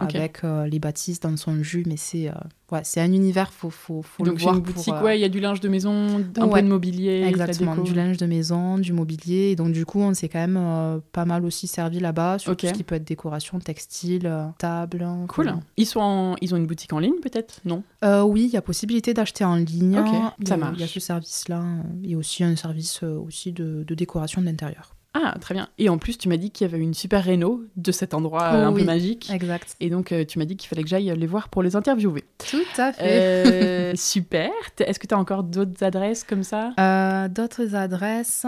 avec 0.00 0.40
les 0.42 0.78
bâtisses 0.78 1.20
dans 1.20 1.36
son 1.36 1.62
jus. 1.62 1.84
Mais 1.86 1.98
c'est 1.98 2.32
ouais, 2.72 2.80
c'est 2.82 3.02
un 3.02 3.12
univers, 3.12 3.52
faut, 3.52 3.68
faut, 3.68 4.00
faut 4.00 4.24
Donc 4.24 4.38
le 4.38 4.40
voir. 4.42 4.54
une 4.54 4.62
boutique, 4.62 4.94
ouais, 5.02 5.18
il 5.18 5.20
y 5.20 5.24
a 5.24 5.28
du 5.28 5.38
linge 5.38 5.60
de 5.60 5.68
maison, 5.68 6.24
un 6.38 6.48
peu 6.48 6.62
de 6.62 6.66
mobilier. 6.66 7.24
Exactement, 7.28 7.76
du 7.76 7.92
linge 7.92 8.16
de 8.16 8.24
maison, 8.24 8.78
du 8.78 8.94
mobilier. 8.94 9.50
Et 9.50 9.56
donc 9.56 9.72
du 9.72 9.84
coup, 9.84 10.00
on 10.00 10.14
s'est 10.14 10.30
quand 10.30 10.38
même 10.38 11.02
pas 11.12 11.26
mal 11.26 11.44
aussi 11.44 11.66
servi 11.66 12.00
là-bas 12.00 12.38
sur 12.38 12.56
tout 12.56 12.66
ce 12.66 12.72
qui 12.72 12.84
peut 12.84 12.94
être 12.94 13.04
décoration, 13.06 13.58
textile, 13.58 14.32
table. 14.56 15.02
Hein, 15.02 15.26
cool. 15.28 15.52
Ils, 15.76 15.84
sont 15.84 16.36
ils 16.40 16.54
ont 16.54 16.56
une 16.56 16.66
boutique 16.66 16.94
en 16.94 17.00
ligne 17.00 17.20
peut-être? 17.22 17.60
Non? 17.66 17.82
Oui, 18.02 18.46
il 18.46 18.50
y 18.50 18.56
a 18.56 18.62
possibilité 18.62 19.12
d'acheter 19.12 19.44
en 19.44 19.56
ligne. 19.56 20.00
ça 20.42 20.56
marche. 20.56 20.78
Il 20.78 20.80
y 20.80 20.84
a 20.84 20.88
ce 20.88 21.00
service-là. 21.00 21.62
Et 22.02 22.16
aussi 22.16 22.44
un 22.44 22.56
service 22.56 23.02
aussi 23.02 23.52
de, 23.52 23.84
de 23.86 23.94
décoration 23.94 24.40
d'intérieur. 24.40 24.95
Ah, 25.24 25.34
très 25.40 25.54
bien. 25.54 25.68
Et 25.78 25.88
en 25.88 25.96
plus, 25.98 26.18
tu 26.18 26.28
m'as 26.28 26.36
dit 26.36 26.50
qu'il 26.50 26.66
y 26.66 26.70
avait 26.70 26.82
une 26.82 26.92
super 26.92 27.24
réno 27.24 27.62
de 27.76 27.92
cet 27.92 28.12
endroit 28.12 28.48
un 28.48 28.72
peu 28.72 28.84
magique. 28.84 29.30
Exact. 29.32 29.74
Et 29.80 29.88
donc, 29.88 30.12
euh, 30.12 30.24
tu 30.24 30.38
m'as 30.38 30.44
dit 30.44 30.56
qu'il 30.56 30.68
fallait 30.68 30.82
que 30.82 30.88
j'aille 30.88 31.12
les 31.16 31.26
voir 31.26 31.48
pour 31.48 31.62
les 31.62 31.74
interviewer. 31.74 32.24
Tout 32.38 32.62
à 32.76 32.92
fait. 32.92 33.02
Euh, 33.02 33.92
super. 33.96 34.50
Est-ce 34.78 34.98
que 34.98 35.06
tu 35.06 35.14
as 35.14 35.18
encore 35.18 35.42
d'autres 35.42 35.82
adresses 35.82 36.22
comme 36.22 36.42
ça? 36.42 36.72
Euh, 36.78 37.28
D'autres 37.28 37.74
adresses. 37.74 38.44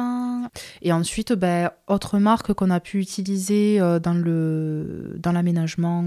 Et 0.83 0.93
ensuite, 0.93 1.33
ben, 1.33 1.71
autre 1.87 2.19
marque 2.19 2.53
qu'on 2.53 2.71
a 2.71 2.81
pu 2.81 2.99
utiliser 3.01 3.79
dans 4.03 4.14
le 4.14 5.16
dans 5.19 5.33
l'aménagement 5.33 6.05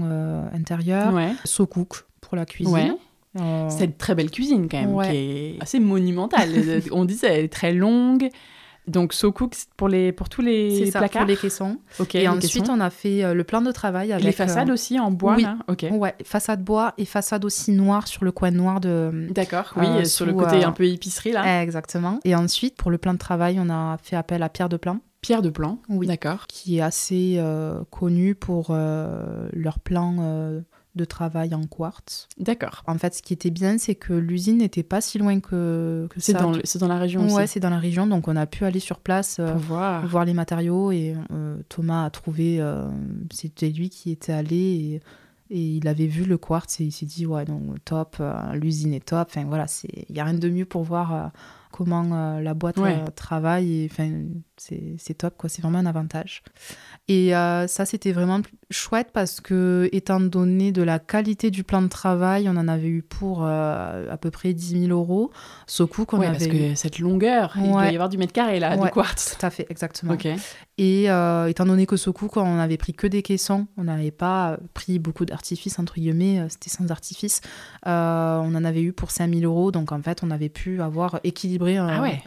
intérieur. 0.54 1.12
Ouais. 1.12 1.32
SoCook 1.44 2.04
pour 2.20 2.36
la 2.36 2.46
cuisine. 2.46 2.72
Ouais. 2.74 2.92
C'est 3.68 3.86
une 3.86 3.94
très 3.94 4.14
belle 4.14 4.30
cuisine 4.30 4.68
quand 4.70 4.80
même, 4.80 5.10
qui 5.10 5.16
est 5.16 5.56
assez 5.60 5.80
monumentale. 5.80 6.50
On 6.92 7.04
dit 7.04 7.18
qu'elle 7.18 7.44
est 7.44 7.52
très 7.52 7.72
longue. 7.72 8.28
Donc 8.88 9.12
SoCook 9.12 9.54
pour 9.76 9.88
les 9.88 10.12
pour 10.12 10.28
tous 10.28 10.42
les 10.42 10.90
ça, 10.90 10.98
placards. 10.98 11.22
pour 11.22 11.28
les 11.28 11.36
caissons. 11.36 11.78
Et 12.14 12.28
ensuite 12.28 12.68
on 12.68 12.80
a 12.80 12.90
fait 12.90 13.22
euh, 13.22 13.34
le 13.34 13.44
plan 13.44 13.62
de 13.62 13.70
travail 13.70 14.12
avec 14.12 14.24
les 14.24 14.32
façades 14.32 14.70
euh, 14.70 14.74
aussi 14.74 14.98
en 14.98 15.10
bois. 15.10 15.36
Oui. 15.36 15.42
Là? 15.44 15.58
Ouais, 15.92 16.14
façade 16.24 16.64
bois 16.64 16.94
et 16.98 17.04
façade 17.04 17.44
aussi 17.44 17.70
noire 17.70 18.08
sur 18.08 18.24
le 18.24 18.32
coin 18.32 18.50
noir 18.50 18.80
de. 18.80 19.28
D'accord. 19.30 19.72
Oui, 19.76 19.86
euh, 19.86 20.04
sur 20.04 20.26
le 20.26 20.32
côté 20.32 20.64
un 20.64 20.72
peu 20.72 20.84
épicerie 20.84 21.32
là. 21.32 21.62
Exactement. 21.62 22.18
Et 22.24 22.34
ensuite 22.34 22.76
pour 22.76 22.90
le 22.90 22.98
plan 22.98 23.12
de 23.12 23.18
travail 23.18 23.58
on 23.60 23.70
a 23.70 23.98
fait 24.02 24.16
appel 24.16 24.42
à 24.42 24.48
Pierre 24.48 24.68
de 24.68 24.76
Plan. 24.76 24.98
Pierre 25.20 25.42
de 25.42 25.50
Plan. 25.50 25.78
Oui. 25.88 26.08
D'accord. 26.08 26.46
Qui 26.48 26.78
est 26.78 26.82
assez 26.82 27.40
connu 27.90 28.34
pour 28.34 28.72
leur 28.72 29.78
plan 29.78 30.62
de 30.94 31.04
travail 31.04 31.54
en 31.54 31.64
quartz. 31.64 32.28
D'accord. 32.38 32.82
En 32.86 32.98
fait, 32.98 33.14
ce 33.14 33.22
qui 33.22 33.32
était 33.32 33.50
bien, 33.50 33.78
c'est 33.78 33.94
que 33.94 34.12
l'usine 34.12 34.58
n'était 34.58 34.82
pas 34.82 35.00
si 35.00 35.18
loin 35.18 35.40
que, 35.40 36.06
que 36.10 36.20
c'est 36.20 36.34
Dans 36.34 36.52
c'est 36.64 36.78
dans 36.78 36.88
la 36.88 36.98
région 36.98 37.24
aussi. 37.24 37.34
Ouais, 37.34 37.46
c'est 37.46 37.60
dans 37.60 37.70
la 37.70 37.78
région, 37.78 38.06
donc 38.06 38.28
on 38.28 38.36
a 38.36 38.46
pu 38.46 38.64
aller 38.64 38.80
sur 38.80 38.98
place 39.00 39.38
euh, 39.38 39.54
voir. 39.54 40.06
voir. 40.06 40.24
les 40.24 40.34
matériaux 40.34 40.92
et 40.92 41.16
euh, 41.32 41.56
Thomas 41.68 42.04
a 42.04 42.10
trouvé, 42.10 42.60
euh, 42.60 42.88
c'était 43.32 43.70
lui 43.70 43.88
qui 43.88 44.10
était 44.10 44.32
allé 44.32 44.56
et, 44.56 45.00
et, 45.50 45.76
il 45.76 45.88
avait 45.88 46.06
vu 46.06 46.24
le 46.24 46.36
quartz 46.36 46.80
et 46.80 46.84
il 46.84 46.92
s'est 46.92 47.06
dit 47.06 47.24
ouais 47.24 47.44
donc 47.46 47.82
top, 47.84 48.22
l'usine 48.52 48.92
est 48.92 49.04
top. 49.04 49.28
Enfin 49.30 49.44
voilà, 49.46 49.66
c'est 49.66 50.04
il 50.10 50.16
y 50.16 50.20
a 50.20 50.24
rien 50.24 50.34
de 50.34 50.48
mieux 50.48 50.66
pour 50.66 50.82
voir 50.82 51.32
comment 51.70 52.38
la 52.38 52.54
boîte 52.54 52.78
travaille 53.14 53.82
et 53.82 53.88
enfin 53.90 54.10
c'est 54.58 55.14
top 55.14 55.36
quoi, 55.38 55.48
c'est 55.48 55.62
vraiment 55.62 55.78
un 55.78 55.86
avantage. 55.86 56.42
Et 57.08 57.34
euh, 57.34 57.66
ça, 57.66 57.84
c'était 57.84 58.12
vraiment 58.12 58.40
chouette 58.70 59.08
parce 59.12 59.40
que, 59.40 59.88
étant 59.92 60.20
donné 60.20 60.70
de 60.70 60.82
la 60.82 61.00
qualité 61.00 61.50
du 61.50 61.64
plan 61.64 61.82
de 61.82 61.88
travail, 61.88 62.48
on 62.48 62.56
en 62.56 62.68
avait 62.68 62.88
eu 62.88 63.02
pour 63.02 63.44
euh, 63.44 64.10
à 64.10 64.16
peu 64.16 64.30
près 64.30 64.52
10 64.52 64.86
000 64.86 64.92
euros. 64.92 65.32
Ce 65.66 65.82
coup 65.82 66.04
qu'on 66.04 66.20
ouais, 66.20 66.28
avait. 66.28 66.38
Parce 66.38 66.50
que 66.50 66.74
cette 66.76 67.00
longueur, 67.00 67.54
il 67.56 67.70
doit 67.70 67.90
y 67.90 67.94
avoir 67.94 68.08
du 68.08 68.18
mètre 68.18 68.32
carré 68.32 68.60
là, 68.60 68.76
du 68.76 68.88
quartz. 68.90 69.36
Tout 69.36 69.44
à 69.44 69.50
fait, 69.50 69.66
exactement. 69.68 70.16
Et 70.78 71.10
euh, 71.10 71.48
étant 71.48 71.66
donné 71.66 71.86
que 71.86 71.96
ce 71.96 72.08
coup, 72.08 72.28
quand 72.28 72.44
on 72.44 72.58
avait 72.58 72.78
pris 72.78 72.94
que 72.94 73.08
des 73.08 73.22
caissons, 73.22 73.66
on 73.76 73.84
n'avait 73.84 74.10
pas 74.12 74.58
pris 74.72 74.98
beaucoup 74.98 75.24
d'artifices, 75.24 75.78
entre 75.80 75.94
guillemets, 75.94 76.46
c'était 76.48 76.70
sans 76.70 76.90
artifice, 76.90 77.40
on 77.84 77.90
en 77.90 78.64
avait 78.64 78.82
eu 78.82 78.92
pour 78.92 79.10
5 79.10 79.28
000 79.28 79.42
euros. 79.42 79.72
Donc 79.72 79.90
en 79.90 80.00
fait, 80.00 80.22
on 80.22 80.30
avait 80.30 80.48
pu 80.48 80.80
avoir 80.80 81.18
équilibré 81.24 81.78
un. 81.78 81.88
Ah 81.88 82.00
ouais. 82.00 82.22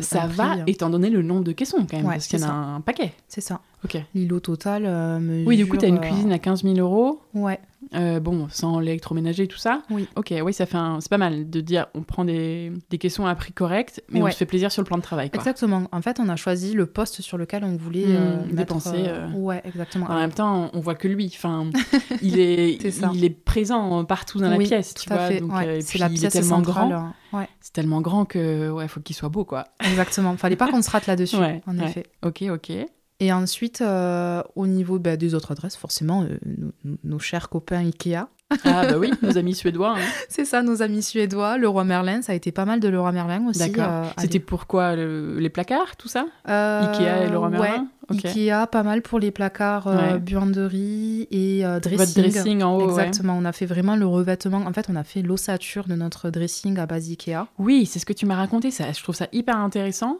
ça 0.00 0.28
va, 0.28 0.58
étant 0.68 0.90
donné 0.90 1.10
le 1.10 1.22
nombre 1.22 1.42
de 1.42 1.52
caissons 1.52 1.84
quand 1.90 1.96
même, 1.96 2.06
parce 2.06 2.28
qu'il 2.28 2.38
y 2.38 2.44
en 2.44 2.48
a 2.48 2.52
un 2.52 2.80
paquet. 2.80 3.12
C'est 3.26 3.40
ça. 3.40 3.60
Ok. 3.84 3.98
L'îlot 4.14 4.40
total 4.40 4.82
mesure, 5.20 5.48
Oui, 5.48 5.56
du 5.56 5.66
coup, 5.66 5.76
tu 5.76 5.84
as 5.84 5.88
une 5.88 6.00
cuisine 6.00 6.32
à 6.32 6.38
15 6.38 6.62
000 6.62 6.76
euros. 6.76 7.20
Ouais. 7.34 7.58
Euh, 7.94 8.20
bon, 8.20 8.46
sans 8.50 8.78
l'électroménager 8.78 9.44
et 9.44 9.48
tout 9.48 9.58
ça. 9.58 9.82
Oui. 9.90 10.08
Ok, 10.16 10.32
oui, 10.42 10.52
ça 10.52 10.66
fait 10.66 10.76
un... 10.76 11.00
c'est 11.00 11.10
pas 11.10 11.18
mal 11.18 11.50
de 11.50 11.60
dire 11.60 11.88
on 11.94 12.02
prend 12.02 12.24
des, 12.24 12.72
des 12.90 12.98
caissons 12.98 13.26
à 13.26 13.34
prix 13.34 13.52
correct, 13.52 14.02
mais 14.08 14.22
on 14.22 14.30
se 14.30 14.36
fait 14.36 14.46
plaisir 14.46 14.70
sur 14.72 14.82
le 14.82 14.86
plan 14.86 14.96
de 14.96 15.02
travail. 15.02 15.30
Quoi. 15.30 15.40
Exactement. 15.40 15.88
En 15.92 16.00
fait, 16.00 16.18
on 16.20 16.28
a 16.28 16.36
choisi 16.36 16.74
le 16.74 16.86
poste 16.86 17.20
sur 17.20 17.36
lequel 17.36 17.64
on 17.64 17.76
voulait 17.76 18.06
mmh, 18.06 18.16
euh, 18.16 18.36
dépenser. 18.52 19.04
Euh... 19.08 19.30
Ouais, 19.32 19.60
exactement. 19.64 20.06
En 20.06 20.14
même 20.14 20.32
temps, 20.32 20.70
on 20.72 20.80
voit 20.80 20.94
que 20.94 21.08
lui. 21.08 21.30
Enfin, 21.34 21.70
il 22.22 22.38
est, 22.38 22.78
il 23.14 23.24
est 23.24 23.30
présent 23.30 24.04
partout 24.04 24.38
dans 24.38 24.50
la 24.50 24.58
pièce, 24.58 24.94
tu 24.94 25.08
vois. 25.08 25.30
Donc, 25.30 25.52
ouais. 25.52 25.80
et 25.80 25.82
puis 25.82 25.98
la 25.98 26.08
il 26.08 26.24
est 26.24 26.28
tellement 26.28 26.56
centrale, 26.56 26.88
grand. 26.88 27.12
Ouais. 27.32 27.48
C'est 27.60 27.72
tellement 27.72 28.00
grand 28.00 28.24
que 28.24 28.70
ouais, 28.70 28.88
faut 28.88 29.00
qu'il 29.00 29.16
soit 29.16 29.28
beau, 29.28 29.44
quoi. 29.44 29.64
Exactement. 29.84 30.36
Fallait 30.36 30.56
pas 30.56 30.70
qu'on 30.70 30.82
se 30.82 30.90
rate 30.90 31.06
là-dessus. 31.06 31.36
en 31.66 31.78
effet. 31.78 32.04
Ok, 32.22 32.44
ok. 32.50 32.72
Et 33.22 33.32
ensuite, 33.32 33.82
euh, 33.82 34.42
au 34.56 34.66
niveau 34.66 34.98
bah, 34.98 35.16
des 35.16 35.36
autres 35.36 35.52
adresses, 35.52 35.76
forcément, 35.76 36.24
euh, 36.24 36.38
nos, 36.44 36.96
nos, 37.04 37.18
chers 37.20 37.48
copains 37.48 37.78
Ikea. 37.78 38.26
Ah 38.64 38.86
bah 38.88 38.98
oui, 38.98 39.12
nos 39.22 39.38
amis 39.38 39.54
suédois. 39.54 39.94
Hein. 39.96 40.02
C'est 40.28 40.44
ça, 40.44 40.60
nos 40.60 40.82
amis 40.82 41.04
suédois. 41.04 41.56
Le 41.56 41.68
roi 41.68 41.84
Merlin, 41.84 42.20
ça 42.20 42.32
a 42.32 42.34
été 42.34 42.50
pas 42.50 42.64
mal 42.64 42.80
de 42.80 42.88
le 42.88 42.98
roi 43.00 43.12
Merlin 43.12 43.46
aussi. 43.48 43.60
D'accord. 43.60 43.84
Euh, 43.88 44.04
C'était 44.18 44.40
pourquoi 44.40 44.96
le, 44.96 45.38
les 45.38 45.50
placards, 45.50 45.94
tout 45.96 46.08
ça? 46.08 46.26
Ikea 46.46 47.26
et 47.26 47.28
le 47.30 47.38
roi 47.38 47.48
Merlin? 47.48 47.86
Ikea, 48.10 48.66
pas 48.70 48.82
mal 48.82 49.02
pour 49.02 49.18
les 49.18 49.30
placards 49.30 49.86
euh, 49.86 50.18
buanderie 50.18 51.28
et 51.30 51.64
euh, 51.64 51.80
dressing. 51.80 51.98
Votre 51.98 52.30
dressing 52.30 52.62
en 52.62 52.76
haut. 52.76 52.88
Exactement, 52.88 53.36
on 53.36 53.44
a 53.44 53.52
fait 53.52 53.66
vraiment 53.66 53.96
le 53.96 54.06
revêtement. 54.06 54.58
En 54.58 54.72
fait, 54.72 54.86
on 54.88 54.96
a 54.96 55.04
fait 55.04 55.22
l'ossature 55.22 55.86
de 55.86 55.94
notre 55.94 56.30
dressing 56.30 56.78
à 56.78 56.86
base 56.86 57.08
Ikea. 57.10 57.46
Oui, 57.58 57.86
c'est 57.86 57.98
ce 57.98 58.06
que 58.06 58.12
tu 58.12 58.26
m'as 58.26 58.36
raconté. 58.36 58.70
Ça, 58.70 58.90
je 58.92 59.02
trouve 59.02 59.14
ça 59.14 59.28
hyper 59.32 59.56
intéressant. 59.56 60.18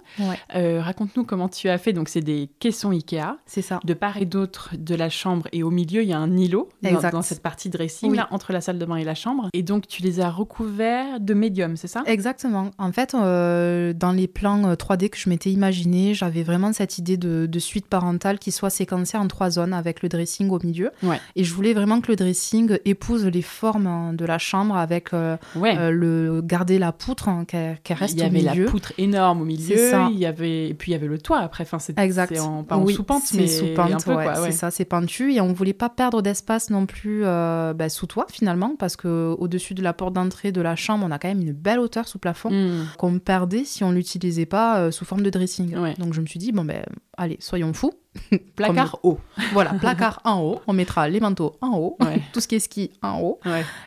Euh, 0.54 0.80
raconte-nous 0.80 1.24
comment 1.24 1.48
tu 1.48 1.68
as 1.68 1.78
fait. 1.78 1.92
Donc, 1.92 2.08
c'est 2.08 2.20
des 2.20 2.50
caissons 2.58 2.90
Ikea. 2.90 3.38
C'est 3.46 3.62
ça. 3.62 3.80
De 3.84 3.94
part 3.94 4.16
et 4.16 4.26
d'autre 4.26 4.70
de 4.78 4.94
la 4.94 5.08
chambre 5.08 5.48
et 5.52 5.62
au 5.62 5.70
milieu, 5.70 6.02
il 6.02 6.08
y 6.08 6.12
a 6.12 6.18
un 6.18 6.36
îlot 6.36 6.68
dans, 6.82 7.10
dans, 7.10 7.22
cette 7.22 7.42
partie 7.42 7.68
dressing 7.68 8.14
là, 8.14 8.28
entre 8.30 8.52
la 8.52 8.60
salle 8.60 8.78
de 8.78 8.84
bain 8.84 8.96
et 8.96 9.04
la 9.04 9.14
chambre. 9.14 9.48
Et 9.52 9.62
donc, 9.62 9.86
tu 9.86 10.02
les 10.02 10.20
as 10.20 10.30
recouverts 10.30 11.20
de 11.20 11.34
médium, 11.34 11.76
c'est 11.76 11.88
ça? 11.88 12.02
Exactement. 12.06 12.70
En 12.78 12.92
fait, 12.92 13.12
dans 13.12 14.12
les 14.14 14.28
plans 14.28 14.74
3D 14.74 15.08
que 15.08 15.18
je 15.18 15.28
m'étais 15.28 15.50
imaginé, 15.50 16.14
j'avais 16.14 16.42
vraiment 16.42 16.72
cette 16.72 16.98
idée 16.98 17.16
de, 17.16 17.46
de 17.46 17.58
suite 17.72 17.86
parentale 17.86 18.38
qui 18.38 18.52
soit 18.52 18.68
séquencée 18.68 19.16
en 19.16 19.26
trois 19.28 19.48
zones 19.48 19.72
avec 19.72 20.02
le 20.02 20.10
dressing 20.10 20.50
au 20.50 20.58
milieu. 20.62 20.90
Et 21.36 21.44
je 21.44 21.54
voulais 21.54 21.72
vraiment 21.72 22.02
que 22.02 22.12
le 22.12 22.16
dressing 22.16 22.78
épouse 22.84 23.24
les 23.24 23.40
formes 23.40 23.86
hein, 23.86 24.12
de 24.12 24.26
la 24.26 24.36
chambre 24.38 24.76
avec 24.76 25.14
euh, 25.14 25.38
euh, 25.56 25.90
le 25.90 26.42
garder 26.42 26.78
la 26.78 26.92
poutre 26.92 27.30
hein, 27.30 27.44
qu'elle 27.46 27.78
reste 27.90 28.20
au 28.20 28.24
milieu. 28.24 28.38
Il 28.38 28.44
y 28.44 28.48
avait 28.48 28.64
la 28.64 28.70
poutre 28.70 28.92
énorme 28.98 29.40
au 29.40 29.44
milieu. 29.44 29.90
Il 30.10 30.18
y 30.18 30.26
avait 30.26 30.68
et 30.68 30.74
puis 30.74 30.90
il 30.90 30.92
y 30.92 30.96
avait 30.96 31.06
le 31.06 31.18
toit 31.18 31.38
après. 31.38 31.64
Enfin 31.64 31.78
c'est 31.78 31.98
en, 32.38 32.62
pas 32.62 32.76
en 32.76 32.86
sous-pente 32.86 33.22
mais 33.34 33.46
sous-pente. 33.46 34.06
C'est 34.44 34.52
ça, 34.52 34.70
c'est 34.70 34.84
pentu 34.84 35.32
et 35.32 35.40
on 35.40 35.54
voulait 35.54 35.72
pas 35.72 35.88
perdre 35.88 36.20
d'espace 36.20 36.68
non 36.68 36.84
plus 36.84 37.22
euh, 37.24 37.72
bah, 37.72 37.88
sous 37.88 38.06
toit 38.06 38.26
finalement 38.30 38.76
parce 38.78 38.96
que 38.96 39.34
au 39.38 39.48
dessus 39.48 39.72
de 39.72 39.82
la 39.82 39.94
porte 39.94 40.12
d'entrée 40.12 40.52
de 40.52 40.60
la 40.60 40.76
chambre 40.76 41.06
on 41.08 41.10
a 41.10 41.18
quand 41.18 41.28
même 41.28 41.40
une 41.40 41.52
belle 41.52 41.78
hauteur 41.78 42.06
sous 42.06 42.18
plafond 42.18 42.50
hmm. 42.50 42.86
qu'on 42.98 43.18
perdait 43.18 43.64
si 43.64 43.82
on 43.82 43.92
l'utilisait 43.92 44.44
pas 44.44 44.92
sous 44.92 45.06
forme 45.06 45.22
de 45.22 45.30
dressing. 45.30 45.74
Donc 45.98 46.12
je 46.12 46.20
me 46.20 46.26
suis 46.26 46.38
dit 46.38 46.52
bon 46.52 46.64
ben 46.64 46.84
allez 47.16 47.38
soyons 47.40 47.61
fous 47.72 47.92
placard 48.56 48.98
haut. 49.02 49.18
Voilà, 49.52 49.74
placard 49.74 50.20
en 50.24 50.40
haut. 50.40 50.60
On 50.66 50.72
mettra 50.72 51.08
les 51.08 51.20
manteaux 51.20 51.56
en 51.60 51.76
haut, 51.76 51.98
tout 52.32 52.40
ce 52.40 52.48
qui 52.48 52.56
est 52.56 52.60
ski 52.60 52.90
en 53.02 53.20
haut. 53.20 53.40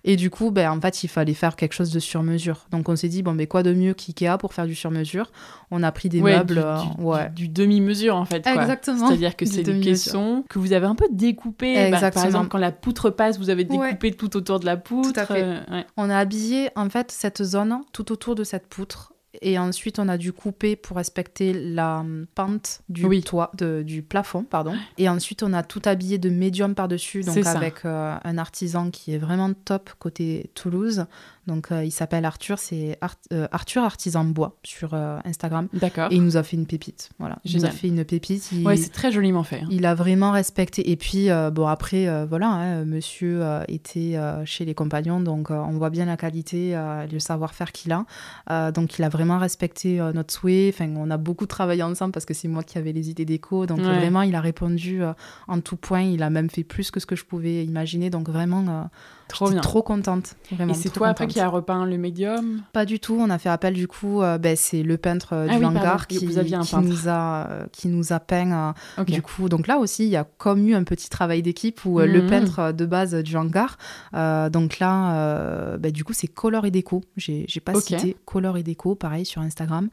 Et 0.04 0.16
du 0.16 0.30
coup, 0.30 0.52
ben, 0.52 0.72
en 0.72 0.82
fait, 0.82 1.04
il 1.04 1.08
fallait 1.08 1.34
faire 1.34 1.56
quelque 1.56 1.74
chose 1.74 1.92
de 1.92 2.00
sur 2.00 2.24
mesure. 2.24 2.68
Donc 2.72 2.90
on 2.90 2.96
s'est 2.96 3.08
dit, 3.08 3.24
bon, 3.24 3.34
mais 3.34 3.48
quoi 3.48 3.64
de 3.64 3.74
mieux 3.74 3.94
qu'IKEA 3.94 4.38
pour 4.38 4.54
faire 4.54 4.66
du 4.66 4.76
sur 4.76 4.92
mesure 4.92 5.32
On 5.72 5.84
a 5.84 5.92
pris 5.92 6.10
des 6.10 6.22
meubles. 6.22 6.56
Du, 6.56 6.60
euh, 6.60 6.82
ouais. 7.00 7.30
du, 7.32 7.48
demi-mesure, 7.48 8.16
en 8.16 8.26
fait. 8.26 8.46
Exactement. 8.48 9.08
C'est-à-dire 9.08 9.36
que 9.36 9.46
c'est 9.46 9.64
des 9.64 9.80
caissons 9.80 10.44
que 10.50 10.60
vous 10.60 10.74
avez 10.74 10.86
un 10.86 10.96
peu 10.96 11.08
découpés. 11.12 11.92
Bah, 11.92 12.12
par 12.12 12.26
exemple, 12.26 12.50
quand 12.50 12.58
la 12.58 12.72
poutre 12.72 13.10
passe, 13.10 13.38
vous 13.38 13.50
avez 13.50 13.64
découpé 13.64 14.12
tout 14.12 14.36
autour 14.38 14.60
de 14.60 14.66
la 14.66 14.78
poutre. 14.78 15.14
Tout 15.14 15.20
à 15.20 15.26
fait. 15.26 15.44
Euh, 15.44 15.82
on 15.98 16.10
a 16.10 16.18
habillé, 16.18 16.70
en 16.76 16.90
fait, 16.90 17.12
cette 17.12 17.44
zone 17.44 17.82
tout 17.92 18.12
autour 18.12 18.36
de 18.36 18.44
cette 18.44 18.68
poutre 18.68 19.15
et 19.42 19.58
ensuite, 19.60 20.00
on 20.00 20.08
a 20.08 20.18
dû 20.18 20.34
couper 20.34 20.76
pour 20.76 20.98
respecter 20.98 21.54
la 21.54 22.06
pente 22.36 22.82
du 22.90 23.22
toit, 23.22 23.52
du 23.56 24.02
plafond, 24.02 24.44
pardon. 24.44 24.76
Et 24.98 25.10
ensuite, 25.10 25.44
on 25.44 25.54
a 25.54 25.64
tout 25.64 25.82
habillé 25.86 26.18
de 26.18 26.30
médium 26.30 26.76
par-dessus, 26.76 27.22
donc 27.22 27.46
avec 27.46 27.86
euh, 27.86 28.16
un 28.24 28.38
artisan 28.38 28.92
qui 28.92 29.14
est 29.14 29.18
vraiment 29.18 29.54
top 29.54 29.92
côté 30.00 30.50
Toulouse. 30.54 31.06
Donc, 31.48 31.72
euh, 31.72 31.84
il 31.84 31.92
s'appelle 31.92 32.26
Arthur, 32.26 32.58
c'est 32.58 32.98
euh, 33.32 33.48
Arthur 33.52 33.84
Artisan 33.84 34.24
Bois 34.24 34.58
sur 34.64 34.94
euh, 34.94 35.20
Instagram. 35.26 35.68
D'accord. 35.74 36.12
Et 36.12 36.16
il 36.16 36.24
nous 36.24 36.38
a 36.38 36.44
fait 36.44 36.58
une 36.58 36.66
pépite. 36.66 37.10
Voilà. 37.20 37.38
Il 37.46 37.56
nous 37.56 37.66
a 37.66 37.70
fait 37.70 37.88
une 37.88 38.04
pépite. 38.04 38.52
Il... 38.52 38.66
Ouais, 38.66 38.78
c'est 38.78 38.90
très 38.90 39.12
joliment 39.12 39.44
fait. 39.44 39.62
Hein. 39.62 39.68
Il 39.70 39.86
a 39.86 39.94
vraiment 39.94 40.32
respecté. 40.32 40.90
Et 40.90 40.96
puis, 40.96 41.30
bon, 41.54 41.68
après, 41.68 42.26
voilà, 42.26 42.48
hein, 42.48 42.86
monsieur 42.86 43.44
était 43.68 44.18
chez 44.46 44.66
les 44.66 44.74
compagnons, 44.74 45.20
donc 45.20 45.50
on 45.52 45.72
voit 45.72 45.90
bien 45.90 46.06
la 46.06 46.18
qualité, 46.18 46.76
le 47.12 47.20
savoir-faire 47.20 47.72
qu'il 47.72 47.94
a. 47.94 48.72
donc, 48.72 48.98
il 48.98 49.04
a 49.04 49.10
vraiment 49.10 49.38
respecté 49.38 49.98
notre 50.14 50.34
souhait. 50.34 50.72
Enfin, 50.74 50.92
on 50.96 51.10
a 51.12 51.18
beaucoup 51.18 51.46
travaillé 51.46 51.84
ensemble 51.84 52.12
parce 52.12 52.26
que 52.26 52.34
c'est 52.34 52.48
moi 52.48 52.64
qui 52.64 52.78
avais 52.78 52.92
les 52.92 53.10
idées 53.10 53.26
déco. 53.26 53.66
Donc, 53.66 53.80
vraiment, 53.80 54.22
il 54.22 54.36
a 54.36 54.42
répondu 54.42 55.02
en 55.48 55.60
tout 55.60 55.78
point. 55.78 56.02
Il 56.02 56.24
a 56.24 56.30
même 56.30 56.50
fait 56.50 56.64
plus 56.64 56.92
que 56.92 57.00
ce 57.00 57.06
que 57.06 57.16
je 57.16 57.26
pouvais 57.26 57.64
imaginer. 57.66 58.10
Donc, 58.10 58.30
vraiment 58.30 58.90
Trop 59.28 59.50
bien. 59.50 59.62
Trop 59.62 59.82
contente. 59.82 60.36
Vraiment, 60.52 60.74
et 60.74 60.76
c'est 60.76 60.90
toi 60.90 61.08
après 61.08 61.28
qui 61.28 61.40
a 61.40 61.48
repeint 61.48 61.86
le 61.86 61.98
médium? 61.98 62.62
Pas 62.74 62.86
du 62.86 63.00
tout. 63.00 63.18
On 63.20 63.30
a 63.30 63.38
fait 63.38 63.50
appel 63.50 63.74
du 63.74 63.88
coup. 63.88 64.22
Euh, 64.22 64.38
ben, 64.38 64.56
c'est 64.56 64.84
le 64.84 64.98
peintre 64.98 65.34
euh, 65.34 65.48
ah 65.50 65.58
du 65.58 65.66
hangar 65.66 66.08
qui, 66.08 66.26
vous 66.26 66.38
aviez 66.38 66.56
un 66.56 66.62
qui 66.62 66.76
nous 66.78 67.08
a 67.08 67.48
euh, 67.50 67.66
qui 67.72 67.88
nous 67.88 68.14
a 68.14 68.20
peint. 68.20 68.74
Du 69.08 69.22
coup, 69.22 69.50
donc 69.50 69.68
là 69.68 69.78
aussi, 69.78 70.04
il 70.04 70.10
y 70.10 70.16
a 70.16 70.24
comme 70.38 70.68
eu 70.68 70.76
un 70.76 70.84
petit 70.84 71.10
travail 71.10 71.42
d'équipe 71.42 71.84
où 71.86 72.00
le 72.00 72.22
mhm. 72.22 72.30
peintre 72.30 72.72
de 72.72 72.86
base 72.86 73.16
du 73.16 73.36
hangar. 73.36 73.78
donc 74.14 74.80
là, 74.80 75.78
ben, 75.78 75.92
du 75.92 76.04
coup, 76.04 76.14
c'est 76.14 76.28
Color 76.28 76.66
et 76.66 76.72
Déco. 76.72 77.02
J'ai 77.18 77.46
pas 77.64 77.74
cité 77.76 78.16
Color 78.26 78.58
et 78.58 78.64
Déco, 78.64 78.96
pareil 78.96 79.26
sur 79.26 79.42
Instagram, 79.42 79.90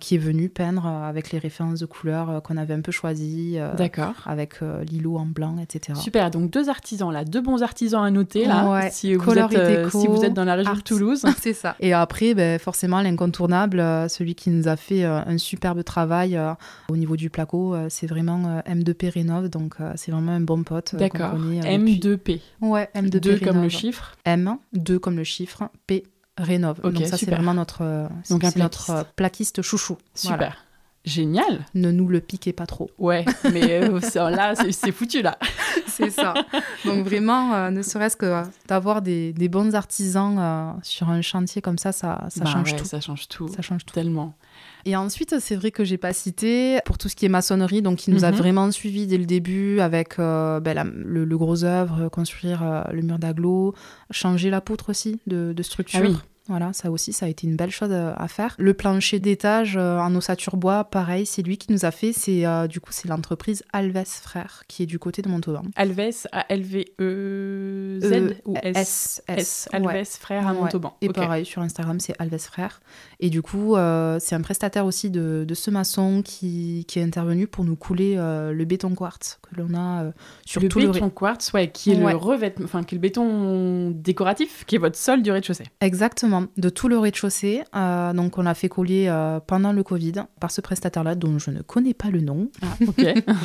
qui 0.00 0.16
est 0.16 0.18
venu 0.18 0.48
peindre 0.48 0.86
avec 0.86 1.30
les 1.30 1.38
références 1.38 1.80
de 1.80 1.86
couleurs 1.86 2.42
qu'on 2.42 2.56
avait 2.56 2.74
un 2.74 2.80
peu 2.80 2.92
choisies. 2.92 3.58
D'accord. 3.76 4.14
Avec 4.26 4.60
l'îlot 4.60 5.18
en 5.18 5.26
blanc, 5.26 5.56
etc. 5.58 5.98
Super. 6.00 6.30
Donc 6.30 6.50
deux 6.50 6.68
artisans 6.68 7.12
là, 7.12 7.24
deux 7.24 7.40
bons 7.40 7.62
artisans 7.62 8.04
à 8.04 8.10
noter 8.10 8.44
là 8.44 8.55
si, 8.90 9.14
vous 9.14 9.32
êtes, 9.32 9.54
euh, 9.54 9.90
si 9.90 10.06
vous 10.06 10.24
êtes 10.24 10.34
dans 10.34 10.44
la 10.44 10.54
région 10.54 10.74
de 10.74 10.80
Toulouse. 10.80 11.24
c'est 11.40 11.52
ça. 11.52 11.76
Et 11.80 11.92
après, 11.92 12.34
ben, 12.34 12.58
forcément, 12.58 13.00
l'incontournable, 13.00 13.80
euh, 13.80 14.08
celui 14.08 14.34
qui 14.34 14.50
nous 14.50 14.68
a 14.68 14.76
fait 14.76 15.04
euh, 15.04 15.20
un 15.24 15.38
superbe 15.38 15.82
travail 15.84 16.38
au 16.88 16.96
niveau 16.96 17.16
du 17.16 17.30
placo, 17.30 17.76
c'est 17.88 18.06
vraiment 18.06 18.60
M2P 18.66 19.10
Rénov. 19.10 19.48
Donc, 19.48 19.76
c'est 19.94 20.10
vraiment 20.10 20.32
un 20.32 20.40
bon 20.40 20.62
pote. 20.62 20.94
D'accord. 20.94 21.34
M2P. 21.34 22.40
Ouais, 22.60 22.88
M2P. 22.94 23.20
2 23.20 23.38
comme 23.40 23.62
le 23.62 23.68
chiffre. 23.68 24.16
M, 24.24 24.56
2 24.72 24.98
comme 24.98 25.16
le 25.16 25.24
chiffre, 25.24 25.70
P 25.86 26.04
Rénov. 26.38 26.80
donc 26.82 26.98
ça, 27.06 27.16
c'est 27.16 27.30
vraiment 27.30 27.54
notre, 27.54 28.08
donc 28.30 28.44
un 28.44 28.50
notre 28.56 29.06
plaquiste 29.16 29.62
chouchou. 29.62 29.96
Super. 30.14 30.65
Génial. 31.06 31.64
Ne 31.74 31.92
nous 31.92 32.08
le 32.08 32.20
piquez 32.20 32.52
pas 32.52 32.66
trop. 32.66 32.90
Ouais, 32.98 33.24
mais 33.52 33.84
euh, 33.84 34.00
là, 34.30 34.54
c'est 34.56 34.90
foutu 34.90 35.22
là. 35.22 35.38
c'est 35.86 36.10
ça. 36.10 36.34
Donc 36.84 37.04
vraiment, 37.04 37.54
euh, 37.54 37.70
ne 37.70 37.80
serait-ce 37.80 38.16
que 38.16 38.42
d'avoir 38.66 39.02
des, 39.02 39.32
des, 39.32 39.48
bons 39.48 39.76
artisans 39.76 40.36
euh, 40.36 40.72
sur 40.82 41.08
un 41.08 41.22
chantier 41.22 41.62
comme 41.62 41.78
ça, 41.78 41.92
ça, 41.92 42.26
ça 42.28 42.44
bah 42.44 42.50
change 42.50 42.74
tout. 42.74 42.84
Ça 42.84 43.00
change 43.00 43.28
tout. 43.28 43.46
Ça 43.46 43.62
change 43.62 43.86
tout. 43.86 43.94
Tellement. 43.94 44.34
Et 44.84 44.96
ensuite, 44.96 45.38
c'est 45.38 45.54
vrai 45.54 45.70
que 45.70 45.84
j'ai 45.84 45.96
pas 45.96 46.12
cité 46.12 46.80
pour 46.84 46.98
tout 46.98 47.08
ce 47.08 47.14
qui 47.14 47.24
est 47.24 47.28
maçonnerie, 47.28 47.82
donc 47.82 48.08
il 48.08 48.14
nous 48.14 48.24
a 48.24 48.32
mhm. 48.32 48.36
vraiment 48.36 48.70
suivi 48.72 49.06
dès 49.06 49.18
le 49.18 49.26
début 49.26 49.78
avec 49.78 50.18
ben, 50.18 50.92
le, 50.92 51.38
gros 51.38 51.62
œuvre, 51.62 52.08
construire 52.08 52.84
le 52.92 53.02
mur 53.02 53.18
d'aglo, 53.18 53.74
changer 54.10 54.50
la 54.50 54.60
poutre 54.60 54.90
aussi 54.90 55.20
de, 55.26 55.52
de 55.52 55.62
structure. 55.62 56.00
Ah 56.02 56.08
oui. 56.08 56.16
Voilà, 56.48 56.72
ça 56.72 56.92
aussi, 56.92 57.12
ça 57.12 57.26
a 57.26 57.28
été 57.28 57.46
une 57.46 57.56
belle 57.56 57.72
chose 57.72 57.88
euh, 57.90 58.12
à 58.16 58.28
faire. 58.28 58.54
Le 58.58 58.72
plancher 58.72 59.18
d'étage 59.18 59.76
euh, 59.76 59.98
en 59.98 60.14
ossature 60.14 60.56
bois, 60.56 60.84
pareil, 60.84 61.26
c'est 61.26 61.42
lui 61.42 61.58
qui 61.58 61.72
nous 61.72 61.84
a 61.84 61.90
fait. 61.90 62.12
C'est 62.12 62.46
euh, 62.46 62.68
du 62.68 62.80
coup 62.80 62.90
c'est 62.92 63.08
l'entreprise 63.08 63.64
Alves 63.72 64.04
Frères 64.04 64.62
qui 64.68 64.84
est 64.84 64.86
du 64.86 65.00
côté 65.00 65.22
de 65.22 65.28
Montauban. 65.28 65.62
Alves, 65.74 66.26
A 66.30 66.46
L 66.48 66.62
V 66.62 66.92
E 67.00 67.98
Z 68.00 68.36
ou 68.44 68.54
S 68.62 69.22
S, 69.26 69.68
Alves 69.72 70.04
Frères 70.04 70.46
à 70.46 70.52
Montauban. 70.52 70.96
Et 71.00 71.08
pareil 71.08 71.44
sur 71.44 71.62
Instagram, 71.62 71.98
c'est 71.98 72.14
Alves 72.20 72.38
Frères. 72.38 72.80
Et 73.18 73.28
du 73.28 73.42
coup, 73.42 73.74
c'est 74.20 74.34
un 74.34 74.42
prestataire 74.42 74.86
aussi 74.86 75.10
de, 75.10 75.44
de 75.46 75.54
ce 75.54 75.70
maçon 75.70 76.22
qui, 76.22 76.84
qui, 76.86 77.00
est 77.00 77.02
intervenu 77.02 77.46
pour 77.46 77.64
nous 77.64 77.76
couler 77.76 78.16
le 78.16 78.64
béton 78.64 78.94
quartz 78.94 79.38
que 79.42 79.60
l'on 79.60 79.74
a 79.76 80.12
sur 80.44 80.60
le 80.60 80.68
tout 80.68 80.78
béton 80.78 80.92
le 80.92 80.94
béton 80.94 81.10
quartz, 81.10 81.52
ouais, 81.52 81.70
qui 81.70 81.92
est 81.92 81.96
le 81.96 82.14
revêtement, 82.14 82.64
enfin 82.64 82.84
qui 82.84 82.94
est 82.94 82.98
le 82.98 83.02
béton 83.02 83.90
décoratif, 83.90 84.64
qui 84.66 84.76
est 84.76 84.78
votre 84.78 84.96
sol 84.96 85.22
du 85.22 85.30
rez-de-chaussée. 85.30 85.66
Exactement 85.80 86.35
de 86.56 86.68
tout 86.68 86.88
le 86.88 86.98
rez-de-chaussée. 86.98 87.62
Euh, 87.74 88.12
donc, 88.12 88.38
on 88.38 88.46
a 88.46 88.54
fait 88.54 88.68
coller 88.68 89.06
euh, 89.08 89.40
pendant 89.44 89.72
le 89.72 89.82
Covid 89.82 90.14
par 90.40 90.50
ce 90.50 90.60
prestataire-là, 90.60 91.14
dont 91.14 91.38
je 91.38 91.50
ne 91.50 91.62
connais 91.62 91.94
pas 91.94 92.10
le 92.10 92.20
nom. 92.20 92.50
Ah, 92.62 92.66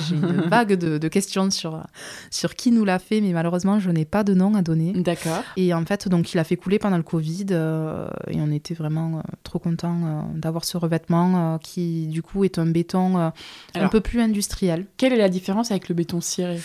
J'ai 0.07 0.15
une 0.15 0.41
vague 0.47 0.73
de, 0.73 1.07
questions 1.07 1.49
sur, 1.49 1.83
sur 2.29 2.55
qui 2.55 2.71
nous 2.71 2.85
l'a 2.85 2.99
fait, 2.99 3.21
mais 3.21 3.33
malheureusement, 3.33 3.79
je 3.79 3.89
n'ai 3.89 4.05
pas 4.05 4.23
de 4.23 4.33
nom 4.33 4.55
à 4.55 4.61
donner. 4.61 4.93
D'accord. 4.93 5.43
Et 5.57 5.73
en 5.73 5.85
fait, 5.85 6.07
donc, 6.07 6.33
il 6.33 6.39
a 6.39 6.43
fait 6.43 6.55
couler 6.55 6.79
pendant 6.79 6.97
le 6.97 7.03
Covid 7.03 7.47
euh, 7.51 8.07
et 8.29 8.39
on 8.39 8.51
était 8.51 8.73
vraiment 8.73 9.23
trop 9.43 9.59
contents 9.59 10.31
d'avoir 10.35 10.65
ce 10.65 10.77
revêtement 10.77 11.57
qui, 11.59 12.07
du 12.07 12.21
coup, 12.21 12.43
est 12.43 12.59
un 12.59 12.65
béton 12.65 13.17
un 13.17 13.87
peu 13.89 14.01
plus 14.01 14.21
industriel. 14.21 14.85
Quelle 14.97 15.13
est 15.13 15.17
la 15.17 15.29
différence 15.29 15.71
avec 15.71 15.89
le 15.89 15.95
béton 15.95 16.21
ciré? 16.21 16.59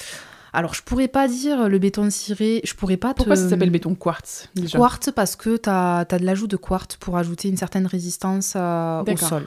Alors, 0.57 0.73
je 0.73 0.81
pourrais 0.83 1.07
pas 1.07 1.29
dire 1.29 1.69
le 1.69 1.79
béton 1.79 2.09
ciré, 2.09 2.63
je 2.65 2.73
pourrais 2.73 2.97
pas 2.97 3.13
Pourquoi 3.13 3.37
ça 3.37 3.47
s'appelle 3.47 3.69
béton 3.69 3.95
quartz 3.95 4.49
Quartz 4.73 5.11
parce 5.15 5.37
que 5.37 5.59
tu 5.59 5.69
as, 5.69 6.07
de 6.07 6.25
l'ajout 6.25 6.47
de 6.47 6.57
quartz 6.57 6.97
pour 6.97 7.19
ajouter 7.19 7.49
une 7.51 7.59
certaine 7.59 7.85
résistance 7.85 8.55
euh, 8.57 9.03
au 9.03 9.17
sol. 9.19 9.47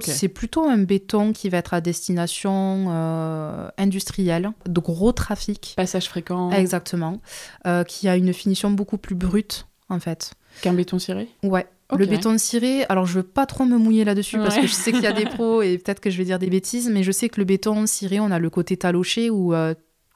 C'est 0.00 0.26
plutôt 0.26 0.64
un 0.64 0.78
béton 0.78 1.32
qui 1.32 1.48
va 1.48 1.58
être 1.58 1.74
à 1.74 1.80
destination 1.80 2.86
euh, 2.88 3.68
industrielle, 3.78 4.50
de 4.68 4.80
gros 4.80 5.12
trafic. 5.12 5.74
Passage 5.76 6.08
fréquent. 6.08 6.50
Exactement. 6.50 7.20
Euh, 7.68 7.84
qui 7.84 8.08
a 8.08 8.16
une 8.16 8.32
finition 8.32 8.72
beaucoup 8.72 8.98
plus 8.98 9.14
brute, 9.14 9.68
en 9.88 10.00
fait. 10.00 10.32
Qu'un 10.62 10.72
béton 10.72 10.98
ciré? 10.98 11.28
Ouais. 11.44 11.68
Le 11.96 12.04
béton 12.04 12.36
ciré, 12.36 12.84
alors 12.88 13.06
je 13.06 13.14
veux 13.14 13.22
pas 13.22 13.46
trop 13.46 13.64
me 13.64 13.78
mouiller 13.78 14.04
là-dessus 14.04 14.38
parce 14.38 14.56
que 14.56 14.66
je 14.66 14.72
sais 14.72 14.90
qu'il 14.90 15.04
y 15.04 15.06
a 15.06 15.12
des 15.12 15.24
pros 15.36 15.62
et 15.62 15.78
peut-être 15.78 16.00
que 16.00 16.10
je 16.10 16.18
vais 16.18 16.24
dire 16.24 16.40
des 16.40 16.50
bêtises, 16.50 16.90
mais 16.90 17.04
je 17.04 17.12
sais 17.12 17.28
que 17.28 17.40
le 17.40 17.44
béton 17.44 17.86
ciré, 17.86 18.18
on 18.18 18.32
a 18.32 18.40
le 18.40 18.50
côté 18.50 18.76
taloché 18.76 19.30
où 19.30 19.54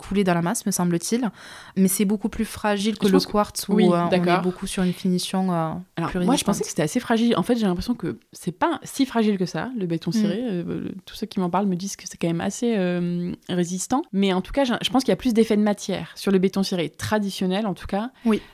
couler 0.03 0.25
dans 0.25 0.35
la 0.35 0.43
masse, 0.43 0.67
me 0.67 0.71
semble-t-il. 0.71 1.31
Mais 1.77 1.89
c'est 1.89 2.05
beaucoup 2.05 2.29
plus 2.29 2.45
fragile 2.45 2.99
que 2.99 3.07
le 3.07 3.21
quartz 3.21 3.69
où 3.69 3.81
on 3.81 4.11
est 4.11 4.43
beaucoup 4.43 4.67
sur 4.67 4.83
une 4.83 4.93
finition 4.93 5.53
Alors, 5.97 6.11
Moi, 6.17 6.37
je 6.37 6.45
pensais 6.45 6.63
que 6.63 6.69
c'était 6.69 6.83
assez 6.83 7.01
fragile. 7.01 7.35
En 7.37 7.43
fait, 7.43 7.57
j'ai 7.57 7.67
l'impression 7.67 7.95
que 7.95 8.19
c'est 8.33 8.53
pas 8.53 8.81
si 8.83 9.07
fragile 9.07 9.39
que 9.39 9.47
ça, 9.47 9.71
le 9.79 9.87
béton 9.87 10.13
ciré. 10.13 10.63
Mm. 10.63 10.93
tous 11.07 11.15
ceux 11.15 11.27
qui 11.27 11.41
m'en 11.41 11.51
parlent 11.51 11.67
me 11.67 11.77
disent 11.77 11.97
que 11.97 12.05
c'est 12.07 12.17
quand 12.17 12.29
même 12.29 12.41
assez 12.41 12.77
résistant. 13.49 14.03
Mais 14.13 14.33
en 14.33 14.41
tout 14.41 14.53
cas, 14.53 14.65
je 14.65 14.91
pense 14.91 15.05
qu'il 15.05 15.11
y 15.11 15.13
a 15.13 15.17
plus 15.17 15.35
d'effet 15.35 15.57
de 15.57 15.63
matière 15.63 16.13
sur 16.15 16.33
le 16.33 16.39
béton 16.39 16.63
ciré 16.63 16.89
traditionnel, 16.91 17.67
en 17.67 17.75
tout 17.75 17.87
cas, 17.87 18.11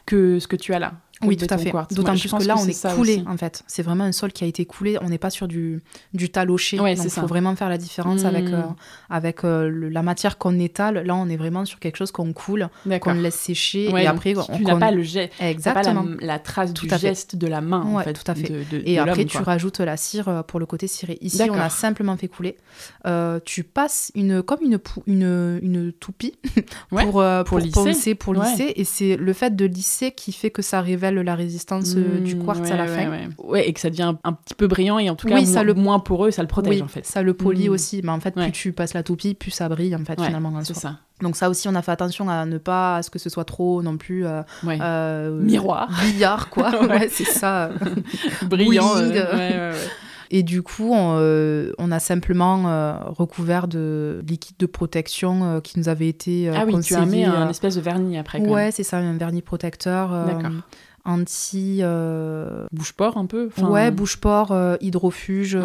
que 0.07 0.39
ce 0.39 0.47
que 0.47 0.57
tu 0.57 0.75
as 0.75 0.79
là. 0.79 0.95
Oui, 1.23 1.37
tout 1.37 1.47
à 1.51 1.59
fait. 1.59 1.73
D'autant 1.91 2.17
plus 2.17 2.31
que 2.31 2.45
là, 2.45 2.57
on 2.59 2.67
est 2.67 2.95
coulé, 2.95 3.23
en 3.27 3.37
fait. 3.37 3.63
C'est 3.67 3.83
vraiment 3.83 4.05
un 4.05 4.13
sol 4.13 4.33
qui 4.33 4.45
a 4.45 4.47
été 4.47 4.65
coulé. 4.65 4.99
On 5.01 5.09
n'est 5.09 5.19
pas 5.19 5.31
sur 5.31 5.49
du, 5.49 5.83
du 6.15 6.31
taloché. 6.31 6.77
donc, 6.77 6.89
il 6.89 7.11
faut 7.11 7.27
vraiment 7.27 7.55
faire 7.57 7.69
la 7.69 7.79
différence 7.79 8.25
avec, 8.25 8.49
mmh. 8.49 8.55
euh, 8.55 8.63
avec 9.11 9.45
euh, 9.45 9.89
la 9.91 10.03
matière 10.03 10.39
qu'on 10.39 10.59
étale. 10.59 11.05
Là, 11.05 11.15
on 11.15 11.29
est 11.29 11.37
vraiment 11.37 11.65
sur 11.65 11.79
quelque 11.79 11.97
chose 11.97 12.13
qu'on 12.13 12.33
coule, 12.33 12.69
qu'on 13.01 13.15
laisse 13.15 13.35
sécher. 13.35 13.91
et 13.91 14.07
après, 14.07 14.35
tu 14.57 14.65
n'as 14.65 14.77
pas 14.77 14.91
le 14.91 15.03
geste. 15.03 15.33
Exactement. 15.41 16.05
Pas 16.05 16.27
la, 16.27 16.39
trace 16.39 16.73
du 16.73 16.89
geste 16.89 17.37
de 17.37 17.47
la 17.47 17.61
main, 17.61 17.83
en 17.83 18.01
fait. 18.01 18.13
Tout 18.13 18.31
à 18.31 18.35
fait. 18.35 18.67
et 18.85 18.99
après, 18.99 19.25
tu 19.25 19.39
rajoutes 19.39 19.81
la 19.81 19.97
cire 19.97 20.29
euh, 20.29 20.43
pour 20.43 20.61
le 20.61 20.67
côté 20.67 20.87
ciré. 20.87 21.19
Ici, 21.21 21.43
on 21.51 21.55
a 21.55 21.71
simplement 21.71 22.17
fait 22.17 22.29
couler. 22.29 22.57
tu 23.45 23.65
passes 23.65 24.13
une, 24.15 24.43
comme 24.43 24.61
une, 24.63 24.79
une, 25.07 25.59
une 25.63 25.93
toupie 25.93 26.35
pour, 26.91 27.25
pour, 27.47 27.59
lisser. 27.59 28.15
pour 28.15 28.35
lisser. 28.35 28.73
Et 28.77 28.85
c'est 28.85 29.17
le 29.17 29.33
fait 29.33 29.55
de 29.55 29.65
lisser 29.65 30.13
qui 30.13 30.33
fait 30.33 30.51
que 30.51 30.63
ça 30.63 30.81
révèle 30.81 31.08
la 31.11 31.35
résistance 31.35 31.95
euh, 31.97 32.21
du 32.21 32.37
mmh, 32.37 32.45
quartz 32.45 32.71
à 32.71 32.77
la 32.77 32.87
fin. 32.87 33.29
Ouais, 33.39 33.69
et 33.69 33.73
que 33.73 33.81
ça 33.81 33.91
devient 33.91 34.15
un 34.25 34.33
petit 34.33 34.55
peu 34.55 34.67
brillant 34.67 34.99
et 34.99 35.11
en 35.11 35.17
tout 35.17 35.29
cas 35.29 35.45
ça 35.45 35.53
moins, 35.53 35.63
le... 35.65 35.75
moins 35.75 35.99
poreux, 35.99 36.31
ça 36.31 36.43
le 36.43 36.49
protège 36.49 36.83
en 36.83 36.89
fait. 36.89 37.07
Ça 37.07 37.23
le 37.23 37.35
polie 37.35 37.69
mmh. 37.69 37.73
aussi, 37.73 38.01
mais 38.03 38.11
en 38.11 38.21
fait 38.21 38.35
plus 38.35 38.53
tu 38.53 38.73
passes 38.73 38.95
la 38.95 39.03
toupie, 39.03 39.35
plus 39.35 39.51
ça 39.51 39.69
brille 39.69 39.95
en 39.95 40.05
fait 40.05 40.21
finalement. 40.21 40.53
C'est 40.63 40.75
ça. 40.75 40.97
Donc 41.21 41.37
ça 41.37 41.51
aussi, 41.51 41.69
on 41.69 41.75
a 41.75 41.83
fait 41.83 41.91
attention 41.91 42.29
à 42.29 42.47
ne 42.47 42.59
pas 42.59 42.97
à 42.97 43.03
ce 43.03 43.11
que 43.11 43.19
ce 43.19 43.29
soit 43.29 43.45
trop 43.45 43.83
non 43.83 43.97
plus 43.97 44.25
euh, 44.25 44.43
euh 44.67 45.41
miroir, 45.41 45.91
billard 46.13 46.49
quoi. 46.49 46.87
ouais, 46.87 47.09
c'est 47.11 47.25
ça. 47.25 47.71
Brillant. 48.43 48.95
Et 50.31 50.43
du 50.43 50.63
coup, 50.63 50.93
on, 50.93 51.91
a 51.91 51.99
simplement 52.01 53.03
recouvert 53.07 53.67
de 53.67 54.23
liquide 54.29 54.57
de 54.59 54.67
protection 54.67 55.61
qui 55.63 55.79
nous 55.79 55.89
avait 55.89 56.09
été 56.09 56.51
Ah 56.51 56.65
oui, 56.67 56.79
tu 56.81 56.95
as 56.95 57.07
mis 57.07 57.25
un 57.25 57.49
espèce 57.49 57.77
de 57.77 57.81
vernis 57.81 58.19
après. 58.19 58.41
Ouais, 58.41 58.71
c'est 58.71 58.83
ça, 58.83 58.99
un 58.99 59.17
vernis 59.17 59.43
protecteur. 59.43 60.11
Anti 61.09 61.83
bouche-port 62.73 63.17
un 63.17 63.27
peu 63.27 63.49
ouais 63.63 63.91
bouche-port 63.91 64.55
hydrofuge 64.81 65.59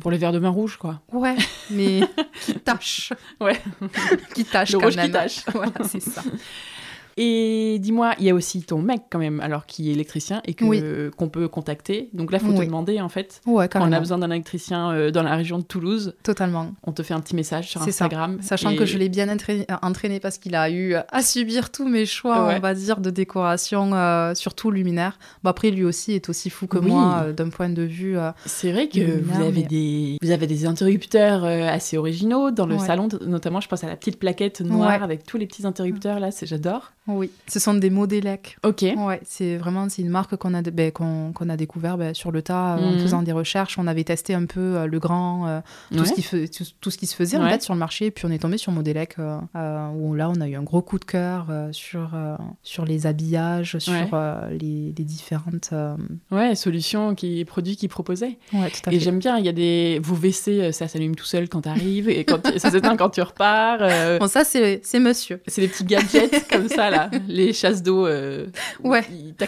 pour 0.00 0.10
les 0.10 0.18
verres 0.18 0.32
de 0.32 0.38
vin 0.38 0.48
rouge 0.48 0.76
quoi. 0.76 1.00
Ouais 1.12 1.36
mais 1.70 2.00
qui 2.40 2.54
tâche. 2.54 3.12
Ouais. 3.40 3.60
Qui 4.34 4.44
tâche 4.44 4.72
le 4.72 4.78
rouge 4.78 4.96
qui 4.96 5.10
tâche. 5.10 5.44
Voilà 5.52 5.72
c'est 5.84 6.00
ça 6.00 6.22
et 7.20 7.80
dis-moi, 7.80 8.14
il 8.20 8.26
y 8.26 8.30
a 8.30 8.34
aussi 8.34 8.62
ton 8.62 8.80
mec 8.80 9.02
quand 9.10 9.18
même, 9.18 9.40
alors 9.40 9.66
qui 9.66 9.90
est 9.90 9.92
électricien 9.92 10.40
et 10.44 10.54
que 10.54 11.10
qu'on 11.10 11.28
peut 11.28 11.48
contacter. 11.48 12.10
Donc 12.12 12.30
là, 12.30 12.38
faut 12.38 12.52
te 12.52 12.64
demander 12.64 13.00
en 13.00 13.08
fait. 13.08 13.40
Ouais, 13.44 13.68
quand 13.68 13.80
on 13.80 13.90
a 13.90 13.98
besoin 13.98 14.18
d'un 14.18 14.30
électricien 14.30 14.92
euh, 14.92 15.10
dans 15.10 15.24
la 15.24 15.34
région 15.34 15.58
de 15.58 15.64
Toulouse. 15.64 16.14
Totalement. 16.22 16.70
On 16.84 16.92
te 16.92 17.02
fait 17.02 17.14
un 17.14 17.20
petit 17.20 17.34
message 17.34 17.70
sur 17.70 17.82
Instagram. 17.82 18.38
Sachant 18.40 18.76
que 18.76 18.86
je 18.86 18.98
l'ai 18.98 19.08
bien 19.08 19.26
entraîné, 19.82 20.20
parce 20.20 20.38
qu'il 20.38 20.54
a 20.54 20.70
eu 20.70 20.94
à 20.94 21.22
subir 21.22 21.72
tous 21.72 21.88
mes 21.88 22.06
choix, 22.06 22.54
on 22.56 22.60
va 22.60 22.74
dire, 22.74 23.00
de 23.00 23.10
décoration, 23.10 23.94
euh, 23.94 24.34
surtout 24.36 24.70
luminaire. 24.70 25.18
Bon, 25.42 25.50
après, 25.50 25.72
lui 25.72 25.84
aussi 25.84 26.12
est 26.12 26.28
aussi 26.28 26.50
fou 26.50 26.68
que 26.68 26.78
moi 26.78 27.24
euh, 27.24 27.32
d'un 27.32 27.48
point 27.48 27.68
de 27.68 27.82
vue. 27.82 28.16
C'est 28.46 28.70
vrai 28.70 28.88
que 28.88 29.20
vous 29.20 29.42
avez 29.42 29.64
des 29.64 30.18
vous 30.22 30.30
avez 30.30 30.46
des 30.46 30.66
interrupteurs 30.66 31.44
assez 31.44 31.98
originaux 31.98 32.52
dans 32.52 32.66
le 32.66 32.78
salon, 32.78 33.08
notamment. 33.26 33.60
Je 33.60 33.66
pense 33.66 33.82
à 33.82 33.88
la 33.88 33.96
petite 33.96 34.20
plaquette 34.20 34.60
noire 34.60 35.02
avec 35.02 35.24
tous 35.24 35.36
les 35.36 35.46
petits 35.46 35.66
interrupteurs 35.66 36.20
là. 36.20 36.30
C'est 36.30 36.46
j'adore. 36.46 36.92
Oui, 37.08 37.30
ce 37.46 37.58
sont 37.58 37.72
des 37.72 37.88
Modelec. 37.88 38.58
Ok. 38.62 38.82
Ouais, 38.82 39.20
c'est 39.24 39.56
vraiment 39.56 39.88
c'est 39.88 40.02
une 40.02 40.10
marque 40.10 40.36
qu'on 40.36 40.52
a, 40.52 40.60
ben, 40.60 40.92
qu'on, 40.92 41.48
a 41.48 41.56
découvert 41.56 41.96
ben, 41.96 42.12
sur 42.12 42.30
le 42.30 42.42
tas 42.42 42.76
euh, 42.76 42.80
en 42.80 42.92
mhm. 42.92 43.00
faisant 43.00 43.22
des 43.22 43.32
recherches. 43.32 43.78
On 43.78 43.86
avait 43.86 44.04
testé 44.04 44.34
un 44.34 44.44
peu 44.44 44.60
euh, 44.60 44.86
le 44.86 44.98
grand, 44.98 45.48
euh, 45.48 45.60
tout, 45.96 46.04
ce 46.04 46.12
qui 46.12 46.50
tout, 46.80 46.90
ce 46.90 46.98
qui 46.98 47.06
se 47.06 47.16
faisait 47.16 47.38
en 47.38 47.48
fait 47.48 47.62
sur 47.62 47.72
le 47.72 47.80
marché. 47.80 48.06
Et 48.06 48.10
puis 48.10 48.26
on 48.26 48.30
est 48.30 48.38
tombé 48.38 48.58
sur 48.58 48.72
Modelec, 48.72 49.16
où 49.18 50.14
là 50.14 50.30
on 50.30 50.40
a 50.40 50.48
eu 50.48 50.54
un 50.54 50.62
gros 50.62 50.82
coup 50.82 50.98
de 50.98 51.06
cœur 51.06 51.46
sur, 51.72 52.10
sur 52.62 52.84
les 52.84 53.06
habillages, 53.06 53.78
sur 53.78 53.94
les, 54.50 54.92
les, 54.96 55.04
différentes. 55.04 55.70
Ouais, 56.30 56.54
solutions, 56.54 57.14
qui, 57.14 57.44
produits 57.46 57.76
qu'ils 57.76 57.88
proposaient. 57.88 58.36
Ouais, 58.52 58.70
tout 58.70 58.90
à 58.90 58.92
et 58.92 59.00
j'aime 59.00 59.18
bien, 59.18 59.38
il 59.38 59.46
y 59.46 59.48
a 59.48 59.52
des. 59.52 59.98
Vous 60.02 60.18
WC, 60.18 60.72
ça 60.72 60.88
s'allume 60.88 61.14
tout 61.14 61.24
seul 61.24 61.48
quand 61.48 61.62
tu 61.62 61.68
arrives 61.70 62.10
et 62.10 62.24
quand 62.24 62.44
ça 62.58 62.70
s'éteint 62.70 62.96
quand 62.96 63.10
tu 63.10 63.22
repars. 63.22 64.18
Bon, 64.18 64.26
ça 64.26 64.44
c'est, 64.44 64.80
c'est 64.82 65.00
monsieur. 65.00 65.40
C'est 65.46 65.62
des 65.62 65.68
petits 65.68 65.84
gadgets 65.84 66.46
comme 66.50 66.68
ça 66.68 66.90
là 66.90 66.97
les 67.28 67.52
chasses 67.52 67.82
d'eau. 67.82 68.06
Euh, 68.06 68.46
ouais. 68.82 69.04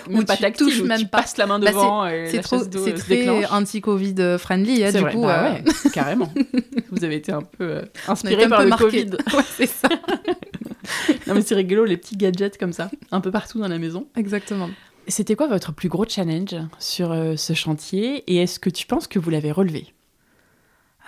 Même 0.09 0.25
pas 0.25 0.37
tactile, 0.37 0.67
touches 0.67 0.83
même 0.83 1.01
tu 1.01 1.07
pas. 1.07 1.19
passes 1.23 1.37
la 1.37 1.47
main 1.47 1.59
bah, 1.59 1.71
devant. 1.71 2.09
c'est 2.31 2.41
trop, 2.41 2.59
c'est 2.59 2.95
très 2.95 3.47
anti-Covid 3.47 4.39
friendly, 4.39 4.85
hein, 4.85 4.93
du 4.93 5.05
coup. 5.05 5.23
Bah 5.23 5.45
euh. 5.45 5.53
ouais, 5.55 5.91
carrément. 5.93 6.33
Vous 6.91 7.05
avez 7.05 7.17
été 7.17 7.33
un 7.33 7.43
peu 7.43 7.65
euh, 7.65 7.83
inspiré 8.09 8.49
par 8.49 8.65
le 8.65 8.71
Covid. 8.71 9.11
ouais, 9.35 9.45
c'est 9.57 9.67
ça. 9.67 9.89
non 11.27 11.35
mais 11.35 11.43
c'est 11.43 11.55
rigolo 11.55 11.85
les 11.85 11.97
petits 11.97 12.17
gadgets 12.17 12.59
comme 12.59 12.73
ça, 12.73 12.91
un 13.11 13.21
peu 13.21 13.31
partout 13.31 13.59
dans 13.59 13.69
la 13.69 13.79
maison. 13.79 14.07
Exactement. 14.17 14.71
C'était 15.09 15.35
quoi 15.35 15.49
votre 15.49 15.73
plus 15.73 15.89
gros 15.89 16.05
challenge 16.07 16.57
sur 16.79 17.15
ce 17.37 17.53
chantier 17.53 18.23
et 18.27 18.37
est-ce 18.37 18.61
que 18.61 18.71
tu 18.71 18.87
penses 18.87 19.07
que 19.07 19.19
vous 19.19 19.31
l'avez 19.31 19.51
relevé? 19.51 19.93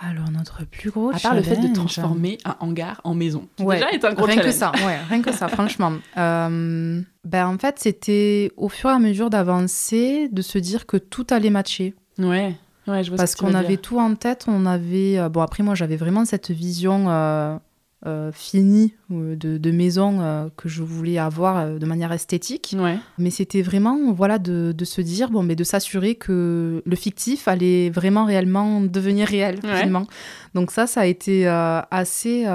Alors, 0.09 0.29
notre 0.31 0.65
plus 0.65 0.89
gros 0.89 1.11
À 1.11 1.19
part 1.19 1.35
le 1.35 1.41
fait 1.41 1.57
de 1.57 1.73
transformer 1.73 2.37
un 2.45 2.55
hangar 2.59 2.99
en 3.03 3.13
maison. 3.13 3.47
Ouais, 3.59 3.75
déjà 3.75 3.91
est 3.91 4.03
un 4.03 4.13
gros 4.13 4.25
rien 4.25 4.41
que 4.41 4.51
ça, 4.51 4.71
ouais, 4.85 4.97
rien 5.09 5.21
que 5.21 5.31
ça, 5.31 5.47
franchement. 5.47 5.93
Euh, 6.15 7.01
ben, 7.23 7.47
en 7.47 7.57
fait, 7.57 7.79
c'était 7.79 8.51
au 8.55 8.69
fur 8.69 8.89
et 8.89 8.93
à 8.93 8.99
mesure 8.99 9.29
d'avancer, 9.29 10.29
de 10.31 10.41
se 10.41 10.57
dire 10.57 10.85
que 10.85 10.97
tout 10.97 11.25
allait 11.31 11.49
matcher. 11.49 11.95
Ouais, 12.19 12.55
ouais 12.87 13.03
je 13.03 13.09
vois 13.09 13.17
Parce 13.17 13.35
qu'on 13.35 13.53
avait 13.53 13.77
tout 13.77 13.99
en 13.99 14.15
tête, 14.15 14.45
on 14.47 14.65
avait... 14.65 15.17
Euh, 15.17 15.29
bon, 15.29 15.41
après, 15.41 15.63
moi, 15.63 15.75
j'avais 15.75 15.95
vraiment 15.95 16.25
cette 16.25 16.51
vision... 16.51 17.05
Euh, 17.09 17.57
euh, 18.05 18.31
fini 18.33 18.93
euh, 19.11 19.37
de, 19.37 19.57
de 19.57 19.71
maison 19.71 20.19
euh, 20.19 20.49
que 20.57 20.67
je 20.67 20.83
voulais 20.83 21.17
avoir 21.17 21.79
de 21.79 21.85
manière 21.85 22.11
esthétique. 22.11 22.75
Mais 23.17 23.29
c'était 23.29 23.61
vraiment 23.61 24.11
voilà 24.11 24.39
de, 24.39 24.73
de, 24.75 24.85
se 24.85 24.99
dire 24.99 25.29
bon 25.29 25.41
mais 25.41 25.55
de 25.55 25.63
s'assurer 25.63 26.15
que 26.15 26.83
le 26.85 26.95
fictif 26.97 27.47
allait 27.47 27.89
vraiment 27.89 28.25
réellement 28.25 28.81
devenir 28.81 29.27
réel 29.27 29.59
finalement. 29.61 30.05
Donc 30.53 30.71
ça 30.71 30.85
ça 30.85 31.01
a 31.01 31.05
été 31.05 31.47
assez 31.47 32.45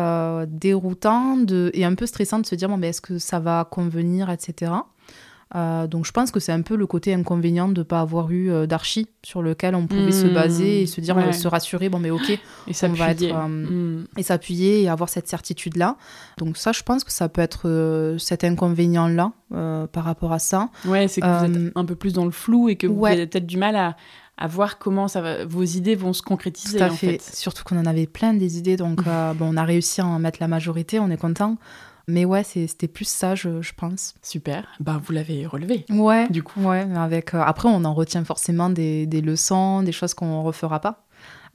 déroutant 0.49 1.39
de, 1.39 1.71
et 1.73 1.85
un 1.85 1.95
peu 1.95 2.05
stressant 2.05 2.41
de 2.41 2.47
se 2.47 2.55
dire 2.55 2.69
bon 2.69 2.77
mais 2.77 2.89
est-ce 2.89 3.01
que 3.01 3.19
ça 3.19 3.41
va 3.41 3.67
convenir 3.71 4.31
etc. 4.31 4.73
Euh, 5.55 5.87
donc 5.87 6.05
je 6.05 6.13
pense 6.13 6.31
que 6.31 6.41
c'est 6.41 6.53
un 6.53 6.61
peu 6.61 6.77
le 6.77 6.87
côté 6.87 7.15
inconvénient 7.15 7.69
de 7.69 7.79
ne 7.79 7.83
pas 7.83 8.01
avoir 8.01 8.31
eu 8.31 8.51
euh, 8.51 8.67
d'archi 8.67 9.07
sur 9.23 9.41
lequel 9.41 9.75
on 9.75 9.87
pouvait 9.87 10.13
se 10.13 10.27
baser 10.27 10.83
et 10.83 10.87
se 10.87 11.01
dire, 11.01 11.17
se 11.35 11.49
rassurer, 11.49 11.89
bon 11.89 11.99
mais 11.99 12.11
ok, 12.11 12.31
et 12.31 12.41
on 12.83 12.93
va 12.93 13.11
être, 13.13 13.23
euh, 13.23 13.47
mm. 13.49 14.09
et 14.19 14.23
s'appuyer 14.23 14.83
et 14.83 14.89
avoir 14.91 15.09
cette 15.09 15.27
certitude-là. 15.27 15.97
Donc 16.37 16.59
ça, 16.59 16.73
je 16.73 16.83
pense 16.83 17.03
que 17.03 17.13
ça 17.13 17.29
peut 17.31 17.41
être 17.41 18.17
cet 18.19 18.45
inconvénient-là 18.45 19.33
par 19.93 20.05
rapport 20.05 20.33
à 20.33 20.39
ça. 20.39 20.69
Ouais, 20.85 21.09
c'est 21.09 21.23
que 21.23 21.27
vous 21.27 21.67
êtes 21.67 21.73
un 21.75 21.85
peu 21.85 21.95
plus 21.95 22.13
dans 22.13 22.27
le 22.27 22.31
flou 22.31 22.69
et 22.69 22.77
que 22.77 22.87
vous 22.87 23.07
avez 23.07 23.27
peut-être 23.27 23.47
du 23.47 23.57
mal 23.57 23.77
à, 23.77 23.97
à 24.37 24.47
voir 24.47 24.79
comment 24.79 25.09
ça 25.09 25.23
va, 25.23 25.45
vos 25.47 25.65
idées 25.65 25.95
vont 25.95 26.13
se 26.13 26.23
concrétiser. 26.23 26.79
Tout 26.79 26.85
à 26.85 26.89
en 26.89 26.91
fait. 26.91 27.23
Surtout 27.23 27.65
qu'on 27.65 27.79
en 27.79 27.87
avait 27.87 28.07
plein 28.07 28.35
des 28.35 28.59
idées, 28.59 28.77
donc 28.77 29.03
bon, 29.37 29.49
on 29.53 29.57
a 29.57 29.65
réussi 29.65 30.03
à 30.03 30.07
en 30.07 30.19
mettre 30.19 30.39
la 30.41 30.49
majorité, 30.49 31.01
on 31.01 31.11
est 31.11 31.17
content. 31.17 31.57
Mais 32.09 32.25
ouais, 32.25 32.43
c'était 32.43 32.89
plus 32.89 33.07
ça, 33.07 33.35
je, 33.35 33.61
pense. 33.77 34.15
Super. 34.23 34.67
Ben, 34.81 35.01
vous 35.05 35.13
l'avez 35.13 35.47
relevé. 35.47 35.85
Ouais. 35.91 36.27
Du 36.31 36.43
coup. 36.43 36.61
Ouais, 36.63 36.87
avec, 36.97 37.35
euh, 37.35 37.43
après, 37.43 37.69
on 37.69 37.85
en 37.85 37.93
retient 37.93 38.25
forcément 38.25 38.71
des, 38.71 39.07
des 39.07 39.21
leçons, 39.21 39.83
des 39.83 39.93
choses 39.93 40.15
qu'on 40.15 40.41
ne 40.41 40.45
refera 40.45 40.81
pas. 40.81 41.05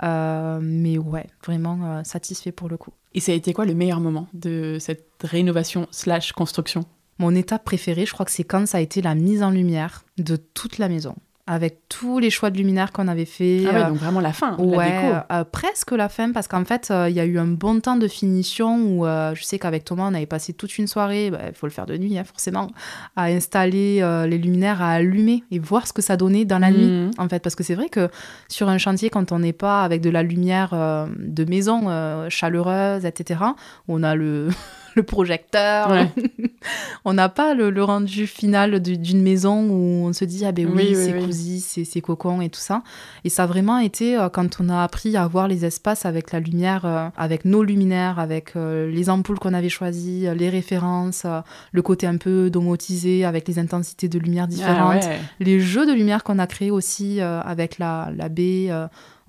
Euh, 0.04 0.60
mais 0.62 0.97
ouais, 0.99 1.28
vraiment 1.45 1.80
euh, 1.84 2.04
satisfait 2.04 2.51
pour 2.51 2.70
le 2.70 2.78
coup. 2.78 2.91
Et 3.16 3.20
ça 3.20 3.32
a 3.32 3.36
été 3.36 3.54
quoi 3.54 3.66
le 3.66 3.74
meilleur 3.74 3.99
moment 3.99 4.28
de 4.34 4.78
cette 4.80 5.10
rénovation 5.24 5.88
slash 5.91 6.32
construction? 6.34 6.86
Mon 7.18 7.36
étape 7.36 7.64
préférée, 7.64 8.06
je 8.06 8.14
crois 8.14 8.26
que 8.26 8.32
c'est 8.32 8.43
quand 8.43 8.68
ça 8.68 8.78
a 8.78 8.82
été 8.82 9.01
la 9.01 9.16
mise 9.16 9.43
en 9.43 9.49
lumière 9.49 10.04
de 10.18 10.36
toute 10.36 10.78
la 10.78 10.89
maison 10.89 11.16
avec 11.46 11.89
tous 11.89 12.20
les 12.20 12.30
choix 12.30 12.50
de 12.52 12.58
luminaire 12.58 12.94
qu'on 12.94 13.10
avait 13.10 13.26
fait. 13.26 13.66
Ah 13.68 13.74
ouais, 13.74 13.84
euh, 13.84 13.89
donc 13.89 13.98
vraiment 13.98 14.22
la 14.22 14.32
fin, 14.32 14.56
ouais, 14.58 14.78
la 14.78 14.86
déco. 14.86 15.34
Euh, 15.34 15.44
presque 15.44 15.91
la 15.91 16.08
fin, 16.08 16.32
parce 16.32 16.48
qu'en 16.48 16.64
fait, 16.64 16.89
euh, 16.89 17.10
il 17.10 17.16
y 17.16 17.20
a 17.20 17.26
eu 17.26 17.38
un 17.38 17.48
bon 17.48 17.82
temps 17.82 17.98
de 17.98 18.08
finition 18.08 18.78
où 18.78 19.06
je 19.06 19.44
sais 19.44 19.60
qu'avec 19.60 19.84
Thomas, 19.84 20.08
on 20.10 20.14
avait 20.14 20.26
passé 20.26 20.54
toute 20.54 20.78
une 20.78 20.88
soirée, 20.88 21.32
bah, 21.32 21.39
il 21.48 21.54
faut 21.54 21.68
le 21.68 21.72
faire 21.72 21.86
de 21.86 21.98
nuit, 21.98 22.18
hein, 22.18 22.24
forcément, 22.24 22.72
à 23.18 23.26
installer 23.26 24.00
les 24.28 24.38
luminaires, 24.38 24.82
à 24.82 24.91
allumer 24.91 25.44
et 25.52 25.60
voir 25.60 25.86
ce 25.86 25.94
que 25.94 26.02
ça 26.02 26.16
donnait 26.16 26.46
dans 26.46 26.60
la 26.60 26.72
nuit, 26.72 26.88
mhm. 26.88 27.12
en 27.18 27.28
fait. 27.28 27.39
Parce 27.39 27.56
que 27.56 27.64
c'est 27.64 27.76
vrai 27.76 27.89
que 27.89 28.10
sur 28.48 28.70
un 28.70 28.78
chantier, 28.78 29.10
quand 29.10 29.32
on 29.34 29.39
n'est 29.39 29.54
pas 29.54 29.84
avec 29.84 30.02
de 30.02 30.10
la 30.10 30.24
lumière 30.24 30.70
de 31.18 31.46
maison 31.46 32.30
chaleureuse, 32.30 33.06
etc., 33.06 33.41
on 33.89 34.04
a 34.04 34.16
le 34.16 34.50
le 34.96 35.04
projecteur. 35.04 36.08
on 37.06 37.14
n'a 37.14 37.30
pas 37.30 37.54
le, 37.54 37.84
rendu 37.84 38.28
final 38.28 38.80
d'une 38.80 39.22
maison 39.22 39.68
où 39.70 40.08
on 40.08 40.14
se 40.14 40.26
dit, 40.26 40.46
ah 40.46 40.52
ben 40.52 40.68
oui, 40.74 40.96
c'est 40.96 41.14
cosy, 41.20 41.60
c'est 41.62 42.02
cocon 42.02 42.41
et 42.41 42.50
tout 42.50 42.60
ça. 42.60 42.84
Et 43.24 43.30
ça 43.30 43.44
a 43.44 43.46
vraiment 43.46 43.80
été 43.80 44.18
euh, 44.18 44.30
quand 44.30 44.60
on 44.60 44.70
a 44.70 44.84
appris 44.84 45.18
à 45.18 45.28
voir 45.28 45.48
les 45.48 45.66
espaces 45.66 46.06
avec 46.06 46.32
la 46.32 46.39
lumière, 46.39 46.86
euh, 46.86 47.08
avec 47.18 47.46
nos 47.46 47.64
luminaires, 47.64 48.20
avec 48.20 48.56
euh, 48.56 48.89
les 48.89 49.10
ampoules 49.10 49.39
qu'on 49.39 49.54
avait 49.54 49.70
choisies, 49.70 50.28
les 50.36 50.50
références, 50.50 51.26
le 51.72 51.82
côté 51.82 52.08
un 52.08 52.18
peu 52.18 52.50
domotisé 52.50 53.26
avec 53.26 53.48
les 53.48 53.60
intensités 53.60 54.08
de 54.08 54.20
lumière 54.20 54.46
ah 54.46 54.48
différentes, 54.48 55.04
les 55.39 55.60
jeux 55.60 55.86
de 55.86 55.94
lumière 55.94 56.24
qu'on 56.24 56.39
a 56.39 56.48
créés 56.48 56.72
aussi 56.72 57.20
avec 57.22 57.78
la, 57.78 58.12
la 58.16 58.30
baie 58.30 58.70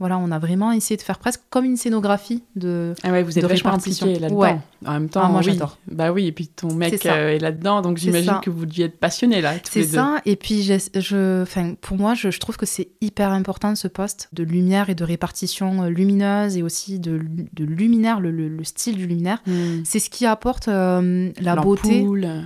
voilà, 0.00 0.18
on 0.18 0.32
a 0.32 0.40
vraiment 0.40 0.72
essayé 0.72 0.96
de 0.96 1.02
faire 1.02 1.18
presque 1.18 1.42
comme 1.50 1.64
une 1.64 1.76
scénographie 1.76 2.42
de. 2.56 2.94
Ah 3.04 3.12
ouais, 3.12 3.22
vous 3.22 3.38
êtes 3.38 3.44
vachement 3.44 3.74
impliqué 3.74 4.18
là-dedans. 4.18 4.60
En 4.84 4.92
même 4.92 5.08
temps, 5.08 5.22
ah, 5.24 5.28
moi 5.28 5.40
j'adore. 5.40 5.78
Bah 5.90 6.12
oui, 6.12 6.26
et 6.26 6.32
puis 6.32 6.48
ton 6.48 6.74
mec 6.74 7.06
euh, 7.06 7.30
est, 7.30 7.38
là-dedans, 7.38 7.80
donc 7.80 7.98
j'imagine 7.98 8.40
que 8.42 8.50
vous 8.50 8.66
deviez 8.66 8.86
être 8.86 8.98
passionné 8.98 9.40
là. 9.40 9.54
C'est 9.62 9.84
ça, 9.84 10.20
et 10.26 10.36
puis 10.36 10.62
je, 10.62 11.42
enfin, 11.42 11.74
pour 11.80 11.96
moi, 11.96 12.14
je, 12.14 12.28
trouve 12.38 12.56
que 12.56 12.66
c'est 12.66 12.88
hyper 13.00 13.30
important 13.30 13.74
ce 13.74 13.88
poste 13.88 14.28
de 14.32 14.42
lumière 14.42 14.90
et 14.90 14.94
de 14.94 15.04
répartition 15.04 15.84
euh, 15.84 15.88
lumineuse 15.88 16.56
et 16.56 16.62
aussi 16.62 16.98
de, 16.98 17.20
de 17.52 17.64
luminaire, 17.64 18.20
le, 18.20 18.64
style 18.64 18.96
du 18.96 19.06
luminaire. 19.06 19.42
Hmm. 19.46 19.82
C'est 19.84 20.00
ce 20.00 20.10
qui 20.10 20.26
apporte 20.26 20.68
euh, 20.68 21.30
la 21.40 21.56
beauté. 21.56 22.04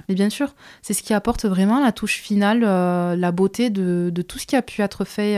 Mais 0.08 0.14
bien 0.14 0.30
sûr, 0.30 0.54
c'est 0.82 0.94
ce 0.94 1.02
qui 1.02 1.14
apporte 1.14 1.46
vraiment 1.46 1.80
la 1.80 1.92
touche 1.92 2.18
finale, 2.18 2.60
la 2.60 3.32
beauté 3.32 3.70
de, 3.70 4.10
de, 4.12 4.22
tout 4.22 4.38
ce 4.38 4.46
qui 4.46 4.56
a 4.56 4.62
pu 4.62 4.82
être 4.82 5.04
fait 5.04 5.36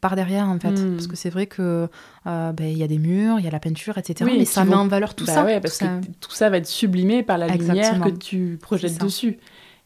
par 0.00 0.16
derrière 0.16 0.48
en 0.48 0.58
fait. 0.58 0.72
Hmm. 0.72 0.95
Parce 0.96 1.06
que 1.06 1.16
c'est 1.16 1.30
vrai 1.30 1.46
que 1.46 1.88
euh, 2.26 2.52
ben, 2.52 2.66
il 2.66 2.78
y 2.78 2.82
a 2.82 2.88
des 2.88 2.98
murs, 2.98 3.38
il 3.38 3.44
y 3.44 3.48
a 3.48 3.50
la 3.50 3.60
peinture, 3.60 3.98
etc. 3.98 4.30
mais 4.36 4.44
ça 4.44 4.64
met 4.64 4.74
en 4.74 4.88
valeur 4.88 5.14
tout 5.14 5.24
bah 5.24 5.32
ça. 5.32 5.44
Ouais, 5.44 5.60
parce 5.60 5.78
que 5.78 5.86
tout 6.20 6.32
ça 6.32 6.50
va 6.50 6.58
être 6.58 6.66
sublimé 6.66 7.22
par 7.22 7.38
la 7.38 7.48
lumière 7.48 8.00
que 8.00 8.10
tu 8.10 8.58
projettes 8.60 9.00
dessus. 9.00 9.38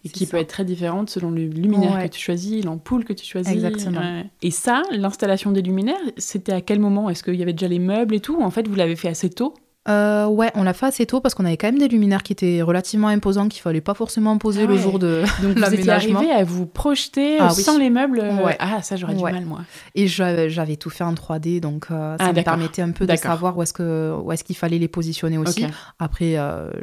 Et 0.03 0.09
qui 0.09 0.25
peut 0.25 0.39
être 0.39 0.49
très 0.49 0.65
différente 0.65 1.11
selon 1.11 1.31
le 1.31 1.47
luminaire 1.47 2.03
que 2.03 2.09
tu 2.09 2.19
choisis, 2.19 2.65
l'ampoule 2.65 3.05
que 3.05 3.13
tu 3.13 3.27
choisis. 3.27 3.53
Exactement. 3.53 4.25
Et 4.41 4.51
ça, 4.51 4.83
l'installation 4.91 5.53
des 5.53 5.61
luminaires, 5.61 5.97
c'était 6.17 6.53
à 6.53 6.63
quel 6.63 6.79
moment? 6.79 7.11
Est-ce 7.11 7.23
qu'il 7.23 7.35
y 7.35 7.43
avait 7.43 7.53
déjà 7.53 7.69
les 7.69 7.79
meubles 7.79 8.15
et 8.15 8.21
tout? 8.21 8.41
En 8.41 8.51
fait, 8.51 8.67
vous 8.67 8.75
l'avez 8.75 8.97
fait 8.97 9.09
assez 9.09 9.29
tôt 9.29 9.55
euh, 9.89 10.27
ouais, 10.27 10.51
on 10.57 10.63
l'a 10.63 10.75
fait 10.75 10.87
assez 10.87 11.07
tôt 11.07 11.21
parce 11.21 11.35
qu'on 11.35 11.47
avait 11.47 11.57
quand 11.57 11.69
même 11.69 11.79
des 11.79 11.89
luminaires 11.89 12.23
qui 12.23 12.35
étaient 12.35 12.61
relativement 12.61 13.09
imposants 13.09 13.49
qu'il 13.49 13.63
fallait 13.63 13.81
pas 13.81 13.95
forcément 13.95 14.37
poser 14.37 14.67
le 14.67 14.75
ah 14.75 14.77
jour 14.77 14.99
de 14.99 15.23
Donc 15.43 15.59
vous 15.59 15.75
étiez 15.75 15.91
arrivé 15.91 16.31
à 16.31 16.45
vous 16.45 16.67
projeter 16.67 17.39
ah 17.41 17.49
sans 17.49 17.79
les 17.79 17.89
meubles 17.89 18.21
euh, 18.21 18.45
ouais. 18.45 18.57
Ah, 18.59 18.83
ça 18.83 18.97
j'aurais 18.97 19.15
du 19.15 19.23
mal 19.23 19.47
moi. 19.47 19.61
Et 19.95 20.07
j'avais 20.07 20.77
tout 20.77 20.91
fait 20.91 21.05
en 21.05 21.15
3D 21.15 21.61
donc 21.61 21.87
euh, 21.91 22.19
ça 22.19 22.27
ah, 22.27 22.33
me 22.35 22.43
permettait 22.43 22.83
un 22.83 22.91
peu 22.91 23.07
de 23.07 23.17
savoir 23.17 23.57
où 23.57 23.63
est-ce 23.63 23.73
que 23.73 24.15
où 24.23 24.31
est-ce 24.33 24.45
qu'il 24.45 24.57
fallait 24.57 24.79
les 24.79 24.89
positionner 24.89 25.39
aussi. 25.39 25.65
Après 25.99 26.35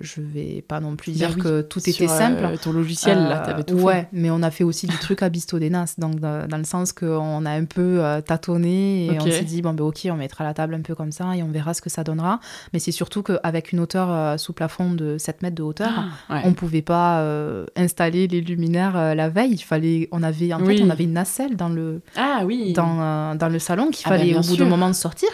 je 0.02 0.22
vais 0.22 0.64
pas 0.68 0.80
non 0.80 0.96
plus 0.96 1.12
dire 1.12 1.36
bah 1.36 1.44
que 1.44 1.62
tout 1.62 1.88
était 1.88 2.08
simple. 2.08 2.58
ton 2.64 2.72
logiciel 2.72 3.20
là, 3.20 3.40
t'avais 3.40 3.64
tout 3.64 3.76
ouais, 3.76 4.02
fait. 4.02 4.08
mais 4.12 4.32
on 4.32 4.42
a 4.42 4.50
fait 4.50 4.64
aussi 4.64 4.88
du 4.88 4.98
truc 4.98 5.22
à 5.22 5.30
bisto 5.30 5.60
des 5.60 5.70
nas 5.70 5.86
donc 6.00 6.20
dans, 6.20 6.58
le 6.58 6.64
sens 6.64 6.94
qu'on 6.94 7.46
a 7.46 7.52
un 7.52 7.66
peu 7.66 8.02
tâtonné 8.26 9.06
et 9.06 9.20
on 9.20 9.30
s'est 9.30 9.44
dit 9.44 9.62
bon 9.62 9.74
ben 9.74 9.84
OK, 9.84 10.08
on 10.10 10.16
mettra 10.16 10.44
la 10.44 10.56
table 10.56 10.74
un 10.74 10.82
peu 10.82 10.96
comme 10.96 11.12
ça 11.12 11.36
et 11.36 11.44
on 11.44 11.52
verra 11.52 11.76
ce 11.76 11.82
que 11.82 11.92
ça 11.92 12.04
donnera. 12.04 12.40
Mais 12.74 12.80
c'est 12.88 12.94
surtout 12.94 13.22
qu'avec 13.22 13.74
une 13.74 13.82
hauteur 13.82 14.10
euh, 14.10 14.38
sous 14.38 14.54
plafond 14.54 14.94
de 14.94 15.18
7 15.18 15.42
mètres 15.42 15.58
de 15.58 15.62
hauteur, 15.62 15.92
ah, 16.30 16.42
on 16.46 16.52
ne 16.52 16.54
pouvait 16.54 16.82
pas 16.82 17.20
euh, 17.20 17.66
installer 17.76 18.30
les 18.30 18.40
luminaires 18.40 18.96
euh, 18.96 19.14
la 19.14 19.28
veille. 19.28 19.52
Il 19.52 19.62
fallait, 19.62 20.08
on 20.14 20.24
avait, 20.24 20.54
en 20.54 20.66
fait, 20.66 20.82
on 20.82 20.90
avait 20.90 21.04
une 21.04 21.12
nacelle 21.12 21.58
dans 21.58 21.68
le, 21.68 22.00
ah, 22.16 22.44
oui. 22.46 22.72
dans, 22.72 23.36
dans 23.36 23.50
le 23.50 23.60
salon 23.60 23.92
qu'il 23.92 24.06
ah, 24.06 24.12
bah, 24.12 24.20
fallait 24.20 24.38
au 24.38 24.42
bout 24.42 24.56
d'un 24.56 24.70
moment 24.70 24.88
de 24.88 24.94
sortir. 24.94 25.28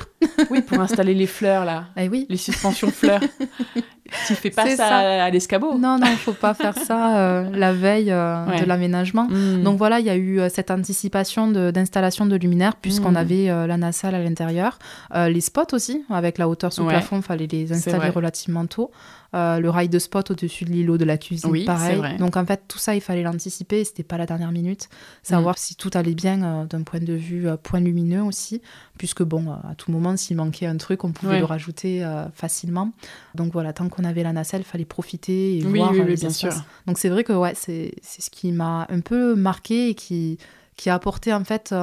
oui, 0.50 0.64
pour 0.64 0.80
installer 0.82 1.14
les 1.14 1.28
fleurs 1.28 1.64
là. 1.64 1.90
Eh 1.96 2.10
oui. 2.10 2.26
Les 2.28 2.38
suspensions 2.38 2.90
fleurs. 2.90 3.22
tu 4.28 4.36
fais 4.36 4.50
pas 4.50 4.76
ça, 4.76 5.24
à 5.24 5.30
l'escabeau. 5.30 5.78
Non, 5.78 5.98
non, 5.98 6.08
faut 6.18 6.34
pas 6.34 6.54
faire 6.54 6.78
ça 6.78 7.18
euh, 7.18 7.50
la 7.54 7.74
veille 7.74 8.12
euh, 8.12 8.46
de 8.60 8.66
l'aménagement. 8.66 9.28
Hmm. 9.30 9.64
Donc 9.64 9.78
voilà, 9.78 10.00
il 10.00 10.06
y 10.06 10.10
a 10.10 10.16
eu 10.16 10.40
euh, 10.40 10.50
cette 10.50 10.72
anticipation 10.72 11.48
d'installation 11.48 12.26
de, 12.26 12.36
luminaires 12.36 12.76
puisqu'on 12.76 13.12
hmm. 13.12 13.18
avait 13.18 13.46
la 13.68 13.78
nacelle 13.78 14.16
à 14.16 14.20
l'intérieur. 14.20 14.80
les 15.14 15.42
spots 15.42 15.74
aussi, 15.74 16.04
avec 16.10 16.38
la 16.38 16.50
hauteur 16.50 16.74
sous 16.74 16.86
plafond, 16.86 17.18
il 17.18 17.24
fallait 17.24 17.48
les 17.48 17.72
installer 17.72 18.10
relativement 18.10 18.66
tôt. 18.66 18.92
Euh, 19.34 19.60
le 19.60 19.70
rail 19.70 19.90
de 19.90 19.98
spot 19.98 20.30
au-dessus 20.30 20.64
de 20.66 20.70
l'îlot 20.70 20.98
de 20.98 21.06
la 21.06 21.18
cuisine, 21.18 21.50
oui, 21.50 21.66
pareil. 21.66 22.00
Donc 22.20 22.38
en 22.38 22.46
fait, 22.46 22.64
tout 22.68 22.78
ça, 22.78 22.94
il 22.94 23.02
fallait 23.02 23.24
l'anticiper, 23.24 23.84
c'était 23.84 24.04
pas 24.04 24.18
la 24.18 24.28
dernière 24.28 24.52
minute. 24.52 24.90
Savoir 25.24 25.56
mm. 25.56 25.58
si 25.58 25.76
tout 25.76 25.90
allait 25.96 26.14
bien 26.14 26.44
euh, 26.44 26.66
d'un 26.66 26.84
point 26.84 27.00
de 27.00 27.14
vue 27.14 27.48
euh, 27.48 27.58
point 27.58 27.80
lumineux 27.80 28.22
aussi, 28.22 28.62
puisque 29.00 29.24
bon, 29.24 29.52
à 29.52 29.74
tout 29.76 29.92
moment, 29.92 30.16
s'il 30.18 30.38
manquait 30.38 30.68
un 30.68 30.78
truc, 30.78 31.04
on 31.04 31.12
pouvait 31.12 31.40
le 31.40 31.46
rajouter 31.46 32.06
facilement. 32.34 32.92
Donc 33.34 33.54
voilà, 33.54 33.74
tant 33.74 33.90
qu'on 33.90 34.04
avait 34.04 34.24
la 34.24 34.34
nacelle, 34.34 34.62
il 34.62 34.66
fallait 34.66 34.86
profiter 34.86 35.58
et 35.58 35.62
voir 35.62 35.94
les 35.94 36.16
bien 36.16 36.30
sûr. 36.30 36.54
Donc 36.86 37.00
c'est 37.00 37.10
vrai 37.10 37.24
que 37.24 37.34
ouais, 37.34 37.54
c'est 37.56 37.94
ce 38.04 38.30
qui 38.30 38.52
m'a 38.52 38.86
un 38.90 39.00
peu 39.00 39.36
marqué 39.36 39.90
et 39.90 39.96
qui, 39.96 40.38
qui 40.78 40.90
a 40.90 40.96
apporté 40.96 41.34
en 41.34 41.44
fait 41.44 41.74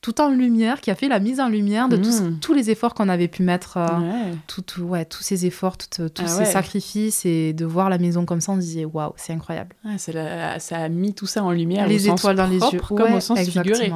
tout 0.00 0.20
en 0.20 0.30
lumière, 0.30 0.80
qui 0.80 0.90
a 0.90 0.94
fait 0.94 1.08
la 1.08 1.18
mise 1.18 1.40
en 1.40 1.48
lumière 1.48 1.88
de 1.88 1.96
tous, 1.96 2.20
hmm. 2.20 2.54
les 2.54 2.70
efforts 2.70 2.94
qu'on 2.94 3.08
avait 3.08 3.28
pu 3.28 3.42
mettre, 3.42 3.78
euh, 3.78 4.32
tout, 4.46 4.82
ouais, 4.82 5.04
tous 5.04 5.22
ces 5.22 5.46
efforts, 5.46 5.76
tous 5.78 6.10
ah 6.18 6.26
ces 6.26 6.44
sacrifices, 6.44 7.26
et 7.26 7.52
de 7.52 7.64
voir 7.64 7.90
la 7.90 7.98
maison 7.98 8.24
comme 8.24 8.40
ça, 8.40 8.52
on 8.52 8.56
se 8.56 8.60
disait 8.60 8.84
waouh, 8.84 9.12
c'est 9.16 9.32
incroyable. 9.32 9.74
ça 9.98 10.76
a 10.76 10.88
mis 10.88 11.14
tout 11.14 11.26
ça 11.26 11.42
en 11.42 11.50
lumière, 11.50 11.86
les 11.86 12.08
étoiles 12.08 12.36
dans 12.36 12.46
les 12.46 12.60
yeux, 12.60 12.80
comme 12.80 13.14
au 13.14 13.20
sens 13.20 13.38
figuré. 13.40 13.92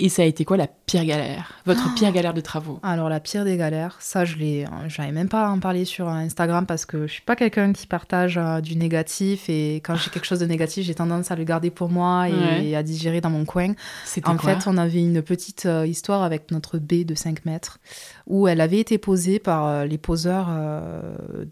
Et 0.00 0.08
ça 0.08 0.22
a 0.22 0.24
été 0.26 0.44
quoi 0.44 0.56
la 0.56 0.68
pire 0.68 1.04
galère? 1.04 1.54
Votre 1.66 1.92
pire 1.94 2.12
galère 2.12 2.32
de 2.32 2.40
travaux? 2.40 2.78
Alors 2.84 3.08
la 3.08 3.18
pire 3.18 3.44
des 3.44 3.56
galères, 3.56 3.96
ça 3.98 4.24
je 4.24 4.36
l'ai, 4.36 4.64
j'avais 4.86 5.10
même 5.10 5.28
pas 5.28 5.46
à 5.46 5.50
en 5.50 5.58
parler 5.58 5.84
sur 5.84 6.08
Instagram 6.08 6.66
parce 6.66 6.86
que 6.86 7.08
je 7.08 7.12
suis 7.14 7.22
pas 7.22 7.34
quelqu'un 7.34 7.72
qui 7.72 7.88
partage 7.88 8.38
euh, 8.38 8.60
du 8.60 8.76
négatif 8.76 9.48
et 9.48 9.76
quand 9.76 9.96
j'ai 9.96 10.10
quelque 10.10 10.24
chose 10.26 10.38
de 10.38 10.46
négatif, 10.46 10.86
j'ai 10.86 10.94
tendance 10.94 11.32
à 11.32 11.36
le 11.36 11.42
garder 11.42 11.70
pour 11.70 11.88
moi 11.88 12.28
et, 12.28 12.76
à 12.76 12.84
digérer 12.84 13.20
dans 13.20 13.30
mon 13.30 13.44
coin. 13.44 13.72
En 14.24 14.38
fait, 14.38 14.68
on 14.68 14.78
avait 14.78 15.00
une 15.00 15.20
petite 15.20 15.66
euh, 15.66 15.84
histoire 15.84 16.22
avec 16.22 16.52
notre 16.52 16.78
baie 16.78 17.02
de 17.04 17.16
5 17.16 17.44
mètres 17.44 17.78
où 18.28 18.46
elle 18.46 18.60
avait 18.60 18.78
été 18.78 18.98
posée 18.98 19.40
par 19.40 19.66
euh, 19.66 19.84
les 19.84 19.98
poseurs 19.98 20.48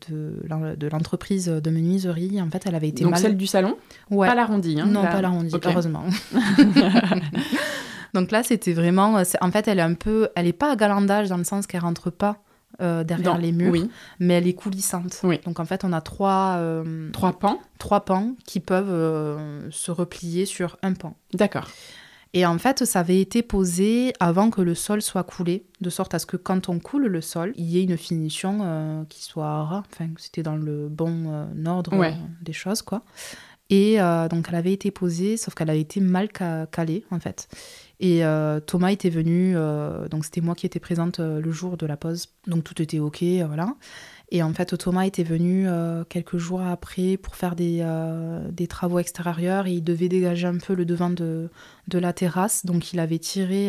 de, 0.09 0.89
l'entreprise 0.89 1.47
de 1.47 1.71
menuiserie. 1.71 2.41
En 2.41 2.51
fait, 2.51 2.63
elle 2.67 2.77
avait 2.77 2.89
été 2.89 3.03
Donc 3.03 3.19
celle 3.19 3.37
du 3.37 3.49
salon? 3.49 3.77
Ouais. 4.09 4.29
Pas 4.29 4.37
l'arrondi. 4.37 4.81
Hein, 4.81 4.87
non, 4.87 5.03
pas 5.03 5.21
l'arrondi, 5.21 5.53
heureusement. 5.65 6.05
Donc 8.17 8.31
là, 8.31 8.43
c'était 8.43 8.73
vraiment. 8.73 9.23
En 9.41 9.51
fait, 9.51 9.69
elle 9.69 9.79
est 9.79 9.83
un 9.83 9.95
peu. 9.95 10.31
Elle 10.35 10.47
n'est 10.47 10.53
pas 10.53 10.73
à 10.73 10.77
galandage 10.77 11.29
dans 11.29 11.37
le 11.37 11.45
sens 11.45 11.67
qu'elle 11.67 11.83
rentre 11.83 12.11
pas 12.11 12.39
euh, 12.81 13.05
derrière 13.05 13.39
les 13.39 13.53
murs, 13.53 13.87
mais 14.21 14.35
elle 14.35 14.47
est 14.47 14.55
coulissante. 14.55 15.23
Donc 15.45 15.61
en 15.61 15.65
fait, 15.65 15.85
on 15.85 15.93
a 15.93 16.01
trois, 16.01 16.57
euh, 16.57 17.11
trois 17.11 17.39
pans, 17.39 17.61
trois 17.79 18.05
pans 18.05 18.35
qui 18.45 18.61
peuvent 18.61 18.91
euh, 18.91 19.69
se 19.71 19.91
replier 19.91 20.47
sur 20.47 20.77
un 20.83 20.95
pan. 20.95 21.15
D'accord. 21.33 21.69
Et 22.33 22.45
en 22.45 22.59
fait, 22.59 22.85
ça 22.85 23.01
avait 23.01 23.21
été 23.21 23.43
posé 23.43 24.13
avant 24.21 24.51
que 24.51 24.61
le 24.61 24.75
sol 24.75 25.01
soit 25.01 25.23
coulé, 25.25 25.65
de 25.81 25.89
sorte 25.89 26.13
à 26.13 26.19
ce 26.19 26.27
que 26.27 26.37
quand 26.37 26.69
on 26.69 26.79
coule 26.79 27.07
le 27.07 27.21
sol, 27.23 27.53
il 27.57 27.65
y 27.65 27.79
ait 27.79 27.85
une 27.85 27.97
finition 27.97 29.07
qui 29.09 29.23
soit, 29.23 29.83
enfin, 29.91 30.09
c'était 30.19 30.43
dans 30.43 30.57
le 30.57 30.89
bon 30.89 31.49
ordre 31.67 31.95
des 32.43 32.53
choses, 32.53 32.83
quoi. 32.83 33.05
Et 33.71 33.97
donc, 34.29 34.49
elle 34.51 34.55
avait 34.55 34.75
été 34.75 34.91
posée, 34.91 35.39
sauf 35.39 35.55
qu'elle 35.55 35.71
avait 35.71 35.81
été 35.81 36.01
mal 36.01 36.29
calée, 36.29 37.07
en 37.11 37.21
fait. 37.21 37.49
Et 37.99 38.25
euh, 38.25 38.61
Thomas 38.61 38.91
était 38.91 39.11
venu, 39.11 39.55
euh, 39.57 40.09
donc 40.09 40.25
c'était 40.25 40.43
moi 40.43 40.55
qui 40.55 40.67
étais 40.67 40.81
présente 40.81 41.21
euh, 41.21 41.41
le 41.41 41.51
jour 41.51 41.79
de 41.79 41.87
la 41.87 41.97
pause, 41.97 42.29
donc 42.47 42.63
tout 42.65 42.81
était 42.83 42.99
ok, 42.99 43.23
voilà. 43.47 43.75
Et 44.31 44.43
en 44.43 44.53
fait, 44.53 44.77
Thomas 44.77 45.07
était 45.07 45.23
venu 45.23 45.69
quelques 46.09 46.37
jours 46.37 46.61
après 46.61 47.17
pour 47.17 47.37
faire 47.37 47.55
des, 47.55 47.87
des, 48.51 48.67
travaux 48.67 48.99
extérieurs 48.99 49.69
et 49.69 49.75
il 49.75 49.85
devait 49.85 50.09
dégager 50.09 50.49
un 50.49 50.59
peu 50.59 50.75
le 50.75 50.85
devant 50.85 51.11
de, 51.11 51.49
de 51.87 51.99
la 52.01 52.13
terrasse. 52.13 52.67
Donc 52.67 52.93
il 52.93 52.99
avait 52.99 53.21
tiré 53.21 53.69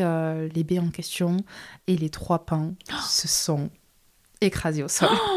les 0.52 0.64
baies 0.64 0.80
en 0.80 0.90
question 0.90 1.38
et 1.86 1.96
les 1.96 2.10
trois 2.10 2.48
pans 2.48 2.74
se 3.08 3.28
sont 3.28 3.70
écrasés 4.42 4.82
au 4.82 4.88
sol. 4.88 5.10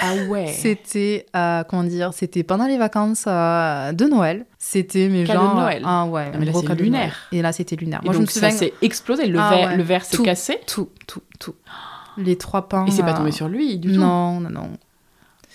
Ah 0.00 0.14
ouais. 0.28 0.46
C'était, 0.48 1.26
euh, 1.36 1.62
comment 1.64 1.84
dire, 1.84 2.12
c'était 2.14 2.42
pendant 2.42 2.66
les 2.66 2.78
vacances 2.78 3.24
euh, 3.26 3.92
de 3.92 4.04
Noël. 4.06 4.46
C'était 4.58 5.08
mes 5.08 5.26
gens. 5.26 5.54
de 5.54 5.60
Noël. 5.60 5.82
Ah 5.84 6.06
ouais. 6.06 6.32
mais 6.38 6.46
là 6.46 6.52
c'est 6.54 6.74
lunaire. 6.74 7.16
Et 7.32 7.42
là 7.42 7.52
c'était 7.52 7.76
lunaire. 7.76 8.00
Moi 8.04 8.14
je 8.14 8.18
me 8.20 8.26
souviens. 8.26 8.50
Ça 8.50 8.56
s'est 8.56 8.74
explosé. 8.82 9.26
Le 9.26 9.38
ah 9.38 9.50
verre, 9.50 9.76
le 9.76 9.82
verre 9.82 10.04
s'est 10.04 10.22
cassé. 10.22 10.60
Tout, 10.66 10.88
tout, 11.06 11.22
tout. 11.38 11.54
Les 12.16 12.36
trois 12.36 12.68
pans. 12.68 12.86
Et 12.86 12.90
c'est 12.90 13.02
pas 13.02 13.14
tombé 13.14 13.30
euh, 13.30 13.32
sur 13.32 13.48
lui 13.48 13.78
du 13.78 13.92
tout. 13.92 14.00
Non, 14.00 14.40
non, 14.40 14.50
non. 14.50 14.70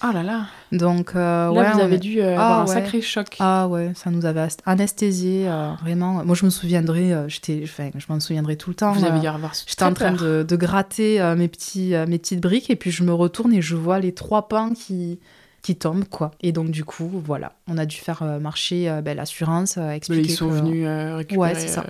Oh 0.03 0.11
là 0.13 0.23
là. 0.23 0.47
Donc, 0.71 1.15
euh, 1.15 1.53
là, 1.53 1.71
vous 1.73 1.79
avez 1.79 1.97
dû 1.97 2.19
euh, 2.19 2.33
avoir 2.33 2.59
ah 2.59 2.61
un 2.63 2.67
sacré 2.67 3.01
choc. 3.01 3.27
Ah 3.39 3.67
ouais, 3.67 3.93
ça 3.95 4.11
nous 4.11 4.25
avait 4.25 4.47
anesthésié, 4.65 5.47
euh, 5.47 5.71
vraiment. 5.81 6.23
Moi, 6.25 6.35
je 6.35 6.45
me 6.45 6.49
souviendrai, 6.49 7.13
j'étais, 7.27 7.61
enfin, 7.63 7.91
je 7.95 8.05
m'en 8.09 8.19
souviendrai 8.19 8.57
tout 8.57 8.69
le 8.69 8.75
temps. 8.75 8.91
Vous 8.91 9.05
avez 9.05 9.19
dû 9.19 9.27
avoir 9.27 9.53
J'étais 9.65 9.83
en 9.83 9.93
train 9.93 10.11
de, 10.11 10.45
de, 10.47 10.55
gratter 10.55 11.19
mes, 11.37 11.47
petits, 11.47 11.93
mes 12.07 12.19
petites 12.19 12.41
briques 12.41 12.69
et 12.69 12.75
puis 12.75 12.91
je 12.91 13.03
me 13.03 13.13
retourne 13.13 13.53
et 13.53 13.61
je 13.61 13.75
vois 13.75 13.99
les 13.99 14.13
trois 14.13 14.47
pans 14.47 14.73
qui, 14.73 15.19
qui 15.61 15.75
tombe, 15.75 16.05
quoi. 16.05 16.31
Et 16.41 16.51
donc, 16.51 16.71
du 16.71 16.83
coup, 16.83 17.09
voilà, 17.23 17.53
on 17.67 17.77
a 17.77 17.85
dû 17.85 17.95
faire 17.95 18.23
marcher 18.41 18.99
ben, 19.03 19.15
l'assurance, 19.15 19.77
expliquer. 19.77 20.29
ils 20.29 20.35
sont 20.35 20.49
venus 20.49 20.87
récupérer. 20.87 21.53
Ouais, 21.53 21.55
c'est 21.55 21.69
ça. 21.69 21.85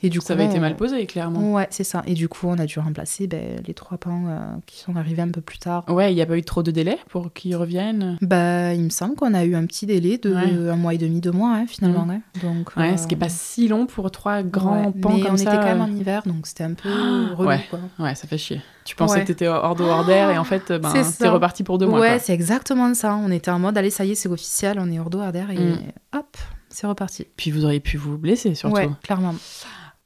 Et 0.00 0.10
du 0.10 0.20
coup, 0.20 0.26
ça 0.26 0.34
avait 0.34 0.46
été 0.46 0.60
mal 0.60 0.76
posé, 0.76 1.04
clairement. 1.06 1.54
Ouais, 1.54 1.66
c'est 1.70 1.82
ça. 1.82 2.02
Et 2.06 2.14
du 2.14 2.28
coup, 2.28 2.46
on 2.46 2.58
a 2.58 2.66
dû 2.66 2.78
remplacer 2.78 3.26
ben, 3.26 3.60
les 3.66 3.74
trois 3.74 3.98
pans 3.98 4.26
euh, 4.28 4.38
qui 4.66 4.78
sont 4.78 4.94
arrivés 4.94 5.22
un 5.22 5.30
peu 5.30 5.40
plus 5.40 5.58
tard. 5.58 5.84
Ouais, 5.88 6.12
il 6.12 6.14
n'y 6.14 6.22
a 6.22 6.26
pas 6.26 6.38
eu 6.38 6.44
trop 6.44 6.62
de 6.62 6.70
délai 6.70 6.98
pour 7.08 7.32
qu'ils 7.32 7.56
reviennent 7.56 8.16
bah, 8.22 8.74
Il 8.74 8.82
me 8.82 8.90
semble 8.90 9.16
qu'on 9.16 9.34
a 9.34 9.44
eu 9.44 9.56
un 9.56 9.66
petit 9.66 9.86
délai 9.86 10.16
de 10.18 10.34
un 10.34 10.76
mois 10.76 10.94
et 10.94 10.98
demi, 10.98 11.20
deux 11.20 11.32
mois, 11.32 11.52
hein, 11.54 11.66
finalement. 11.66 12.06
Mmh. 12.06 12.20
Donc, 12.42 12.76
ouais, 12.76 12.96
ce 12.96 13.08
qui 13.08 13.14
n'est 13.14 13.18
pas 13.18 13.28
si 13.28 13.66
long 13.66 13.86
pour 13.86 14.10
trois 14.12 14.42
grands 14.42 14.92
pans 14.92 15.14
mais 15.14 15.22
comme 15.22 15.34
on 15.34 15.36
ça. 15.36 15.54
était 15.54 15.56
quand 15.56 15.64
même 15.64 15.80
en 15.80 15.88
hiver, 15.88 16.22
donc 16.26 16.46
c'était 16.46 16.64
un 16.64 16.74
peu 16.74 16.88
ah, 16.88 17.34
relou. 17.34 17.48
Ouais. 17.48 17.60
Quoi. 17.68 17.80
ouais, 17.98 18.14
ça 18.14 18.28
fait 18.28 18.38
chier. 18.38 18.62
Tu 18.84 18.94
pensais 18.94 19.20
que 19.20 19.26
tu 19.26 19.32
étais 19.32 19.48
hors 19.48 19.74
d'eau, 19.74 19.84
hors 19.84 20.04
d'air, 20.04 20.30
et 20.30 20.38
en 20.38 20.44
fait, 20.44 20.72
ben, 20.72 20.92
c'est 21.02 21.28
reparti 21.28 21.64
pour 21.64 21.76
deux 21.78 21.86
mois. 21.86 21.98
Ouais, 21.98 22.18
c'est 22.20 22.32
exactement 22.32 22.94
ça. 22.94 23.16
On 23.16 23.32
était 23.32 23.50
en 23.50 23.58
mode, 23.58 23.76
allez, 23.76 23.90
ça 23.90 24.04
y 24.04 24.12
est, 24.12 24.14
c'est 24.14 24.28
officiel, 24.28 24.78
on 24.80 24.90
est 24.90 24.98
hors 25.00 25.10
d'eau, 25.10 25.20
hors 25.20 25.32
d'air, 25.32 25.50
et 25.50 25.58
mmh. 25.58 25.78
hop, 26.16 26.36
c'est 26.68 26.86
reparti. 26.86 27.26
Puis 27.36 27.50
vous 27.50 27.64
auriez 27.64 27.80
pu 27.80 27.96
vous 27.96 28.16
blesser, 28.16 28.54
surtout. 28.54 28.76
Ouais, 28.76 28.88
clairement. 29.02 29.34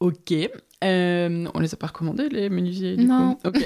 Ok. 0.02 0.34
Euh, 0.82 1.46
on 1.54 1.60
les 1.60 1.72
a 1.74 1.76
pas 1.76 1.86
recommandés, 1.86 2.28
les 2.28 2.50
menuisiers 2.50 2.96
du 2.96 3.04
Non. 3.04 3.36
Coup. 3.36 3.52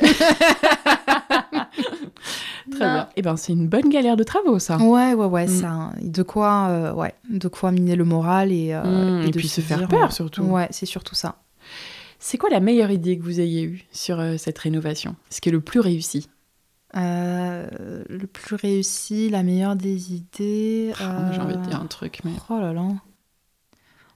Très 2.71 2.79
bien. 2.79 3.09
Eh 3.17 3.23
ben 3.23 3.39
c'est 3.39 3.55
une 3.55 3.69
bonne 3.69 3.89
galère 3.89 4.19
de 4.19 4.23
travaux, 4.23 4.59
ça. 4.59 4.77
Ouais, 4.77 5.15
ouais, 5.15 5.25
ouais. 5.25 5.47
Mm. 5.47 5.49
Ça, 5.49 5.93
de 6.03 6.23
quoi, 6.23 6.69
euh, 6.69 6.93
ouais, 6.93 7.15
de 7.31 7.49
quoi 7.49 7.73
miner 7.73 7.97
le 7.97 8.05
moral 8.05 8.53
et, 8.53 8.75
euh, 8.75 9.23
mm, 9.23 9.29
et, 9.29 9.31
puis 9.31 9.49
se, 9.49 9.63
faire 9.63 9.89
peur 9.89 10.13
surtout. 10.13 10.43
Ouais, 10.43 10.69
c'est 10.73 10.85
surtout 10.85 11.15
ça. 11.15 11.37
C'est 12.19 12.37
quoi 12.37 12.51
la 12.51 12.61
meilleure 12.61 12.91
idée 12.91 13.17
que 13.17 13.23
vous 13.23 13.41
ayez 13.41 13.63
eue 13.63 13.87
sur 13.91 14.23
cette 14.37 14.59
rénovation? 14.59 15.17
Ce 15.31 15.41
qui 15.41 15.49
est 15.49 15.53
le 15.53 15.63
plus 15.63 15.81
réussi? 15.81 16.29
Le 16.93 18.27
plus 18.27 18.57
réussi, 18.57 19.31
la 19.31 19.43
meilleure 19.43 19.77
des 19.77 20.13
idées. 20.13 20.93
Oh, 21.01 21.33
J'ai 21.33 21.41
envie 21.41 21.57
de 21.57 21.63
dire 21.63 21.81
un 21.81 21.87
truc, 21.87 22.21
mais. 22.25 22.33
Oh 22.51 22.61
là 22.61 22.75
là 22.75 22.83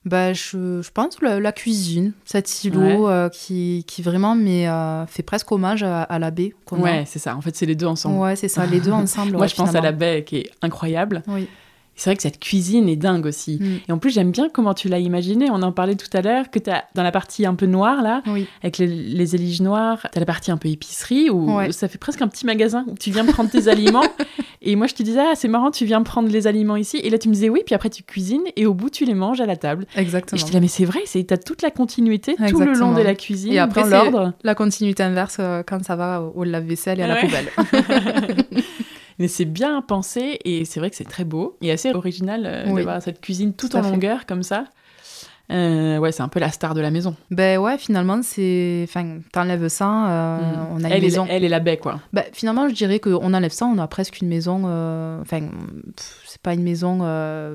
bah, 0.04 0.32
je, 0.32 0.80
je 0.82 0.90
pense 0.90 1.20
la, 1.20 1.40
la 1.40 1.52
cuisine, 1.52 2.12
cet 2.24 2.64
îlot 2.64 3.08
euh, 3.08 3.28
qui, 3.28 3.84
qui 3.86 4.02
vraiment 4.02 4.34
mais, 4.34 4.68
euh, 4.68 5.06
fait 5.06 5.22
presque 5.22 5.50
hommage 5.52 5.82
à, 5.82 6.02
à 6.02 6.18
la 6.18 6.30
baie. 6.30 6.54
Ouais, 6.72 7.04
c'est 7.06 7.18
ça. 7.18 7.36
En 7.36 7.40
fait, 7.40 7.54
c'est 7.54 7.66
les 7.66 7.76
deux 7.76 7.86
ensemble. 7.86 8.18
Ouais, 8.18 8.36
c'est 8.36 8.48
ça, 8.48 8.64
les 8.66 8.80
deux 8.80 8.92
ensemble. 8.92 9.36
Moi, 9.36 9.46
je 9.46 9.54
pense 9.54 9.74
à 9.74 9.80
la 9.80 9.92
baie 9.92 10.24
qui 10.24 10.38
est 10.38 10.50
incroyable. 10.62 11.22
Oui 11.28 11.48
c'est 12.00 12.08
vrai 12.08 12.16
que 12.16 12.22
cette 12.22 12.40
cuisine 12.40 12.88
est 12.88 12.96
dingue 12.96 13.26
aussi. 13.26 13.58
Mm. 13.60 13.80
Et 13.86 13.92
en 13.92 13.98
plus, 13.98 14.10
j'aime 14.10 14.30
bien 14.30 14.48
comment 14.48 14.72
tu 14.72 14.88
l'as 14.88 15.00
imaginé. 15.00 15.50
On 15.50 15.60
en 15.60 15.70
parlait 15.70 15.96
tout 15.96 16.08
à 16.14 16.22
l'heure, 16.22 16.50
que 16.50 16.58
tu 16.58 16.70
as 16.70 16.84
dans 16.94 17.02
la 17.02 17.12
partie 17.12 17.44
un 17.44 17.54
peu 17.54 17.66
noire, 17.66 18.02
là, 18.02 18.22
avec 18.62 18.78
les, 18.78 18.86
les 18.86 19.34
éliges 19.34 19.60
noires, 19.60 20.06
tu 20.10 20.16
as 20.16 20.20
la 20.20 20.24
partie 20.24 20.50
un 20.50 20.56
peu 20.56 20.68
épicerie, 20.68 21.28
où 21.28 21.50
ça 21.72 21.88
fait 21.88 21.98
presque 21.98 22.22
un 22.22 22.28
petit 22.28 22.46
magasin 22.46 22.86
où 22.88 22.94
tu 22.98 23.10
viens 23.10 23.26
prendre 23.26 23.50
tes 23.50 23.68
aliments. 23.68 24.06
Et 24.62 24.76
moi, 24.76 24.86
je 24.86 24.94
te 24.94 25.02
disais, 25.02 25.20
ah, 25.20 25.34
c'est 25.34 25.48
marrant, 25.48 25.70
tu 25.70 25.84
viens 25.84 26.02
prendre 26.02 26.30
les 26.30 26.46
aliments 26.46 26.76
ici. 26.76 26.98
Et 27.02 27.10
là, 27.10 27.18
tu 27.18 27.28
me 27.28 27.34
disais 27.34 27.50
oui, 27.50 27.60
puis 27.66 27.74
après, 27.74 27.90
tu 27.90 28.02
cuisines 28.02 28.44
et 28.56 28.64
au 28.64 28.72
bout, 28.72 28.88
tu 28.88 29.04
les 29.04 29.14
manges 29.14 29.42
à 29.42 29.46
la 29.46 29.56
table. 29.56 29.86
Exactement. 29.94 30.36
Et 30.36 30.40
je 30.40 30.44
te 30.44 30.48
disais, 30.48 30.60
mais 30.60 30.68
c'est 30.68 30.86
vrai, 30.86 31.00
tu 31.04 31.34
as 31.34 31.36
toute 31.36 31.60
la 31.60 31.70
continuité 31.70 32.34
tout 32.48 32.60
le 32.60 32.72
long 32.72 32.94
de 32.94 33.02
la 33.02 33.14
cuisine. 33.14 33.52
Et 33.52 33.58
après, 33.58 33.86
l'ordre. 33.86 34.32
La 34.42 34.54
continuité 34.54 35.02
inverse 35.02 35.36
euh, 35.38 35.62
quand 35.66 35.84
ça 35.84 35.96
va 35.96 36.22
au 36.22 36.44
lave-vaisselle 36.44 37.00
et 37.00 37.02
à 37.02 37.08
la 37.08 37.16
poubelle. 37.16 37.50
Mais 39.20 39.28
c'est 39.28 39.44
bien 39.44 39.82
pensé 39.82 40.38
et 40.46 40.64
c'est 40.64 40.80
vrai 40.80 40.88
que 40.88 40.96
c'est 40.96 41.04
très 41.04 41.24
beau 41.24 41.58
et 41.60 41.70
assez 41.70 41.92
original 41.92 42.44
euh, 42.46 42.74
d'avoir 42.74 43.02
cette 43.02 43.20
cuisine 43.20 43.52
tout, 43.52 43.76
en 43.76 43.82
longueur 43.82 44.24
comme 44.24 44.42
ça. 44.42 44.64
Euh, 45.52 45.98
ouais, 45.98 46.10
c'est 46.10 46.22
un 46.22 46.28
peu 46.28 46.40
la 46.40 46.50
star 46.50 46.74
de 46.74 46.80
la 46.80 46.90
maison. 46.90 47.14
Ben 47.30 47.58
ouais, 47.58 47.76
finalement, 47.76 48.20
c'est. 48.22 48.86
Enfin, 48.88 49.18
t'enlèves 49.30 49.68
ça, 49.68 50.08
euh, 50.08 50.38
mm. 50.38 50.66
on 50.72 50.84
a 50.84 50.88
elle 50.88 50.96
une 50.98 51.02
maison. 51.02 51.26
elle 51.28 51.44
est 51.44 51.48
la 51.48 51.60
baie, 51.60 51.76
quoi. 51.76 52.00
Ben, 52.14 52.24
finalement, 52.32 52.66
je 52.68 52.74
dirais 52.74 52.98
qu'on 52.98 53.34
enlève 53.34 53.52
ça, 53.52 53.66
on 53.66 53.76
a 53.78 53.86
presque 53.88 54.20
une 54.20 54.28
maison. 54.28 54.60
Enfin, 55.20 55.48
c'est 56.40 56.44
pas 56.44 56.54
une 56.54 56.62
maison, 56.62 57.00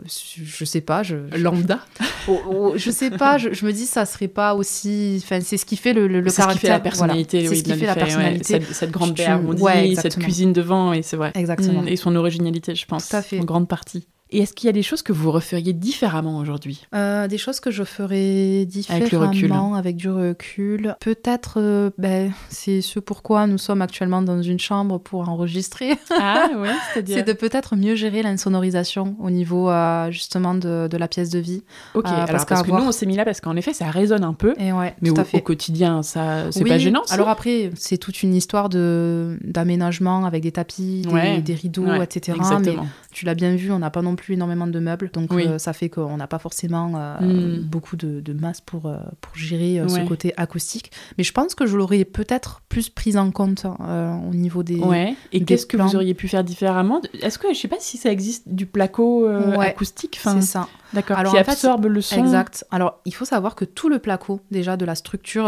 je 0.05 0.65
sais 0.65 0.81
pas. 0.81 1.01
Je, 1.01 1.15
Lambda 1.37 1.79
oh, 2.27 2.39
oh, 2.47 2.73
Je 2.75 2.91
sais 2.91 3.09
pas, 3.09 3.39
je, 3.39 3.65
me 3.65 3.71
dis, 3.71 3.87
ça 3.87 4.05
serait 4.05 4.27
pas 4.27 4.53
aussi. 4.53 5.19
Enfin, 5.23 5.39
c'est 5.41 5.57
ce 5.57 5.65
qui 5.65 5.75
fait 5.75 5.93
le, 5.93 6.07
le, 6.07 6.21
caractère. 6.21 6.45
C'est 6.45 6.49
ce 6.49 6.53
qui 6.53 6.59
fait 6.59 6.69
la 6.69 6.79
personnalité, 6.79 7.47
C'est 7.47 7.55
ce 7.55 7.63
qui 7.63 7.73
fait 7.73 7.85
la 7.87 7.95
personnalité. 7.95 8.61
cette, 8.71 8.91
grande 8.91 9.15
baie 9.15 9.25
arrondie, 9.25 9.95
cette 9.95 10.19
cuisine 10.19 10.53
devant, 10.53 10.93
et 10.93 11.01
c'est 11.01 11.17
vrai. 11.17 11.31
Exactement. 11.33 11.81
Mm, 11.81 11.87
et 11.87 11.95
son 11.95 12.15
originalité, 12.15 12.75
je 12.75 12.85
pense. 12.85 13.09
Tout 13.09 13.15
à 13.15 13.21
fait. 13.23 13.39
En 13.39 13.43
grande 13.43 13.67
partie. 13.67 14.07
Et 14.35 14.39
est-ce 14.39 14.51
qu'il 14.51 14.67
y 14.67 14.69
a 14.69 14.73
des 14.73 14.83
choses 14.83 15.01
que 15.01 15.13
vous 15.13 15.31
referiez 15.31 15.71
différemment 15.71 16.39
aujourd'hui? 16.39 16.85
Euh, 16.93 17.29
Des 17.29 17.37
choses 17.37 17.61
que 17.61 17.71
je 17.71 17.85
ferais 17.85 18.65
différemment 18.65 19.75
avec, 19.75 19.95
du 19.95 20.09
recul. 20.09 20.97
Peut-être, 20.99 21.53
euh, 21.61 21.89
ben, 21.97 22.33
c'est 22.49 22.81
ce 22.81 22.99
pourquoi 22.99 23.47
nous 23.47 23.57
sommes 23.57 23.81
actuellement 23.81 24.21
dans 24.21 24.41
une 24.41 24.59
chambre 24.59 24.97
pour 24.97 25.29
enregistrer. 25.29 25.93
Ah 26.19 26.49
oui, 26.57 26.67
c'est-à-dire? 26.93 27.15
C'est 27.15 27.23
de 27.23 27.31
peut-être 27.31 27.77
mieux 27.77 27.95
gérer 27.95 28.23
l'insonorisation 28.23 29.15
au 29.21 29.29
niveau 29.29 29.69
euh, 29.69 30.11
justement 30.11 30.53
de, 30.53 30.89
de, 30.89 30.97
la 30.97 31.07
pièce 31.07 31.29
de 31.29 31.39
vie. 31.39 31.63
Ok, 31.93 32.05
alors 32.05 32.45
parce, 32.45 32.61
que 32.61 32.71
nous 32.71 32.87
on 32.87 32.91
s'est 32.91 33.05
mis 33.05 33.15
là 33.15 33.23
parce 33.23 33.39
qu'en 33.39 33.55
effet 33.55 33.71
ça 33.71 33.89
résonne 33.89 34.25
un 34.25 34.33
peu. 34.33 34.53
Et 34.59 34.73
ouais, 34.73 34.95
mais 35.01 35.09
tout 35.11 35.15
au, 35.15 35.21
à 35.21 35.23
fait. 35.23 35.37
au 35.37 35.41
quotidien, 35.41 36.03
ça, 36.03 36.51
c'est 36.51 36.65
pas 36.65 36.77
gênant. 36.77 37.03
Alors 37.09 37.29
après, 37.29 37.71
c'est 37.75 37.97
toute 37.97 38.21
une 38.21 38.35
histoire 38.35 38.67
de 38.67 39.37
d'aménagement 39.45 40.25
avec 40.25 40.43
des 40.43 40.51
tapis, 40.51 41.03
des, 41.03 41.41
des 41.41 41.55
rideaux, 41.55 42.01
etc. 42.01 42.37
Exactement. 42.37 42.83
Mais 42.83 42.89
tu 43.11 43.23
l'as 43.23 43.35
bien 43.35 43.55
vu, 43.55 43.71
on 43.71 43.79
n'a 43.79 43.89
pas 43.89 44.01
non 44.01 44.17
plus 44.17 44.24
énormément 44.33 44.67
de 44.67 44.79
meubles, 44.79 45.09
donc 45.11 45.31
euh, 45.31 45.57
ça 45.57 45.73
fait 45.73 45.89
qu'on 45.89 46.17
n'a 46.17 46.27
pas 46.27 46.39
forcément 46.39 46.93
euh, 46.95 47.57
hmm. 47.57 47.61
beaucoup 47.61 47.95
de, 47.95 48.33
masse 48.33 48.61
pour, 48.61 48.87
euh, 48.87 48.97
pour 49.21 49.35
gérer 49.35 49.81
ce 49.87 50.05
côté 50.07 50.33
acoustique. 50.37 50.91
Mais 51.17 51.23
je 51.23 51.31
pense 51.31 51.55
que 51.55 51.65
je 51.65 51.77
l'aurais 51.77 52.05
peut-être 52.05 52.61
plus 52.69 52.89
pris 52.89 53.17
en 53.17 53.31
compte 53.31 53.65
au 53.65 54.33
niveau 54.33 54.63
des. 54.63 54.79
Ouais. 54.79 55.15
Et 55.31 55.43
qu'est-ce 55.43 55.65
que 55.65 55.77
vous 55.77 55.95
auriez 55.95 56.13
pu 56.13 56.27
faire 56.27 56.43
différemment 56.43 57.01
Est-ce 57.21 57.37
que 57.37 57.53
je 57.53 57.59
sais 57.59 57.67
pas 57.67 57.77
si 57.79 57.97
ça 57.97 58.11
existe 58.11 58.47
du 58.47 58.65
placo 58.65 59.27
acoustique 59.27 60.19
C'est 60.21 60.41
ça. 60.41 60.67
D'accord. 60.93 61.17
Qui 61.23 61.37
absorbe 61.37 61.85
le 61.85 62.01
son. 62.01 62.19
Exact. 62.19 62.65
Alors 62.71 63.01
il 63.05 63.13
faut 63.13 63.25
savoir 63.25 63.55
que 63.55 63.65
tout 63.65 63.89
le 63.89 63.99
placo 63.99 64.39
déjà 64.51 64.77
de 64.77 64.85
la 64.85 64.95
structure 64.95 65.45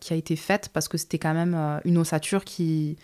qui 0.00 0.12
a 0.12 0.16
été 0.16 0.36
faite, 0.36 0.70
parce 0.72 0.88
que 0.88 0.98
c'était 0.98 1.18
quand 1.18 1.34
même 1.34 1.80
une 1.84 1.98
ossature 1.98 2.44
qui, 2.44 2.96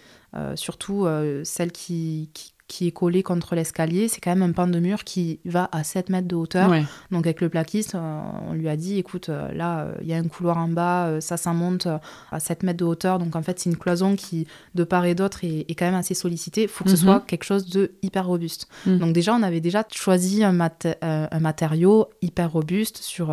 surtout 0.55 1.07
celle 1.45 1.73
qui, 1.73 2.31
qui 2.33 2.54
qui 2.67 2.87
est 2.87 2.93
collé 2.93 3.23
contre 3.23 3.55
l'escalier, 3.55 4.09
c'est 4.09 4.21
quand 4.21 4.31
même 4.31 4.43
un 4.43 4.53
pan 4.53 4.67
de 4.67 4.79
mur 4.79 5.05
qui 5.05 5.39
va 5.45 5.69
à 5.71 5.85
7 5.85 6.09
mètres 6.09 6.29
de 6.29 6.35
hauteur. 6.35 6.71
Donc 7.11 7.27
avec 7.27 7.41
le 7.41 7.51
plaquiste, 7.51 7.95
euh, 7.95 8.21
on 8.49 8.55
lui 8.55 8.69
a 8.69 8.77
dit, 8.77 8.99
écoute, 8.99 9.29
euh, 9.29 9.53
là, 9.53 9.81
euh, 9.81 9.95
il 10.01 10.09
y 10.09 10.15
a 10.15 10.17
un 10.17 10.27
couloir 10.27 10.57
en 10.57 10.69
bas, 10.69 11.21
ça, 11.21 11.37
ça 11.37 11.53
monte 11.53 11.87
à 12.31 12.41
7 12.41 12.63
mètres 12.63 12.79
de 12.79 12.85
hauteur. 12.85 13.19
Donc 13.19 13.37
en 13.37 13.43
fait, 13.43 13.61
c'est 13.61 13.69
une 13.69 13.77
cloison 13.77 14.17
qui, 14.17 14.47
de 14.75 14.83
part 14.83 15.05
et 15.05 15.15
d'autre, 15.15 15.45
est, 15.45 15.75
quand 15.75 15.85
même 15.85 15.95
assez 15.95 16.15
sollicitée. 16.15 16.63
Il 16.63 16.69
faut 16.69 16.85
que 16.85 16.91
ce 16.91 16.97
mhm. 16.97 17.03
soit 17.03 17.21
quelque 17.27 17.45
chose 17.45 17.69
de 17.69 17.93
hyper 18.03 18.27
robuste. 18.27 18.67
Mhm. 18.87 18.99
Donc 18.99 19.13
déjà, 19.13 19.35
on 19.35 19.43
avait 19.43 19.61
déjà 19.61 19.85
choisi 19.93 20.43
un, 20.43 20.59
un 21.03 21.41
matériau 21.41 22.09
hyper 22.23 22.51
robuste. 22.51 22.99
Sur, 22.99 23.29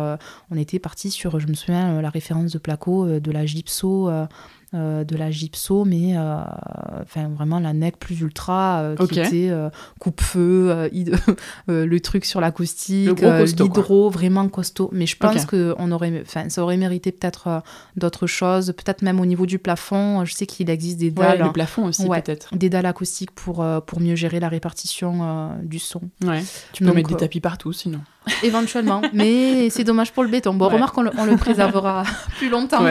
on 0.50 0.56
était 0.58 0.78
parti 0.78 1.10
sur, 1.10 1.40
je 1.40 1.46
me 1.46 1.54
souviens, 1.54 2.02
la 2.02 2.10
référence 2.10 2.52
de 2.52 2.58
placo 2.58 3.18
de 3.18 3.30
la 3.30 3.46
gypso 3.46 4.10
euh, 4.74 5.04
de 5.04 5.16
la 5.16 5.30
gypso, 5.30 5.84
mais 5.84 6.16
euh, 6.16 6.40
enfin 7.02 7.28
vraiment 7.28 7.58
la 7.58 7.74
neck 7.74 7.98
plus 7.98 8.20
ultra 8.22 8.80
euh, 8.80 8.96
qui 8.96 9.20
était 9.20 9.52
coupe-feu, 10.00 10.90
le 11.68 11.98
truc 11.98 12.24
sur 12.24 12.40
l'acoustique, 12.40 13.20
l'hydro 13.20 14.08
vraiment 14.08 14.48
costaud. 14.48 14.88
Mais 14.92 15.06
je 15.06 15.16
pense 15.18 15.44
que 15.44 15.74
on 15.78 15.92
aurait, 15.92 16.24
ça 16.26 16.62
aurait 16.62 16.78
mérité 16.78 17.12
peut-être 17.12 17.62
d'autres 17.96 18.26
choses, 18.26 18.72
peut-être 18.76 19.02
même 19.02 19.20
au 19.20 19.26
niveau 19.26 19.44
du 19.44 19.58
plafond. 19.58 20.24
Je 20.24 20.32
sais 20.32 20.46
qu'il 20.46 20.70
existe 20.70 20.98
des 20.98 21.10
dalles, 21.10 21.42
aussi 21.82 22.08
peut-être, 22.08 22.56
des 22.56 22.70
dalles 22.70 22.86
acoustiques 22.86 23.32
pour 23.32 23.64
pour 23.86 24.00
mieux 24.00 24.16
gérer 24.16 24.40
la 24.40 24.48
répartition 24.48 25.50
du 25.62 25.78
son. 25.78 26.00
Ouais. 26.24 26.42
Tu 26.72 26.84
peux 26.84 26.92
mettre 26.92 27.10
des 27.10 27.16
tapis 27.16 27.40
partout 27.40 27.74
sinon. 27.74 28.00
Éventuellement, 28.42 29.02
mais 29.12 29.70
c'est 29.70 29.84
dommage 29.84 30.12
pour 30.12 30.22
le 30.22 30.28
béton. 30.28 30.54
Bon, 30.54 30.68
remarque, 30.68 30.96
on 30.96 31.02
le, 31.02 31.10
on 31.18 31.24
le 31.24 31.36
préservera 31.36 32.04
plus 32.38 32.48
longtemps. 32.48 32.84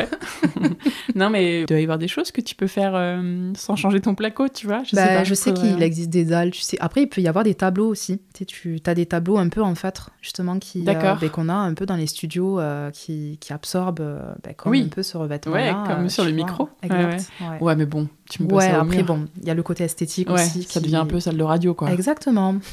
non, 1.15 1.29
mais 1.29 1.61
il 1.61 1.65
doit 1.65 1.79
y 1.79 1.83
avoir 1.83 1.97
des 1.97 2.07
choses 2.07 2.31
que 2.31 2.41
tu 2.41 2.55
peux 2.55 2.67
faire 2.67 2.93
euh, 2.95 3.51
sans 3.55 3.75
changer 3.75 4.01
ton 4.01 4.15
placo, 4.15 4.49
tu 4.49 4.67
vois. 4.67 4.83
Je 4.83 4.91
sais, 4.91 4.95
bah, 4.95 5.23
je 5.23 5.33
sais 5.33 5.53
qu'il 5.53 5.81
existe 5.81 6.09
des 6.09 6.25
dalles, 6.25 6.51
tu 6.51 6.61
sais. 6.61 6.77
Après, 6.79 7.03
il 7.03 7.07
peut 7.07 7.21
y 7.21 7.27
avoir 7.27 7.43
des 7.43 7.55
tableaux 7.55 7.87
aussi. 7.87 8.21
Tu 8.33 8.81
as 8.85 8.93
des 8.93 9.05
tableaux 9.05 9.37
un 9.37 9.49
peu 9.49 9.61
en 9.61 9.75
feutre, 9.75 10.11
justement, 10.21 10.59
qui 10.59 10.81
euh, 10.87 11.15
ben, 11.15 11.29
qu'on 11.29 11.49
a 11.49 11.53
un 11.53 11.73
peu 11.73 11.85
dans 11.85 11.95
les 11.95 12.07
studios 12.07 12.59
euh, 12.59 12.91
qui, 12.91 13.37
qui 13.39 13.53
absorbent 13.53 14.19
ben, 14.43 14.53
comme 14.55 14.73
un 14.73 14.87
peu 14.87 15.03
ce 15.03 15.17
revêtement. 15.17 15.53
Ouais, 15.53 15.73
comme 15.87 16.09
sur 16.09 16.25
le 16.25 16.31
micro. 16.31 16.69
Exact. 16.83 17.29
Ouais, 17.61 17.75
mais 17.75 17.85
bon, 17.85 18.07
tu 18.29 18.43
me 18.43 18.51
Ouais, 18.51 18.69
après, 18.69 19.03
bon, 19.03 19.27
il 19.41 19.47
y 19.47 19.51
a 19.51 19.53
le 19.53 19.63
côté 19.63 19.83
esthétique 19.83 20.29
aussi. 20.29 20.63
Ça 20.63 20.79
devient 20.79 20.97
un 20.97 21.05
peu 21.05 21.19
salle 21.19 21.37
de 21.37 21.43
radio, 21.43 21.73
quoi. 21.73 21.91
Exactement. 21.91 22.55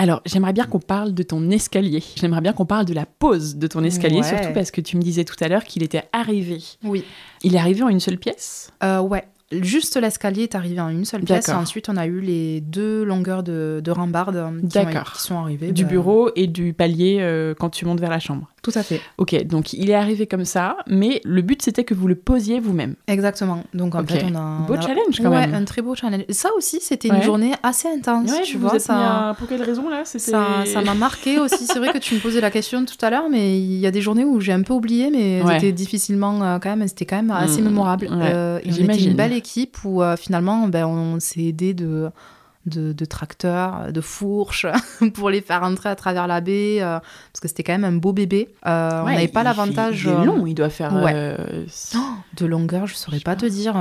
Alors, 0.00 0.22
j'aimerais 0.24 0.54
bien 0.54 0.64
qu'on 0.64 0.78
parle 0.78 1.12
de 1.12 1.22
ton 1.22 1.50
escalier. 1.50 2.02
J'aimerais 2.16 2.40
bien 2.40 2.54
qu'on 2.54 2.64
parle 2.64 2.86
de 2.86 2.94
la 2.94 3.04
pose 3.04 3.56
de 3.56 3.66
ton 3.66 3.84
escalier, 3.84 4.22
surtout 4.22 4.54
parce 4.54 4.70
que 4.70 4.80
tu 4.80 4.96
me 4.96 5.02
disais 5.02 5.24
tout 5.24 5.36
à 5.40 5.48
l'heure 5.48 5.62
qu'il 5.64 5.82
était 5.82 6.04
arrivé. 6.14 6.62
Oui. 6.82 7.04
Il 7.42 7.54
est 7.54 7.58
arrivé 7.58 7.82
en 7.82 7.88
une 7.88 8.00
seule 8.00 8.16
pièce? 8.16 8.70
Euh, 8.82 9.00
Ouais. 9.00 9.24
Juste 9.52 9.96
l'escalier 9.96 10.44
est 10.44 10.54
arrivé 10.54 10.80
en 10.80 10.88
une 10.88 11.04
seule 11.04 11.22
pièce 11.22 11.48
et 11.48 11.52
ensuite 11.52 11.88
on 11.88 11.96
a 11.96 12.06
eu 12.06 12.20
les 12.20 12.60
deux 12.60 13.02
longueurs 13.04 13.42
de, 13.42 13.80
de 13.82 13.90
rambarde 13.90 14.60
qui, 14.62 14.78
qui, 14.78 15.20
sont 15.20 15.38
arrivées. 15.38 15.72
Du 15.72 15.84
bah, 15.84 15.90
bureau 15.90 16.30
et 16.36 16.46
du 16.46 16.72
palier 16.72 17.18
euh, 17.20 17.54
quand 17.58 17.70
tu 17.70 17.84
montes 17.84 18.00
vers 18.00 18.10
la 18.10 18.20
chambre. 18.20 18.48
Tout 18.62 18.72
à 18.74 18.82
fait. 18.82 19.00
Ok, 19.16 19.42
donc 19.44 19.72
il 19.72 19.88
est 19.88 19.94
arrivé 19.94 20.26
comme 20.26 20.44
ça, 20.44 20.76
mais 20.86 21.20
le 21.24 21.40
but 21.40 21.62
c'était 21.62 21.84
que 21.84 21.94
vous 21.94 22.06
le 22.06 22.14
posiez 22.14 22.60
vous-même. 22.60 22.94
Exactement. 23.08 23.64
Donc 23.72 23.94
en 23.94 24.04
fait, 24.04 24.24
on 24.30 24.34
a. 24.34 24.38
Un 24.38 24.60
beau 24.66 24.74
challenge 24.80 25.18
quand 25.18 25.30
ouais, 25.30 25.46
même. 25.46 25.54
un 25.54 25.64
très 25.64 25.80
beau 25.82 25.94
challenge. 25.94 26.24
Ça 26.28 26.50
aussi, 26.56 26.78
c'était 26.80 27.08
une 27.08 27.22
journée 27.22 27.52
assez 27.62 27.88
intense. 27.88 28.30
Ouais, 28.30 28.42
tu 28.42 28.58
vois, 28.58 28.78
ça. 28.78 29.34
Pour 29.38 29.48
quelle 29.48 29.62
raison 29.62 29.88
là 29.88 30.04
Ça 30.04 30.82
m'a 30.84 30.94
marqué 30.94 31.38
aussi. 31.38 31.66
C'est 31.66 31.78
vrai 31.78 31.92
que 31.92 31.98
tu 31.98 32.14
me 32.14 32.20
posais 32.20 32.40
la 32.40 32.50
question 32.50 32.84
tout 32.84 33.02
à 33.04 33.10
l'heure, 33.10 33.28
mais 33.30 33.58
il 33.58 33.78
y 33.78 33.86
a 33.86 33.90
des 33.90 34.02
journées 34.02 34.24
où 34.24 34.40
j'ai 34.40 34.52
un 34.52 34.62
peu 34.62 34.74
oublié, 34.74 35.10
mais 35.10 35.42
c'était 35.54 35.72
difficilement 35.72 36.42
euh, 36.42 36.58
quand 36.58 36.76
même. 36.76 36.86
C'était 36.86 37.06
quand 37.06 37.16
même 37.16 37.30
assez 37.30 37.62
mmh. 37.62 37.64
mémorable. 37.64 38.08
Euh, 38.10 38.60
une 38.64 39.14
belle 39.14 39.32
équipe 39.40 39.78
où 39.84 40.02
euh, 40.02 40.16
finalement, 40.16 40.68
ben, 40.68 40.86
on 40.86 41.18
s'est 41.18 41.44
aidé 41.44 41.74
de 41.74 42.10
de, 42.66 43.04
tracteurs, 43.04 43.92
de 43.92 44.00
fourches 44.00 44.66
pour 45.14 45.30
les 45.30 45.40
faire 45.40 45.62
entrer 45.62 45.88
à 45.88 45.96
travers 45.96 46.26
la 46.26 46.40
baie, 46.40 46.78
euh, 46.80 46.98
parce 46.98 47.40
que 47.40 47.48
c'était 47.48 47.62
quand 47.62 47.72
même 47.72 47.84
un 47.84 47.96
beau 47.96 48.12
bébé. 48.12 48.48
Euh, 48.66 49.02
on 49.02 49.06
n'avait 49.06 49.28
pas 49.28 49.42
l'avantage. 49.42 50.04
Il 50.04 50.10
est 50.10 50.24
long, 50.26 50.46
il 50.46 50.54
doit 50.54 50.68
faire. 50.68 50.94
Euh, 50.94 51.64
oh, 51.94 51.98
de 52.36 52.46
longueur, 52.46 52.86
je 52.86 52.94
saurais 52.94 53.20
pas, 53.20 53.36
te 53.36 53.46
dire. 53.46 53.74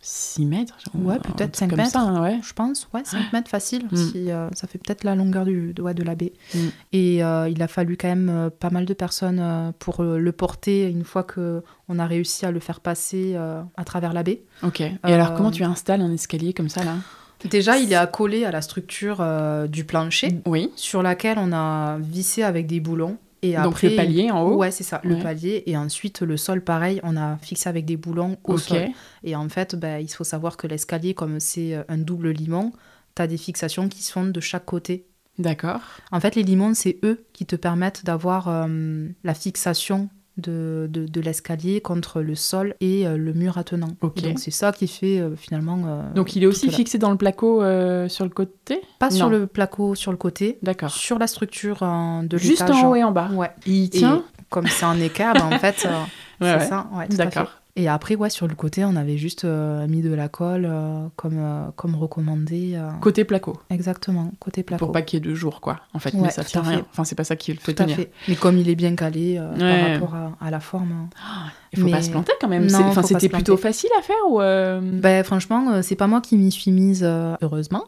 6 0.00 0.46
mètres 0.46 0.76
Ouais, 0.94 1.18
peut-être 1.20 1.56
5 1.56 1.72
mètres. 1.76 1.96
Hein, 1.96 2.20
ouais. 2.22 2.40
Je 2.42 2.52
pense, 2.52 2.88
ouais, 2.92 3.02
5 3.04 3.18
mètres 3.32 3.50
facile. 3.50 3.86
Mm. 3.90 3.96
Si, 3.96 4.28
ça 4.54 4.66
fait 4.66 4.78
peut-être 4.78 5.04
la 5.04 5.14
longueur 5.14 5.44
du, 5.44 5.72
de, 5.72 5.92
de 5.92 6.02
la 6.02 6.14
baie. 6.14 6.32
Mm. 6.54 6.58
Et 6.92 7.16
il 7.18 7.62
a 7.62 7.68
fallu 7.68 7.96
quand 7.96 8.08
même 8.08 8.50
pas 8.58 8.70
mal 8.70 8.84
de 8.84 8.94
personnes 8.94 9.72
pour 9.78 10.02
le 10.02 10.32
porter 10.32 10.88
une 10.88 11.04
fois 11.04 11.22
que 11.22 11.62
on 11.88 11.98
a 11.98 12.06
réussi 12.06 12.46
à 12.46 12.50
le 12.50 12.60
faire 12.60 12.80
passer 12.80 13.36
à 13.36 13.84
travers 13.84 14.12
la 14.12 14.24
baie. 14.24 14.42
Ok. 14.64 14.80
Et 14.80 14.96
alors, 15.04 15.34
comment 15.34 15.52
tu 15.52 15.62
installes 15.62 16.00
un 16.00 16.12
escalier 16.12 16.52
comme 16.52 16.68
ça 16.68 16.82
là? 16.82 16.96
Déjà, 17.44 17.78
il 17.78 17.92
est 17.92 17.96
accolé 17.96 18.44
à 18.44 18.50
la 18.50 18.62
structure 18.62 19.18
euh, 19.20 19.66
du 19.66 19.84
plancher, 19.84 20.40
oui. 20.46 20.70
sur 20.76 21.02
laquelle 21.02 21.38
on 21.38 21.52
a 21.52 21.98
vissé 21.98 22.42
avec 22.42 22.66
des 22.66 22.80
boulons. 22.80 23.18
Et 23.44 23.56
Donc 23.56 23.82
le 23.82 23.96
palier 23.96 24.30
en 24.30 24.42
haut 24.42 24.54
Ouais, 24.54 24.70
c'est 24.70 24.84
ça, 24.84 25.00
le 25.02 25.18
palier. 25.18 25.64
Et 25.66 25.76
ensuite, 25.76 26.22
le 26.22 26.36
sol, 26.36 26.62
pareil, 26.62 27.00
on 27.02 27.16
a 27.16 27.38
fixé 27.38 27.68
avec 27.68 27.84
des 27.84 27.96
boulons 27.96 28.36
au 28.44 28.56
sol. 28.56 28.90
Et 29.24 29.34
en 29.34 29.48
fait, 29.48 29.74
bah, 29.74 30.00
il 30.00 30.08
faut 30.08 30.22
savoir 30.24 30.56
que 30.56 30.68
l'escalier, 30.68 31.14
comme 31.14 31.40
c'est 31.40 31.74
euh, 31.74 31.82
un 31.88 31.98
double 31.98 32.30
limon, 32.30 32.72
tu 33.16 33.22
as 33.22 33.26
des 33.26 33.36
fixations 33.36 33.88
qui 33.88 34.02
se 34.02 34.12
font 34.12 34.24
de 34.24 34.40
chaque 34.40 34.64
côté. 34.64 35.06
D'accord. 35.38 35.80
En 36.12 36.20
fait, 36.20 36.36
les 36.36 36.44
limons, 36.44 36.74
c'est 36.74 36.98
eux 37.02 37.24
qui 37.32 37.44
te 37.44 37.56
permettent 37.56 38.04
d'avoir 38.04 38.48
euh, 38.48 39.08
la 39.24 39.34
fixation 39.34 40.08
de, 40.38 40.88
de, 40.90 41.20
l'escalier 41.20 41.80
contre 41.80 42.22
le 42.22 42.34
sol 42.34 42.74
et 42.80 43.06
euh, 43.06 43.16
le 43.16 43.32
mur 43.32 43.58
attenant. 43.58 43.88
Donc 44.00 44.14
c'est 44.36 44.50
ça 44.50 44.72
qui 44.72 44.88
fait 44.88 45.18
euh, 45.18 45.36
finalement. 45.36 45.82
Euh, 45.86 46.12
donc 46.14 46.36
il 46.36 46.42
est 46.42 46.46
aussi 46.46 46.70
fixé 46.70 46.98
dans 46.98 47.10
le 47.10 47.16
placo 47.16 47.60
sur 48.08 48.24
le 48.24 48.30
côté? 48.30 48.80
Pas 48.98 49.10
sur 49.10 49.28
le 49.28 49.46
placo 49.46 49.94
sur 49.94 50.10
le 50.10 50.16
côté. 50.16 50.58
D'accord. 50.62 50.90
Sur 50.90 51.18
la 51.18 51.26
structure 51.26 51.80
de 51.80 52.36
l'étage. 52.36 52.40
Juste 52.40 52.70
en 52.70 52.90
haut 52.90 52.94
et 52.94 53.04
en 53.04 53.12
bas. 53.12 53.28
Ouais. 53.32 53.50
il 53.66 53.90
tient? 53.90 54.24
comme 54.48 54.66
c'est 54.66 54.84
un 54.84 55.00
écart, 55.00 55.32
ben, 55.32 55.46
en 55.46 55.58
fait, 55.58 55.76
c'est 55.78 56.60
ça. 56.68 56.86
Ouais, 56.92 57.08
D'accord. 57.08 57.61
Et 57.74 57.88
après, 57.88 58.16
ouais, 58.16 58.28
sur 58.28 58.46
le 58.46 58.54
côté, 58.54 58.84
on 58.84 58.96
avait 58.96 59.16
juste 59.16 59.46
euh, 59.46 59.86
mis 59.88 60.02
de 60.02 60.12
la 60.12 60.28
colle 60.28 60.66
euh, 60.68 61.06
comme, 61.16 61.38
euh, 61.38 61.70
comme 61.74 61.94
recommandé. 61.94 62.78
Côté 63.00 63.24
placo. 63.24 63.58
Exactement, 63.70 64.30
côté 64.38 64.62
placo. 64.62 64.84
Pour 64.84 64.92
pas 64.92 65.00
qu'il 65.00 65.18
y 65.18 65.22
ait 65.22 65.24
deux 65.24 65.34
jours, 65.34 65.62
quoi. 65.62 65.80
En 65.94 65.98
fait, 65.98 66.12
mais 66.12 66.30
ça 66.30 66.44
tient 66.44 66.62
rien. 66.62 66.84
Enfin, 66.90 67.04
c'est 67.04 67.14
pas 67.14 67.24
ça 67.24 67.36
qui 67.36 67.56
tenir. 67.56 67.96
Fait. 67.96 68.10
Mais 68.28 68.36
comme 68.36 68.58
il 68.58 68.68
est 68.68 68.74
bien 68.74 68.94
calé 68.94 69.40
par 69.58 69.90
rapport 69.90 70.14
à, 70.40 70.50
la 70.50 70.60
forme. 70.60 70.92
Hein. 70.92 71.10
Ah, 71.16 71.50
il 71.72 71.80
faut 71.80 71.88
pas 71.88 72.02
se 72.02 72.10
planter 72.10 72.32
quand 72.40 72.48
même. 72.48 72.68
Enfin, 72.72 73.02
c'était 73.02 73.28
plutôt 73.28 73.56
facile 73.56 73.90
à 73.98 74.02
faire 74.02 74.16
ou 74.28 74.38
Ben 74.38 75.24
franchement, 75.24 75.82
c'est 75.82 75.96
pas 75.96 76.06
moi 76.06 76.20
qui 76.20 76.36
m'y 76.36 76.50
suis 76.50 76.72
mise, 76.72 77.04
heureusement. 77.42 77.84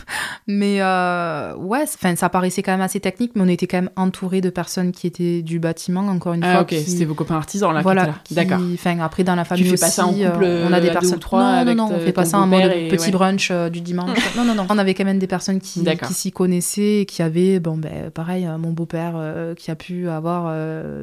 mais 0.46 0.82
ouais, 0.82 1.82
enfin, 1.82 2.16
ça 2.16 2.28
paraissait 2.28 2.62
quand 2.62 2.72
même 2.72 2.80
assez 2.80 3.00
technique, 3.00 3.32
mais 3.34 3.42
on 3.42 3.48
était 3.48 3.66
quand 3.66 3.78
même 3.78 3.90
entouré 3.96 4.40
de 4.40 4.50
personnes 4.50 4.92
qui 4.92 5.06
étaient 5.06 5.42
du 5.42 5.58
bâtiment, 5.58 6.00
encore 6.00 6.34
une 6.34 6.44
ah, 6.44 6.52
fois. 6.52 6.62
ok, 6.62 6.74
c'était 6.86 7.04
vos 7.04 7.14
copains 7.14 7.36
artisans 7.36 7.72
là. 7.72 7.80
Voilà. 7.82 8.14
D'accord. 8.30 8.60
Enfin, 8.74 8.98
après 9.00 9.24
dans 9.24 9.34
la 9.34 9.44
famille 9.44 9.64
tu 9.64 9.70
fais 9.70 9.76
pas 9.76 9.88
ça 9.88 10.06
en 10.06 10.12
couple, 10.12 10.44
euh, 10.44 10.66
on 10.68 10.72
a 10.72 10.80
des 10.80 10.90
personnes 10.90 11.18
trois 11.18 11.64
non, 11.64 11.74
non, 11.74 11.88
non, 11.88 11.94
on 11.96 11.98
fait 12.00 12.12
pas 12.12 12.24
ça 12.24 12.38
en 12.38 12.46
mode 12.46 12.70
petit 12.90 13.10
brunch 13.10 13.50
euh, 13.50 13.68
du 13.68 13.80
dimanche. 13.80 14.18
non, 14.36 14.44
non, 14.44 14.54
non. 14.54 14.66
On 14.68 14.78
avait 14.78 14.94
quand 14.94 15.04
même 15.04 15.18
des 15.18 15.26
personnes 15.26 15.60
qui, 15.60 15.84
qui 15.84 16.14
s'y 16.14 16.32
connaissaient, 16.32 17.06
qui 17.08 17.22
avaient, 17.22 17.60
bon, 17.60 17.76
ben, 17.76 18.10
pareil, 18.10 18.46
euh, 18.46 18.58
mon 18.58 18.72
beau-père 18.72 19.14
qui 19.56 19.70
a 19.70 19.74
pu 19.74 20.08
avoir 20.08 20.52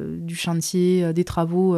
du 0.06 0.36
chantier, 0.36 1.12
des 1.12 1.24
travaux 1.24 1.76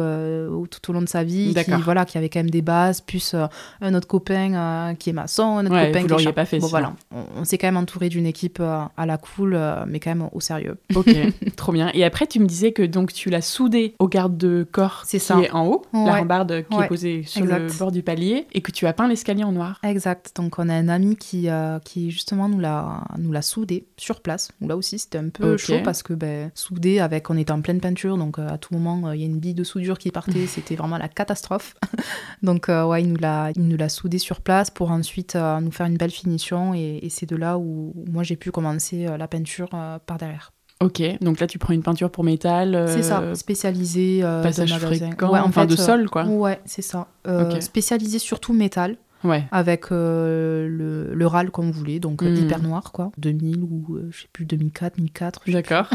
tout 0.69 0.89
au 0.89 0.93
long 0.93 1.01
de 1.01 1.09
sa 1.09 1.23
vie, 1.23 1.53
qui, 1.53 1.71
voilà, 1.83 2.05
qui 2.05 2.17
avait 2.17 2.29
quand 2.29 2.39
même 2.39 2.49
des 2.49 2.61
bases, 2.61 3.01
plus 3.01 3.35
un 3.81 3.93
autre 3.93 4.07
copain 4.07 4.95
qui 4.97 5.09
est 5.09 5.13
maçon, 5.13 5.57
un 5.57 5.65
autre 5.65 5.85
copain 5.85 6.17
qui 6.17 6.27
est 6.27 6.33
pas 6.33 6.45
fait. 6.45 6.59
Bon, 6.59 6.67
voilà, 6.67 6.93
on, 7.35 7.43
s'est 7.43 7.57
quand 7.57 7.67
même 7.67 7.77
entouré 7.77 8.09
d'une 8.09 8.25
équipe 8.25 8.59
à 8.61 9.05
la 9.05 9.17
cool, 9.17 9.59
mais 9.87 9.99
quand 9.99 10.11
même 10.11 10.29
au 10.31 10.39
sérieux. 10.39 10.77
Ok, 10.95 11.09
trop 11.55 11.71
bien. 11.71 11.91
Et 11.93 12.03
après, 12.03 12.27
tu 12.27 12.39
me 12.39 12.45
disais 12.45 12.71
que 12.71 12.83
donc 12.83 13.13
tu 13.13 13.29
l'as 13.29 13.41
soudé 13.41 13.95
au 13.99 14.07
garde 14.07 14.37
de 14.37 14.67
corps 14.69 15.03
qui 15.07 15.19
ça. 15.19 15.39
est 15.39 15.51
en 15.51 15.67
haut, 15.67 15.85
la 15.93 16.17
rambarde 16.17 16.65
qui 16.69 16.77
est 16.77 16.87
posée 16.87 17.23
sur 17.23 17.45
le 17.45 17.67
bord 17.77 17.91
du 17.91 18.03
palier 18.03 18.47
et 18.53 18.61
que 18.61 18.71
tu 18.71 18.87
as 18.87 18.93
peint 18.93 19.07
l'escalier 19.07 19.43
en 19.43 19.51
noir. 19.51 19.79
Exact. 19.83 20.31
Donc 20.35 20.59
on 20.59 20.69
a 20.69 20.73
un 20.73 20.87
ami 20.87 21.15
qui, 21.15 21.49
euh, 21.49 21.79
qui 21.79 22.11
justement 22.11 22.49
nous 22.49 22.59
l'a, 22.59 23.03
nous 23.17 23.31
l'a 23.31 23.41
soudé 23.41 23.85
sur 23.97 24.21
place. 24.21 24.51
Là 24.61 24.75
aussi 24.75 24.99
c'était 24.99 25.17
un 25.17 25.29
peu 25.29 25.57
chaud 25.57 25.79
parce 25.83 26.03
que 26.03 26.13
ben, 26.13 26.51
soudé 26.55 26.99
avec, 26.99 27.29
on 27.29 27.37
était 27.37 27.51
en 27.51 27.61
pleine 27.61 27.79
peinture 27.79 28.17
donc 28.17 28.39
euh, 28.39 28.47
à 28.47 28.57
tout 28.57 28.73
moment 28.73 29.09
euh, 29.09 29.15
il 29.15 29.21
y 29.21 29.23
a 29.23 29.27
une 29.27 29.39
bille 29.39 29.53
de 29.53 29.63
soudure 29.63 29.97
qui 29.97 30.11
partait, 30.11 30.38
c'était 30.47 30.75
vraiment 30.75 30.97
la 30.97 31.07
catastrophe. 31.07 31.75
donc 32.43 32.67
ouais, 32.67 33.01
il 33.01 33.09
nous, 33.09 33.17
l'a, 33.17 33.51
il 33.55 33.67
nous 33.67 33.77
l'a 33.77 33.89
soudé 33.89 34.17
sur 34.17 34.41
place 34.41 34.69
pour 34.69 34.91
ensuite 34.91 35.35
nous 35.35 35.71
faire 35.71 35.87
une 35.87 35.97
belle 35.97 36.11
finition 36.11 36.73
et, 36.73 36.99
et 37.01 37.09
c'est 37.09 37.25
de 37.25 37.35
là 37.35 37.57
où 37.57 37.93
moi 38.07 38.23
j'ai 38.23 38.35
pu 38.35 38.51
commencer 38.51 39.07
la 39.17 39.27
peinture 39.27 39.69
par 39.69 40.17
derrière. 40.17 40.51
Ok, 40.81 41.01
donc 41.19 41.41
là 41.41 41.47
tu 41.47 41.59
prends 41.59 41.73
une 41.73 41.83
peinture 41.83 42.09
pour 42.09 42.23
métal. 42.23 42.73
Euh, 42.73 42.87
c'est 42.87 43.03
ça, 43.03 43.35
spécialisée. 43.35 44.21
Euh, 44.23 44.41
passage 44.41 44.77
fréquent, 44.77 45.29
ouais, 45.29 45.39
enfin 45.39 45.65
de 45.65 45.75
sol 45.75 46.09
quoi. 46.09 46.23
Ouais, 46.25 46.61
c'est 46.63 46.81
ça. 46.81 47.07
Euh, 47.27 47.59
Spécialisée 47.59 48.19
surtout 48.19 48.53
métal. 48.53 48.95
Ouais. 49.23 49.45
Avec 49.51 49.91
euh, 49.91 50.67
le, 50.67 51.13
le 51.13 51.27
RAL 51.27 51.51
comme 51.51 51.71
vous 51.71 51.77
voulez, 51.77 51.99
donc 51.99 52.21
hmm. 52.21 52.35
hyper 52.35 52.61
noir 52.61 52.91
quoi. 52.91 53.11
2000 53.17 53.63
ou 53.63 53.99
je 54.09 54.21
sais 54.21 54.27
plus, 54.31 54.45
2004, 54.45 54.97
2004. 54.97 55.41
D'accord. 55.51 55.89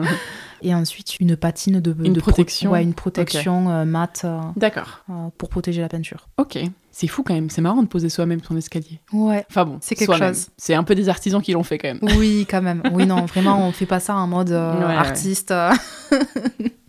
et 0.62 0.74
ensuite 0.74 1.18
une 1.20 1.36
patine 1.36 1.80
de, 1.80 1.94
une 2.04 2.16
protection. 2.16 2.72
ouais, 2.72 2.82
une 2.82 2.94
protection 2.94 3.84
mat. 3.84 4.26
D'accord. 4.56 5.04
pour 5.38 5.48
protéger 5.48 5.80
la 5.80 5.88
peinture. 5.88 6.28
Ok. 6.38 6.58
C'est 6.96 7.08
fou 7.08 7.24
quand 7.24 7.34
même, 7.34 7.50
c'est 7.50 7.60
marrant 7.60 7.82
de 7.82 7.88
poser 7.88 8.08
soi-même 8.08 8.40
son 8.40 8.56
escalier. 8.56 9.00
Ouais. 9.12 9.44
Enfin 9.50 9.64
bon, 9.64 9.78
c'est 9.80 9.96
quelque 9.96 10.16
chose. 10.16 10.50
C'est 10.56 10.74
un 10.74 10.84
peu 10.84 10.94
des 10.94 11.08
artisans 11.08 11.42
qui 11.42 11.50
l'ont 11.50 11.64
fait 11.64 11.76
quand 11.76 11.88
même. 11.88 11.98
Oui, 12.16 12.46
quand 12.48 12.62
même. 12.62 12.84
Oui, 12.92 13.04
non, 13.04 13.24
vraiment, 13.24 13.66
on 13.66 13.72
fait 13.72 13.84
pas 13.84 13.98
ça 13.98 14.14
en 14.14 14.28
mode 14.28 14.52
euh, 14.52 14.86
artiste. 14.86 15.52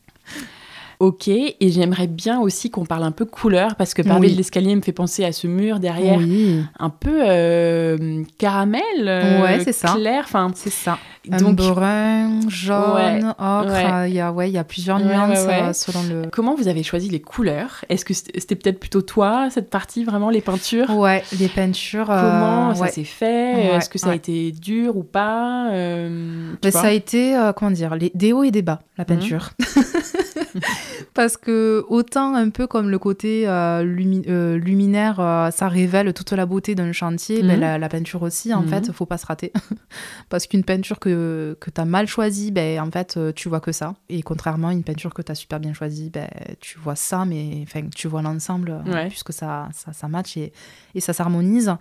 Ok, 1.00 1.28
et 1.28 1.56
j'aimerais 1.62 2.08
bien 2.08 2.40
aussi 2.40 2.70
qu'on 2.70 2.86
parle 2.86 3.04
un 3.04 3.12
peu 3.12 3.26
couleur, 3.26 3.76
parce 3.76 3.94
que 3.94 4.02
parler 4.02 4.30
de 4.30 4.38
l'escalier 4.38 4.76
me 4.76 4.82
fait 4.82 4.94
penser 4.94 5.26
à 5.26 5.32
ce 5.32 5.48
mur 5.48 5.80
derrière, 5.80 6.20
un 6.80 6.90
peu 6.90 7.22
euh, 7.24 8.24
caramel, 8.38 8.82
euh, 9.02 9.42
ouais, 9.42 9.64
c'est 9.64 9.74
ça. 9.74 9.94
clair, 9.96 10.24
enfin 10.26 10.52
c'est 10.56 10.72
ça. 10.72 10.98
Donc 11.26 11.56
brun, 11.56 12.40
jaune, 12.48 13.34
ocre, 13.40 14.06
il 14.08 14.14
y 14.14 14.20
a 14.20 14.32
ouais, 14.32 14.50
il 14.50 14.54
y 14.54 14.58
a 14.58 14.64
plusieurs 14.64 15.00
nuances 15.00 15.46
euh, 15.50 15.74
selon 15.74 16.04
le. 16.04 16.30
Comment 16.32 16.56
vous 16.56 16.68
avez 16.68 16.84
choisi 16.84 17.10
les 17.10 17.22
couleurs? 17.22 17.84
Est-ce 17.90 18.06
que 18.06 18.14
c'était 18.14 18.56
peut-être 18.56 18.80
plutôt 18.80 19.02
toi 19.02 19.50
cette 19.50 19.70
partie 19.70 20.04
vraiment 20.04 20.30
les 20.30 20.42
peintures? 20.42 20.96
Ouais, 20.96 21.24
les 21.40 21.48
peintures. 21.48 22.08
Comment 22.08 22.76
ça 22.76 22.88
s'est 22.88 23.04
fait? 23.04 23.76
Est-ce 23.76 23.90
que 23.90 23.98
ça 23.98 24.12
a 24.12 24.16
été 24.16 24.52
dur 24.52 24.96
ou 24.96 25.04
pas? 25.04 25.70
Bah, 26.62 26.72
Ça 26.72 26.88
a 26.88 26.92
été 26.92 27.38
comment 27.56 27.72
dire, 27.72 27.96
les, 27.96 28.12
des 28.14 28.32
hauts 28.32 28.44
et 28.44 28.52
des 28.52 28.62
bas 28.62 28.80
la 28.98 29.04
mhm. 29.04 29.08
peinture. 29.08 29.50
Parce 31.14 31.38
que 31.38 31.86
autant 31.90 32.34
un 32.34 32.50
peu 32.50 32.68
comme 32.68 32.90
le 32.90 33.00
côté 33.00 33.48
euh, 33.48 33.84
euh, 34.28 34.58
luminaire, 34.58 35.20
euh, 35.20 35.52
ça 35.52 35.68
révèle 35.68 36.14
toute 36.14 36.32
la 36.32 36.46
beauté 36.46 36.76
d'un 36.76 36.92
chantier, 36.92 37.42
ben, 37.42 37.56
mhm. 37.56 37.80
la, 37.80 37.90
peinture 37.90 38.22
aussi, 38.22 38.54
en 38.54 38.64
fait, 38.64 38.88
mhm. 38.88 38.94
faut 38.94 39.06
pas 39.06 39.18
se 39.18 39.26
rater. 39.26 39.52
Parce 40.30 40.48
qu'une 40.48 40.64
peinture 40.64 41.00
que, 41.00 41.58
que 41.60 41.70
tu 41.70 41.82
as 41.82 41.86
mal 41.86 42.08
choisie, 42.08 42.52
ben, 42.52 42.80
en 42.80 42.92
fait, 42.92 43.20
tu 43.36 43.50
vois 43.50 43.60
que 43.60 43.72
ça. 43.72 43.96
Et 44.10 44.22
contrairement 44.22 44.70
à 44.70 44.74
une 44.74 44.84
peinture 44.84 45.14
que 45.14 45.22
tu 45.22 45.32
as 45.32 45.36
super 45.36 45.60
bien 45.60 45.74
choisie, 45.74 46.10
ben, 46.10 46.28
tu 46.60 46.80
vois 46.80 46.96
ça, 46.96 47.26
mais 47.26 47.66
tu 47.96 48.08
vois 48.08 48.22
l'ensemble, 48.22 48.84
puisque 49.10 49.34
ça, 49.34 49.70
ça, 49.74 49.94
ça 49.94 50.08
match 50.08 50.38
et, 50.38 50.54
et 50.96 51.02
ça 51.02 51.14
s'harmonise. 51.14 51.76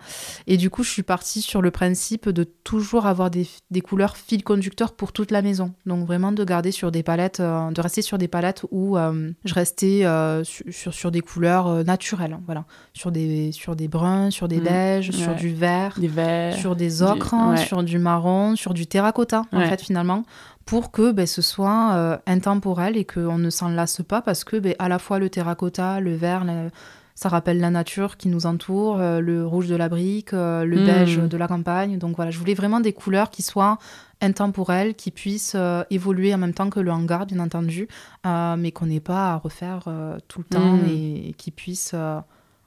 Et 0.47 0.57
du 0.57 0.69
coup, 0.69 0.83
je 0.83 0.89
suis 0.89 1.03
partie 1.03 1.41
sur 1.41 1.61
le 1.61 1.71
principe 1.71 2.29
de 2.29 2.43
toujours 2.43 3.05
avoir 3.05 3.29
des, 3.29 3.47
des 3.71 3.81
couleurs 3.81 4.17
fil 4.17 4.43
conducteur 4.43 4.93
pour 4.93 5.11
toute 5.11 5.31
la 5.31 5.41
maison. 5.41 5.73
Donc 5.85 6.05
vraiment 6.05 6.31
de 6.31 6.43
garder 6.43 6.71
sur 6.71 6.91
des 6.91 7.03
palettes, 7.03 7.41
de 7.41 7.81
rester 7.81 8.01
sur 8.01 8.17
des 8.17 8.27
palettes 8.27 8.65
où 8.71 8.97
euh, 8.97 9.31
je 9.43 9.53
restais 9.53 10.05
euh, 10.05 10.43
sur, 10.43 10.93
sur, 10.93 11.11
des 11.11 11.21
couleurs 11.21 11.67
euh, 11.67 11.83
naturelles, 11.83 12.37
voilà, 12.45 12.65
sur 12.93 13.11
des, 13.11 13.51
sur 13.51 13.75
des 13.75 13.87
bruns, 13.87 14.31
sur 14.31 14.47
des 14.47 14.59
mmh. 14.59 14.63
beiges, 14.63 15.11
sur 15.11 15.35
du 15.35 15.53
vert, 15.53 15.95
des 15.99 16.07
verts, 16.07 16.55
sur 16.57 16.75
des 16.75 17.01
ocres, 17.01 17.33
hein, 17.33 17.55
sur 17.57 17.83
du 17.83 17.97
marron, 17.97 18.55
sur 18.55 18.73
du 18.73 18.87
terracotta, 18.87 19.43
en 19.51 19.61
fait, 19.61 19.81
finalement, 19.81 20.23
pour 20.65 20.91
que 20.91 21.11
ben, 21.11 21.27
ce 21.27 21.41
soit 21.41 22.19
intemporel 22.25 22.97
et 22.97 23.05
qu'on 23.05 23.37
ne 23.37 23.49
s'en 23.49 23.69
lasse 23.69 24.01
pas 24.01 24.21
parce 24.21 24.43
que 24.43 24.57
ben, 24.57 24.75
à 24.79 24.89
la 24.89 24.99
fois 24.99 25.19
le 25.19 25.29
terracotta, 25.29 25.99
le 25.99 26.15
vert, 26.15 26.43
ça 27.15 27.29
rappelle 27.29 27.59
la 27.59 27.69
nature 27.69 28.17
qui 28.17 28.27
nous 28.27 28.45
entoure, 28.45 28.97
le 28.97 29.47
rouge 29.47 29.67
de 29.67 29.75
la 29.75 29.89
brique, 29.89 30.33
le 30.33 30.65
hmm. 30.65 30.85
beige 30.85 31.17
de 31.17 31.37
la 31.37 31.47
campagne. 31.47 31.97
Donc 31.97 32.17
voilà, 32.17 32.29
je 32.29 32.37
voulais 32.37 32.53
vraiment 32.53 32.81
des 32.81 32.93
couleurs 32.93 33.29
qui 33.29 33.41
soient 33.41 33.77
intemporelles, 34.21 34.95
qui 34.95 35.11
puissent 35.11 35.55
évoluer 35.89 36.33
en 36.33 36.37
même 36.37 36.53
temps 36.53 36.69
que 36.69 36.81
le 36.81 36.91
hangar, 36.91 37.25
bien 37.25 37.39
entendu, 37.39 37.87
mais 38.25 38.71
qu'on 38.73 38.87
n'ait 38.87 38.99
pas 38.99 39.33
à 39.33 39.37
refaire 39.37 39.87
tout 40.27 40.39
le 40.39 40.45
temps 40.45 40.73
hmm. 40.73 40.89
et, 40.89 41.29
et, 41.29 41.33
qui 41.33 41.51
puissent 41.51 41.95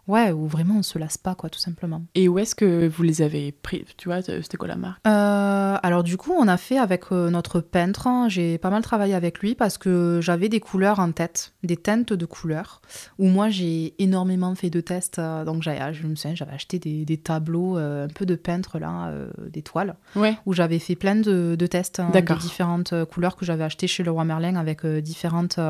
Ouais, 0.09 0.33
ou 0.33 0.47
vraiment 0.47 0.77
on 0.79 0.83
se 0.83 0.99
lasse 0.99 1.19
pas, 1.19 1.35
quoi, 1.35 1.51
tout 1.51 1.59
simplement. 1.59 2.03
Et 2.15 2.29
où 2.29 2.39
est-ce 2.39 2.55
que 2.55 2.89
vous 2.89 3.03
les 3.03 3.21
avez 3.21 3.53
pris 3.53 3.85
Tu 3.99 4.09
vois, 4.09 4.23
c'était 4.23 4.57
quoi 4.57 4.67
la 4.67 4.77
marque? 4.77 5.07
Euh, 5.07 5.77
Alors 5.83 6.03
du 6.03 6.17
coup, 6.17 6.33
on 6.33 6.49
a 6.49 6.57
fait 6.57 6.79
avec 6.79 7.13
euh, 7.13 7.29
notre 7.29 7.61
peintre. 7.61 8.07
Hein, 8.07 8.29
j'ai 8.31 8.57
pas 8.57 8.71
mal 8.71 8.83
travaillé 8.83 9.15
avec 9.15 9.41
lui 9.41 9.55
parce 9.55 9.77
que 9.77 10.21
j'avais 10.23 10.49
des 10.49 10.61
couleurs 10.61 10.99
en 10.99 11.13
tête, 11.13 11.53
des 11.63 11.77
teintes 11.77 12.15
de 12.15 12.25
couleurs. 12.25 12.81
Où 13.19 13.27
moi, 13.27 13.51
j'ai 13.51 13.95
énormément 14.03 14.55
fait 14.55 14.71
de 14.71 14.81
tests. 14.81 15.19
Euh, 15.19 15.45
donc 15.45 15.63
je 15.63 16.07
me 16.07 16.15
souviens, 16.15 16.35
j'avais 16.35 16.53
acheté 16.53 16.79
des, 16.79 17.19
tableaux, 17.19 17.77
un 17.77 18.09
peu 18.09 18.25
de 18.25 18.35
peintre 18.35 18.79
là, 18.79 19.13
des 19.51 19.61
toiles, 19.61 19.97
ouais. 20.17 20.37
où 20.47 20.55
j'avais 20.55 20.79
fait 20.79 20.95
plein 20.95 21.17
de, 21.17 21.57
tests 21.67 22.01
hein, 22.01 22.11
de 22.15 22.39
différentes 22.39 22.95
couleurs 23.07 23.37
que 23.37 23.45
j'avais 23.45 23.65
achetées 23.65 23.87
chez 23.87 24.03
Leroy 24.03 24.25
Merlin 24.25 24.57
avec 24.57 24.87
différentes 24.87 25.61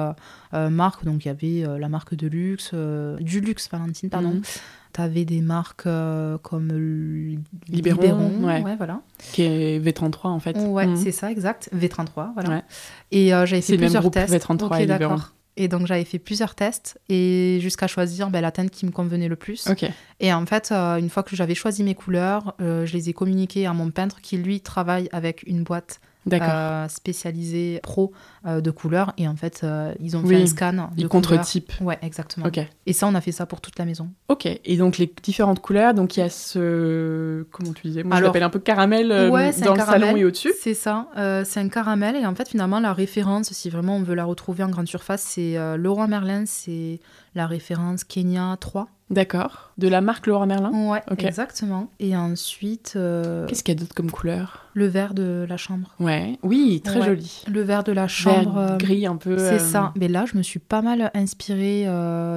marques. 0.53 1.05
Donc 1.05 1.25
il 1.25 1.29
y 1.29 1.31
avait 1.31 1.79
la 1.79 1.89
marque 1.89 2.15
de 2.15 2.29
luxe, 2.29 2.75
du 3.21 3.41
luxe 3.41 3.69
Valentine, 3.71 4.11
pardon. 4.11 4.28
Mhm. 4.35 4.43
Tu 4.95 5.01
avais 5.03 5.25
des 5.25 5.41
marques 5.41 5.87
euh, 5.87 6.39
comme 6.39 6.71
Libéron, 7.69 8.31
ouais. 8.43 8.77
voilà. 8.77 9.01
qui 9.33 9.43
est 9.43 9.79
V33 9.81 10.29
en 10.29 10.41
fait. 10.41 10.57
Ouais, 10.57 10.87
mhm. 10.87 10.97
c'est 10.97 11.13
ça, 11.13 11.31
exact. 11.31 11.69
V33, 11.75 12.33
voilà. 12.35 12.63
Et 13.11 13.35
euh, 13.35 13.45
j'avais 13.45 13.63
fait 13.63 13.77
plusieurs 13.77 14.11
tests. 14.11 14.35
V33 14.35 14.83
et 14.83 14.87
d'accord. 14.87 15.33
Et 15.61 15.67
donc 15.67 15.87
j'avais 15.89 16.05
fait 16.05 16.21
plusieurs 16.21 16.55
tests 16.55 17.01
et 17.09 17.59
jusqu'à 17.61 17.89
choisir 17.89 18.31
ben, 18.31 18.41
la 18.41 18.53
teinte 18.53 18.71
qui 18.71 18.87
me 18.87 18.93
convenait 18.93 19.27
le 19.27 19.35
plus. 19.35 19.69
Et 20.21 20.33
en 20.33 20.47
fait, 20.47 20.71
euh, 20.71 20.97
une 20.97 21.11
fois 21.11 21.25
que 21.25 21.35
j'avais 21.35 21.57
choisi 21.57 21.83
mes 21.83 21.95
couleurs, 21.95 22.55
je 22.59 22.93
les 22.93 23.11
ai 23.11 23.13
communiquées 23.13 23.67
à 23.67 23.73
mon 23.73 23.91
peintre 23.91 24.21
qui 24.21 24.37
lui 24.37 24.61
travaille 24.61 25.09
avec 25.13 25.43
une 25.47 25.65
boîte 25.65 26.01
euh, 26.35 26.89
spécialisé 26.89 27.81
pro 27.83 28.13
euh, 28.49 28.61
de 28.61 28.71
couleurs. 28.71 29.13
Et 29.19 29.29
en 29.29 29.37
fait, 29.37 29.61
euh, 29.63 29.93
ils 30.01 30.17
ont 30.17 30.27
fait 30.27 30.43
un 30.43 30.47
scan 30.47 30.91
de 30.97 31.07
contre-type. 31.07 31.73
Ouais, 31.81 31.99
exactement. 32.03 32.47
Et 32.87 32.93
ça, 32.93 33.07
on 33.07 33.15
a 33.15 33.21
fait 33.21 33.33
ça 33.33 33.47
pour 33.47 33.61
toute 33.61 33.79
la 33.79 33.85
maison. 33.85 34.09
Ok. 34.29 34.47
Et 34.47 34.77
donc, 34.77 34.99
les 34.99 35.13
différentes 35.23 35.61
couleurs, 35.61 35.95
donc 35.95 36.17
il 36.17 36.21
y 36.21 36.23
a 36.23 36.31
ce. 36.31 37.45
Comment 37.51 37.73
tu 37.73 37.87
disais? 37.87 38.03
Moi, 38.03 38.17
je 38.17 38.23
l'appelle 38.23 38.43
un 38.43 38.51
peu 38.51 38.59
caramel 38.59 39.09
dans 39.09 39.75
le 39.75 39.81
salon 39.81 40.17
et 40.17 40.25
au-dessus. 40.25 40.53
C'est 40.61 40.75
ça. 40.75 41.09
c'est 41.45 41.61
un 41.61 41.69
caramel. 41.69 42.17
Et 42.17 42.27
en 42.27 42.35
fait, 42.35 42.49
finalement, 42.49 42.81
la 42.81 42.93
référence, 42.93 43.53
si 43.53 43.71
vraiment 43.71 43.97
on 43.97 44.03
veut 44.03 44.15
la 44.15 44.25
retrouver 44.25 44.65
en 44.65 44.69
grande 44.69 44.89
surface, 44.89 45.23
c'est 45.23 45.57
Leroy 45.77 46.07
Merlin. 46.07 46.45
C'est 46.47 47.01
la 47.35 47.47
référence 47.47 48.05
Kenya 48.05 48.57
3. 48.59 48.89
D'accord. 49.11 49.71
De 49.79 49.89
la 49.89 50.01
marque 50.01 50.27
Leroy 50.27 50.47
Merlin? 50.47 50.71
Ouais, 50.91 51.03
exactement. 51.19 51.91
Et 51.99 52.15
ensuite. 52.17 52.93
Euh, 52.97 53.47
Qu'est-ce 53.47 53.63
qu'il 53.63 53.75
y 53.75 53.77
a 53.77 53.81
d'autre 53.81 53.95
comme 53.95 54.11
couleur? 54.11 54.67
Le 54.75 54.87
vert 54.87 55.15
de 55.15 55.47
la 55.49 55.57
chambre. 55.57 55.95
Ouais, 55.99 56.39
oui, 56.43 56.83
très 56.85 57.03
joli. 57.03 57.45
Le 57.49 57.63
vert 57.63 57.85
de 57.85 57.93
la 57.93 58.07
chambre. 58.07 58.38
Vert, 58.41 58.59
euh, 58.59 58.77
gris 58.77 59.07
un 59.07 59.17
peu. 59.17 59.37
C'est 59.39 59.55
euh, 59.55 59.59
ça. 59.59 59.93
Mais 59.97 60.09
là, 60.09 60.25
je 60.27 60.37
me 60.37 60.43
suis 60.43 60.59
pas 60.59 60.83
mal 60.83 61.11
inspirée 61.15 61.87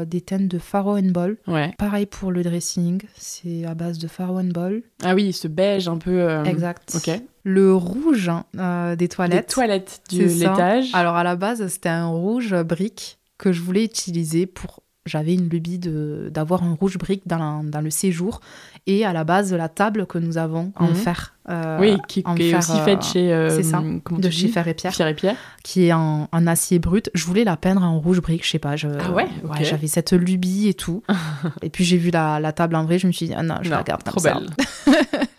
des 0.05 0.21
teintes 0.21 0.47
de 0.47 0.59
Faro 0.59 0.97
and 0.97 1.11
Ball. 1.11 1.37
Ouais. 1.47 1.73
Pareil 1.77 2.05
pour 2.05 2.31
le 2.31 2.43
dressing, 2.43 3.01
c'est 3.15 3.65
à 3.65 3.73
base 3.73 3.97
de 3.97 4.07
Faro 4.07 4.39
and 4.39 4.51
Ball. 4.53 4.81
Ah 5.03 5.15
oui, 5.15 5.33
ce 5.33 5.47
beige 5.47 5.87
un 5.87 5.97
peu. 5.97 6.27
Exact. 6.45 6.95
Ok. 6.95 7.21
Le 7.43 7.73
rouge 7.73 8.29
hein, 8.29 8.95
des 8.95 9.07
toilettes. 9.07 9.47
Des 9.47 9.53
toilettes 9.53 10.01
de 10.11 10.23
l'étage. 10.23 10.89
Alors 10.93 11.15
à 11.15 11.23
la 11.23 11.35
base, 11.35 11.65
c'était 11.67 11.89
un 11.89 12.07
rouge 12.07 12.55
brique 12.63 13.17
que 13.37 13.51
je 13.51 13.61
voulais 13.61 13.83
utiliser 13.83 14.45
pour 14.45 14.80
j'avais 15.05 15.33
une 15.33 15.49
lubie 15.49 15.79
d'avoir 15.79 16.63
un 16.63 16.73
rouge 16.73 16.97
brique 16.97 17.23
dans, 17.25 17.63
dans, 17.63 17.81
le 17.81 17.89
séjour 17.89 18.39
et 18.85 19.03
à 19.03 19.13
la 19.13 19.23
base 19.23 19.49
de 19.49 19.55
la 19.55 19.67
table 19.67 20.05
que 20.05 20.19
nous 20.19 20.37
avons 20.37 20.71
en 20.75 20.89
mhm. 20.89 20.95
fer. 20.95 21.33
Euh, 21.49 21.79
oui, 21.79 21.97
qui, 22.07 22.19
est 22.19 22.55
aussi 22.55 22.77
faite 22.85 22.99
euh, 22.99 23.01
chez 23.01 23.33
euh, 23.33 23.63
ça, 23.63 23.81
de 23.81 24.29
chez 24.29 24.47
Fer 24.47 24.67
et 24.67 24.75
Pierre, 24.75 24.91
Pierre 24.91 25.07
et 25.07 25.15
Pierre, 25.15 25.35
qui 25.63 25.87
est 25.87 25.93
en, 25.93 26.27
acier 26.31 26.77
brut. 26.77 27.09
Je 27.15 27.25
voulais 27.25 27.43
la 27.43 27.57
peindre 27.57 27.81
en 27.81 27.99
rouge 27.99 28.21
brique, 28.21 28.45
je 28.45 28.51
sais 28.51 28.59
pas. 28.59 28.75
Je, 28.75 28.87
ah 28.87 29.11
ouais, 29.11 29.27
J'avais 29.61 29.87
cette 29.87 30.13
lubie 30.13 30.67
et 30.67 30.75
tout. 30.75 31.01
et 31.63 31.71
puis 31.71 31.83
j'ai 31.83 31.97
vu 31.97 32.11
la, 32.11 32.39
la, 32.39 32.51
table 32.51 32.75
en 32.75 32.85
vrai, 32.85 32.99
je 32.99 33.07
me 33.07 33.11
suis 33.11 33.25
dit 33.25 33.33
ah 33.35 33.41
non, 33.41 33.55
je 33.63 33.71
la 33.71 33.81
garde 33.81 34.03
trop 34.03 34.21
belle. 34.21 34.49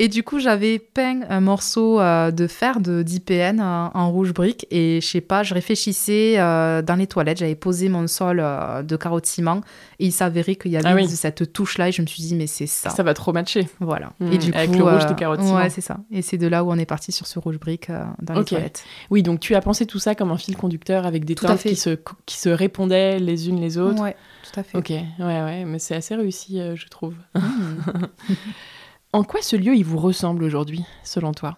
Et 0.00 0.06
du 0.06 0.22
coup, 0.22 0.38
j'avais 0.38 0.78
peint 0.78 1.22
un 1.28 1.40
morceau 1.40 2.00
euh, 2.00 2.30
de 2.30 2.46
fer 2.46 2.78
de 2.78 3.02
d'IPN 3.02 3.60
en, 3.60 4.10
rouge 4.12 4.32
brique. 4.32 4.64
Et 4.70 5.00
je 5.02 5.06
sais 5.06 5.20
pas, 5.20 5.42
je 5.42 5.54
réfléchissais 5.54 6.38
euh, 6.38 6.82
dans 6.82 6.94
les 6.94 7.08
toilettes. 7.08 7.38
J'avais 7.38 7.56
posé 7.56 7.88
mon 7.88 8.06
sol 8.06 8.38
euh, 8.40 8.82
de 8.84 8.96
ciment. 9.24 9.60
Et 9.98 10.06
il 10.06 10.12
s'avérait 10.12 10.54
qu'il 10.54 10.70
y 10.70 10.76
avait 10.76 11.02
ah 11.02 11.08
cette 11.08 11.52
touche-là. 11.52 11.88
Et 11.88 11.92
je 11.92 12.00
me 12.00 12.06
suis 12.06 12.22
dit, 12.22 12.36
mais 12.36 12.46
c'est 12.46 12.68
ça. 12.68 12.90
Ça 12.90 13.02
va 13.02 13.12
trop 13.12 13.32
matcher. 13.32 13.68
Voilà. 13.80 14.12
Mmh. 14.20 14.32
et 14.32 14.38
du 14.38 14.52
Avec 14.52 14.76
le 14.76 14.84
rouge 14.84 15.06
de 15.06 15.16
ciment. 15.18 15.56
Ouais, 15.56 15.68
c'est 15.68 15.80
ça. 15.80 15.98
Et 16.12 16.22
c'est 16.22 16.38
de 16.38 16.46
là 16.46 16.62
où 16.62 16.70
on 16.70 16.78
est 16.78 16.86
parti 16.86 17.10
sur 17.10 17.26
ce 17.26 17.40
rouge 17.40 17.58
brique 17.58 17.90
dans 18.22 18.34
les 18.34 18.44
toilettes. 18.44 18.84
Oui, 19.10 19.24
donc 19.24 19.40
tu 19.40 19.56
as 19.56 19.60
pensé 19.60 19.84
tout 19.84 19.98
ça 19.98 20.14
comme 20.14 20.30
un 20.30 20.38
fil 20.38 20.56
conducteur 20.56 21.06
avec 21.06 21.24
des 21.24 21.34
teintes 21.34 21.62
qui 21.62 21.74
se, 21.74 21.98
qui 22.24 22.38
se 22.38 22.48
répondaient 22.48 23.18
les 23.18 23.48
unes 23.48 23.60
les 23.60 23.78
autres. 23.78 24.00
Ouais, 24.00 24.14
tout 24.44 24.60
à 24.60 24.62
fait. 24.62 24.78
Ok, 24.78 24.90
ouais, 24.90 25.04
ouais. 25.18 25.64
Mais 25.64 25.80
c'est 25.80 25.96
assez 25.96 26.14
réussi, 26.14 26.60
je 26.76 26.86
trouve. 26.86 27.14
Mmh. 27.34 27.40
En 29.12 29.24
quoi 29.24 29.40
ce 29.40 29.56
lieu, 29.56 29.74
il 29.74 29.84
vous 29.84 29.98
ressemble 29.98 30.44
aujourd'hui, 30.44 30.84
selon 31.02 31.32
toi? 31.32 31.56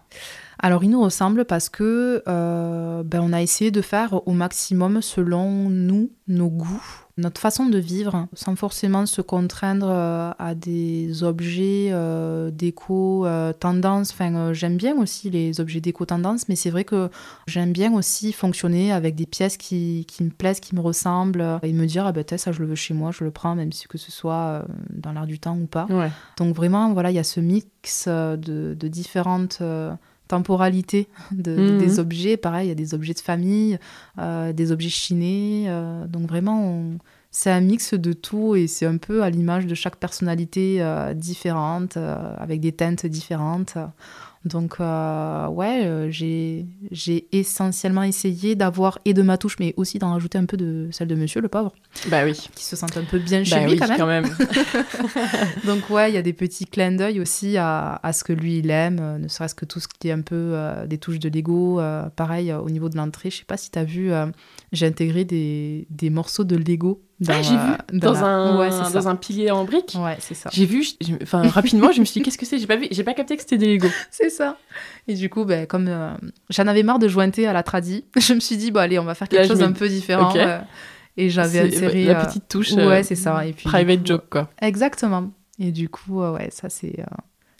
Alors, 0.59 0.83
il 0.83 0.89
nous 0.91 1.01
ressemble 1.01 1.43
parce 1.45 1.69
que 1.69 2.23
euh, 2.27 3.03
ben, 3.03 3.21
on 3.21 3.33
a 3.33 3.41
essayé 3.41 3.71
de 3.71 3.81
faire 3.81 4.25
au 4.27 4.31
maximum 4.31 5.01
selon 5.01 5.69
nous, 5.69 6.11
nos 6.27 6.49
goûts, 6.49 7.05
notre 7.21 7.39
façon 7.39 7.67
de 7.67 7.77
vivre, 7.77 8.27
sans 8.33 8.55
forcément 8.55 9.05
se 9.05 9.21
contraindre 9.21 9.89
euh, 9.89 10.31
à 10.39 10.55
des 10.55 11.23
objets 11.23 11.89
euh, 11.91 12.51
déco 12.51 13.25
tendance. 13.59 14.11
Enfin, 14.11 14.53
j'aime 14.53 14.77
bien 14.77 14.97
aussi 14.97 15.29
les 15.29 15.59
objets 15.59 15.81
déco 15.81 16.05
tendance, 16.05 16.49
mais 16.49 16.55
c'est 16.55 16.69
vrai 16.69 16.83
que 16.83 17.09
j'aime 17.47 17.71
bien 17.71 17.93
aussi 17.93 18.33
fonctionner 18.33 18.91
avec 18.91 19.15
des 19.15 19.25
pièces 19.25 19.57
qui, 19.57 20.05
qui, 20.07 20.23
me 20.23 20.29
plaisent, 20.29 20.59
qui 20.59 20.75
me 20.75 20.81
ressemblent, 20.81 21.59
et 21.63 21.73
me 21.73 21.85
dire, 21.85 22.05
ah 22.05 22.11
ben, 22.11 22.23
ça, 22.37 22.51
je 22.51 22.59
le 22.61 22.67
veux 22.67 22.75
chez 22.75 22.93
moi, 22.93 23.11
je 23.11 23.23
le 23.23 23.31
prends, 23.31 23.55
même 23.55 23.71
si 23.71 23.87
que 23.87 23.97
ce 23.97 24.11
soit 24.11 24.65
dans 24.89 25.11
l'air 25.13 25.27
du 25.27 25.39
temps 25.39 25.57
ou 25.57 25.65
pas. 25.65 25.87
Donc, 26.37 26.55
vraiment, 26.55 26.93
voilà, 26.93 27.11
il 27.11 27.15
y 27.15 27.19
a 27.19 27.23
ce 27.23 27.39
mix 27.39 28.07
de, 28.07 28.75
de 28.77 28.87
différentes 28.87 29.61
temporalité 30.31 31.09
de, 31.31 31.55
mhm. 31.55 31.77
des 31.77 31.99
objets. 31.99 32.37
Pareil, 32.37 32.67
il 32.67 32.69
y 32.69 32.71
a 32.71 32.75
des 32.75 32.93
objets 32.93 33.13
de 33.13 33.19
famille, 33.19 33.77
euh, 34.17 34.53
des 34.53 34.71
objets 34.71 34.89
chinés. 34.89 35.65
Euh, 35.67 36.07
donc 36.07 36.27
vraiment, 36.29 36.83
c'est 37.31 37.51
un 37.51 37.59
mix 37.59 37.93
de 37.93 38.13
tout 38.13 38.55
et 38.55 38.67
c'est 38.67 38.85
un 38.85 38.95
peu 38.95 39.23
à 39.23 39.29
l'image 39.29 39.67
de 39.67 39.75
chaque 39.75 39.97
personnalité 39.97 40.77
euh, 40.79 41.13
différente, 41.13 41.97
avec 41.97 42.61
des 42.61 42.71
teintes 42.71 43.05
différentes. 43.05 43.75
Donc, 44.43 44.77
euh, 44.79 45.47
ouais, 45.47 45.85
euh, 45.85 46.09
j'ai, 46.09 46.65
j'ai 46.89 47.27
essentiellement 47.31 48.01
essayé 48.01 48.55
d'avoir 48.55 48.97
et 49.05 49.13
de 49.13 49.21
ma 49.21 49.37
touche, 49.37 49.57
mais 49.59 49.75
aussi 49.77 49.99
d'en 49.99 50.13
rajouter 50.13 50.39
un 50.39 50.45
peu 50.45 50.57
de 50.57 50.89
celle 50.91 51.07
de 51.07 51.15
monsieur, 51.15 51.41
le 51.41 51.47
pauvre. 51.47 51.73
Bah 52.07 52.23
oui. 52.25 52.49
Qui 52.55 52.65
se 52.65 52.75
sent 52.75 52.87
un 52.95 53.03
peu 53.03 53.19
bien 53.19 53.43
chez 53.43 53.55
bah 53.55 53.67
lui, 53.67 53.77
quand 53.77 54.07
même. 54.07 54.25
Donc, 55.65 55.87
ouais, 55.91 56.11
il 56.11 56.15
y 56.15 56.17
a 56.17 56.23
des 56.23 56.33
petits 56.33 56.65
clins 56.65 56.93
d'œil 56.93 57.19
aussi 57.19 57.57
à, 57.57 57.99
à, 58.01 58.13
ce 58.13 58.23
que 58.23 58.33
lui, 58.33 58.57
il 58.57 58.71
aime, 58.71 58.97
euh, 58.99 59.17
ne 59.19 59.27
serait-ce 59.27 59.53
que 59.53 59.65
tout 59.65 59.79
ce 59.79 59.87
qui 59.87 60.07
est 60.07 60.11
un 60.11 60.21
peu 60.21 60.55
des 60.87 60.97
touches 60.97 61.19
de 61.19 61.29
Lego. 61.29 61.79
pareil, 62.15 62.51
au 62.51 62.69
niveau 62.69 62.89
de 62.89 62.97
l'entrée, 62.97 63.29
je 63.29 63.37
sais 63.37 63.45
pas 63.45 63.57
si 63.57 63.69
tu 63.69 63.77
as 63.77 63.83
vu, 63.83 64.11
j'ai 64.71 64.87
intégré 64.87 65.23
des, 65.23 65.85
des 65.89 66.09
morceaux 66.09 66.43
de 66.43 66.55
Lego 66.55 67.01
ah, 67.27 67.41
j'ai 67.41 67.55
vu 67.55 67.99
dans, 67.99 68.23
un, 68.23 68.89
dans 68.89 69.07
un 69.07 69.15
pilier 69.15 69.51
en 69.51 69.63
brique. 69.63 69.95
Ouais, 69.99 70.17
c'est 70.19 70.33
ça. 70.33 70.49
J'ai 70.51 70.65
vu, 70.65 70.83
enfin 71.21 71.47
rapidement, 71.47 71.91
je 71.91 71.99
me 71.99 72.05
suis 72.05 72.19
dit 72.19 72.25
qu'est-ce 72.25 72.37
que 72.37 72.45
c'est? 72.45 72.57
J'ai 72.57 72.67
pas 72.67 72.77
vu, 72.77 72.87
j'ai 72.89 73.03
pas 73.03 73.13
capté 73.13 73.35
que 73.35 73.41
c'était 73.41 73.57
des 73.57 73.73
Lego. 73.73 73.87
c'est 74.11 74.29
ça. 74.29 74.57
Et 75.07 75.13
du 75.13 75.29
coup, 75.29 75.45
ben, 75.45 75.67
comme 75.67 75.87
euh, 75.87 76.11
j'en 76.49 76.65
avais 76.67 76.83
marre 76.83 76.99
de 76.99 77.07
jointer 77.07 77.47
à 77.47 77.53
la 77.53 77.63
tradi, 77.63 78.05
je 78.17 78.33
me 78.33 78.39
suis 78.39 78.57
dit 78.57 78.71
bon 78.71 78.79
allez, 78.79 78.97
on 78.97 79.03
va 79.03 79.13
faire 79.13 79.27
quelque 79.27 79.47
chose 79.47 79.59
d'un 79.59 79.71
peu 79.71 79.87
différent. 79.87 80.35
Euh, 80.35 80.59
et 81.17 81.29
j'avais 81.29 81.59
inséré 81.59 82.05
la 82.05 82.21
euh, 82.21 82.25
petite 82.25 82.47
touche. 82.47 82.71
ouais, 82.71 83.03
c'est 83.03 83.15
ça. 83.15 83.45
Et 83.45 83.53
puis 83.53 83.65
private 83.65 84.05
joke 84.05 84.29
quoi. 84.29 84.49
Exactement. 84.61 85.31
Et 85.59 85.71
du 85.71 85.89
coup, 85.89 86.21
ouais, 86.23 86.49
ça 86.51 86.69
c'est 86.69 87.03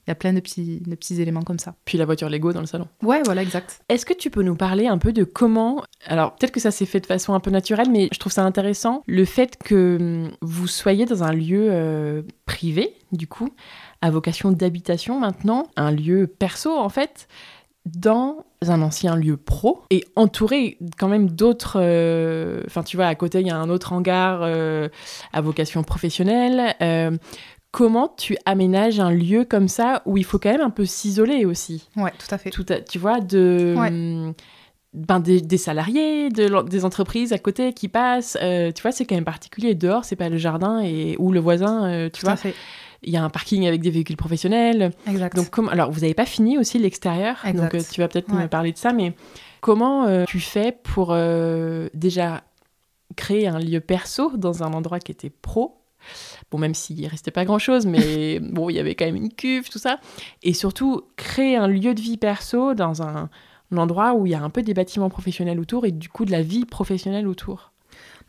il 0.07 0.10
y 0.10 0.11
a 0.11 0.15
plein 0.15 0.34
de 0.34 0.40
petits, 0.40 0.82
de 0.82 0.95
petits 0.95 1.22
éléments 1.22 1.44
comme 1.44 1.60
ça. 1.60 1.76
Puis 1.86 1.98
la 1.98 2.06
voiture 2.06 2.30
Lego 2.30 2.53
dans 2.53 2.60
le 2.60 2.65
salon. 2.65 2.88
Ouais, 3.03 3.22
voilà, 3.23 3.44
exact. 3.44 3.82
Est-ce 3.90 4.06
que 4.06 4.14
tu 4.14 4.30
peux 4.30 4.41
nous 4.41 4.56
parler 4.56 4.88
un 4.88 4.98
peu 4.98 5.14
de 5.14 5.23
comment... 5.23 5.84
Alors, 6.06 6.36
peut-être 6.36 6.52
que 6.52 6.60
ça 6.60 6.72
s'est 6.72 6.86
fait 6.86 6.99
de 6.99 7.06
façon 7.06 7.34
un 7.34 7.40
peu 7.40 7.52
naturelle, 7.52 7.90
mais 7.91 8.10
je 8.11 8.19
trouve 8.19 8.32
ça 8.32 8.44
intéressant, 8.44 9.03
le 9.07 9.26
fait 9.26 9.57
que 9.57 9.98
hum, 9.99 10.32
vous 10.41 10.68
soyez 10.68 11.06
dans 11.06 11.23
un 11.23 11.34
lieu 11.34 11.68
euh, 11.69 12.23
privé, 12.45 12.95
du 13.11 13.28
coup, 13.28 13.49
à 14.02 14.10
vocation 14.10 14.52
d'habitation 14.52 15.19
maintenant, 15.19 15.68
un 15.76 15.91
lieu 15.91 16.28
perso 16.28 16.76
en 16.76 16.90
fait, 16.90 17.28
dans 17.86 18.45
un 18.68 18.82
ancien 18.82 19.15
lieu 19.15 19.38
pro 19.38 19.82
et 19.90 20.03
entouré 20.15 20.78
quand 20.99 21.07
même 21.07 21.30
d'autres. 21.30 21.78
Euh, 21.80 22.61
enfin, 22.68 22.84
tu 22.84 22.95
vois, 22.95 23.07
à 23.07 23.15
côté, 23.15 23.41
il 23.41 23.48
y 23.48 23.49
a 23.49 23.57
un 23.57 23.69
autre 23.69 23.94
hangar 23.94 24.41
euh, 24.44 24.88
à 25.34 25.41
vocation 25.41 25.84
professionnelle 25.84 26.76
comment 27.72 28.14
tu 28.15 28.38
aménages 28.45 28.99
un 28.99 29.11
lieu 29.11 29.45
comme 29.45 29.68
ça 29.68 30.02
où 30.06 30.18
il 30.18 30.26
faut 30.26 30.39
quand 30.39 30.52
même 30.52 30.61
un 30.61 30.69
peu 30.69 30.85
s'isoler 30.85 31.45
aussi. 31.45 31.88
Ouais, 31.95 32.11
tout 32.11 32.34
à 32.34 32.38
fait. 32.38 32.49
Tout 32.49 32.65
tu 32.89 32.99
vois, 32.99 33.19
de. 33.19 34.34
ben, 34.93 35.19
des, 35.19 35.57
salariés, 35.57 36.30
de, 36.30 36.61
des 36.68 36.85
entreprises 36.85 37.34
à 37.34 37.39
côté 37.39 37.73
qui 37.73 37.88
passent. 37.88 38.38
Euh, 38.41 38.72
tu 38.72 38.81
vois, 38.81 38.91
c'est 38.91 39.06
quand 39.06 39.15
même 39.15 39.26
particulier. 39.26 39.73
Dehors, 39.73 40.06
c'est 40.06 40.18
pas 40.18 40.30
le 40.30 40.38
jardin 40.38 40.81
et, 40.81 41.15
ou 41.18 41.31
le 41.31 41.39
voisin, 41.39 41.85
euh, 41.89 42.10
tu 42.11 42.26
vois. 42.26 42.35
Il 43.03 43.11
y 43.11 43.18
a 43.18 43.23
un 43.23 43.31
parking 43.31 43.65
avec 43.65 43.81
des 43.81 43.89
véhicules 43.89 44.18
professionnels. 44.18 44.91
Exact. 45.07 45.35
Donc, 45.35 45.49
comme, 45.49 45.69
alors, 45.69 45.89
vous 45.89 46.02
n'avez 46.02 46.14
pas 46.14 46.27
fini 46.27 46.60
aussi 46.60 46.77
l'extérieur. 46.77 47.38
Donc, 47.56 47.76
tu 47.91 48.02
vas 48.02 48.07
peut-être 48.07 48.31
me 48.31 48.48
parler 48.48 48.73
de 48.73 48.77
ça. 48.77 48.93
Mais 48.93 49.14
comment 49.61 50.26
tu 50.26 50.39
fais 50.39 50.72
pour 50.84 51.15
déjà 51.93 52.43
créer 53.15 53.48
un 53.48 53.60
lieu 53.60 53.80
perso 53.80 54.31
dans 54.38 54.64
un 54.64 54.73
endroit 54.73 54.99
qui 54.99 55.11
était 55.11 55.31
pro 55.31 55.80
Bon, 56.52 56.57
même 56.57 56.76
s'il 56.76 57.07
restait 57.07 57.32
pas 57.32 57.45
grand-chose, 57.45 57.86
mais 57.86 58.40
bon, 58.41 58.69
il 58.69 58.76
y 58.76 58.80
avait 58.80 58.95
quand 58.95 59.06
même 59.06 59.15
une 59.15 59.34
cuve, 59.34 59.69
tout 59.69 59.80
ça. 59.80 59.99
Et 60.44 60.53
surtout, 60.53 61.03
créer 61.15 61.56
un 61.56 61.68
lieu 61.68 61.94
de 61.94 62.02
vie 62.02 62.18
perso 62.18 62.73
dans 62.73 63.02
un, 63.02 63.30
endroit 63.76 64.14
où 64.14 64.26
il 64.26 64.34
y 64.34 64.36
a 64.36 64.41
un 64.41 64.49
peu 64.49 64.64
des 64.64 64.73
bâtiments 64.73 65.10
professionnels 65.10 65.57
autour 65.57 65.86
et 65.86 65.91
du 65.91 66.10
coup 66.10 66.26
de 66.26 66.32
la 66.32 66.41
vie 66.41 66.65
professionnelle 66.65 67.26
autour. 67.26 67.72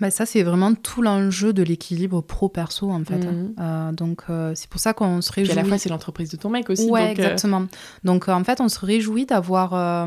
Bah 0.01 0.11
ça, 0.11 0.27
c'est 0.27 0.43
vraiment 0.43 0.74
tout 0.74 1.03
l'enjeu 1.03 1.53
de 1.53 1.62
l'équilibre 1.62 2.20
pro-perso, 2.23 2.90
en 2.90 3.05
fait. 3.05 3.24
Hein. 3.24 3.32
Mhm. 3.32 3.55
Euh, 3.61 3.93
donc, 3.93 4.23
euh, 4.31 4.53
c'est 4.55 4.69
pour 4.69 4.81
ça 4.81 4.94
qu'on 4.94 5.20
se 5.20 5.31
réjouit. 5.31 5.51
Puis 5.51 5.59
à 5.59 5.62
la 5.62 5.69
fois, 5.69 5.78
c'est 5.78 5.89
l'entreprise 5.89 6.31
de 6.31 6.36
ton 6.36 6.49
mec 6.49 6.70
aussi. 6.70 6.90
Ouais, 6.90 7.09
euh, 7.09 7.11
exactement. 7.11 7.66
Donc, 8.03 8.28
en 8.28 8.43
fait, 8.44 8.61
on 8.61 8.69
se 8.69 8.85
réjouit 8.85 9.27
d'avoir 9.27 10.07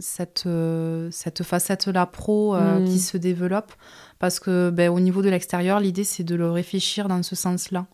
cette, 0.00 0.48
cette 1.10 1.42
facette-là 1.42 2.06
pro 2.06 2.56
mhm. 2.56 2.84
qui 2.84 2.98
se 2.98 3.16
développe 3.16 3.72
parce 4.18 4.40
que 4.40 4.70
ben, 4.70 4.90
au 4.90 5.00
niveau 5.00 5.22
de 5.22 5.28
l'extérieur, 5.28 5.80
l'idée 5.80 6.04
c'est 6.04 6.24
de 6.24 6.34
le 6.34 6.50
réfléchir 6.50 7.08
dans 7.08 7.22
ce 7.22 7.36
sens-là. 7.36 7.86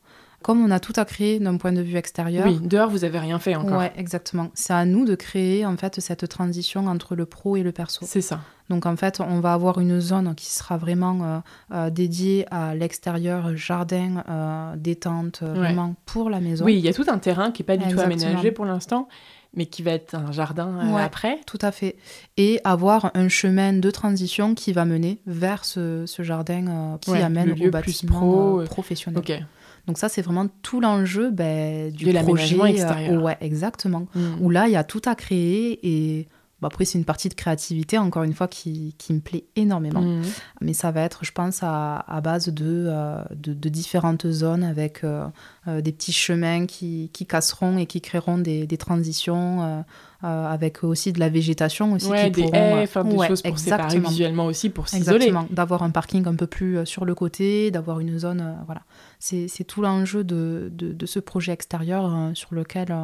Comme 0.43 0.65
on 0.65 0.71
a 0.71 0.81
tout 0.81 0.95
à 0.97 1.05
créer 1.05 1.39
d'un 1.39 1.59
point 1.59 1.73
de 1.73 1.83
vue 1.83 1.97
extérieur. 1.97 2.47
Oui, 2.47 2.59
dehors 2.63 2.89
vous 2.89 3.05
avez 3.05 3.19
rien 3.19 3.39
fait 3.39 3.55
encore. 3.57 3.79
Ouais, 3.79 3.93
exactement. 3.97 4.51
C'est 4.55 4.73
à 4.73 4.87
nous 4.87 5.05
de 5.05 5.15
créer 5.15 5.67
en 5.67 5.77
fait 5.77 6.01
cette 6.01 6.27
transition 6.29 6.87
entre 6.87 7.15
le 7.15 7.27
pro 7.27 7.57
et 7.57 7.63
le 7.63 7.73
perso. 7.73 8.07
C'est 8.09 8.23
ça. 8.23 8.41
Donc 8.71 8.87
en 8.87 8.97
fait, 8.97 9.21
on 9.21 9.41
va 9.41 9.53
avoir 9.53 9.81
une 9.81 10.01
zone 10.01 10.35
qui 10.35 10.47
sera 10.47 10.79
vraiment 10.79 11.19
euh, 11.23 11.39
euh, 11.75 11.91
dédiée 11.91 12.47
à 12.51 12.75
l'extérieur, 12.75 13.55
jardin, 13.57 14.25
euh, 14.31 14.77
détente, 14.77 15.43
vraiment 15.43 15.97
pour 16.07 16.31
la 16.31 16.41
maison. 16.41 16.65
Oui, 16.65 16.77
il 16.79 16.85
y 16.85 16.89
a 16.89 16.95
tout 16.95 17.07
un 17.09 17.19
terrain 17.19 17.51
qui 17.51 17.63
n'est 17.63 17.67
pas 17.67 17.77
du 17.77 17.93
tout 17.93 18.01
aménagé 18.01 18.53
pour 18.53 18.65
l'instant 18.65 19.09
mais 19.55 19.67
qui 19.67 19.83
va 19.83 19.93
être 19.93 20.15
un 20.15 20.33
jardin 20.33 20.69
euh, 20.69 20.97
après. 20.97 21.41
Tout 21.47 21.59
à 21.61 21.73
fait. 21.73 21.97
Et 22.37 22.61
avoir 22.65 23.11
un 23.15 23.29
chemin 23.29 23.73
de 23.73 23.91
transition 23.91 24.55
qui 24.55 24.73
va 24.73 24.85
mener 24.85 25.21
vers 25.27 25.65
ce, 25.65 26.05
jardin 26.21 26.67
euh, 26.67 26.99
qui 26.99 27.17
amène 27.17 27.57
au 27.61 27.71
bâtiment 27.71 28.61
euh, 28.61 28.65
professionnel. 28.65 29.47
Donc 29.87 29.99
ça, 29.99 30.09
c'est 30.09 30.23
vraiment 30.23 30.47
tout 30.63 30.81
l'enjeu 30.81 31.31
ben, 31.31 31.91
du 31.91 32.05
de 32.05 32.19
projet. 32.19 32.59
extérieur. 32.71 33.23
ouais, 33.23 33.37
exactement. 33.41 34.07
Mm. 34.15 34.41
Où 34.41 34.51
là, 34.51 34.69
il 34.69 34.73
y 34.73 34.77
a 34.77 34.85
tout 34.85 35.03
à 35.07 35.15
créer 35.15 35.81
et 35.83 36.29
après, 36.67 36.85
c'est 36.85 36.99
une 36.99 37.05
partie 37.05 37.29
de 37.29 37.35
créativité, 37.35 37.99
encore 37.99 38.23
une 38.23 38.35
fois, 38.35 38.49
qui, 38.49 38.95
qui 38.99 39.13
me 39.13 39.21
plaît 39.21 39.45
énormément. 39.57 40.03
Mhm. 40.03 40.23
Mais 40.61 40.73
ça 40.73 40.91
va 40.91 41.03
être, 41.03 41.25
je 41.25 41.33
pense, 41.33 41.63
à, 41.63 41.99
à 42.07 42.21
base 42.21 42.49
de, 42.49 42.87
euh, 42.89 43.23
de, 43.35 43.69
différentes 43.69 44.31
zones 44.31 44.65
avec 44.65 45.05
euh, 45.05 45.27
euh, 45.69 45.81
des 45.81 45.93
petits 45.93 46.13
chemins 46.13 46.67
qui, 46.67 47.11
qui, 47.13 47.27
casseront 47.27 47.79
et 47.79 47.87
qui 47.87 48.01
créeront 48.01 48.39
des, 48.39 48.67
des 48.67 48.77
transitions 48.77 49.85
euh, 50.23 50.47
avec 50.47 50.85
aussi 50.85 51.15
de 51.15 51.19
la 51.19 51.31
végétation 51.31 51.95
aussi. 51.95 52.07
Ouais, 52.07 52.29
des 52.29 52.43
haies, 52.53 52.83
enfin, 52.83 53.05
des 53.05 53.27
choses 53.27 53.41
pour 53.41 53.59
séparer 53.59 54.01
visuellement 54.01 54.45
aussi, 54.45 54.69
pour 54.69 54.87
s'isoler. 54.87 55.33
d'avoir 55.49 55.83
un 55.83 55.89
parking 55.89 56.29
un 56.29 56.35
peu 56.35 56.47
plus 56.47 56.77
euh, 56.77 56.85
sur 56.85 57.07
le 57.07 57.15
côté, 57.15 57.71
d'avoir 57.71 58.01
une 58.01 58.19
zone, 58.19 58.43
euh, 58.43 58.53
voilà. 58.67 58.83
C'est 59.19 59.65
tout 59.65 59.83
l'enjeu 59.83 60.25
de, 60.25 60.71
de, 60.73 60.93
de, 60.93 61.07
ce 61.07 61.21
projet 61.21 61.53
extérieur 61.53 62.31
sur 62.33 62.55
lequel 62.55 62.95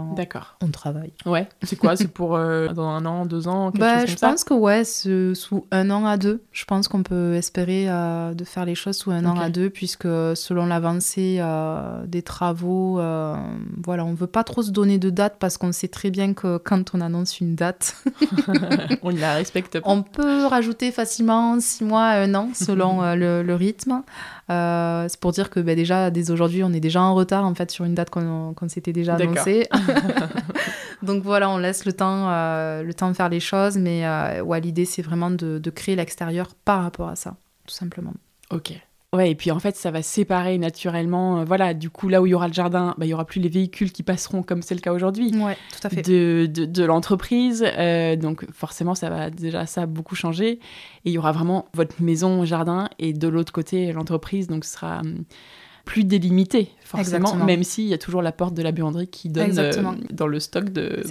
on 0.62 0.68
travaille. 0.70 1.12
Ouais, 1.26 1.46
c'est 1.62 1.76
quoi? 1.76 1.94
C'est 1.94 2.08
pour 2.08 2.30
dans 2.30 2.88
un 2.88 3.04
an, 3.04 3.26
deux 3.26 3.48
ans 3.48 3.70
quelque 3.70 3.80
bah, 3.80 4.00
chose 4.00 4.10
Je 4.10 4.16
pense 4.16 4.42
que 4.42 4.54
ouais, 4.54 4.84
sous 4.84 5.66
un 5.70 5.90
an 5.90 6.06
à 6.06 6.16
deux, 6.16 6.42
je 6.52 6.64
pense 6.64 6.88
qu'on 6.88 7.02
peut 7.02 7.34
espérer 7.34 7.84
de 7.86 8.44
faire 8.44 8.64
les 8.64 8.74
choses 8.74 8.96
sous 8.96 9.10
un 9.10 9.26
an 9.26 9.38
à 9.38 9.50
deux, 9.50 9.68
puisque 9.68 10.04
selon 10.04 10.64
l'avancée 10.64 11.38
des 12.06 12.22
travaux, 12.22 12.94
voilà, 12.94 14.06
on 14.06 14.14
veut 14.14 14.26
pas 14.26 14.42
trop 14.42 14.62
se 14.62 14.70
donner 14.70 14.96
de 14.96 15.10
date 15.10 15.36
parce 15.38 15.58
qu'on 15.58 15.72
sait 15.72 15.88
très 15.88 16.10
bien 16.10 16.32
que 16.32 16.56
quand 16.56 16.94
on 16.94 17.00
a 17.02 17.05
annonce 17.06 17.40
une 17.40 17.54
date. 17.54 17.96
on 19.02 19.10
la 19.10 19.34
respecte 19.34 19.78
On 19.84 20.02
peut 20.02 20.44
rajouter 20.46 20.92
facilement 20.92 21.58
six 21.60 21.84
mois 21.84 22.08
un 22.08 22.34
an 22.34 22.50
selon 22.54 23.02
euh, 23.02 23.42
le, 23.42 23.54
rythme. 23.54 24.02
Euh, 24.50 25.06
c'est 25.08 25.18
pour 25.18 25.32
dire 25.32 25.50
que 25.50 25.60
bah, 25.60 25.74
déjà, 25.74 26.10
dès 26.10 26.30
aujourd'hui, 26.30 26.62
on 26.62 26.72
est 26.72 26.80
déjà 26.80 27.00
en 27.02 27.14
retard 27.14 27.44
en 27.44 27.54
fait 27.54 27.70
sur 27.70 27.84
une 27.84 27.94
date 27.94 28.10
qu'on 28.10 28.54
s'était 28.68 28.92
déjà 28.92 29.14
annoncée. 29.14 29.68
Donc 31.02 31.22
voilà, 31.22 31.50
on 31.50 31.58
laisse 31.58 31.84
le 31.84 31.92
temps, 31.92 32.28
euh, 32.30 32.82
le 32.82 32.94
temps 32.94 33.10
de 33.10 33.16
faire 33.16 33.28
les 33.28 33.40
choses, 33.40 33.76
mais 33.78 34.04
ouais, 34.40 34.60
l'idée 34.60 34.84
c'est 34.84 35.02
vraiment 35.02 35.30
de, 35.30 35.58
de 35.58 35.70
créer 35.70 35.96
l'extérieur 35.96 36.54
par 36.64 36.82
rapport 36.82 37.08
à 37.08 37.16
ça, 37.16 37.36
tout 37.66 37.74
simplement. 37.74 38.14
Ok. 38.50 38.72
Ouais, 39.16 39.30
et 39.30 39.34
puis 39.34 39.50
en 39.50 39.58
fait, 39.58 39.76
ça 39.76 39.90
va 39.90 40.02
séparer 40.02 40.58
naturellement. 40.58 41.40
Euh, 41.40 41.44
voilà, 41.44 41.74
du 41.74 41.90
coup, 41.90 42.08
là 42.08 42.20
où 42.20 42.26
il 42.26 42.30
y 42.30 42.34
aura 42.34 42.48
le 42.48 42.52
jardin, 42.52 42.94
bah, 42.98 43.06
il 43.06 43.08
y 43.08 43.14
aura 43.14 43.24
plus 43.24 43.40
les 43.40 43.48
véhicules 43.48 43.90
qui 43.90 44.02
passeront 44.02 44.42
comme 44.42 44.62
c'est 44.62 44.74
le 44.74 44.80
cas 44.80 44.92
aujourd'hui. 44.92 45.34
Ouais, 45.36 45.56
tout 45.72 45.86
à 45.86 45.90
fait. 45.90 46.02
De, 46.02 46.46
de, 46.46 46.84
l'entreprise. 46.84 47.64
Euh, 47.66 48.16
donc 48.16 48.46
forcément, 48.52 48.94
ça 48.94 49.08
va 49.08 49.30
déjà 49.30 49.66
ça 49.66 49.86
beaucoup 49.86 50.14
changer. 50.14 50.50
Et 51.04 51.10
il 51.10 51.12
y 51.12 51.18
aura 51.18 51.32
vraiment 51.32 51.66
votre 51.74 52.02
maison, 52.02 52.44
jardin, 52.44 52.88
et 52.98 53.12
de 53.12 53.28
l'autre 53.28 53.52
côté, 53.52 53.92
l'entreprise. 53.92 54.48
Donc 54.48 54.64
ce 54.64 54.72
sera 54.72 55.00
hum, 55.00 55.24
plus 55.86 56.02
délimité, 56.02 56.68
forcément, 56.84 57.36
même 57.36 57.62
s'il 57.62 57.84
y 57.84 57.94
a 57.94 57.98
toujours 57.98 58.20
la 58.20 58.32
porte 58.32 58.54
de 58.54 58.62
la 58.62 58.72
buanderie 58.72 59.06
qui 59.06 59.28
donne 59.28 59.56
euh, 59.56 59.72
dans 60.10 60.26
le 60.26 60.40
stock 60.40 60.68
de 60.70 61.02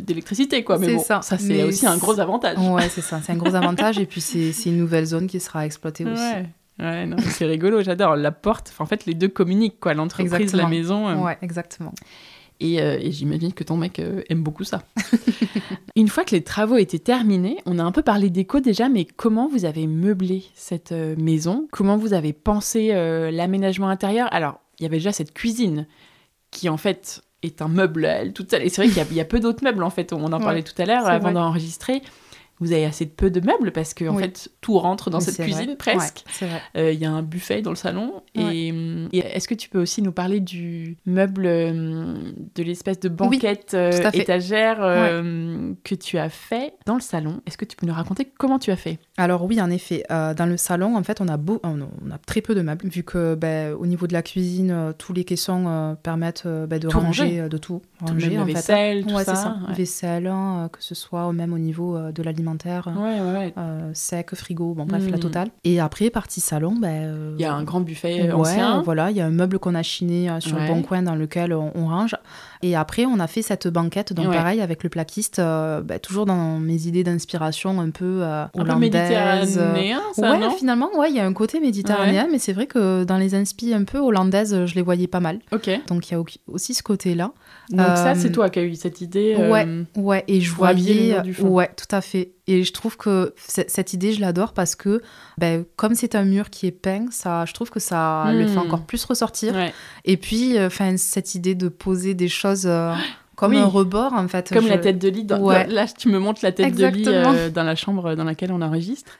d'électricité, 0.00 0.62
quoi. 0.62 0.78
Mais 0.78 0.94
bon, 0.94 1.02
ça, 1.02 1.20
ça 1.20 1.36
c'est 1.36 1.64
aussi 1.64 1.84
un 1.84 1.96
gros 1.98 2.18
avantage. 2.20 2.56
Ouais, 2.58 2.88
c'est 2.88 3.02
ça, 3.02 3.20
c'est 3.22 3.32
un 3.32 3.36
gros 3.36 3.56
avantage. 3.56 3.98
et 3.98 4.06
puis 4.06 4.20
c'est 4.20 4.52
une 4.66 4.78
nouvelle 4.78 5.04
zone 5.04 5.26
qui 5.26 5.40
sera 5.40 5.66
exploitée 5.66 6.04
aussi. 6.10 6.22
Ouais, 6.78 7.06
non, 7.06 7.16
c'est 7.18 7.46
rigolo, 7.46 7.82
j'adore. 7.82 8.16
La 8.16 8.30
porte, 8.30 8.72
en 8.78 8.86
fait, 8.86 9.06
les 9.06 9.14
deux 9.14 9.28
communiquent, 9.28 9.80
quoi. 9.80 9.94
L'entreprise, 9.94 10.52
la 10.54 10.68
maison. 10.68 11.08
Euh. 11.08 11.16
Ouais, 11.16 11.38
exactement. 11.42 11.92
Et, 12.60 12.80
euh, 12.80 12.98
et 13.00 13.12
j'imagine 13.12 13.52
que 13.52 13.64
ton 13.64 13.76
mec 13.76 13.98
euh, 13.98 14.22
aime 14.28 14.42
beaucoup 14.42 14.64
ça. 14.64 14.82
Une 15.96 16.08
fois 16.08 16.24
que 16.24 16.32
les 16.32 16.42
travaux 16.42 16.76
étaient 16.76 16.98
terminés, 16.98 17.58
on 17.66 17.78
a 17.78 17.82
un 17.82 17.92
peu 17.92 18.02
parlé 18.02 18.30
déco 18.30 18.60
déjà, 18.60 18.88
mais 18.88 19.04
comment 19.04 19.48
vous 19.48 19.64
avez 19.64 19.86
meublé 19.86 20.44
cette 20.54 20.92
maison? 20.92 21.68
Comment 21.72 21.96
vous 21.96 22.12
avez 22.12 22.32
pensé 22.32 22.92
l'aménagement 23.32 23.88
intérieur? 23.88 24.28
Alors, 24.32 24.60
il 24.78 24.84
y 24.84 24.86
avait 24.86 24.98
déjà 24.98 25.12
cette 25.12 25.34
cuisine 25.34 25.86
qui, 26.50 26.68
en 26.68 26.76
fait, 26.76 27.22
est 27.42 27.62
un 27.62 27.68
meuble 27.68 28.04
elle 28.04 28.32
toute 28.32 28.50
seule. 28.50 28.62
Et 28.62 28.68
c'est 28.68 28.82
vrai 28.82 29.04
qu'il 29.04 29.16
y, 29.16 29.20
a 29.20 29.24
peu 29.24 29.40
d'autres 29.40 29.64
meubles, 29.64 29.82
en 29.82 29.90
fait. 29.90 30.12
On 30.12 30.32
en 30.32 30.40
parlait 30.40 30.62
tout 30.62 30.80
à 30.80 30.84
l'heure 30.84 31.06
avant 31.06 31.32
d'enregistrer 31.32 32.02
vous 32.60 32.72
avez 32.72 32.84
assez 32.84 33.04
de 33.04 33.10
peu 33.10 33.30
de 33.30 33.40
meubles 33.40 33.72
parce 33.72 33.94
que 33.94 34.08
en 34.08 34.16
fait 34.16 34.50
tout 34.60 34.78
rentre 34.78 35.10
dans 35.10 35.20
cette 35.20 35.40
cuisine 35.40 35.76
presque. 35.76 36.24
Euh, 36.76 36.92
il 36.92 36.98
y 36.98 37.04
a 37.04 37.10
un 37.10 37.22
buffet 37.22 37.62
dans 37.62 37.70
le 37.70 37.76
salon 37.76 38.22
et, 38.34 38.68
est-ce 39.12 39.48
que 39.48 39.54
tu 39.54 39.68
peux 39.68 39.80
aussi 39.80 40.02
nous 40.02 40.12
parler 40.12 40.40
du 40.40 40.96
meuble 41.06 41.46
euh, 41.46 42.14
de 42.54 42.62
l'espèce 42.62 43.00
de 43.00 43.08
banquette 43.08 43.74
euh, 43.74 44.10
étagère 44.12 44.78
que 44.78 45.94
tu 45.94 46.18
as 46.18 46.28
fait 46.28 46.74
dans 46.86 46.94
le 46.94 47.00
salon? 47.00 47.40
Est-ce 47.46 47.56
que 47.56 47.64
tu 47.64 47.76
peux 47.76 47.86
nous 47.86 47.94
raconter 47.94 48.30
comment 48.38 48.58
tu 48.58 48.70
as 48.70 48.76
fait? 48.76 48.98
Alors 49.16 49.44
oui, 49.44 49.60
en 49.60 49.70
effet, 49.70 50.04
dans 50.08 50.48
le 50.48 50.56
salon 50.56 50.96
en 50.96 51.02
fait 51.02 51.20
on 51.20 51.28
a 51.28 51.36
beau, 51.36 51.60
on 51.62 51.80
a 52.10 52.18
très 52.26 52.40
peu 52.40 52.54
de 52.54 52.62
meubles 52.62 52.88
vu 52.88 53.02
que 53.02 53.34
ben, 53.34 53.74
au 53.74 53.86
niveau 53.86 54.06
de 54.06 54.12
la 54.12 54.22
cuisine 54.22 54.94
tous 54.98 55.12
les 55.12 55.24
caissons 55.24 55.96
permettent 56.02 56.46
ben, 56.46 56.78
de 56.78 56.88
ranger, 56.88 57.48
de 57.48 57.58
tout 57.58 57.82
ranger 58.00 58.30
tout 58.30 58.36
en 58.36 58.44
vaisselle, 58.44 59.04
tout 59.04 59.18
ça, 59.20 59.58
vaisselle 59.70 60.32
que 60.72 60.82
ce 60.82 60.94
soit 60.94 61.32
même 61.32 61.52
au 61.52 61.58
niveau 61.58 61.98
de 62.10 62.22
l'alimentation 62.22 62.47
alimentaire, 62.48 62.88
euh, 63.56 63.90
sec, 63.94 64.34
frigo, 64.34 64.74
bon 64.74 64.84
bref, 64.84 65.08
la 65.10 65.16
hmm. 65.16 65.20
totale. 65.20 65.48
Et 65.64 65.80
après, 65.80 66.10
partie 66.10 66.40
salon, 66.40 66.74
ben, 66.80 66.88
euh, 66.88 67.34
il 67.38 67.42
y 67.42 67.44
a 67.44 67.54
un 67.54 67.62
grand 67.62 67.80
buffet 67.80 68.30
ancien. 68.32 68.82
Voilà, 68.82 69.10
il 69.10 69.16
y 69.16 69.20
a 69.20 69.26
un 69.26 69.30
meuble 69.30 69.58
qu'on 69.58 69.74
a 69.74 69.82
chiné 69.82 70.30
euh, 70.30 70.40
sur 70.40 70.58
le 70.58 70.66
bon 70.66 70.82
coin 70.82 71.02
dans 71.02 71.14
lequel 71.14 71.52
on, 71.52 71.88
range. 71.88 72.16
Et 72.60 72.76
après, 72.76 73.06
on 73.06 73.18
a 73.20 73.26
fait 73.26 73.42
cette 73.42 73.68
banquette, 73.68 74.12
donc 74.12 74.32
pareil, 74.32 74.60
avec 74.60 74.82
le 74.82 74.88
plaquiste, 74.88 75.38
ben, 75.38 75.98
toujours 76.02 76.26
dans 76.26 76.58
mes 76.58 76.86
idées 76.86 77.04
d'inspiration 77.04 77.80
un 77.80 77.90
peu 77.90 78.22
hollandaise. 78.54 79.60
ça, 80.12 80.32
ouais, 80.32 80.50
finalement, 80.58 80.90
ouais, 80.96 81.10
il 81.10 81.16
y 81.16 81.20
a 81.20 81.26
un 81.26 81.32
côté 81.32 81.60
méditerranéen, 81.60 82.28
mais 82.30 82.38
c'est 82.38 82.52
vrai 82.52 82.66
que 82.66 83.04
dans 83.04 83.18
les 83.18 83.34
inspi 83.34 83.74
un 83.74 83.84
peu 83.84 83.98
hollandaises, 83.98 84.66
je 84.66 84.74
les 84.74 84.82
voyais 84.82 85.06
pas 85.06 85.20
mal. 85.20 85.40
Ok. 85.52 85.70
Donc 85.86 86.10
il 86.10 86.14
y 86.14 86.16
a 86.16 86.22
aussi 86.48 86.74
ce 86.74 86.82
côté-là. 86.82 87.32
Donc 87.70 87.96
ça, 87.96 88.14
c'est 88.14 88.32
toi 88.32 88.48
qui 88.48 88.58
as 88.58 88.64
eu 88.64 88.74
cette 88.74 89.00
idée. 89.00 89.36
Ouais, 89.36 89.66
ouais, 89.96 90.24
et 90.28 90.40
je 90.40 90.52
voyais. 90.52 91.16
Ouais, 91.40 91.70
tout 91.76 91.94
à 91.94 92.00
fait. 92.00 92.32
Et 92.46 92.64
je 92.64 92.72
trouve 92.72 92.96
que 92.96 93.34
cette 93.36 93.92
idée, 93.92 94.12
je 94.14 94.20
l'adore 94.20 94.54
parce 94.54 94.74
que, 94.74 95.02
ben, 95.36 95.64
comme 95.76 95.94
c'est 95.94 96.14
un 96.14 96.24
mur 96.24 96.48
qui 96.48 96.66
est 96.66 96.72
peint, 96.72 97.06
ça, 97.10 97.44
je 97.44 97.52
trouve 97.52 97.68
que 97.70 97.80
ça 97.80 98.24
le 98.32 98.46
fait 98.46 98.54
hmm. 98.54 98.58
encore 98.58 98.82
plus 98.82 99.04
ressortir. 99.04 99.54
Et 100.06 100.16
puis, 100.16 100.56
euh, 100.56 100.68
enfin, 100.68 100.96
cette 100.96 101.34
idée 101.34 101.54
de 101.54 101.68
poser 101.68 102.14
des 102.14 102.28
choses 102.28 102.64
euh, 102.66 102.94
comme 103.36 103.54
un 103.54 103.66
rebord, 103.66 104.14
en 104.14 104.26
fait. 104.28 104.50
Comme 104.52 104.66
la 104.66 104.78
tête 104.78 104.98
de 104.98 105.08
lit. 105.08 105.24
Dans, 105.24 105.46
Là, 105.46 105.86
tu 105.86 106.08
me 106.08 106.18
montres 106.18 106.40
la 106.42 106.52
tête 106.52 106.74
de 106.74 106.86
lit 106.86 107.04
euh, 107.06 107.50
dans 107.50 107.64
la 107.64 107.74
chambre 107.74 108.14
dans 108.14 108.24
laquelle 108.24 108.52
on 108.52 108.62
enregistre. 108.62 109.12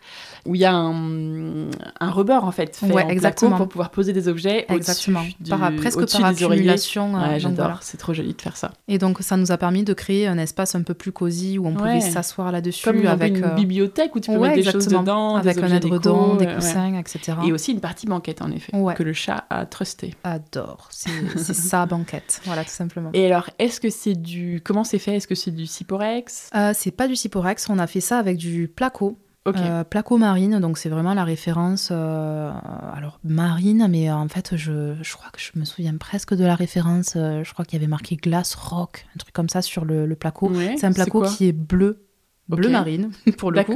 Où 0.47 0.55
il 0.55 0.61
y 0.61 0.65
a 0.65 0.75
un, 0.75 1.71
un 2.01 2.11
rebord 2.11 2.45
en 2.45 2.51
fait, 2.53 2.77
fait 2.77 2.87
Ouais, 2.93 3.05
en 3.05 3.09
exactement. 3.09 3.57
pour 3.57 3.69
pouvoir 3.69 3.91
poser 3.91 4.13
des 4.13 4.29
objets 4.29 4.67
Exactement. 4.69 5.21
au-dessus 5.21 5.37
du, 5.41 5.51
Par- 5.51 5.73
presque 5.77 6.11
par 6.13 6.25
accumulation. 6.27 7.17
euh, 7.17 7.29
Ouais, 7.29 7.41
j'adore, 7.41 7.57
voilà. 7.67 7.79
c'est 7.83 7.97
trop 7.99 8.15
joli 8.15 8.35
de 8.35 8.41
faire 8.43 8.57
ça. 8.57 8.73
Et 8.89 8.99
donc, 8.99 9.19
ça 9.21 9.37
nous 9.37 9.53
a 9.53 9.57
permis 9.59 9.83
de 9.85 9.93
créer 9.93 10.27
un 10.27 10.39
espace 10.39 10.75
un 10.75 10.83
peu 10.83 10.95
plus 10.95 11.13
cosy 11.13 11.59
où 11.59 11.67
on 11.67 11.75
pouvait 11.75 12.01
s'asseoir 12.01 12.53
là-dessus 12.53 12.85
Comme 12.85 13.05
avec 13.07 13.37
une 13.37 13.45
euh, 13.45 13.55
bibliothèque 13.55 14.15
où 14.15 14.21
tu 14.21 14.31
peux 14.31 14.39
mettre 14.39 14.55
des 14.57 14.63
choses 14.63 14.75
exactement. 14.77 15.01
dedans, 15.03 15.37
avec 15.37 15.57
des 15.57 15.63
un 15.63 15.77
édredon, 15.77 16.37
des 16.37 16.47
coussins, 16.47 16.95
etc. 16.99 17.39
Et 17.47 17.53
aussi 17.53 17.73
une 17.73 17.81
partie 17.81 18.07
banquette 18.07 18.43
en 18.43 18.51
effet, 18.51 18.75
Ouais. 18.77 18.95
que 18.95 19.03
le 19.03 19.13
chat 19.13 19.45
a 19.51 19.67
trusté. 19.67 20.15
Adore. 20.25 20.89
C'est 20.91 21.11
c'est 21.37 21.55
sa 21.55 21.87
banquette. 21.87 22.41
Voilà, 22.45 22.65
tout 22.65 22.71
simplement. 22.71 23.11
Et 23.13 23.27
alors, 23.27 23.49
est-ce 23.59 23.81
que 23.81 23.91
c'est 23.91 24.15
du... 24.15 24.61
Comment 24.65 24.85
c'est 24.85 24.99
fait? 24.99 25.17
Est-ce 25.17 25.27
que 25.29 25.35
c'est 25.35 25.51
du 25.51 25.67
Ciporex? 25.67 26.51
Euh, 26.55 26.73
c'est 26.75 26.91
pas 26.91 27.09
du 27.09 27.17
Ciporex, 27.17 27.69
on 27.71 27.79
a 27.79 27.87
fait 27.87 28.01
ça 28.01 28.19
avec 28.19 28.37
du 28.37 28.69
placo. 28.69 29.19
Ok. 29.47 29.57
Euh, 29.57 29.83
placo 29.85 30.19
marine, 30.19 30.59
donc 30.61 30.77
c'est 30.77 30.89
vraiment 30.91 31.15
la 31.15 31.25
référence. 31.25 31.89
euh, 31.91 32.51
alors 32.95 33.19
marine, 33.25 33.87
mais 33.89 34.11
euh, 34.11 34.15
en 34.15 34.29
fait, 34.29 34.57
je, 34.57 34.95
je 35.03 35.13
crois 35.15 35.31
que 35.33 35.41
je 35.41 35.59
me 35.59 35.65
souviens 35.65 35.97
presque 35.97 36.35
de 36.35 36.45
la 36.45 36.55
référence. 36.55 37.15
euh, 37.17 37.43
je 37.45 37.53
crois 37.53 37.65
qu'il 37.65 37.79
y 37.79 37.81
avait 37.83 37.89
marqué 37.89 38.17
glace 38.17 38.55
rock, 38.55 39.07
un 39.15 39.19
truc 39.19 39.33
comme 39.33 39.49
ça 39.49 39.63
sur 39.63 39.85
le, 39.85 40.05
le 40.07 40.17
placo. 40.17 40.49
Ouais, 40.51 40.75
C'est 40.79 40.87
un 40.87 40.93
placo 40.93 41.23
qui 41.31 41.49
est 41.49 41.53
bleu, 41.53 42.08
bleu 42.49 42.69
marine 42.71 43.11
pour 43.39 43.51
le 43.51 43.63
coup, 43.63 43.73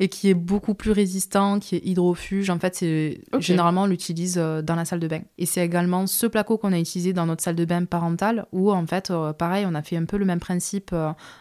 et 0.00 0.08
qui 0.08 0.28
est 0.30 0.34
beaucoup 0.34 0.74
plus 0.74 0.92
résistant, 0.92 1.58
qui 1.58 1.74
est 1.74 1.80
hydrofuge. 1.84 2.50
En 2.50 2.58
fait, 2.60 2.76
c'est 2.76 3.20
généralement 3.40 3.82
on 3.82 3.86
l'utilise 3.86 4.36
euh, 4.38 4.62
dans 4.62 4.76
la 4.76 4.84
salle 4.84 5.00
de 5.00 5.08
bain. 5.08 5.22
Et 5.38 5.46
c'est 5.46 5.64
également 5.64 6.06
ce 6.06 6.26
placo 6.26 6.56
qu'on 6.56 6.72
a 6.72 6.78
utilisé 6.78 7.12
dans 7.12 7.26
notre 7.26 7.42
salle 7.42 7.56
de 7.56 7.64
bain 7.64 7.84
parentale, 7.84 8.46
où 8.52 8.70
en 8.70 8.86
fait, 8.86 9.10
euh, 9.10 9.32
pareil, 9.32 9.64
on 9.68 9.74
a 9.74 9.82
fait 9.82 9.96
un 9.96 10.04
peu 10.04 10.16
le 10.16 10.24
même 10.24 10.38
principe 10.38 10.94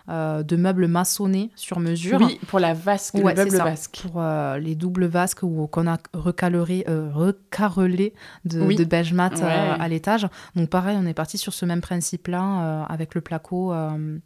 euh, 0.09 0.41
de 0.43 0.55
meubles 0.55 0.87
maçonnés 0.87 1.51
sur 1.55 1.79
mesure. 1.79 2.19
Oui, 2.19 2.39
pour 2.47 2.59
la 2.59 2.73
vasque, 2.73 3.13
Ouais, 3.15 3.35
le 3.35 3.43
meuble 3.45 3.57
vasque. 3.57 3.99
Pour 4.01 4.21
euh, 4.21 4.57
les 4.57 4.73
doubles 4.73 5.05
vasques 5.05 5.41
qu'on 5.41 5.87
a 5.87 5.97
recaloré, 6.13 6.83
euh, 6.89 7.11
recarrelé 7.13 8.13
de, 8.45 8.61
Oui. 8.61 8.75
de 8.75 8.85
beige 8.85 9.13
mat 9.13 9.39
euh, 9.39 9.75
à 9.79 9.87
l'étage. 9.87 10.27
Donc 10.55 10.69
pareil, 10.69 10.97
on 10.99 11.05
est 11.05 11.13
parti 11.13 11.37
sur 11.37 11.53
ce 11.53 11.65
même 11.65 11.81
principe-là 11.81 12.85
avec 12.89 13.13
le 13.13 13.21
placo. 13.21 13.71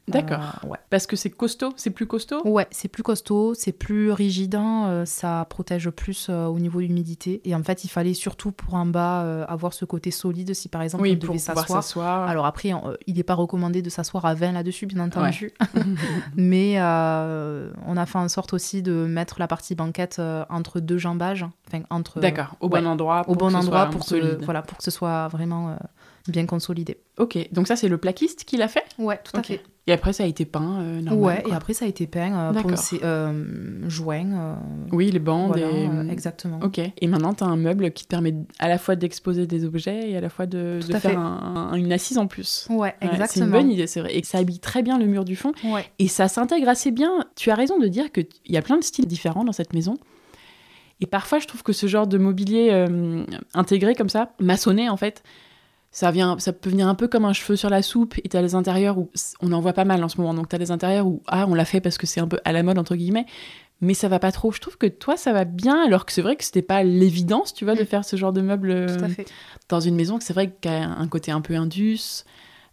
D'accord. 0.08 0.60
ouais. 0.68 0.78
Parce 0.90 1.06
que 1.06 1.18
c'est 1.18 1.30
costaud, 1.30 1.74
c'est 1.76 1.90
plus 1.90 2.08
costaud 2.08 2.21
Ouais, 2.46 2.68
c'est 2.72 2.88
plus 2.88 3.04
costaud, 3.04 3.54
c'est 3.54 3.72
plus 3.72 4.12
rigide, 4.12 4.56
hein, 4.56 4.86
euh, 4.88 5.06
ça 5.06 5.46
protège 5.50 5.90
plus 5.90 6.28
euh, 6.30 6.46
au 6.48 6.60
niveau 6.60 6.80
de 6.82 6.86
l'humidité. 6.86 7.42
Et 7.46 7.54
en 7.56 7.64
fait, 7.64 7.84
il 7.84 7.88
fallait 7.90 8.14
surtout 8.14 8.52
pour 8.52 8.74
en 8.76 8.86
bas 8.86 9.24
euh, 9.24 9.46
avoir 9.48 9.74
ce 9.74 9.86
côté 9.86 10.12
solide 10.12 10.54
si 10.54 10.70
par 10.70 10.82
exemple 10.82 11.04
Oui, 11.04 11.18
on 11.22 11.28
devait 11.28 11.38
s'asseoir. 11.38 11.68
s'asseoir. 11.84 12.28
Alors 12.30 12.46
après, 12.46 12.74
on- 12.74 12.94
il 13.08 13.16
n'est 13.16 13.24
pas 13.24 13.34
recommandé 13.36 13.82
de 13.82 13.90
s'asseoir 13.90 14.26
à 14.26 14.34
20 14.34 14.52
là-dessus, 14.54 14.86
bien 14.86 15.04
entendu. 15.04 15.52
Mais 16.36 16.76
euh, 16.80 17.72
on 17.86 17.98
a 17.98 18.06
fait 18.06 18.18
en 18.18 18.30
sorte 18.30 18.54
aussi 18.54 18.82
de 18.82 18.92
mettre 19.06 19.40
la 19.40 19.48
partie 19.48 19.76
banquette 19.76 20.22
entre 20.50 20.80
deux 20.80 20.98
jambages. 20.98 21.46
Enfin, 21.68 21.84
entre, 21.90 22.20
D'accord, 22.20 22.56
au 22.60 22.68
ouais, 22.68 22.82
bon 22.82 22.88
endroit. 22.88 23.22
au 23.22 23.24
pour 23.34 23.36
bon 23.38 23.46
que 23.48 23.52
ce 23.54 23.58
endroit 23.58 23.82
soit 23.84 23.90
pour 23.92 24.00
que, 24.02 24.06
solide. 24.08 24.40
voilà, 24.44 24.62
pour 24.62 24.78
que 24.78 24.84
ce 24.84 24.92
soit 24.92 25.28
vraiment 25.30 25.76
bien 26.28 26.46
consolidé. 26.46 26.98
Ok, 27.18 27.38
donc 27.52 27.68
ça 27.68 27.76
c'est 27.76 27.88
le 27.88 27.98
plaquiste 27.98 28.44
qui 28.46 28.58
l'a 28.58 28.68
fait? 28.68 28.84
Ouais, 28.98 29.20
tout 29.24 29.38
Ok. 29.38 29.60
Et 29.88 29.94
après 29.94 30.14
ça 30.14 30.24
a 30.24 30.28
été 30.28 30.46
peint 30.46 30.80
euh, 30.82 31.02
normal, 31.02 31.18
Ouais, 31.38 31.42
quoi. 31.42 31.52
et 31.52 31.56
après 31.56 31.74
ça 31.74 31.86
a 31.86 31.88
été 31.88 32.06
peint, 32.06 32.52
euh, 32.56 32.62
poncé, 32.62 33.00
euh, 33.04 33.90
joint. 33.90 34.32
euh, 34.32 34.56
Oui, 34.92 35.10
les 35.10 35.18
bandes 35.20 35.48
voilà, 35.58 35.68
et... 35.72 35.88
euh, 35.88 36.08
exactement. 36.08 36.60
Ok. 36.62 36.80
Et 36.80 37.08
maintenant, 37.08 37.34
tu 37.34 37.44
as 37.44 37.48
un 37.48 37.58
meuble 37.58 37.92
qui 37.92 38.04
te 38.04 38.10
permet 38.10 38.36
à 38.60 38.70
la 38.70 38.78
fois 38.78 38.96
d'exposer 38.96 39.48
des 39.48 39.66
objets 39.66 40.12
et 40.12 40.16
à 40.16 40.22
la 40.22 40.30
fois 40.30 40.46
de, 40.46 40.80
à 40.88 41.00
fait. 41.00 41.10
faire 41.10 41.20
un- 41.20 41.70
un- 41.72 41.76
une 41.76 41.92
assise 41.92 42.20
en 42.20 42.28
plus. 42.28 42.68
Ouais, 42.70 42.78
Ouais, 42.78 42.94
exactement. 43.02 43.28
c'est 43.28 43.40
une 43.40 43.50
bonne 43.52 43.72
idée, 43.72 43.88
c'est 43.88 44.02
vrai. 44.02 44.16
Et 44.16 44.24
ça 44.24 44.38
habille 44.38 44.60
très 44.60 44.84
bien 44.84 45.00
le 45.00 45.08
mur 45.08 45.26
du 45.26 45.36
fond. 45.36 45.52
Ouais. 45.64 45.86
Et 45.98 46.08
ça 46.08 46.28
s'intègre 46.28 46.70
assez 46.70 46.92
bien. 46.92 47.26
Tu 47.36 47.50
as 47.50 47.56
raison 47.56 47.80
de 47.80 47.88
dire 47.88 48.12
qu'il 48.12 48.28
y 48.50 48.58
a 48.58 48.62
plein 48.62 48.78
de 48.78 48.84
styles 48.84 49.08
différents 49.08 49.44
dans 49.44 49.52
cette 49.52 49.74
maison. 49.74 49.98
Et 51.00 51.08
parfois, 51.08 51.40
je 51.40 51.48
trouve 51.48 51.64
que 51.64 51.74
ce 51.74 51.88
genre 51.88 52.06
de 52.06 52.20
mobilier 52.20 52.86
intégré 53.56 53.96
comme 53.96 54.10
ça, 54.10 54.34
maçonné 54.40 54.90
en 54.90 54.98
fait, 54.98 55.24
ça, 55.92 56.10
vient, 56.12 56.38
ça 56.40 56.54
peut 56.54 56.70
venir 56.70 56.88
un 56.88 56.96
peu 56.96 57.08
comme 57.08 57.26
un 57.26 57.34
cheveu 57.34 57.56
sur 57.56 57.70
la 57.70 57.82
soupe. 57.82 58.16
Et 58.24 58.30
tu 58.30 58.38
as 58.38 58.42
les 58.42 58.56
intérieurs 58.56 58.98
où 58.98 59.10
on 59.42 59.52
en 59.52 59.60
voit 59.62 59.74
pas 59.74 59.86
mal 59.86 60.04
en 60.04 60.10
ce 60.10 60.18
moment. 60.18 60.34
Donc 60.34 60.50
tu 60.50 60.56
as 60.56 60.60
les 60.60 60.72
intérieurs 60.72 61.06
où 61.08 61.22
ah, 61.28 61.46
on 61.48 61.54
l'a 61.54 61.66
fait 61.66 61.82
parce 61.82 61.98
que 61.98 62.08
c'est 62.08 62.20
un 62.22 62.28
peu 62.28 62.40
à 62.46 62.52
la 62.52 62.64
mode, 62.64 62.78
entre 62.78 62.96
guillemets. 62.96 63.26
Mais 63.84 63.94
ça 63.96 64.08
va 64.08 64.20
pas 64.20 64.32
trop. 64.32 64.52
Je 64.52 64.60
trouve 64.62 64.78
que 64.78 64.86
toi, 64.86 65.18
ça 65.18 65.34
va 65.34 65.44
bien, 65.44 65.84
alors 65.86 66.06
que 66.06 66.12
c'est 66.12 66.22
vrai 66.22 66.36
que 66.36 66.44
c'était 66.44 66.62
pas 66.62 66.84
l'évidence, 66.84 67.52
tu 67.54 67.66
vois, 67.66 67.74
de 67.76 67.82
Mm. 67.82 67.88
faire 67.88 68.06
ce 68.06 68.16
genre 68.16 68.32
de 68.32 68.42
meuble 68.42 68.70
euh, 68.70 68.88
dans 69.70 69.80
une 69.80 69.96
maison 69.96 70.18
que 70.20 70.24
c'est 70.24 70.34
vrai 70.34 70.56
qu'il 70.62 70.72
y 70.72 70.76
a 70.76 70.88
un 70.88 71.08
côté 71.08 71.32
un 71.32 71.42
peu 71.42 71.56
indus, 71.56 72.24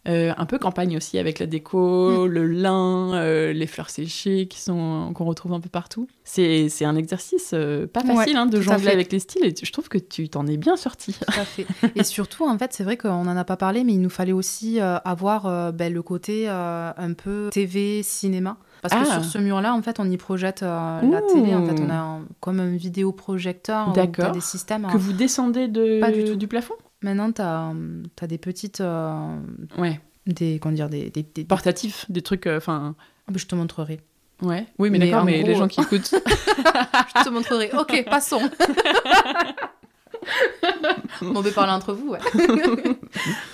euh, 0.07 0.31
un 0.37 0.45
peu 0.45 0.57
campagne 0.57 0.95
aussi 0.97 1.17
avec 1.19 1.39
la 1.39 1.45
déco, 1.45 2.25
le 2.27 2.47
lin, 2.47 3.13
euh, 3.15 3.51
les 3.53 3.67
fleurs 3.67 3.89
séchées 3.89 4.47
qui 4.47 4.61
sont 4.61 5.11
qu'on 5.13 5.25
retrouve 5.25 5.53
un 5.53 5.59
peu 5.59 5.69
partout. 5.69 6.07
C'est 6.23 6.69
un 6.85 6.95
exercice 6.95 7.51
euh, 7.53 7.85
pas 7.85 8.01
Ouais, 8.01 8.15
facile 8.15 8.37
hein, 8.37 8.45
de 8.45 8.61
jongler 8.61 8.91
avec 8.91 9.11
les 9.11 9.19
styles 9.19 9.43
et 9.45 9.53
je 9.61 9.71
trouve 9.71 9.89
que 9.89 9.97
tu 9.97 10.29
t'en 10.29 10.47
es 10.47 10.55
bien 10.57 10.77
sorti. 10.77 11.13
Tout 11.13 11.39
à 11.39 11.43
fait. 11.43 11.65
Et 11.95 12.03
surtout, 12.03 12.45
en 12.47 12.57
fait, 12.57 12.71
c'est 12.73 12.83
vrai 12.83 12.95
qu'on 12.97 13.23
n'en 13.25 13.35
a 13.35 13.43
pas 13.43 13.57
parlé, 13.57 13.83
mais 13.83 13.93
il 13.93 14.01
nous 14.01 14.09
fallait 14.09 14.31
aussi 14.31 14.79
euh, 14.79 14.97
avoir 15.03 15.45
euh, 15.47 15.71
ben, 15.71 15.91
le 15.93 16.01
côté 16.01 16.45
euh, 16.47 16.91
un 16.95 17.13
peu 17.13 17.49
TV, 17.51 18.01
cinéma. 18.03 18.57
Parce 18.81 18.93
que 18.93 18.99
Ah. 19.11 19.13
sur 19.21 19.25
ce 19.25 19.37
mur-là, 19.37 19.73
en 19.73 19.81
fait, 19.81 19.99
on 19.99 20.09
y 20.09 20.15
projette 20.15 20.63
euh, 20.63 21.01
la 21.01 21.21
télé. 21.23 21.53
En 21.53 21.65
fait, 21.65 21.81
on 21.81 21.89
a 21.89 21.95
un- 21.97 22.21
comme 22.39 22.61
un 22.61 22.75
vidéoprojecteur. 22.77 23.91
D'accord. 23.91 24.31
des 24.31 24.39
systèmes. 24.39 24.87
que 24.91 24.97
vous 24.97 25.13
descendez 25.13 25.67
de, 25.67 25.99
Pas 25.99 26.11
du 26.11 26.23
tout. 26.23 26.47
plafond? 26.47 26.75
Maintenant, 27.01 27.31
tu 27.31 27.41
as, 27.41 28.27
des 28.27 28.37
petites. 28.37 28.81
euh, 28.81 29.37
Ouais. 29.77 29.99
des, 30.25 30.59
comment 30.59 30.75
dire, 30.75 30.89
des, 30.89 31.09
des, 31.09 31.23
des- 31.23 31.45
Portatif, 31.45 32.05
des 32.09 32.21
trucs, 32.21 32.45
euh, 32.47 32.57
enfin. 32.57 32.95
Je 33.33 33.45
te 33.45 33.53
montrerai. 33.55 33.99
ouais. 34.41 34.65
Oui, 34.79 34.89
mais, 34.89 34.97
Mais 34.99 35.05
d'accord, 35.09 35.23
mais 35.23 35.43
les 35.43 35.55
gens 35.55 35.67
qui 35.67 35.81
écoutent. 35.81 36.13
Je 37.17 37.23
te 37.23 37.29
montrerai. 37.29 37.71
Ok, 37.77 38.05
passons. 38.09 38.41
On 41.21 41.41
peut 41.43 41.51
parler 41.51 41.71
entre 41.73 41.93
vous, 41.93 42.09
ouais. 42.11 42.19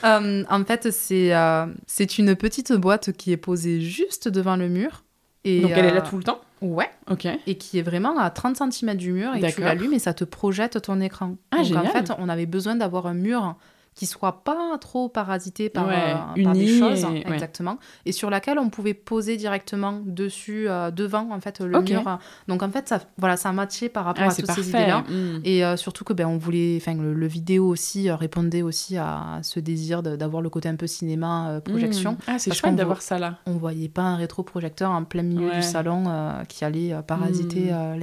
Euh, 0.03 0.43
en 0.49 0.63
fait, 0.65 0.91
c'est 0.91 1.33
euh, 1.35 1.65
c'est 1.87 2.17
une 2.17 2.35
petite 2.35 2.73
boîte 2.73 3.11
qui 3.13 3.31
est 3.31 3.37
posée 3.37 3.81
juste 3.81 4.27
devant 4.27 4.55
le 4.55 4.67
mur. 4.69 5.03
Et, 5.43 5.61
Donc 5.61 5.71
elle 5.75 5.85
est 5.85 5.93
là 5.93 6.01
euh, 6.05 6.09
tout 6.09 6.17
le 6.17 6.23
temps? 6.23 6.41
Ouais, 6.73 6.89
Ok. 7.09 7.27
et 7.47 7.57
qui 7.57 7.79
est 7.79 7.81
vraiment 7.83 8.17
à 8.17 8.29
30 8.29 8.71
cm 8.71 8.95
du 8.95 9.11
mur. 9.11 9.35
Et 9.35 9.51
tu 9.53 9.61
l'allumes 9.61 9.93
et 9.93 9.99
ça 9.99 10.13
te 10.13 10.23
projette 10.23 10.81
ton 10.81 10.99
écran. 11.01 11.35
Ah, 11.51 11.57
Donc 11.57 11.65
génial. 11.65 11.87
en 11.87 11.89
fait, 11.91 12.11
on 12.17 12.27
avait 12.29 12.45
besoin 12.45 12.75
d'avoir 12.75 13.05
un 13.07 13.13
mur 13.13 13.55
qui 13.95 14.05
soit 14.05 14.43
pas 14.43 14.77
trop 14.79 15.07
parasité 15.07 15.69
par, 15.69 15.87
Ouais, 15.87 15.93
euh, 16.37 16.43
par 16.43 16.53
des 16.53 16.67
choses, 16.79 17.03
et- 17.03 17.07
ouais. 17.07 17.23
exactement, 17.33 17.77
et 18.05 18.11
sur 18.11 18.29
laquelle 18.29 18.59
on 18.59 18.69
pouvait 18.69 18.93
poser 18.93 19.37
directement 19.37 20.01
dessus, 20.05 20.67
euh, 20.67 20.91
devant 20.91 21.29
en 21.31 21.39
fait 21.39 21.61
le 21.61 21.79
mur. 21.81 22.19
Donc 22.49 22.61
en 22.61 22.69
fait, 22.69 22.89
ça, 22.89 22.99
voilà, 23.17 23.37
ça 23.37 23.53
matchait 23.53 23.87
par 23.87 24.03
rapport 24.05 24.25
Ah, 24.27 24.31
à 24.31 24.35
toutes 24.35 24.47
ces 24.47 24.47
parfait. 24.47 24.63
idées-là. 24.69 25.01
Mm. 25.09 25.39
Et 25.45 25.63
euh, 25.65 25.77
surtout 25.77 26.03
que 26.03 26.11
ben 26.13 26.27
on 26.27 26.37
voulait, 26.37 26.77
enfin 26.81 26.93
le, 26.93 27.13
le 27.13 27.27
vidéo 27.27 27.67
aussi 27.67 28.11
répondait 28.11 28.61
aussi 28.61 28.97
à 28.97 29.39
ce 29.43 29.59
désir 29.61 30.03
d'avoir 30.03 30.41
le 30.41 30.49
côté 30.49 30.67
un 30.67 30.75
peu 30.75 30.87
cinéma 30.87 31.49
euh, 31.51 31.59
projection. 31.61 32.13
Mm. 32.13 32.17
Ah, 32.27 32.37
c'est 32.39 32.53
chouette 32.53 32.75
d'avoir 32.75 33.01
ça 33.01 33.17
là. 33.17 33.37
On 33.45 33.53
voyait 33.53 33.87
pas 33.89 34.01
un 34.03 34.17
rétroprojecteur 34.17 34.91
en 34.91 35.05
plein 35.05 35.23
milieu 35.23 35.47
Ouais. 35.47 35.55
du 35.55 35.61
salon 35.63 36.03
qui 36.49 36.65
allait 36.65 36.93
parasiter 37.07 37.71
Mm. 37.71 37.73
euh, 37.73 37.95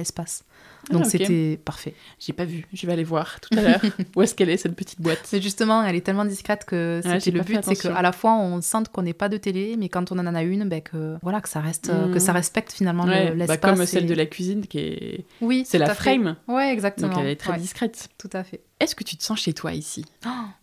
Ah, 0.89 0.93
Donc 0.93 1.05
c'était 1.05 1.57
parfait. 1.63 1.93
J'ai 2.19 2.33
pas 2.33 2.45
vu. 2.45 2.65
Je 2.73 2.85
vais 2.85 2.93
aller 2.93 3.03
voir 3.05 3.39
tout 3.39 3.57
à 3.57 3.61
l'heure. 3.61 3.81
Où 4.15 4.21
est-ce 4.21 4.35
qu'elle 4.35 4.49
est 4.49 4.57
cette 4.57 4.75
petite 4.75 4.99
boîte 5.01 5.29
Mais 5.31 5.41
justement, 5.41 5.81
elle 5.83 5.95
est 5.95 6.01
tellement 6.01 6.25
discrète 6.25 6.65
que 6.65 7.01
Ouais, 7.05 7.19
c'était 7.19 7.31
le 7.37 7.43
but, 7.43 7.59
c'est 7.63 7.75
qu'à 7.75 8.01
la 8.01 8.11
fois 8.11 8.33
on 8.35 8.61
sente 8.61 8.89
qu'on 8.89 9.03
n'est 9.03 9.13
pas 9.13 9.29
de 9.29 9.37
télé, 9.37 9.75
mais 9.77 9.87
quand 9.89 10.11
on 10.11 10.19
en 10.19 10.35
a 10.35 10.43
une, 10.43 10.67
ben 10.67 10.81
que 10.81 11.17
voilà 11.21 11.39
que 11.39 11.47
ça 11.49 11.61
reste, 11.61 11.89
euh, 11.89 12.07
Mm. 12.07 12.13
que 12.13 12.19
ça 12.19 12.33
respecte 12.33 12.71
finalement 12.73 13.05
le- 13.05 13.11
Ouais, 13.11 13.29
bah, 13.31 13.35
l'espace. 13.47 13.77
comme 13.77 13.85
celle 13.85 14.03
et- 14.03 14.07
de 14.07 14.13
la 14.13 14.25
cuisine 14.25 14.67
qui 14.67 14.79
est. 14.79 15.25
Oui, 15.41 15.63
C'est 15.65 15.77
la 15.77 15.93
frame. 15.95 16.35
Ouais, 16.49 16.73
exactement. 16.73 17.09
Donc 17.09 17.19
elle 17.19 17.29
est 17.29 17.35
très 17.37 17.53
Ouais, 17.53 17.59
discrète. 17.59 18.09
tout 18.17 18.29
à 18.33 18.43
fait. 18.43 18.61
Est-ce 18.79 18.95
que 18.95 19.05
tu 19.05 19.15
te 19.15 19.23
sens 19.23 19.39
chez 19.39 19.53
toi 19.53 19.71
ici? 19.71 20.03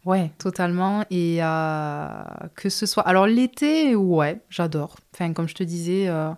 Ouais, 0.04 0.30
totalement. 0.38 1.04
Et 1.10 1.38
euh, 1.42 2.08
que 2.54 2.68
ce 2.68 2.84
soit. 2.84 3.02
Alors, 3.04 3.26
l'été, 3.26 3.94
ouais, 3.96 4.40
j'adore. 4.50 4.96
Enfin, 5.14 5.32
comme 5.32 5.48
je 5.48 5.54
te 5.54 5.62
disais, 5.62 6.08
euh, 6.08 6.30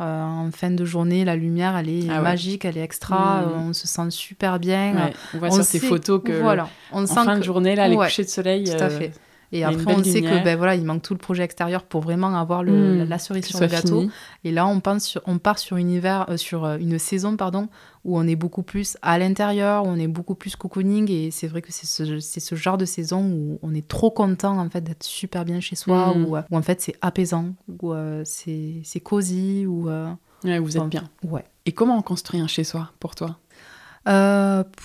euh, 0.00 0.22
en 0.24 0.50
fin 0.50 0.70
de 0.70 0.84
journée, 0.84 1.24
la 1.24 1.36
lumière, 1.36 1.76
elle 1.76 1.88
est 1.88 2.06
Ah 2.10 2.16
ouais. 2.16 2.22
magique, 2.22 2.64
elle 2.64 2.76
est 2.76 2.82
extra. 2.82 3.42
Mm. 3.42 3.44
euh, 3.44 3.68
on 3.68 3.72
se 3.72 3.86
sent 3.86 4.10
super 4.10 4.58
bien. 4.58 4.94
Ouais, 4.94 5.12
On 5.34 5.38
voit 5.38 5.48
on 5.48 5.62
sur 5.62 5.66
tes 5.68 5.78
photos 5.78 6.20
que 6.24 6.32
Voilà. 6.40 6.68
On 6.92 7.04
en 7.04 7.06
sent 7.06 7.14
fin 7.14 7.34
que... 7.34 7.38
de 7.40 7.44
journée, 7.44 7.76
là, 7.76 7.86
les 7.86 7.96
Ouais, 7.96 8.06
couchers 8.06 8.24
de 8.24 8.28
soleil. 8.28 8.64
Tout 8.64 8.72
euh, 8.82 8.86
à 8.86 8.90
fait. 8.90 9.12
Et 9.56 9.62
après, 9.64 9.94
on 9.94 10.02
sait 10.02 10.14
lumière. 10.20 10.40
que 10.40 10.44
ben, 10.44 10.56
voilà, 10.58 10.74
il 10.74 10.84
manque 10.84 11.02
tout 11.02 11.14
le 11.14 11.18
projet 11.18 11.44
extérieur 11.44 11.84
pour 11.84 12.00
vraiment 12.02 12.34
avoir 12.34 12.62
le, 12.64 12.72
Mm. 12.94 12.98
la, 12.98 13.04
la 13.04 13.18
cerise 13.18 13.44
sur 13.46 13.60
le 13.60 13.66
gâteau. 13.68 14.00
fini. 14.00 14.10
Et 14.44 14.50
là, 14.50 14.66
on, 14.66 14.80
pense 14.80 15.04
sur, 15.04 15.22
on 15.26 15.38
part 15.38 15.58
sur 15.58 15.76
une, 15.76 15.90
hiver, 15.90 16.26
euh, 16.28 16.36
sur 16.36 16.64
euh, 16.64 16.76
une 16.78 16.98
saison 16.98 17.36
pardon, 17.36 17.68
où 18.04 18.18
on 18.18 18.26
est 18.26 18.36
beaucoup 18.36 18.62
plus 18.64 18.98
à 19.00 19.18
l'intérieur, 19.18 19.84
où 19.84 19.88
on 19.88 19.96
est 19.96 20.08
beaucoup 20.08 20.34
plus 20.34 20.56
cocooning. 20.56 21.10
Et 21.10 21.30
c'est 21.30 21.46
vrai 21.46 21.62
que 21.62 21.70
c'est 21.72 21.86
ce, 21.86 22.54
genre 22.56 22.76
de 22.78 22.84
saison 22.84 23.22
où 23.24 23.58
on 23.62 23.72
est 23.74 23.86
trop 23.86 24.10
content 24.10 24.58
en 24.58 24.68
fait, 24.68 24.80
d'être 24.82 25.04
super 25.04 25.44
bien 25.44 25.60
chez 25.60 25.76
soi, 25.76 26.14
Mm. 26.14 26.24
où, 26.26 26.36
euh, 26.36 26.42
où 26.50 26.56
en 26.56 26.62
fait 26.62 26.80
c'est 26.80 26.96
apaisant, 27.00 27.54
où 27.80 27.92
euh, 27.92 28.22
c'est 28.24 29.00
cosy. 29.02 29.66
Où, 29.66 29.88
euh, 29.88 30.08
Ouais, 30.42 30.58
vous 30.58 30.76
êtes 30.76 30.88
bien. 30.88 31.04
ouais. 31.22 31.44
Et 31.64 31.72
comment 31.72 31.96
on 31.96 32.02
construit 32.02 32.40
un 32.40 32.46
chez 32.48 32.64
soi 32.64 32.90
pour 33.00 33.14
toi? 33.14 33.38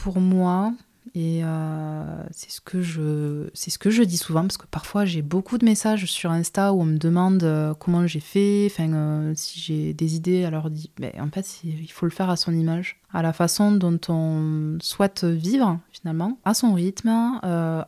Pour 0.04 0.20
moi, 0.22 0.72
Et 1.16 1.42
euh, 1.44 2.24
c'est 2.32 2.52
ce 2.52 2.62
que 2.62 2.82
je 2.82 3.50
c'est 3.54 3.72
ce 3.72 3.80
que 3.80 3.90
je 3.90 4.04
dis 4.04 4.18
souvent 4.18 4.42
parce 4.42 4.58
que 4.58 4.68
parfois 4.68 5.06
j'ai 5.06 5.22
beaucoup 5.22 5.58
de 5.58 5.66
messages 5.66 6.06
sur 6.06 6.32
Insta 6.32 6.72
où 6.74 6.82
on 6.82 6.86
me 6.86 6.98
demande 6.98 7.44
euh, 7.44 7.74
comment 7.74 8.06
j'ai 8.06 8.20
fait, 8.20 8.72
euh, 8.80 9.34
si 9.36 9.60
j'ai 9.60 9.94
des 9.94 10.16
idées. 10.16 10.46
Alors 10.46 10.70
mais 11.00 11.14
en 11.20 11.30
fait 11.30 11.64
il 11.64 11.92
faut 11.92 12.06
le 12.06 12.12
faire 12.12 12.30
à 12.30 12.36
son 12.36 12.54
image, 12.54 13.00
à 13.12 13.22
la 13.22 13.34
façon 13.34 13.72
dont 13.72 14.00
on 14.08 14.78
souhaite 14.82 15.24
vivre 15.24 15.80
finalement, 15.92 16.38
à 16.46 16.54
son 16.54 16.74
rythme, 16.74 17.10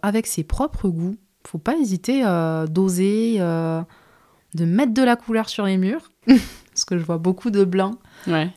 avec 0.02 0.28
ses 0.28 0.44
propres 0.44 0.90
goûts. 0.90 1.16
Faut 1.46 1.58
pas 1.58 1.76
hésiter 1.76 2.24
d'oser, 2.70 3.40
de 3.40 4.66
mettre 4.66 4.94
de 4.94 5.04
la 5.04 5.16
couleur 5.16 5.50
sur 5.50 5.66
les 5.66 5.78
murs. 5.78 6.12
parce 6.73 6.85
que 6.85 6.98
je 6.98 7.03
vois 7.03 7.18
beaucoup 7.18 7.52
de 7.52 7.64
blanc. 7.64 7.95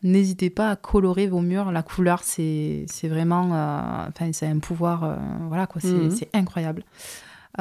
N'hésitez 0.02 0.50
pas 0.50 0.70
à 0.70 0.76
colorer 0.76 1.26
vos 1.26 1.40
murs. 1.40 1.72
La 1.72 1.82
couleur, 1.82 2.20
c'est 2.22 2.86
vraiment. 3.04 3.50
Euh, 3.52 4.08
enfin, 4.08 4.30
c'est 4.32 4.46
un 4.46 4.58
pouvoir. 4.58 5.04
Euh, 5.04 5.16
voilà, 5.48 5.66
quoi. 5.66 5.80
C'est 5.80 5.88
mhm. 5.88 6.12
incroyable. 6.32 6.84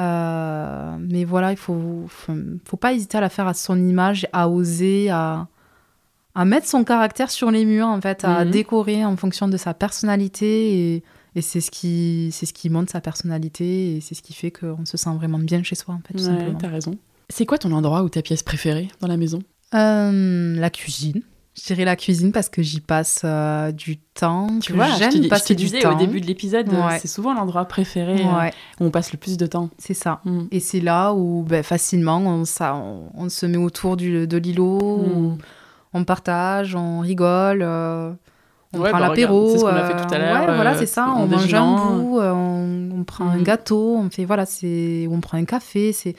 Euh, 0.00 0.96
mais 1.00 1.24
voilà, 1.24 1.52
il 1.52 1.56
faut, 1.56 2.04
faut, 2.08 2.76
pas 2.76 2.92
hésiter 2.94 3.18
à 3.18 3.20
la 3.20 3.28
faire 3.28 3.46
à 3.46 3.54
son 3.54 3.78
image, 3.78 4.26
à 4.32 4.48
oser, 4.48 5.08
à, 5.10 5.46
à 6.34 6.44
mettre 6.44 6.66
son 6.66 6.82
caractère 6.82 7.30
sur 7.30 7.50
les 7.52 7.64
murs, 7.64 7.86
en 7.86 8.00
fait, 8.00 8.24
à 8.24 8.44
mhm. 8.44 8.50
décorer 8.50 9.04
en 9.04 9.16
fonction 9.16 9.48
de 9.48 9.56
sa 9.56 9.72
personnalité. 9.72 10.94
Et, 10.94 11.02
et 11.36 11.42
c'est 11.42 11.60
ce, 11.60 11.70
qui, 11.70 12.30
ce 12.32 12.52
qui 12.52 12.70
montre 12.70 12.92
sa 12.92 13.00
personnalité 13.00 13.96
et 13.96 14.00
c'est 14.00 14.14
ce 14.14 14.22
qui 14.22 14.34
fait 14.34 14.50
qu'on 14.50 14.84
se 14.84 14.96
sent 14.96 15.14
vraiment 15.16 15.38
bien 15.38 15.62
chez 15.62 15.74
soi, 15.74 15.94
en 15.94 16.00
fait, 16.06 16.14
tout 16.14 16.28
ouais, 16.28 16.54
T'as 16.58 16.68
raison. 16.68 16.96
C'est 17.28 17.46
quoi 17.46 17.58
ton 17.58 17.72
endroit 17.72 18.02
ou 18.02 18.08
ta 18.08 18.22
pièce 18.22 18.42
préférée 18.42 18.88
dans 19.00 19.08
la 19.08 19.16
maison? 19.16 19.40
La 19.72 20.70
cuisine. 20.70 21.22
Je 21.56 21.62
dirais 21.62 21.84
la 21.84 21.94
cuisine 21.94 22.32
parce 22.32 22.48
que 22.48 22.62
j'y 22.62 22.80
passe 22.80 23.22
euh, 23.24 23.70
du 23.70 23.98
temps. 23.98 24.58
Tu 24.60 24.72
vois, 24.72 24.88
j'aime 24.98 25.28
passer 25.28 25.54
du 25.54 25.70
temps. 25.70 25.94
au 25.94 25.98
début 25.98 26.20
de 26.20 26.26
l'épisode, 26.26 26.68
c'est 26.98 27.06
souvent 27.06 27.32
l'endroit 27.32 27.64
préféré 27.66 28.24
euh, 28.24 28.50
où 28.80 28.86
on 28.86 28.90
passe 28.90 29.12
le 29.12 29.18
plus 29.18 29.36
de 29.36 29.46
temps. 29.46 29.70
C'est 29.78 29.94
ça. 29.94 30.20
Mm. 30.24 30.46
Et 30.50 30.58
c'est 30.58 30.80
là 30.80 31.12
où 31.12 31.44
ben, 31.44 31.62
facilement 31.62 32.18
on, 32.18 32.44
ça, 32.44 32.74
on, 32.74 33.28
se 33.28 33.46
met 33.46 33.56
autour 33.56 33.96
du, 33.96 34.26
de 34.26 34.36
l'îlot, 34.36 34.98
mm. 35.06 35.38
on 35.92 36.04
partage, 36.04 36.74
on 36.74 36.98
rigole. 36.98 37.62
Euh, 37.62 38.10
on 38.74 38.82
prend 38.82 38.92
bah, 38.92 39.00
l'apéro. 39.00 39.50
C'est 39.52 39.58
ce 39.58 39.64
qu'on 39.64 39.68
a 39.68 39.84
fait 39.84 40.06
tout 40.06 40.14
à 40.14 40.18
l'heure. 40.18 40.48
Ouais, 40.48 40.54
voilà, 40.54 40.76
c'est 40.76 40.86
ça. 40.86 41.12
On 41.16 41.26
mange 41.26 41.54
un 41.54 41.96
bout, 41.96 42.20
on, 42.20 42.90
on 42.94 43.04
prend 43.04 43.28
un 43.28 43.38
mm. 43.38 43.42
gâteau, 43.42 43.96
on 43.96 44.10
fait 44.10 44.24
voilà, 44.24 44.46
c'est 44.46 45.06
on 45.10 45.20
prend 45.20 45.38
un 45.38 45.44
café. 45.44 45.92
C'est 45.92 46.14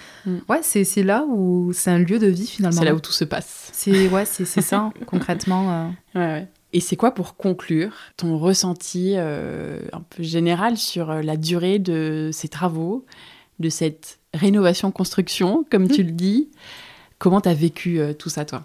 ouais, 0.49 0.59
c'est 0.61 1.03
là 1.03 1.25
où 1.27 1.71
c'est 1.73 1.91
un 1.91 1.99
lieu 1.99 2.19
de 2.19 2.27
vie 2.27 2.47
finalement. 2.47 2.79
C'est 2.79 2.85
là 2.85 2.93
où 2.93 2.99
tout 2.99 3.11
se 3.11 3.23
passe. 3.23 3.69
C'est 3.73 4.07
ouais, 4.09 4.25
c'est 4.25 4.45
ça 4.61 4.91
concrètement. 5.05 5.91
Euh. 6.15 6.41
Et 6.73 6.79
c'est 6.79 6.95
quoi 6.95 7.11
pour 7.11 7.35
conclure 7.37 7.93
ton 8.17 8.37
ressenti 8.37 9.13
euh, 9.15 9.79
un 9.93 10.01
peu 10.01 10.23
général 10.23 10.77
sur 10.77 11.09
euh, 11.09 11.21
la 11.21 11.37
durée 11.37 11.79
de 11.79 12.29
ces 12.33 12.49
travaux, 12.49 13.05
de 13.59 13.69
cette 13.69 14.19
rénovation-construction, 14.33 15.65
comme 15.69 15.87
tu 15.87 16.03
le 16.03 16.11
dis? 16.11 16.49
Comment 17.17 17.39
tu 17.39 17.47
as 17.47 17.53
vécu 17.53 18.01
tout 18.19 18.27
ça, 18.27 18.43
toi? 18.43 18.63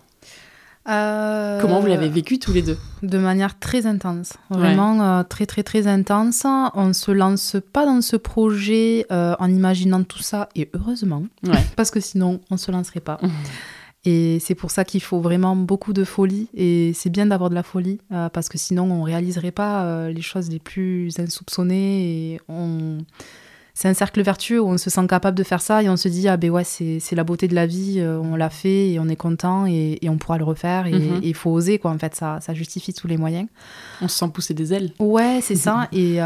Comment 1.61 1.81
vous 1.81 1.87
l'avez 1.87 2.09
vécu 2.09 2.39
tous 2.39 2.53
les 2.53 2.62
deux 2.62 2.79
De 3.03 3.19
manière 3.19 3.59
très 3.59 3.87
intense, 3.87 4.35
vraiment 4.51 5.25
très 5.25 5.47
très 5.47 5.62
très 5.62 5.87
intense. 5.87 6.45
On 6.75 6.89
ne 6.89 6.93
se 6.93 7.11
lance 7.11 7.57
pas 7.73 7.87
dans 7.87 8.01
ce 8.01 8.17
projet 8.17 9.07
en 9.11 9.49
imaginant 9.49 10.03
tout 10.03 10.23
ça, 10.23 10.49
et 10.55 10.71
heureusement, 10.75 11.25
parce 11.77 11.91
que 11.91 12.01
sinon 12.01 12.41
on 12.51 12.55
ne 12.55 12.59
se 12.59 12.71
lancerait 12.71 13.01
pas. 13.01 13.19
Et 14.05 14.39
c'est 14.41 14.55
pour 14.55 14.71
ça 14.71 14.85
qu'il 14.85 15.03
faut 15.03 15.21
vraiment 15.21 15.55
beaucoup 15.57 15.93
de 15.93 16.05
folie. 16.05 16.49
Et 16.55 16.93
c'est 16.95 17.11
bien 17.11 17.27
d'avoir 17.27 17.51
de 17.51 17.55
la 17.55 17.62
folie, 17.62 17.99
euh, 18.12 18.29
parce 18.29 18.49
que 18.49 18.57
sinon 18.57 18.91
on 18.91 19.03
réaliserait 19.03 19.51
pas 19.51 19.85
euh, 19.85 20.11
les 20.11 20.23
choses 20.23 20.51
les 20.51 20.59
plus 20.59 21.19
insoupçonnées. 21.19 22.35
Et 22.35 22.41
on... 22.49 22.99
C'est 23.74 23.88
un 23.88 23.94
cercle 23.94 24.22
vertueux 24.22 24.60
où 24.60 24.66
on 24.66 24.78
se 24.78 24.90
sent 24.90 25.06
capable 25.06 25.36
de 25.36 25.42
faire 25.42 25.60
ça 25.60 25.82
et 25.82 25.88
on 25.88 25.97
se 25.97 26.09
dit, 26.09 26.28
ah 26.28 26.36
ben 26.36 26.51
ouais, 26.51 26.64
c'est 26.64 27.12
la 27.12 27.24
beauté 27.24 27.48
de 27.48 27.55
la 27.55 27.66
vie, 27.66 27.97
euh, 27.98 28.18
on 28.18 28.36
l'a 28.36 28.51
fait 28.51 28.90
et 28.90 29.01
on 29.01 29.09
est 29.09 29.16
content 29.16 29.66
et, 29.66 29.98
on 30.09 30.18
pourra 30.18 30.38
le 30.38 30.44
refaire. 30.44 30.86
Et 30.86 30.92
mhm. 30.92 31.20
il 31.22 31.34
faut 31.34 31.51
oser, 31.51 31.78
quoi. 31.78 31.90
En 31.90 31.98
fait, 31.98 32.14
ça, 32.14 32.38
ça 32.40 32.52
justifie 32.55 32.92
tous 32.92 33.06
les 33.06 33.16
moyens. 33.16 33.48
On 34.02 34.09
se 34.09 34.18
sent 34.18 34.28
pousser 34.32 34.55
des 34.55 34.74
ailes. 34.74 34.90
Ouais, 34.98 35.40
c'est 35.42 35.56
ça. 35.56 35.88
Et, 35.92 36.18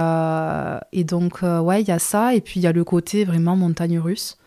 et 0.92 1.04
donc, 1.04 1.42
ouais, 1.42 1.82
il 1.82 1.88
y 1.88 1.92
a 1.92 1.98
ça. 1.98 2.34
Et 2.34 2.40
puis 2.40 2.60
il 2.60 2.62
y 2.62 2.66
a 2.66 2.72
le 2.72 2.84
côté 2.84 3.24
vraiment 3.24 3.56
montagne 3.56 3.98
russe 3.98 4.38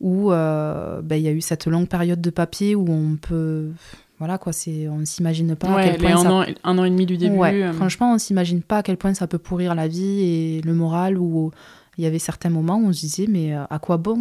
où 0.00 0.32
euh, 0.32 1.00
ben, 1.02 1.16
il 1.16 1.22
y 1.22 1.28
a 1.28 1.32
eu 1.32 1.40
cette 1.40 1.66
longue 1.66 1.88
période 1.88 2.20
de 2.20 2.30
papier 2.30 2.74
où 2.74 2.86
on 2.90 3.16
peut 3.16 3.70
voilà 4.18 4.38
quoi 4.38 4.52
c'est 4.52 4.88
on 4.88 5.04
s'imagine 5.04 5.56
pas 5.56 5.68
à 5.68 5.84
quel 5.84 5.98
point 5.98 6.16
un, 6.16 6.30
an, 6.30 6.44
un 6.64 6.78
an 6.78 6.84
et 6.84 6.90
demi 6.90 7.06
du 7.06 7.16
début 7.16 7.38
euh. 7.38 7.72
franchement 7.72 8.14
on 8.14 8.18
s'imagine 8.18 8.62
pas 8.62 8.78
à 8.78 8.82
quel 8.82 8.96
point 8.96 9.14
ça 9.14 9.26
peut 9.26 9.38
pourrir 9.38 9.74
la 9.74 9.88
vie 9.88 10.20
et 10.22 10.60
le 10.62 10.74
moral 10.74 11.18
où 11.18 11.50
il 11.98 12.04
y 12.04 12.06
avait 12.06 12.18
certains 12.18 12.50
moments 12.50 12.76
où 12.76 12.86
on 12.86 12.92
se 12.92 13.00
disait 13.00 13.26
mais 13.28 13.54
euh, 13.54 13.64
à 13.70 13.78
quoi 13.78 13.96
bon 13.96 14.16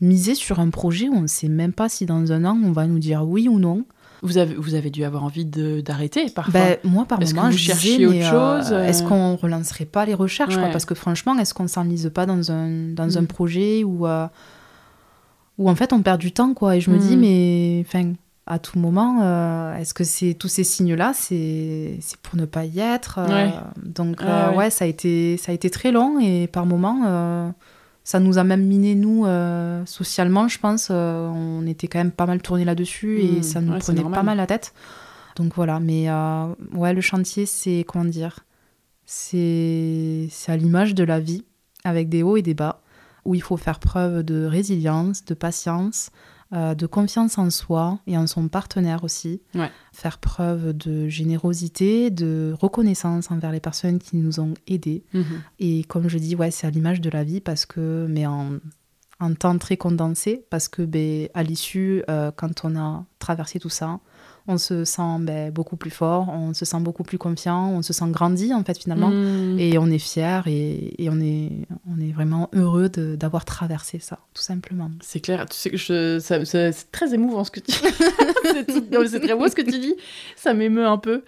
miser 0.00 0.34
sur 0.34 0.60
un 0.60 0.70
projet 0.70 1.08
où 1.08 1.14
on 1.14 1.22
ne 1.22 1.26
sait 1.26 1.48
même 1.48 1.72
pas 1.72 1.88
si 1.88 2.04
dans 2.04 2.32
un 2.32 2.44
an 2.44 2.58
on 2.62 2.72
va 2.72 2.86
nous 2.86 2.98
dire 2.98 3.26
oui 3.26 3.48
ou 3.48 3.58
non 3.58 3.84
vous 4.22 4.38
avez, 4.38 4.54
vous 4.54 4.74
avez 4.74 4.88
dû 4.88 5.04
avoir 5.04 5.22
envie 5.22 5.44
d'arrêter 5.44 6.30
parfois. 6.30 6.58
Ben, 6.58 6.78
moi, 6.82 7.04
par 7.04 7.20
moment, 7.20 7.50
je 7.50 7.72
disais, 7.72 8.06
autre 8.06 8.22
chose 8.22 8.72
Est-ce 8.72 9.02
qu'on 9.02 9.36
relancerait 9.36 9.84
pas 9.84 10.06
les 10.06 10.14
recherches 10.14 10.56
Parce 10.56 10.86
que 10.86 10.94
franchement, 10.94 11.38
est-ce 11.38 11.52
qu'on 11.52 11.68
s'enlise 11.68 12.10
pas 12.14 12.24
dans 12.24 12.50
un, 12.50 12.94
dans 12.94 13.18
un 13.18 13.22
mm. 13.22 13.26
projet 13.26 13.84
où, 13.84 14.06
où 15.58 15.70
en 15.70 15.74
fait 15.74 15.92
on 15.92 16.02
perd 16.02 16.20
du 16.20 16.32
temps 16.32 16.54
quoi? 16.54 16.76
Et 16.76 16.80
je 16.80 16.90
me 16.90 16.98
dis 16.98 17.16
hmm. 17.16 17.20
mais 17.20 17.84
à 18.46 18.58
tout 18.58 18.78
moment 18.78 19.20
euh, 19.22 19.74
est-ce 19.76 19.94
que 19.94 20.04
c'est 20.04 20.34
tous 20.34 20.48
ces 20.48 20.64
signes 20.64 20.94
là 20.94 21.12
c'est 21.14 21.98
pour 22.22 22.36
ne 22.36 22.44
pas 22.44 22.64
y 22.64 22.78
être 22.78 23.18
euh, 23.18 23.48
donc 23.82 24.22
euh, 24.22 24.52
ouais. 24.52 24.68
ça 24.68 24.84
a 24.84 24.88
été 24.88 25.38
ça 25.38 25.52
a 25.52 25.54
été 25.54 25.70
très 25.70 25.92
long 25.92 26.18
et 26.20 26.46
par 26.46 26.66
moments 26.66 27.54
ça 28.02 28.20
nous 28.20 28.36
a 28.36 28.44
même 28.44 28.66
miné 28.66 28.94
nous 28.94 29.26
socialement 29.86 30.48
je 30.48 30.58
pense 30.58 30.90
on 30.90 31.66
était 31.66 31.88
quand 31.88 31.98
même 31.98 32.12
pas 32.12 32.26
mal 32.26 32.42
tourné 32.42 32.64
là-dessus 32.64 33.20
et 33.20 33.40
hmm. 33.40 33.42
ça 33.42 33.60
nous 33.60 33.78
prenait 33.78 34.02
pas 34.02 34.22
mal 34.22 34.36
la 34.36 34.46
tête 34.46 34.74
donc 35.36 35.54
voilà 35.54 35.80
mais 35.80 36.08
ouais 36.74 36.92
le 36.92 37.00
chantier 37.00 37.46
c'est 37.46 37.84
comment 37.88 38.04
dire 38.04 38.40
c'est 39.06 40.28
à 40.48 40.56
l'image 40.56 40.94
de 40.94 41.04
la 41.04 41.18
vie 41.18 41.44
avec 41.84 42.08
des 42.10 42.22
hauts 42.22 42.36
et 42.36 42.42
des 42.42 42.54
bas 42.54 42.82
où 43.24 43.34
il 43.34 43.42
faut 43.42 43.56
faire 43.56 43.78
preuve 43.78 44.22
de 44.22 44.44
résilience, 44.44 45.24
de 45.24 45.34
patience, 45.34 46.10
euh, 46.54 46.74
de 46.74 46.86
confiance 46.86 47.36
en 47.38 47.50
soi 47.50 47.98
et 48.06 48.16
en 48.16 48.26
son 48.26 48.48
partenaire 48.48 49.02
aussi. 49.02 49.42
Faire 49.92 50.18
preuve 50.18 50.72
de 50.72 51.08
générosité, 51.08 52.10
de 52.10 52.54
reconnaissance 52.60 53.30
envers 53.30 53.50
les 53.50 53.60
personnes 53.60 53.98
qui 53.98 54.16
nous 54.16 54.40
ont 54.40 54.54
aidés. 54.66 55.04
Mhm. 55.12 55.24
Et 55.58 55.84
comme 55.84 56.08
je 56.08 56.18
dis, 56.18 56.36
ouais, 56.36 56.50
c'est 56.50 56.66
à 56.66 56.70
l'image 56.70 57.00
de 57.00 57.10
la 57.10 57.24
vie 57.24 57.40
parce 57.40 57.66
que, 57.66 58.06
mais 58.08 58.26
en, 58.26 58.58
en 59.20 59.34
temps 59.34 59.58
très 59.58 59.76
condensé, 59.76 60.44
parce 60.50 60.68
que 60.68 60.82
ben, 60.82 61.28
à 61.34 61.42
l'issue, 61.42 62.02
euh, 62.08 62.30
quand 62.34 62.64
on 62.64 62.76
a 62.76 63.04
traversé 63.18 63.58
tout 63.58 63.68
ça, 63.68 64.00
on 64.46 64.58
se 64.58 64.84
sent 64.84 65.18
ben, 65.20 65.50
beaucoup 65.50 65.76
plus 65.76 65.90
fort, 65.90 66.28
on 66.28 66.52
se 66.52 66.64
sent 66.64 66.80
beaucoup 66.80 67.02
plus 67.02 67.16
confiant, 67.16 67.70
on 67.70 67.82
se 67.82 67.94
sent 67.94 68.04
grandi 68.08 68.52
en 68.52 68.62
fait 68.62 68.78
finalement, 68.78 69.08
mm. 69.08 69.58
et 69.58 69.78
on 69.78 69.86
est 69.86 69.98
fier 69.98 70.46
et, 70.46 70.94
on, 71.10 71.18
est, 71.20 71.50
on 71.90 71.98
est 71.98 72.12
vraiment 72.12 72.50
heureux 72.52 72.90
d'avoir 72.90 73.46
traversé 73.46 73.98
ça, 74.00 74.18
tout 74.34 74.42
simplement. 74.42 74.90
C'est 75.00 75.20
clair, 75.20 75.46
tu 75.46 75.56
sais 75.56 75.70
que 75.70 76.18
c'est 76.18 76.92
très 76.92 77.14
émouvant 77.14 77.44
ce 77.44 77.50
que 77.50 77.60
tu 77.60 77.72
dis. 77.72 77.78
c'est 79.08 79.20
très 79.20 79.34
beau 79.34 79.48
ce 79.48 79.54
que 79.54 79.62
tu 79.62 79.78
dis, 79.78 79.94
ça 80.36 80.52
m'émeut 80.52 80.86
un 80.86 80.98
peu. 80.98 81.22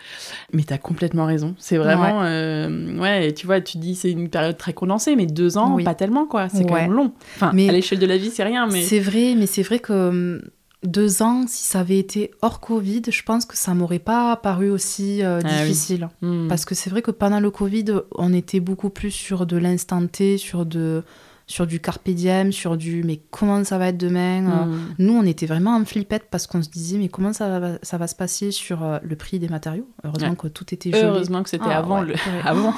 Mais 0.52 0.62
tu 0.62 0.74
as 0.74 0.78
complètement 0.78 1.24
raison, 1.24 1.54
c'est 1.58 1.78
vraiment... 1.78 2.20
Ouais. 2.20 2.26
Euh, 2.26 2.98
ouais, 2.98 3.32
tu 3.32 3.46
vois, 3.46 3.62
tu 3.62 3.78
dis 3.78 3.94
c'est 3.94 4.10
une 4.10 4.28
période 4.28 4.58
très 4.58 4.74
condensée, 4.74 5.16
mais 5.16 5.26
deux 5.26 5.56
ans, 5.56 5.82
pas 5.82 5.94
tellement 5.94 6.26
quoi, 6.26 6.50
c'est 6.50 6.66
quand 6.66 6.74
même 6.74 6.92
long. 6.92 7.12
Enfin, 7.36 7.52
mais, 7.54 7.68
à 7.68 7.72
l'échelle 7.72 7.98
de 7.98 8.06
la 8.06 8.18
vie, 8.18 8.30
c'est 8.30 8.44
rien, 8.44 8.66
mais... 8.66 8.82
C'est 8.82 9.00
vrai, 9.00 9.34
mais 9.36 9.46
c'est 9.46 9.62
vrai 9.62 9.78
que 9.78 9.92
hum, 10.08 10.42
deux 10.82 11.22
ans, 11.22 11.46
si 11.46 11.64
ça 11.64 11.80
avait 11.80 11.98
été 11.98 12.30
hors 12.42 12.60
Covid, 12.60 13.02
je 13.08 13.22
pense 13.22 13.44
que 13.44 13.56
ça 13.56 13.74
m'aurait 13.74 13.98
pas 13.98 14.36
paru 14.36 14.70
aussi 14.70 15.22
euh, 15.22 15.40
ah 15.42 15.62
difficile. 15.62 16.08
Hmm. 16.22 16.48
Parce 16.48 16.64
que 16.64 16.74
c'est 16.74 16.90
vrai 16.90 17.02
que 17.02 17.10
pendant 17.10 17.40
le 17.40 17.50
Covid, 17.50 17.86
on 18.12 18.32
était 18.32 18.60
beaucoup 18.60 18.90
plus 18.90 19.10
sur 19.10 19.46
de 19.46 19.56
l'instant 19.56 20.06
T, 20.06 20.38
sur 20.38 20.66
de 20.66 21.02
sur 21.48 21.66
du 21.66 21.78
carpe 21.78 22.08
diem, 22.10 22.50
sur 22.50 22.76
du 22.76 23.04
mais 23.04 23.20
comment 23.30 23.62
ça 23.62 23.78
va 23.78 23.88
être 23.88 23.96
demain. 23.96 24.46
Euh, 24.46 24.64
hmm. 24.64 24.94
nous, 24.98 25.12
on 25.14 25.22
était 25.22 25.46
vraiment 25.46 25.76
en 25.76 25.84
flippette 25.84 26.24
parce 26.30 26.46
qu'on 26.46 26.62
se 26.62 26.68
disait 26.68 26.98
mais 26.98 27.08
comment 27.08 27.32
ça 27.32 27.60
va, 27.60 27.78
ça 27.82 27.98
va 27.98 28.08
se 28.08 28.16
passer 28.16 28.50
sur 28.50 28.82
euh, 28.82 28.98
le 29.02 29.14
prix 29.14 29.38
des 29.38 29.48
matériaux? 29.48 29.88
Heureusement 30.02 30.34
que 30.34 30.48
tout 30.48 30.74
était 30.74 30.90
gelé. 30.90 31.02
Heureusement 31.04 31.44
que 31.44 31.50
c'était 31.50 31.64
ah, 31.68 31.78
avant. 31.78 32.00
Le... 32.00 32.14
avant. 32.44 32.74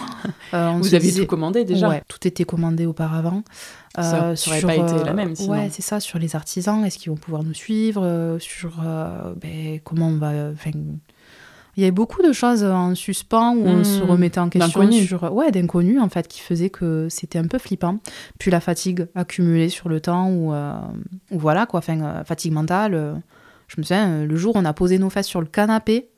Vous 0.78 0.94
aviez 0.94 1.14
tout 1.14 1.26
commandé 1.26 1.64
déjà 1.64 2.00
Tout 2.08 2.26
était 2.28 2.44
commandé 2.44 2.84
auparavant. 2.84 3.42
Ça 3.96 4.34
n'aurait 4.46 4.60
pas 4.60 4.76
été 4.76 5.04
la 5.04 5.14
même 5.14 5.34
sinon. 5.34 5.52
Ouais, 5.52 5.70
c'est 5.72 5.82
ça, 5.82 5.98
sur 5.98 6.18
les 6.18 6.36
artisans, 6.36 6.84
est-ce 6.84 6.98
qu'ils 6.98 7.10
vont 7.10 7.16
pouvoir 7.16 7.42
nous 7.42 7.54
suivre 7.54 8.36
Sur 8.38 8.82
ben, 9.40 9.80
comment 9.82 10.08
on 10.08 10.18
va 10.18 10.52
il 11.78 11.82
y 11.82 11.84
avait 11.84 11.92
beaucoup 11.92 12.22
de 12.22 12.32
choses 12.32 12.64
en 12.64 12.96
suspens 12.96 13.54
où 13.54 13.64
on 13.64 13.84
se 13.84 14.02
hmm. 14.02 14.10
remettait 14.10 14.40
en 14.40 14.48
question 14.48 14.90
sur 14.90 15.32
ouais 15.32 15.52
d'inconnus 15.52 16.00
en 16.00 16.08
fait 16.08 16.26
qui 16.26 16.40
faisait 16.40 16.70
que 16.70 17.06
c'était 17.08 17.38
un 17.38 17.46
peu 17.46 17.58
flippant. 17.58 18.00
Puis 18.40 18.50
la 18.50 18.58
fatigue 18.58 19.06
accumulée 19.14 19.68
sur 19.68 19.88
le 19.88 20.00
temps 20.00 20.28
ou 20.28 20.52
euh, 20.52 20.72
voilà 21.30 21.66
quoi. 21.66 21.78
Enfin 21.78 22.00
euh, 22.00 22.24
fatigue 22.24 22.52
mentale 22.52 22.94
euh, 22.94 23.14
je 23.68 23.76
me 23.78 23.84
souviens 23.84 24.24
le 24.24 24.36
jour 24.36 24.56
où 24.56 24.58
on 24.58 24.64
a 24.64 24.72
posé 24.72 24.98
nos 24.98 25.08
fesses 25.08 25.28
sur 25.28 25.40
le 25.40 25.46
canapé 25.46 26.08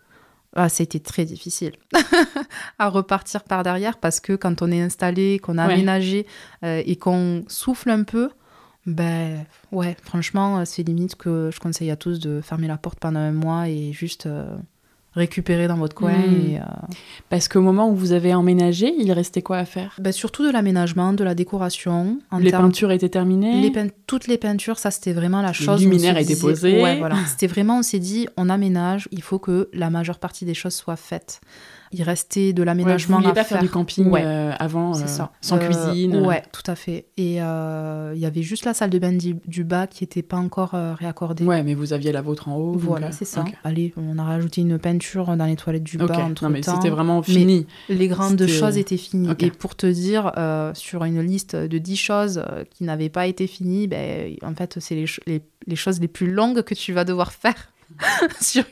ah, 0.56 0.70
c'était 0.70 0.98
très 0.98 1.26
difficile 1.26 1.72
à 2.78 2.88
repartir 2.88 3.44
par 3.44 3.62
derrière 3.62 3.98
parce 3.98 4.18
que 4.18 4.32
quand 4.32 4.62
on 4.62 4.70
est 4.72 4.80
installé, 4.80 5.38
qu'on 5.38 5.58
a 5.58 5.64
aménagé 5.64 6.26
euh, 6.64 6.82
et 6.84 6.96
qu'on 6.96 7.44
souffle 7.46 7.90
un 7.90 8.02
peu, 8.02 8.30
ben 8.86 9.44
ouais, 9.70 9.96
franchement, 10.02 10.64
c'est 10.64 10.82
limite 10.82 11.14
que 11.14 11.50
je 11.52 11.60
conseille 11.60 11.90
à 11.90 11.96
tous 11.96 12.18
de 12.18 12.40
fermer 12.40 12.66
la 12.66 12.78
porte 12.78 12.98
pendant 12.98 13.20
un 13.20 13.30
mois 13.30 13.68
et 13.68 13.92
juste 13.92 14.26
euh, 14.26 14.56
récupérer 15.12 15.66
dans 15.66 15.76
votre 15.76 15.94
coin. 15.94 16.12
Hmm. 16.12 16.50
Et, 16.52 16.58
euh, 16.58 16.62
Parce 17.28 17.48
qu'au 17.48 17.60
moment 17.60 17.90
où 17.90 17.94
vous 17.94 18.12
avez 18.12 18.34
emménagé, 18.34 18.94
il 18.96 19.10
restait 19.12 19.42
quoi 19.42 19.58
à 19.58 19.64
faire? 19.64 19.96
Ben, 19.98 20.12
Surtout 20.12 20.46
de 20.46 20.50
l'aménagement, 20.50 21.12
de 21.12 21.24
la 21.24 21.34
décoration. 21.34 22.18
les 22.38 22.50
peintures 22.50 22.92
étaient 22.92 23.08
terminées? 23.08 23.60
Les 23.60 23.72
Toutes 24.06 24.26
les 24.26 24.38
peintures, 24.38 24.78
ça 24.78 24.90
c'était 24.90 25.12
vraiment 25.12 25.42
la 25.42 25.52
chose. 25.52 25.80
Les 25.80 25.86
luminaires 25.86 26.16
étaient 26.16 26.36
posés. 26.36 26.82
Ouais, 26.82 26.98
voilà. 26.98 27.16
c'était 27.26 27.46
vraiment, 27.46 27.78
on 27.78 27.82
s'est 27.82 27.98
dit, 27.98 28.28
on 28.36 28.48
aménage, 28.48 29.08
il 29.10 29.22
faut 29.22 29.38
que 29.38 29.68
la 29.72 29.90
majeure 29.90 30.18
partie 30.18 30.44
des 30.44 30.54
choses 30.54 30.74
soient 30.74 30.96
faites. 30.96 31.40
Il 31.92 32.04
restait 32.04 32.52
de 32.52 32.62
l'aménagement 32.62 33.18
ouais, 33.18 33.26
à 33.26 33.32
pas 33.32 33.42
faire. 33.42 33.60
du 33.60 33.68
camping 33.68 34.14
euh, 34.14 34.52
avant, 34.60 34.96
euh, 34.96 35.06
sans 35.40 35.58
cuisine. 35.58 36.24
Ouais, 36.24 36.44
tout 36.52 36.62
à 36.68 36.76
fait. 36.76 37.06
Et 37.16 37.34
il 37.34 38.20
y 38.20 38.26
avait 38.26 38.42
juste 38.42 38.64
la 38.64 38.74
salle 38.74 38.90
de 38.90 38.98
bain 39.00 39.12
du, 39.12 39.64
bas 39.64 39.88
qui 39.88 40.04
n'était 40.04 40.22
pas 40.22 40.36
encore 40.36 40.70
réaccordée. 40.70 41.44
Ouais, 41.44 41.64
mais 41.64 41.74
vous 41.74 41.92
aviez 41.92 42.12
la 42.12 42.22
vôtre 42.22 42.48
en 42.48 42.56
haut. 42.56 42.74
Voilà, 42.74 43.10
c'est 43.10 43.24
ça. 43.24 43.44
Allez, 43.64 43.92
on 43.96 44.18
a 44.18 44.22
rajouté 44.22 44.60
une 44.60 44.78
peinture 44.78 44.99
dans 45.36 45.46
les 45.46 45.56
toilettes 45.56 45.82
du 45.82 45.96
bas. 45.96 46.30
non, 46.42 46.48
mais 46.48 46.62
c'était 46.62 46.90
vraiment 46.90 47.22
fini. 47.22 47.66
les 47.88 48.08
grandes 48.08 48.46
choses 48.46 48.76
étaient 48.76 48.96
finies. 48.96 49.30
Et 49.38 49.50
pour 49.50 49.74
te 49.74 49.86
dire, 49.86 50.32
euh, 50.36 50.72
sur 50.74 51.04
une 51.04 51.20
liste 51.20 51.56
de 51.56 51.78
10 51.78 51.96
choses 51.96 52.44
qui 52.70 52.84
n'avaient 52.84 53.08
pas 53.08 53.26
été 53.26 53.46
finies, 53.46 53.88
ben, 53.88 54.36
en 54.42 54.54
fait, 54.54 54.78
c'est 54.80 55.06
les, 55.26 55.42
les 55.66 55.76
choses 55.76 56.00
les 56.00 56.08
plus 56.08 56.30
longues 56.30 56.62
que 56.62 56.74
tu 56.74 56.92
vas 56.92 57.04
devoir 57.04 57.32
faire. 57.32 57.72
sur 58.40 58.64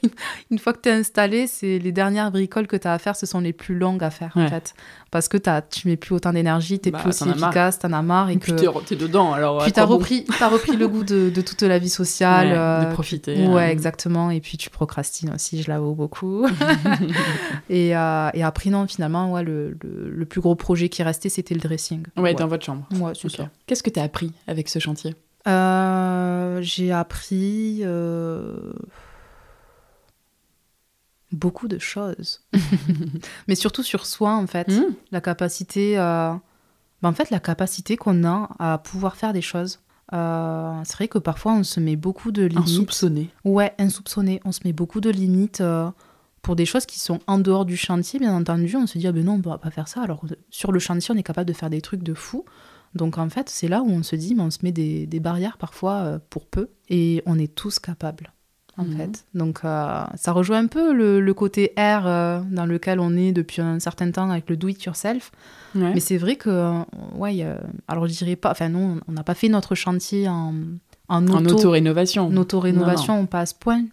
une, 0.50 0.58
fois 0.58 0.72
que 0.72 0.80
tu 0.80 0.88
es 0.88 0.92
installé, 0.92 1.46
c'est 1.46 1.78
les 1.78 1.92
dernières 1.92 2.30
bricoles 2.30 2.66
que 2.66 2.76
tu 2.76 2.88
as 2.88 2.92
à 2.92 2.98
faire, 2.98 3.16
ce 3.16 3.26
sont 3.26 3.40
les 3.40 3.52
plus 3.52 3.76
longues 3.76 4.02
à 4.02 4.10
faire 4.10 4.32
en 4.36 4.48
fait. 4.48 4.74
Parce 5.10 5.28
que 5.28 5.38
as, 5.48 5.62
tu 5.62 5.88
mets 5.88 5.96
plus 5.96 6.14
autant 6.14 6.32
d'énergie, 6.32 6.78
tu 6.78 6.88
n'es 6.88 6.92
bah, 6.92 6.98
plus 6.98 7.08
aussi 7.10 7.28
efficace, 7.28 7.78
tu 7.78 7.86
en 7.86 7.92
as 7.92 8.02
marre. 8.02 8.30
Et 8.30 8.36
puis 8.36 8.52
que... 8.52 8.80
tu 8.84 8.94
es, 8.94 8.96
dedans 8.96 9.32
alors. 9.32 9.62
Puis 9.62 9.72
tu 9.72 9.80
as, 9.80 9.84
repris, 9.84 10.26
as 10.40 10.48
repris 10.48 10.76
le 10.76 10.86
goût 10.86 11.04
de, 11.04 11.40
toute 11.40 11.62
la 11.62 11.78
vie 11.78 11.88
sociale. 11.88 12.48
de 12.48 12.54
euh, 12.54 12.92
profiter. 12.92 13.46
Ouais, 13.46 13.62
hein. 13.62 13.68
exactement. 13.68 14.30
Et 14.30 14.40
puis 14.40 14.58
tu 14.58 14.70
procrastines 14.70 15.32
aussi, 15.34 15.62
je 15.62 15.70
l'avoue 15.70 15.94
beaucoup. 15.94 16.46
et, 17.70 17.96
euh, 17.96 18.30
et, 18.34 18.42
après, 18.42 18.70
non, 18.70 18.86
finalement, 18.86 19.32
ouais, 19.32 19.42
le, 19.42 19.76
le, 19.82 20.26
plus 20.26 20.40
gros 20.40 20.54
projet 20.54 20.88
qui 20.88 21.02
restait, 21.02 21.28
c'était 21.28 21.54
le 21.54 21.60
dressing. 21.60 22.02
Ouais, 22.16 22.34
dans 22.34 22.46
votre 22.46 22.64
chambre. 22.64 22.86
Ouais, 22.92 23.12
c'est 23.14 23.30
ça. 23.30 23.48
Qu'est-ce 23.66 23.82
que 23.82 23.90
tu 23.90 24.00
as 24.00 24.02
appris 24.02 24.32
avec 24.46 24.68
ce 24.68 24.78
chantier? 24.78 25.14
Euh, 25.46 26.60
J'ai 26.60 26.92
appris 26.92 27.82
beaucoup 31.32 31.68
de 31.68 31.78
choses. 31.78 32.40
Mais 33.48 33.54
surtout 33.54 33.82
sur 33.82 34.06
soi, 34.06 34.34
en 34.34 34.46
fait. 34.46 34.68
Hmm. 34.68 34.94
La 35.10 35.20
capacité... 35.20 35.98
Euh, 35.98 36.32
ben, 37.02 37.10
en 37.10 37.12
fait, 37.12 37.30
la 37.30 37.40
capacité 37.40 37.96
qu'on 37.96 38.24
a 38.24 38.50
à 38.58 38.78
pouvoir 38.78 39.16
faire 39.16 39.32
des 39.32 39.42
choses. 39.42 39.80
Euh, 40.12 40.80
c'est 40.84 40.94
vrai 40.94 41.08
que 41.08 41.18
parfois, 41.18 41.52
on 41.52 41.62
se 41.62 41.80
met 41.80 41.96
beaucoup 41.96 42.32
de 42.32 42.42
limites. 42.42 42.68
Insoupçonné. 42.68 43.30
Ouais, 43.44 43.74
insoupçonné. 43.78 44.40
On 44.44 44.52
se 44.52 44.60
met 44.64 44.72
beaucoup 44.72 45.00
de 45.00 45.10
limites 45.10 45.60
euh, 45.60 45.90
pour 46.42 46.56
des 46.56 46.66
choses 46.66 46.86
qui 46.86 46.98
sont 46.98 47.20
en 47.26 47.38
dehors 47.38 47.66
du 47.66 47.76
chantier, 47.76 48.18
bien 48.18 48.34
entendu. 48.34 48.74
On 48.76 48.86
se 48.86 48.98
dit, 48.98 49.06
ah 49.06 49.12
ben 49.12 49.24
non, 49.24 49.34
on 49.34 49.38
ne 49.38 49.42
va 49.42 49.58
pas 49.58 49.70
faire 49.70 49.86
ça. 49.86 50.02
Alors, 50.02 50.24
sur 50.50 50.72
le 50.72 50.78
chantier, 50.78 51.14
on 51.14 51.18
est 51.18 51.22
capable 51.22 51.48
de 51.48 51.54
faire 51.54 51.70
des 51.70 51.82
trucs 51.82 52.02
de 52.02 52.14
fou. 52.14 52.44
Donc, 52.94 53.18
en 53.18 53.28
fait, 53.28 53.50
c'est 53.50 53.68
là 53.68 53.82
où 53.82 53.90
on 53.90 54.02
se 54.02 54.16
dit, 54.16 54.34
mais 54.34 54.42
on 54.42 54.50
se 54.50 54.58
met 54.62 54.72
des, 54.72 55.06
des 55.06 55.20
barrières 55.20 55.58
parfois 55.58 56.18
pour 56.30 56.46
peu. 56.46 56.70
Et 56.88 57.22
on 57.26 57.38
est 57.38 57.54
tous 57.54 57.78
capables 57.78 58.32
en 58.78 58.84
mhm. 58.84 58.96
fait. 58.96 59.24
Donc 59.34 59.60
euh, 59.64 60.04
ça 60.14 60.32
rejoint 60.32 60.58
un 60.58 60.66
peu 60.66 60.92
le, 60.92 61.34
côté 61.34 61.72
R 61.76 62.06
euh, 62.06 62.40
dans 62.50 62.64
lequel 62.64 63.00
on 63.00 63.16
est 63.16 63.32
depuis 63.32 63.60
un 63.60 63.78
certain 63.80 64.10
temps 64.10 64.30
avec 64.30 64.48
le 64.48 64.56
do 64.56 64.68
it 64.68 64.82
yourself. 64.84 65.30
Mais 65.74 66.00
c'est 66.00 66.16
vrai 66.16 66.36
que, 66.36 66.72
ouais, 67.14 67.46
alors 67.86 68.08
je 68.08 68.12
dirais 68.12 68.34
pas, 68.34 68.50
enfin 68.50 68.68
non, 68.68 69.00
on 69.06 69.12
n'a 69.12 69.22
pas 69.22 69.34
fait 69.34 69.48
notre 69.48 69.76
chantier 69.76 70.26
en, 70.28 70.54
en, 71.08 71.26
auto-rénovation. 71.26 72.26
En 72.26 72.36
auto-rénovation, 72.36 73.20
on 73.20 73.26
passe 73.26 73.52
point. 73.52 73.84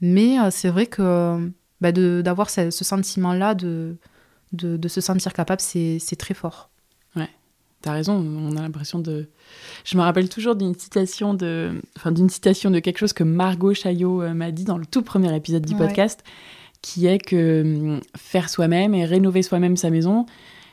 Mais 0.00 0.38
euh, 0.38 0.50
c'est 0.50 0.68
vrai 0.68 0.86
que 0.86 1.50
bah, 1.80 1.92
d'avoir 1.92 2.50
ce, 2.50 2.70
ce 2.70 2.84
sentiment-là 2.84 3.54
de, 3.54 3.96
de, 4.52 4.76
de, 4.76 4.88
se 4.88 5.00
sentir 5.00 5.32
capable, 5.32 5.60
c'est 5.60 6.16
très 6.18 6.34
fort. 6.34 6.70
Ouais, 7.86 7.92
t'as 7.92 7.92
raison, 7.92 8.14
on 8.14 8.56
a 8.56 8.62
l'impression 8.62 8.98
de 8.98 9.28
je 9.84 9.96
me 9.96 10.02
rappelle 10.02 10.28
toujours 10.28 10.56
d'une 10.56 10.74
citation 10.74 11.34
de, 11.34 11.80
enfin, 11.96 12.10
d'une 12.10 12.28
citation 12.28 12.70
de 12.70 12.80
quelque 12.80 12.98
chose 12.98 13.12
que 13.12 13.24
Margot 13.24 13.74
Chaillot 13.74 14.22
euh, 14.22 14.34
m'a 14.34 14.50
dit 14.50 14.64
dans 14.64 14.78
le 14.78 14.86
tout 14.86 15.02
premier 15.02 15.34
épisode 15.34 15.64
du 15.64 15.76
podcast, 15.76 16.24
qui 16.82 17.06
est 17.06 17.18
que 17.18 17.62
hum, 17.62 18.00
faire 18.16 18.48
soi-même 18.48 18.94
et 18.94 19.04
rénover 19.04 19.42
soi-même 19.42 19.76
sa 19.76 19.90
maison, 19.90 20.26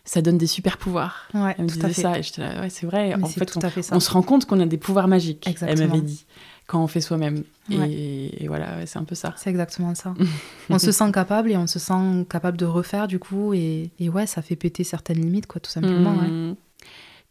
ça 0.06 0.22
donne 0.22 0.38
des 0.38 0.48
super 0.48 0.78
pouvoirs. 0.78 1.28
Ouais, 1.34 1.56
elle 1.58 1.66
me 1.66 1.70
disait 1.70 1.94
ça 1.94 2.18
et 2.18 2.24
j'étais 2.24 2.42
là, 2.42 2.62
ouais, 2.62 2.70
c'est 2.70 2.86
vrai. 2.86 3.14
en 3.14 3.28
fait, 3.28 3.56
on, 3.56 3.96
on, 3.96 4.00
se 4.00 4.12
rend 4.12 4.24
compte 4.24 4.46
qu'on 4.46 4.60
a 4.60 4.66
des 4.66 4.78
pouvoirs 4.78 5.08
magiques. 5.08 5.48
Elle 5.62 5.78
m'avait 5.78 6.02
dit 6.02 6.26
quand 6.68 6.84
on 6.84 6.88
fait 6.88 7.02
soi-même. 7.02 7.44
Et, 7.70 8.48
voilà, 8.48 8.86
c'est 8.86 8.98
un 8.98 9.04
peu 9.04 9.16
ça. 9.16 9.34
C'est 9.38 9.50
exactement 9.50 9.94
ça. 9.96 10.14
on 10.70 10.80
se 10.80 10.92
sent 10.92 11.12
capable 11.12 11.52
et 11.52 11.58
on 11.58 11.68
se 11.68 11.80
sent 11.80 12.26
capable 12.30 12.58
de 12.58 12.66
refaire 12.66 13.08
du 13.08 13.20
coup. 13.20 13.54
Et, 13.54 13.92
et 14.00 14.10
ouais, 14.10 14.26
ça 14.26 14.42
fait 14.42 14.56
péter 14.56 14.84
certaines 14.84 15.22
limites, 15.22 15.48
quoi, 15.48 15.62
tout 15.62 15.72
simplement. 15.72 16.14
Mmh. 16.14 16.56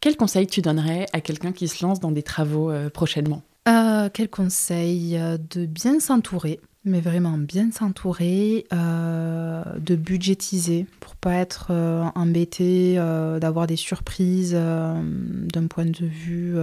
Quel 0.03 0.17
conseil 0.17 0.47
tu 0.47 0.61
donnerais 0.61 1.05
à 1.13 1.21
quelqu'un 1.21 1.53
qui 1.53 1.69
se 1.69 1.81
lance 1.81 2.01
dans 2.01 2.11
des 2.11 2.23
travaux 2.23 2.69
euh, 2.69 2.89
prochainement? 2.89 3.41
Euh, 3.69 4.09
Quel 4.13 4.27
conseil 4.27 5.15
euh, 5.17 5.37
De 5.37 5.65
bien 5.65 6.01
s'entourer, 6.01 6.59
mais 6.83 6.99
vraiment 6.99 7.37
bien 7.37 7.71
s'entourer, 7.71 8.67
de 8.69 9.95
budgétiser 9.95 10.87
pour 10.99 11.15
pas 11.15 11.35
être 11.35 11.71
embêté, 12.15 12.95
d'avoir 13.39 13.65
des 13.65 13.77
surprises 13.77 14.51
d'un 14.53 15.67
point 15.69 15.85
de 15.85 16.05
vue 16.05 16.57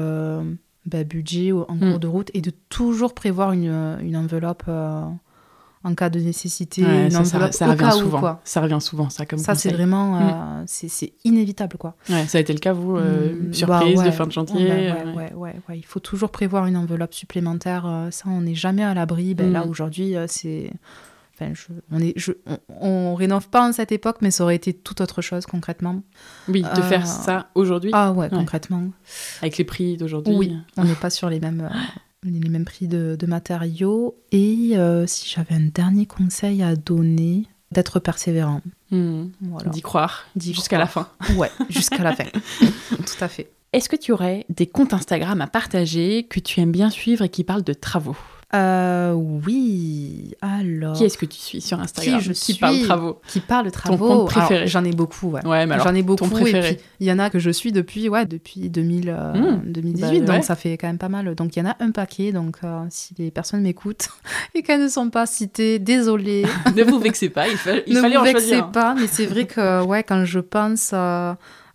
bah, 0.84 1.04
budget 1.04 1.52
en 1.52 1.64
cours 1.64 1.96
mm. 1.96 1.98
de 1.98 2.06
route 2.06 2.30
et 2.34 2.42
de 2.42 2.52
toujours 2.68 3.14
prévoir 3.14 3.52
une, 3.52 3.96
une 4.02 4.18
enveloppe 4.18 4.64
en 5.82 5.94
cas 5.94 6.10
de 6.10 6.20
nécessité. 6.20 6.82
ça, 7.10 7.22
revient 7.66 7.90
souvent. 7.92 8.38
Ça 8.44 8.60
revient 8.60 8.80
souvent, 8.80 9.08
ça, 9.08 9.24
comme 9.24 9.38
Ça, 9.38 9.54
c'est 9.54 9.72
vraiment... 9.72 10.16
Euh, 10.16 10.62
mm. 10.62 10.64
c'est 10.66 11.12
inévitable, 11.24 11.78
quoi. 11.78 11.94
Ouais, 12.10 12.26
ça 12.26 12.38
a 12.38 12.40
été 12.40 12.52
le 12.52 12.58
cas, 12.58 12.72
vous, 12.72 12.96
euh, 12.96 13.34
mm, 13.34 13.54
surprise 13.54 13.98
bah 13.98 14.04
de 14.04 14.10
fin 14.10 14.26
de 14.26 14.32
chantier 14.32 14.68
bah 14.68 15.10
ouais, 15.16 15.32
ouais, 15.32 15.54
ouais, 15.68 15.78
Il 15.78 15.84
faut 15.84 16.00
toujours 16.00 16.30
prévoir 16.30 16.66
une 16.66 16.76
enveloppe 16.76 17.14
supplémentaire. 17.14 17.86
Euh, 17.86 18.10
ça, 18.10 18.24
on 18.28 18.42
n'est 18.42 18.54
jamais 18.54 18.84
à 18.84 18.92
l'abri. 18.92 19.34
Ben, 19.34 19.52
Là, 19.52 19.64
mm. 19.64 19.70
aujourd'hui, 19.70 20.14
c'est... 20.26 20.70
Enfin, 21.34 21.52
on, 21.90 21.98
est, 21.98 22.12
je, 22.16 22.32
on, 22.68 23.14
rénove 23.14 23.48
pas 23.48 23.66
en 23.66 23.72
cette 23.72 23.92
époque, 23.92 24.18
mais 24.20 24.30
ça 24.30 24.44
aurait 24.44 24.56
été 24.56 24.74
tout 24.74 25.00
autre 25.00 25.22
chose 25.22 25.46
concrètement. 25.46 26.02
Oui, 26.48 26.62
de 26.76 26.82
faire 26.82 27.06
ça 27.06 27.48
aujourd'hui. 27.54 27.90
Ah 27.94 28.12
ouais, 28.12 28.28
concrètement. 28.28 28.82
Avec 29.40 29.56
les 29.56 29.64
prix 29.64 29.96
d'aujourd'hui. 29.96 30.34
Oui, 30.36 30.58
on 30.76 30.84
n'est 30.84 30.94
pas 30.94 31.08
sur 31.08 31.30
les 31.30 31.40
mêmes 31.40 31.70
les 32.24 32.48
mêmes 32.48 32.64
prix 32.64 32.88
de, 32.88 33.26
matériaux. 33.26 34.16
Et 34.32 34.72
euh, 34.74 35.06
si 35.06 35.28
j'avais 35.28 35.54
un 35.54 35.68
dernier 35.72 36.06
conseil 36.06 36.62
à 36.62 36.76
donner, 36.76 37.46
d'être 37.72 38.00
persévérant. 38.00 38.62
Hmm. 38.90 39.28
D'y 39.66 39.80
croire. 39.80 40.26
Jusqu'à 40.36 40.78
la 40.78 40.86
fin. 40.86 41.08
Ouais, 41.36 41.50
jusqu'à 41.68 42.02
la 42.02 42.14
fin. 42.14 42.24
Tout 42.90 43.24
à 43.24 43.28
fait. 43.28 43.50
Est-ce 43.72 43.88
que 43.88 43.96
tu 43.96 44.12
aurais 44.12 44.44
des 44.48 44.66
comptes 44.66 44.92
Instagram 44.92 45.40
à 45.40 45.46
partager 45.46 46.24
que 46.24 46.40
tu 46.40 46.60
aimes 46.60 46.72
bien 46.72 46.90
suivre 46.90 47.24
et 47.24 47.28
qui 47.28 47.44
parlent 47.44 47.62
de 47.62 47.72
travaux? 47.72 48.16
Euh, 48.52 49.12
oui, 49.12 50.34
alors. 50.40 50.96
Qui 50.96 51.04
est-ce 51.04 51.16
que 51.16 51.26
tu 51.26 51.38
suis 51.38 51.60
sur 51.60 51.78
Instagram 51.78 52.18
Qui 52.18 52.24
je 52.24 52.32
qui 52.32 52.54
parle 52.54 52.80
travaux 52.80 53.20
Qui 53.28 53.40
parle 53.40 53.70
travaux. 53.70 54.08
Ton 54.08 54.16
compte 54.18 54.28
préféré 54.28 54.66
J'en 54.66 54.84
ai 54.84 54.90
beaucoup, 54.90 55.28
ouais. 55.28 55.46
ouais 55.46 55.66
mais 55.66 55.78
j'en 55.78 55.94
ai 55.94 56.02
beaucoup. 56.02 56.24
Ton 56.24 56.30
préféré. 56.30 56.80
il 56.98 57.06
y 57.06 57.12
en 57.12 57.20
a 57.20 57.30
que 57.30 57.38
je 57.38 57.50
suis 57.50 57.70
depuis, 57.70 58.08
ouais, 58.08 58.26
depuis 58.26 58.68
2000, 58.68 59.16
2018, 59.64 60.04
euh, 60.04 60.20
hmm. 60.20 60.24
bah, 60.24 60.34
donc 60.34 60.44
ça 60.44 60.56
fait 60.56 60.76
quand 60.76 60.88
même 60.88 60.98
pas 60.98 61.08
mal. 61.08 61.32
Donc 61.36 61.54
il 61.54 61.60
y 61.60 61.62
en 61.62 61.70
a 61.70 61.76
un 61.78 61.92
paquet. 61.92 62.32
Donc 62.32 62.56
euh, 62.64 62.82
si 62.90 63.14
les 63.18 63.30
personnes 63.30 63.62
m'écoutent 63.62 64.08
et 64.54 64.62
qu'elles 64.62 64.82
ne 64.82 64.88
sont 64.88 65.10
pas 65.10 65.26
citées, 65.26 65.78
désolé. 65.78 66.44
ne 66.74 66.82
vous 66.82 66.98
vexez 66.98 67.28
pas, 67.28 67.46
il, 67.46 67.52
il 67.86 67.96
fallait 67.96 68.16
en 68.16 68.24
choisir. 68.24 68.24
Ne 68.24 68.24
vous 68.24 68.24
vexez 68.24 68.62
pas, 68.72 68.94
mais 68.94 69.06
c'est 69.06 69.26
vrai 69.26 69.46
que 69.46 69.84
ouais, 69.84 70.02
quand 70.02 70.24
je 70.24 70.40
pense. 70.40 70.92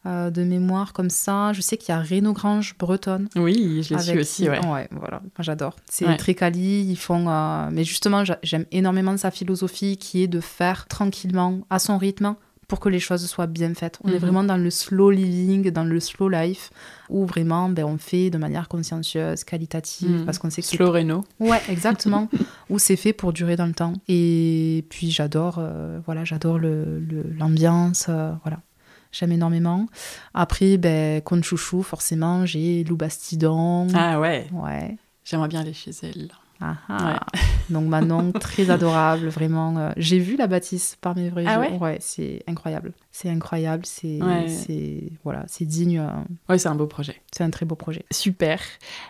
Euh, 0.06 0.30
de 0.30 0.44
mémoire 0.44 0.94
comme 0.94 1.10
ça. 1.10 1.52
Je 1.54 1.62
sais 1.62 1.78
qu'il 1.78 1.90
y 1.90 1.98
a 1.98 2.00
Renaud 2.00 2.34
Grange 2.34 2.76
bretonne. 2.78 3.28
Oui, 3.36 3.82
je 3.82 3.96
l'ai 3.96 4.02
su 4.02 4.20
aussi. 4.20 4.50
Ouais. 4.50 4.64
ouais 4.68 4.88
voilà, 4.92 5.22
j'adore. 5.40 5.76
C'est 5.90 6.16
très 6.18 6.36
quali. 6.36 6.84
Ils 6.84 6.96
font. 6.96 7.28
Euh, 7.28 7.70
mais 7.72 7.84
justement, 7.84 8.24
j'aime 8.44 8.66
énormément 8.72 9.18
sa 9.18 9.32
philosophie 9.32 9.98
qui 9.98 10.22
est 10.22 10.28
de 10.28 10.40
faire 10.42 10.88
tranquillement, 10.88 11.62
à 11.72 11.80
son 11.80 11.98
rythme, 11.98 12.36
pour 12.68 12.80
que 12.80 12.88
les 12.88 13.00
choses 13.00 13.26
soient 13.26 13.48
bien 13.48 13.74
faites. 13.74 13.98
On 14.04 14.10
est 14.10 14.14
mhm. 14.14 14.20
vraiment 14.20 14.44
dans 14.44 14.58
le 14.58 14.70
slow 14.70 15.10
living, 15.10 15.72
dans 15.72 15.84
le 15.84 16.00
slow 16.00 16.30
life, 16.30 16.70
où 17.10 17.26
vraiment 17.26 17.70
ben, 17.70 17.86
on 17.86 17.98
fait 17.98 18.30
de 18.30 18.38
manière 18.38 18.68
consciencieuse, 18.68 19.44
qualitative, 19.44 20.20
mhm. 20.20 20.26
parce 20.26 20.38
qu'on 20.38 20.52
sait 20.52 20.62
que 20.62 20.68
slow 20.68 20.92
Renault. 20.92 21.24
Ouais, 21.40 21.62
exactement. 21.70 22.30
où 22.70 22.78
c'est 22.78 22.96
fait 22.96 23.14
pour 23.14 23.34
durer 23.34 23.56
dans 23.56 23.66
le 23.66 23.74
temps. 23.74 23.94
Et 24.08 24.86
puis 24.90 25.10
j'adore, 25.10 25.56
euh, 25.58 26.00
voilà, 26.06 26.26
j'adore 26.26 26.60
l'ambiance, 26.60 28.08
le, 28.08 28.34
voilà. 28.44 28.60
J'aime 29.18 29.32
énormément. 29.32 29.86
Après, 30.34 30.76
ben, 30.76 31.22
Chouchou, 31.42 31.84
forcément, 31.84 32.46
j'ai 32.46 32.84
Lou 32.84 32.98
Bastidon. 32.98 33.88
Ah 33.94 34.20
ouais 34.20 34.48
Ouais. 34.52 34.98
J'aimerais 35.24 35.48
bien 35.48 35.62
aller 35.62 35.72
chez 35.72 35.92
elle. 36.04 36.32
Ah, 36.60 36.76
ah. 36.90 37.26
Donc 37.70 37.88
Manon, 37.88 38.34
très 38.34 38.70
adorable, 38.70 39.28
vraiment. 39.28 39.78
Euh, 39.78 39.92
j'ai 39.96 40.20
vu 40.20 40.36
la 40.36 40.48
bâtisse 40.48 40.98
par 41.00 41.16
mes 41.16 41.30
vrais 41.30 41.46
ah 41.48 41.66
yeux. 41.66 41.78
Ouais, 41.78 41.98
c'est 42.02 42.44
incroyable. 42.46 42.92
C'est 43.12 43.30
incroyable, 43.30 43.86
c'est 43.86 44.20
voilà, 45.24 45.44
c'est 45.48 45.66
digne. 45.66 46.00
Euh, 46.00 46.10
ouais, 46.50 46.58
c'est 46.58 46.70
un 46.70 46.76
beau 46.76 46.88
projet. 46.88 47.22
C'est 47.32 47.44
un 47.44 47.50
très 47.50 47.66
beau 47.66 47.76
projet. 47.76 48.06
Super. 48.12 48.60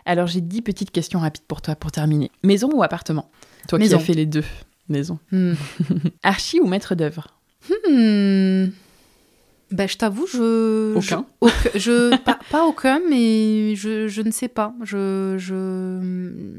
Alors 0.06 0.27
j'ai 0.27 0.41
dix 0.41 0.61
petites 0.61 0.91
questions 0.91 1.19
rapides 1.19 1.45
pour 1.48 1.61
toi 1.61 1.76
pour 1.76 1.91
terminer. 1.91 2.32
Maison 2.44 2.69
ou 2.73 2.84
appartement? 2.84 3.30
Toi 3.68 3.80
qui 3.80 3.94
as 3.94 3.99
fait 3.99 4.14
les 4.14 4.27
deux. 4.27 4.45
Maison. 4.88 5.18
Hmm. 5.32 5.53
Archi 6.23 6.60
ou 6.60 6.68
maître 6.68 6.94
d'œuvre? 6.94 7.27
Hmm. 7.90 8.68
Ben, 9.72 9.88
je 9.88 9.98
t'avoue, 9.98 10.28
je. 10.28 10.96
Aucun 10.96 11.26
je, 11.76 12.16
pas, 12.52 12.66
aucun, 12.66 13.02
mais 13.10 13.76
je, 13.76 14.08
je, 14.08 14.22
ne 14.22 14.32
sais 14.32 14.48
pas. 14.48 14.74
Je, 14.84 15.36
je, 15.40 16.54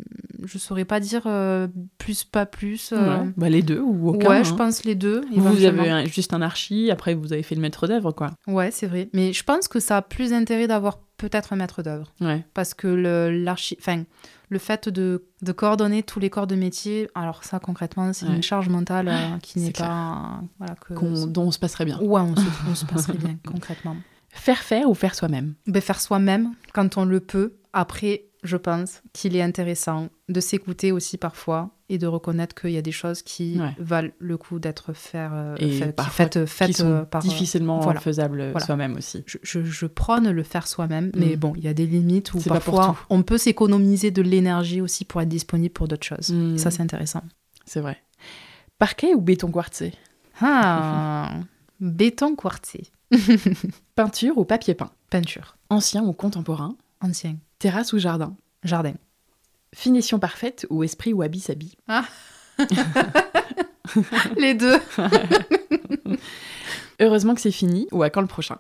je 0.45 0.59
saurais 0.59 0.85
pas 0.85 0.99
dire 0.99 1.23
euh, 1.27 1.69
plus, 1.99 2.25
pas 2.25 2.47
plus. 2.47 2.93
Euh. 2.93 3.25
Bah, 3.37 3.49
les 3.49 3.63
deux 3.63 3.81
ou 3.81 4.11
aucun. 4.11 4.29
Ouais, 4.29 4.45
je 4.45 4.53
hein. 4.53 4.57
pense 4.57 4.85
les 4.85 4.97
deux. 4.97 5.23
Vous 5.33 5.65
avez 5.65 6.07
juste 6.07 6.35
un 6.35 6.43
archi, 6.43 6.91
après 6.91 7.15
vous 7.15 7.33
avez 7.33 7.43
fait 7.43 7.55
le 7.55 7.61
maître 7.61 7.87
d'œuvre, 7.87 8.13
quoi. 8.13 8.33
Ouais, 8.49 8.71
c'est 8.73 8.87
vrai. 8.87 9.09
Mais 9.13 9.33
je 9.33 9.45
pense 9.45 9.69
que 9.69 9.79
ça 9.79 9.99
a 9.99 10.03
plus 10.03 10.33
intérêt 10.33 10.67
d'avoir 10.67 10.99
peut-être 11.17 11.53
un 11.53 11.57
maître 11.57 11.83
d'œuvre. 11.83 12.13
Ouais. 12.21 12.45
Parce 12.55 12.75
que 12.75 12.89
l'archi. 12.89 13.77
Enfin 13.81 14.03
le 14.49 14.59
fait 14.59 14.89
de, 14.89 15.23
coordonner 15.57 16.03
tous 16.03 16.21
les 16.21 16.31
corps 16.31 16.47
de 16.47 16.55
métier, 16.55 17.09
alors 17.15 17.45
ça 17.45 17.59
concrètement, 17.59 18.13
c'est 18.13 18.27
une 18.27 18.43
charge 18.43 18.69
mentale 18.69 19.09
euh, 19.09 19.39
qui 19.43 19.59
n'est 19.59 19.73
pas. 19.73 20.41
voilà, 20.59 20.75
que, 20.77 21.27
dont 21.27 21.47
on 21.47 21.51
se 21.51 21.59
passerait 21.59 21.85
bien. 21.85 21.99
Ouais, 22.01 22.21
on 22.69 22.75
se, 22.75 22.85
passerait 22.85 23.19
bien, 23.19 23.37
concrètement. 23.47 23.97
Faire 24.31 24.59
faire 24.59 24.89
ou 24.89 24.95
faire 24.95 25.15
soi-même? 25.15 25.55
Ben, 25.67 25.81
Faire 25.81 26.01
soi-même 26.01 26.53
quand 26.73 26.97
on 26.99 27.05
le 27.05 27.21
peut. 27.21 27.55
Après, 27.73 28.25
je 28.47 28.57
pense 28.57 29.03
qu'il 29.13 29.37
est 29.37 29.43
intéressant 29.43 30.09
de 30.29 30.41
s'écouter 30.41 30.93
aussi 30.93 31.19
parfois 31.19 31.71
et 31.89 31.99
de 31.99 32.07
reconnaître 32.07 32.55
qu'il 32.55 32.71
y 32.71 32.77
a 32.77 32.83
des 32.83 32.93
choses 32.93 33.23
qui 33.23 33.61
valent 33.79 34.11
le 34.19 34.37
coup 34.37 34.59
d'être 34.59 34.93
faire, 34.93 35.33
euh, 35.35 35.57
faites, 35.57 36.45
qui 36.67 36.73
sont 36.73 36.91
euh, 36.91 37.03
par, 37.05 37.23
difficilement 37.23 37.81
faisables 37.95 38.53
soi-même 38.61 38.97
aussi. 38.97 39.25
Je, 39.27 39.87
prône 39.87 40.31
le 40.31 40.43
faire 40.43 40.67
soi-même, 40.67 41.13
mais 41.15 41.37
mm. 41.37 41.39
bon, 41.39 41.53
il 41.57 41.65
y 41.65 41.69
a 41.69 41.75
des 41.75 41.87
limites 41.87 42.35
où 42.35 42.41
parfois 42.41 42.97
on 43.09 43.23
peut 43.23 43.39
s'économiser 43.39 44.11
de 44.11 44.23
l'énergie 44.23 44.81
aussi 44.81 45.05
pour 45.05 45.21
être 45.21 45.29
disponible 45.29 45.73
pour 45.73 45.89
d'autres 45.89 46.07
choses. 46.07 46.31
Mm. 46.31 46.59
Ça, 46.59 46.71
c'est 46.71 46.83
intéressant. 46.83 47.23
C'est 47.65 47.81
vrai. 47.81 48.03
Parquet 48.79 49.15
ou 49.15 49.21
béton 49.21 49.51
quartzé? 49.51 49.93
Ah, 50.41 51.31
béton 51.81 52.35
quartzé. 52.35 52.85
Peinture 53.95 54.37
ou 54.39 54.45
papier 54.45 54.75
peint? 54.75 54.91
Peinture. 55.11 55.57
Ancien 55.71 56.05
ou 56.05 56.13
contemporain? 56.13 56.77
Ancien. 57.01 57.37
Terrasse 57.59 57.93
ou 57.93 57.99
jardin? 57.99 58.37
Jardin. 58.65 58.95
Finition 59.75 60.19
parfaite 60.19 60.67
ou 60.71 60.85
esprit 60.85 61.13
ou 61.13 61.23
habit-sabi 61.23 61.77
ah. 61.89 62.05
Les 64.37 64.55
deux. 64.55 64.79
Heureusement 67.01 67.35
que 67.35 67.41
c'est 67.41 67.51
fini 67.53 67.87
ou 67.93 68.03
à 68.03 68.11
quand 68.11 68.21
le 68.21 68.27
prochain? 68.27 68.59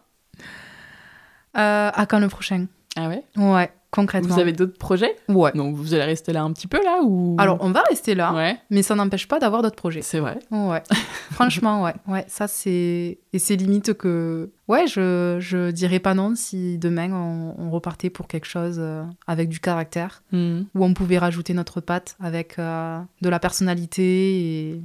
Euh, 1.56 1.90
À 1.94 2.06
quand 2.06 2.18
le 2.18 2.28
prochain? 2.28 2.66
Ah 2.97 3.09
ouais? 3.09 3.24
Ouais. 3.36 3.70
Concrètement. 3.97 4.35
Vous 4.35 4.40
avez 4.40 4.52
d'autres 4.52 4.77
projets? 4.77 5.16
Ouais. 5.31 5.52
Donc 5.55 5.74
vous 5.74 5.94
allez 5.94 6.05
rester 6.05 6.35
là 6.35 6.43
un 6.43 6.52
petit 6.52 6.66
peu 6.66 6.77
là 6.85 7.01
ou 7.02 7.35
Alors 7.39 7.56
on 7.60 7.70
va 7.70 7.81
rester 7.89 8.14
là, 8.14 8.35
ouais. 8.35 8.59
mais 8.68 8.82
ça 8.82 8.94
n'empêche 8.94 9.27
pas 9.27 9.39
d'avoir 9.39 9.62
d'autres 9.62 9.77
projets. 9.77 10.02
C'est 10.02 10.20
vrai. 10.20 10.39
Ouais. 10.51 10.82
Franchement, 11.32 11.82
ouais. 11.82 11.94
Ouais, 12.06 12.27
ça 12.28 12.47
c'est 12.47 13.18
et 13.32 13.39
c'est 13.39 13.56
limite 13.56 13.94
que 13.94 14.51
ouais, 14.68 14.86
je 14.86 15.39
je 15.40 15.70
dirais 15.70 15.98
pas 15.98 16.12
non 16.12 16.35
si 16.35 16.77
demain 16.77 17.10
on, 17.10 17.70
repartait 17.70 18.10
pour 18.10 18.28
quelque 18.28 18.47
chose 18.47 18.77
euh, 18.78 19.02
avec 19.27 19.48
du 19.48 19.60
caractère 19.60 20.23
hmm. 20.31 20.60
où 20.74 20.85
on 20.85 20.93
pouvait 20.93 21.18
rajouter 21.18 21.55
notre 21.55 21.81
patte 21.81 22.16
avec 22.20 22.59
euh, 22.59 22.98
de 23.23 23.28
la 23.31 23.39
personnalité 23.39 24.02
et 24.02 24.82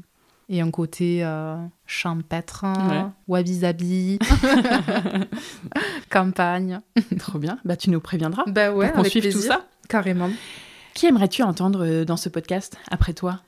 et 0.51 0.59
un 0.59 0.69
côté 0.69 1.23
euh, 1.23 1.55
champêtre, 1.87 2.65
wabi-sabi, 3.29 4.19
campagne. 6.09 6.81
Trop 7.17 7.39
bien. 7.39 7.57
Bah, 7.63 7.77
tu 7.77 7.89
nous 7.89 8.01
préviendras. 8.01 8.43
Bah 8.47 8.73
ouais, 8.73 8.91
pour 8.91 9.05
suive 9.05 9.31
tout 9.31 9.39
ça. 9.39 9.65
Carrément. 9.87 10.29
Qui 10.93 11.07
aimerais-tu 11.07 11.41
entendre 11.41 11.85
euh, 11.85 12.03
dans 12.03 12.17
ce 12.17 12.27
podcast 12.27 12.77
après 12.91 13.13
toi? 13.13 13.39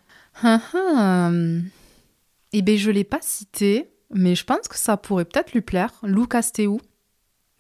Ah, 0.44 0.62
ah. 0.74 1.30
Eh 2.54 2.62
bien, 2.62 2.78
je 2.78 2.90
ne 2.90 2.96
l'ai 2.96 3.04
pas 3.04 3.20
cité, 3.22 3.92
mais 4.10 4.34
je 4.34 4.46
pense 4.46 4.70
que 4.70 4.78
ça 4.78 4.96
pourrait 4.96 5.26
peut-être 5.26 5.52
lui 5.52 5.62
plaire. 5.62 5.92
Lou 6.04 6.26
Castéou, 6.26 6.80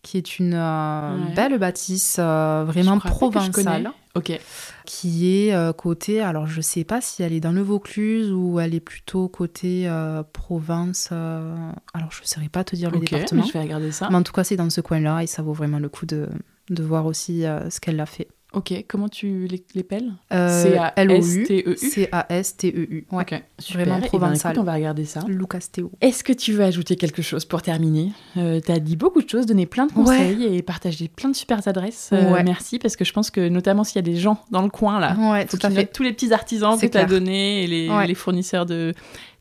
qui 0.03 0.17
est 0.17 0.39
une 0.39 0.53
euh, 0.53 1.17
belle 1.35 1.59
bâtisse 1.59 2.17
vraiment 2.17 2.97
provençale. 2.97 3.91
Ok. 4.15 4.39
Qui 4.85 5.35
est 5.35 5.53
euh, 5.55 5.73
côté, 5.73 6.21
alors 6.21 6.45
je 6.45 6.61
sais 6.61 6.83
pas 6.83 7.01
si 7.01 7.23
elle 7.23 7.33
est 7.33 7.39
dans 7.39 7.51
le 7.51 7.61
Vaucluse 7.61 8.31
ou 8.31 8.59
elle 8.59 8.75
est 8.75 8.79
plutôt 8.79 9.27
côté 9.27 9.87
euh, 9.87 10.21
province. 10.21 11.09
Euh, 11.11 11.71
alors 11.95 12.11
je 12.11 12.21
ne 12.21 12.27
saurais 12.27 12.49
pas 12.49 12.63
te 12.63 12.75
dire 12.75 12.91
le 12.91 12.99
département. 12.99 13.41
Mais 13.41 13.47
je 13.47 13.53
vais 13.53 13.61
regarder 13.61 13.91
ça. 13.91 14.09
Mais 14.11 14.15
en 14.15 14.23
tout 14.23 14.33
cas, 14.33 14.43
c'est 14.43 14.55
dans 14.55 14.69
ce 14.69 14.81
coin-là 14.81 15.23
et 15.23 15.27
ça 15.27 15.41
vaut 15.41 15.53
vraiment 15.53 15.79
le 15.79 15.89
coup 15.89 16.05
de, 16.05 16.29
de 16.69 16.83
voir 16.83 17.07
aussi 17.07 17.41
ce 17.41 17.79
qu'elle 17.79 17.99
a 17.99 18.05
fait. 18.05 18.27
Ok, 18.53 18.85
comment 18.87 19.09
tu 19.09 19.47
l'épelles 19.73 20.13
euh, 20.31 20.63
C-A-S-T-E-U 20.63 21.75
C-A-S-T-E-U. 21.75 23.05
Ouais. 23.11 23.21
Ok, 23.23 23.43
Vraiment 23.73 23.97
eh 23.97 24.01
ben, 24.01 24.07
provençal. 24.07 24.59
on 24.59 24.63
va 24.63 24.73
regarder 24.73 25.05
ça. 25.05 25.21
Lucas 25.27 25.59
Théo. 25.71 25.91
Est-ce 26.01 26.23
que 26.23 26.33
tu 26.33 26.53
veux 26.53 26.63
ajouter 26.63 26.95
quelque 26.95 27.21
chose 27.21 27.45
pour 27.45 27.61
terminer? 27.61 28.11
Euh, 28.37 28.59
Tu 28.63 28.71
as 28.71 28.79
dit 28.79 28.95
beaucoup 28.95 29.21
de 29.21 29.29
choses, 29.29 29.45
donné 29.45 29.65
plein 29.65 29.87
de 29.87 29.91
conseils 29.91 30.43
et 30.45 30.61
partagé 30.61 31.07
plein 31.07 31.29
de 31.29 31.35
super 31.35 31.67
adresses. 31.67 32.11
Euh, 32.13 32.41
merci, 32.45 32.79
parce 32.79 32.95
que 32.95 33.03
je 33.05 33.13
pense 33.13 33.31
que 33.31 33.47
notamment 33.49 33.83
s'il 33.83 33.95
y 33.95 33.99
a 33.99 34.03
des 34.03 34.17
gens 34.17 34.43
dans 34.51 34.61
le 34.61 34.69
coin 34.69 34.99
là, 34.99 35.15
ouais, 35.31 35.47
faut 35.47 35.57
qu'ils 35.57 35.87
tous 35.87 36.03
les 36.03 36.13
petits 36.13 36.31
artisans 36.33 36.77
que 36.79 36.85
tu 36.85 36.97
as 36.97 37.05
donnés 37.05 37.63
et 37.63 37.67
les, 37.67 37.89
les 38.07 38.15
fournisseurs 38.15 38.65
de, 38.65 38.93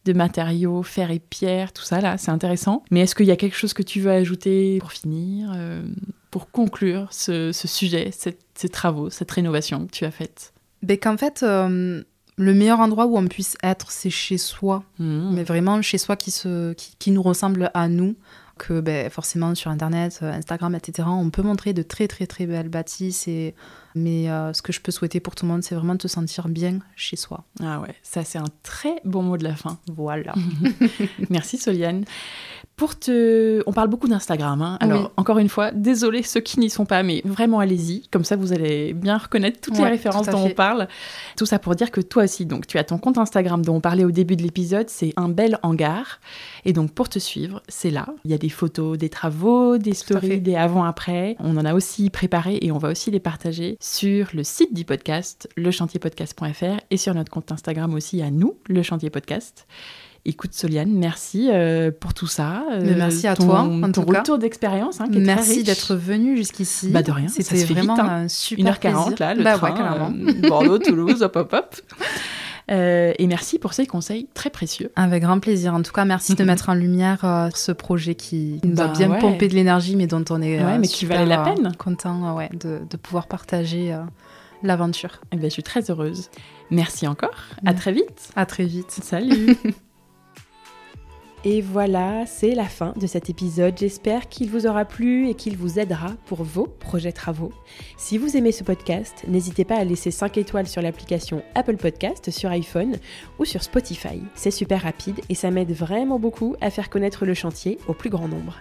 de 0.04 0.12
matériaux, 0.12 0.82
fer 0.82 1.10
et 1.10 1.18
pierre, 1.18 1.72
tout 1.72 1.82
ça 1.82 2.00
là, 2.00 2.16
c'est 2.18 2.30
intéressant. 2.30 2.82
Mais 2.90 3.00
est-ce 3.00 3.14
qu'il 3.14 3.26
y 3.26 3.30
a 3.30 3.36
quelque 3.36 3.56
chose 3.56 3.72
que 3.74 3.82
tu 3.82 4.00
veux 4.00 4.10
ajouter 4.10 4.78
pour 4.78 4.92
finir 4.92 5.52
euh, 5.54 5.82
pour 6.32 6.50
conclure 6.50 7.08
ce, 7.12 7.52
sujet, 7.52 8.10
ces 8.12 8.68
travaux, 8.70 9.10
cette 9.10 9.30
rénovation 9.30 9.86
que 9.86 9.92
tu 9.92 10.04
as 10.06 10.10
faite 10.10 10.54
ben, 10.82 10.98
Qu'en 10.98 11.18
fait, 11.18 11.42
euh, 11.42 12.02
le 12.38 12.54
meilleur 12.54 12.80
endroit 12.80 13.04
où 13.04 13.18
on 13.18 13.26
puisse 13.28 13.56
être, 13.62 13.90
c'est 13.90 14.10
chez 14.10 14.38
soi. 14.38 14.82
Mmh. 14.98 15.34
Mais 15.34 15.44
vraiment 15.44 15.82
chez 15.82 15.98
soi 15.98 16.16
qui, 16.16 16.30
se, 16.30 16.72
qui, 16.72 17.10
nous 17.10 17.22
ressemble 17.22 17.70
à 17.74 17.86
nous. 17.86 18.16
Que 18.58 18.80
ben, 18.80 19.10
forcément 19.10 19.54
sur 19.54 19.70
Internet, 19.70 20.20
euh, 20.22 20.32
Instagram, 20.32 20.74
etc., 20.74 21.08
on 21.10 21.28
peut 21.30 21.42
montrer 21.42 21.74
de 21.74 21.82
très 21.82 22.08
très 22.08 22.26
très 22.26 22.46
belles 22.46 22.68
bâtisses. 22.70 23.28
Et... 23.28 23.54
Mais 23.94 24.30
euh, 24.30 24.54
ce 24.54 24.62
que 24.62 24.72
je 24.72 24.80
peux 24.80 24.92
souhaiter 24.92 25.20
pour 25.20 25.34
tout 25.34 25.44
le 25.44 25.52
monde, 25.52 25.62
c'est 25.62 25.74
vraiment 25.74 25.94
de 25.94 25.98
te 25.98 26.08
sentir 26.08 26.48
bien 26.48 26.78
chez 26.96 27.16
soi. 27.16 27.44
Ah 27.62 27.80
ouais, 27.80 27.94
ça 28.02 28.24
c'est 28.24 28.38
un 28.38 28.48
très 28.62 29.00
bon 29.04 29.22
mot 29.22 29.36
de 29.36 29.44
la 29.44 29.56
fin. 29.56 29.78
Voilà. 29.86 30.34
Merci 31.30 31.58
Soliane. 31.58 32.04
Pour 32.82 32.98
te... 32.98 33.62
On 33.68 33.72
parle 33.72 33.86
beaucoup 33.86 34.08
d'Instagram. 34.08 34.60
Hein. 34.60 34.76
Alors, 34.80 35.12
encore 35.16 35.38
une 35.38 35.48
fois, 35.48 35.70
désolé 35.70 36.24
ceux 36.24 36.40
qui 36.40 36.58
n'y 36.58 36.68
sont 36.68 36.84
pas, 36.84 37.04
mais 37.04 37.22
vraiment 37.24 37.60
allez-y. 37.60 38.08
Comme 38.08 38.24
ça, 38.24 38.34
vous 38.34 38.52
allez 38.52 38.92
bien 38.92 39.18
reconnaître 39.18 39.60
toutes 39.60 39.78
les 39.78 39.84
références 39.84 40.26
dont 40.26 40.46
on 40.46 40.50
parle. 40.50 40.88
Tout 41.36 41.46
ça 41.46 41.60
pour 41.60 41.76
dire 41.76 41.92
que 41.92 42.00
toi 42.00 42.24
aussi, 42.24 42.44
donc, 42.44 42.66
tu 42.66 42.78
as 42.78 42.82
ton 42.82 42.98
compte 42.98 43.18
Instagram 43.18 43.64
dont 43.64 43.76
on 43.76 43.80
parlait 43.80 44.02
au 44.02 44.10
début 44.10 44.34
de 44.34 44.42
l'épisode. 44.42 44.90
C'est 44.90 45.12
un 45.14 45.28
bel 45.28 45.60
hangar. 45.62 46.18
Et 46.64 46.72
donc, 46.72 46.90
pour 46.90 47.08
te 47.08 47.20
suivre, 47.20 47.62
c'est 47.68 47.90
là. 47.90 48.06
Il 48.24 48.32
y 48.32 48.34
a 48.34 48.38
des 48.38 48.48
photos 48.48 48.98
des 48.98 49.10
travaux, 49.10 49.78
des 49.78 49.94
stories, 49.94 50.40
des 50.40 50.56
avant-après. 50.56 51.36
On 51.38 51.56
en 51.58 51.64
a 51.64 51.74
aussi 51.74 52.10
préparé 52.10 52.58
et 52.62 52.72
on 52.72 52.78
va 52.78 52.88
aussi 52.88 53.12
les 53.12 53.20
partager 53.20 53.76
sur 53.78 54.26
le 54.34 54.42
site 54.42 54.74
du 54.74 54.84
podcast, 54.84 55.48
lechantierpodcast.fr 55.56 56.80
et 56.90 56.96
sur 56.96 57.14
notre 57.14 57.30
compte 57.30 57.52
Instagram 57.52 57.94
aussi 57.94 58.22
à 58.22 58.32
nous, 58.32 58.56
le 58.66 58.82
chantier 58.82 59.08
podcast. 59.08 59.68
Écoute, 60.24 60.54
Soliane, 60.54 60.92
merci 60.92 61.48
euh, 61.50 61.90
pour 61.90 62.14
tout 62.14 62.28
ça. 62.28 62.64
Euh, 62.70 62.94
merci 62.96 63.26
à 63.26 63.34
toi, 63.34 63.62
en 63.62 63.90
ton 63.90 64.02
retour 64.02 64.38
d'expérience. 64.38 65.00
Hein, 65.00 65.06
merci 65.10 65.64
d'être 65.64 65.96
venu 65.96 66.36
jusqu'ici. 66.36 66.90
Bah 66.90 67.02
de 67.02 67.10
rien, 67.10 67.26
c'était 67.26 67.64
vraiment 67.64 67.94
vite, 67.94 68.04
hein. 68.04 68.22
un 68.24 68.28
super 68.28 68.78
1h40 68.78 69.18
là, 69.18 69.34
le 69.34 69.42
bah, 69.42 69.58
train, 69.58 70.12
euh, 70.12 70.48
Bordeaux, 70.48 70.78
Toulouse, 70.78 71.22
hop 71.22 71.34
hop 71.34 71.52
hop. 71.52 71.76
et 72.68 73.26
merci 73.26 73.58
pour 73.58 73.72
ces 73.72 73.84
conseils 73.84 74.28
très 74.32 74.48
précieux. 74.48 74.92
Avec 74.94 75.24
grand 75.24 75.40
plaisir. 75.40 75.74
En 75.74 75.82
tout 75.82 75.92
cas, 75.92 76.04
merci 76.04 76.36
de 76.36 76.44
mettre 76.44 76.68
en 76.68 76.74
lumière 76.74 77.50
ce 77.56 77.72
projet 77.72 78.14
qui 78.14 78.60
nous 78.62 78.80
a 78.80 78.86
bah 78.86 78.92
bien 78.96 79.10
pompé 79.10 79.48
de 79.48 79.54
l'énergie, 79.54 79.96
mais 79.96 80.06
dont 80.06 80.24
on 80.30 80.40
est 80.40 80.62
ouais, 80.62 80.78
mais 80.78 80.86
qui 80.86 81.04
valait 81.04 81.26
la 81.26 81.38
peine. 81.38 81.72
content 81.78 82.36
ouais, 82.36 82.48
de, 82.52 82.78
de, 82.88 82.96
pouvoir 82.96 83.26
partager 83.26 83.92
l'aventure. 84.62 85.20
Eh 85.32 85.36
ben, 85.36 85.46
je 85.46 85.54
suis 85.54 85.64
très 85.64 85.90
heureuse. 85.90 86.30
Merci 86.70 87.08
encore. 87.08 87.34
À 87.66 87.74
très 87.74 87.90
vite. 87.90 88.30
À 88.36 88.46
très 88.46 88.66
vite. 88.66 88.92
Salut. 89.02 89.56
Et 91.44 91.60
voilà, 91.60 92.24
c'est 92.24 92.54
la 92.54 92.66
fin 92.66 92.94
de 92.94 93.08
cet 93.08 93.28
épisode. 93.28 93.76
J'espère 93.76 94.28
qu'il 94.28 94.48
vous 94.48 94.68
aura 94.68 94.84
plu 94.84 95.28
et 95.28 95.34
qu'il 95.34 95.56
vous 95.56 95.80
aidera 95.80 96.10
pour 96.26 96.44
vos 96.44 96.68
projets 96.68 97.10
travaux. 97.10 97.50
Si 97.96 98.16
vous 98.16 98.36
aimez 98.36 98.52
ce 98.52 98.62
podcast, 98.62 99.24
n'hésitez 99.26 99.64
pas 99.64 99.74
à 99.74 99.82
laisser 99.82 100.12
5 100.12 100.38
étoiles 100.38 100.68
sur 100.68 100.82
l'application 100.82 101.42
Apple 101.56 101.78
Podcast 101.78 102.30
sur 102.30 102.48
iPhone 102.50 102.96
ou 103.40 103.44
sur 103.44 103.64
Spotify. 103.64 104.22
C'est 104.36 104.52
super 104.52 104.82
rapide 104.82 105.18
et 105.28 105.34
ça 105.34 105.50
m'aide 105.50 105.72
vraiment 105.72 106.20
beaucoup 106.20 106.54
à 106.60 106.70
faire 106.70 106.88
connaître 106.88 107.26
le 107.26 107.34
chantier 107.34 107.78
au 107.88 107.92
plus 107.92 108.10
grand 108.10 108.28
nombre. 108.28 108.60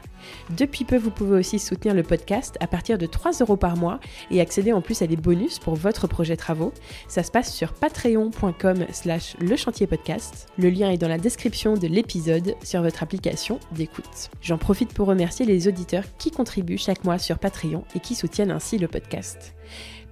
Depuis 0.57 0.83
peu, 0.83 0.97
vous 0.97 1.11
pouvez 1.11 1.37
aussi 1.37 1.59
soutenir 1.59 1.93
le 1.93 2.03
podcast 2.03 2.57
à 2.59 2.67
partir 2.67 2.97
de 2.97 3.05
3 3.05 3.31
euros 3.41 3.57
par 3.57 3.77
mois 3.77 3.99
et 4.31 4.41
accéder 4.41 4.73
en 4.73 4.81
plus 4.81 5.01
à 5.01 5.07
des 5.07 5.15
bonus 5.15 5.59
pour 5.59 5.75
votre 5.75 6.07
projet 6.07 6.35
travaux. 6.35 6.73
Ça 7.07 7.23
se 7.23 7.31
passe 7.31 7.53
sur 7.53 7.73
patreon.com 7.73 8.85
slash 8.91 9.35
le 9.39 9.55
chantier 9.55 9.87
podcast. 9.87 10.47
Le 10.57 10.69
lien 10.69 10.89
est 10.89 10.97
dans 10.97 11.07
la 11.07 11.17
description 11.17 11.75
de 11.75 11.87
l'épisode 11.87 12.55
sur 12.71 12.81
votre 12.81 13.03
application 13.03 13.59
d'écoute. 13.73 14.31
J'en 14.41 14.57
profite 14.57 14.93
pour 14.93 15.07
remercier 15.07 15.45
les 15.45 15.67
auditeurs 15.67 16.05
qui 16.17 16.31
contribuent 16.31 16.77
chaque 16.77 17.03
mois 17.03 17.19
sur 17.19 17.37
Patreon 17.37 17.83
et 17.95 17.99
qui 17.99 18.15
soutiennent 18.15 18.49
ainsi 18.49 18.77
le 18.77 18.87
podcast. 18.87 19.53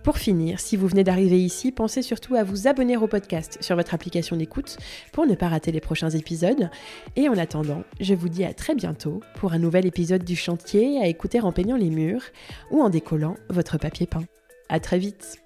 Pour 0.03 0.17
finir, 0.17 0.59
si 0.59 0.75
vous 0.75 0.87
venez 0.87 1.05
d'arriver 1.05 1.39
ici, 1.39 1.71
pensez 1.71 2.01
surtout 2.01 2.35
à 2.35 2.43
vous 2.43 2.67
abonner 2.67 2.97
au 2.97 3.07
podcast 3.07 3.57
sur 3.61 3.77
votre 3.77 3.93
application 3.93 4.35
d'écoute 4.35 4.77
pour 5.13 5.25
ne 5.25 5.35
pas 5.35 5.47
rater 5.47 5.71
les 5.71 5.79
prochains 5.79 6.09
épisodes. 6.09 6.69
Et 7.15 7.29
en 7.29 7.37
attendant, 7.37 7.83
je 8.01 8.13
vous 8.13 8.29
dis 8.29 8.43
à 8.43 8.53
très 8.53 8.75
bientôt 8.75 9.21
pour 9.35 9.53
un 9.53 9.59
nouvel 9.59 9.85
épisode 9.85 10.23
du 10.23 10.35
chantier 10.35 11.01
à 11.01 11.07
écouter 11.07 11.39
en 11.39 11.53
peignant 11.53 11.77
les 11.77 11.89
murs 11.89 12.23
ou 12.71 12.81
en 12.81 12.89
décollant 12.89 13.35
votre 13.49 13.77
papier 13.77 14.05
peint. 14.05 14.25
À 14.67 14.79
très 14.79 14.99
vite 14.99 15.39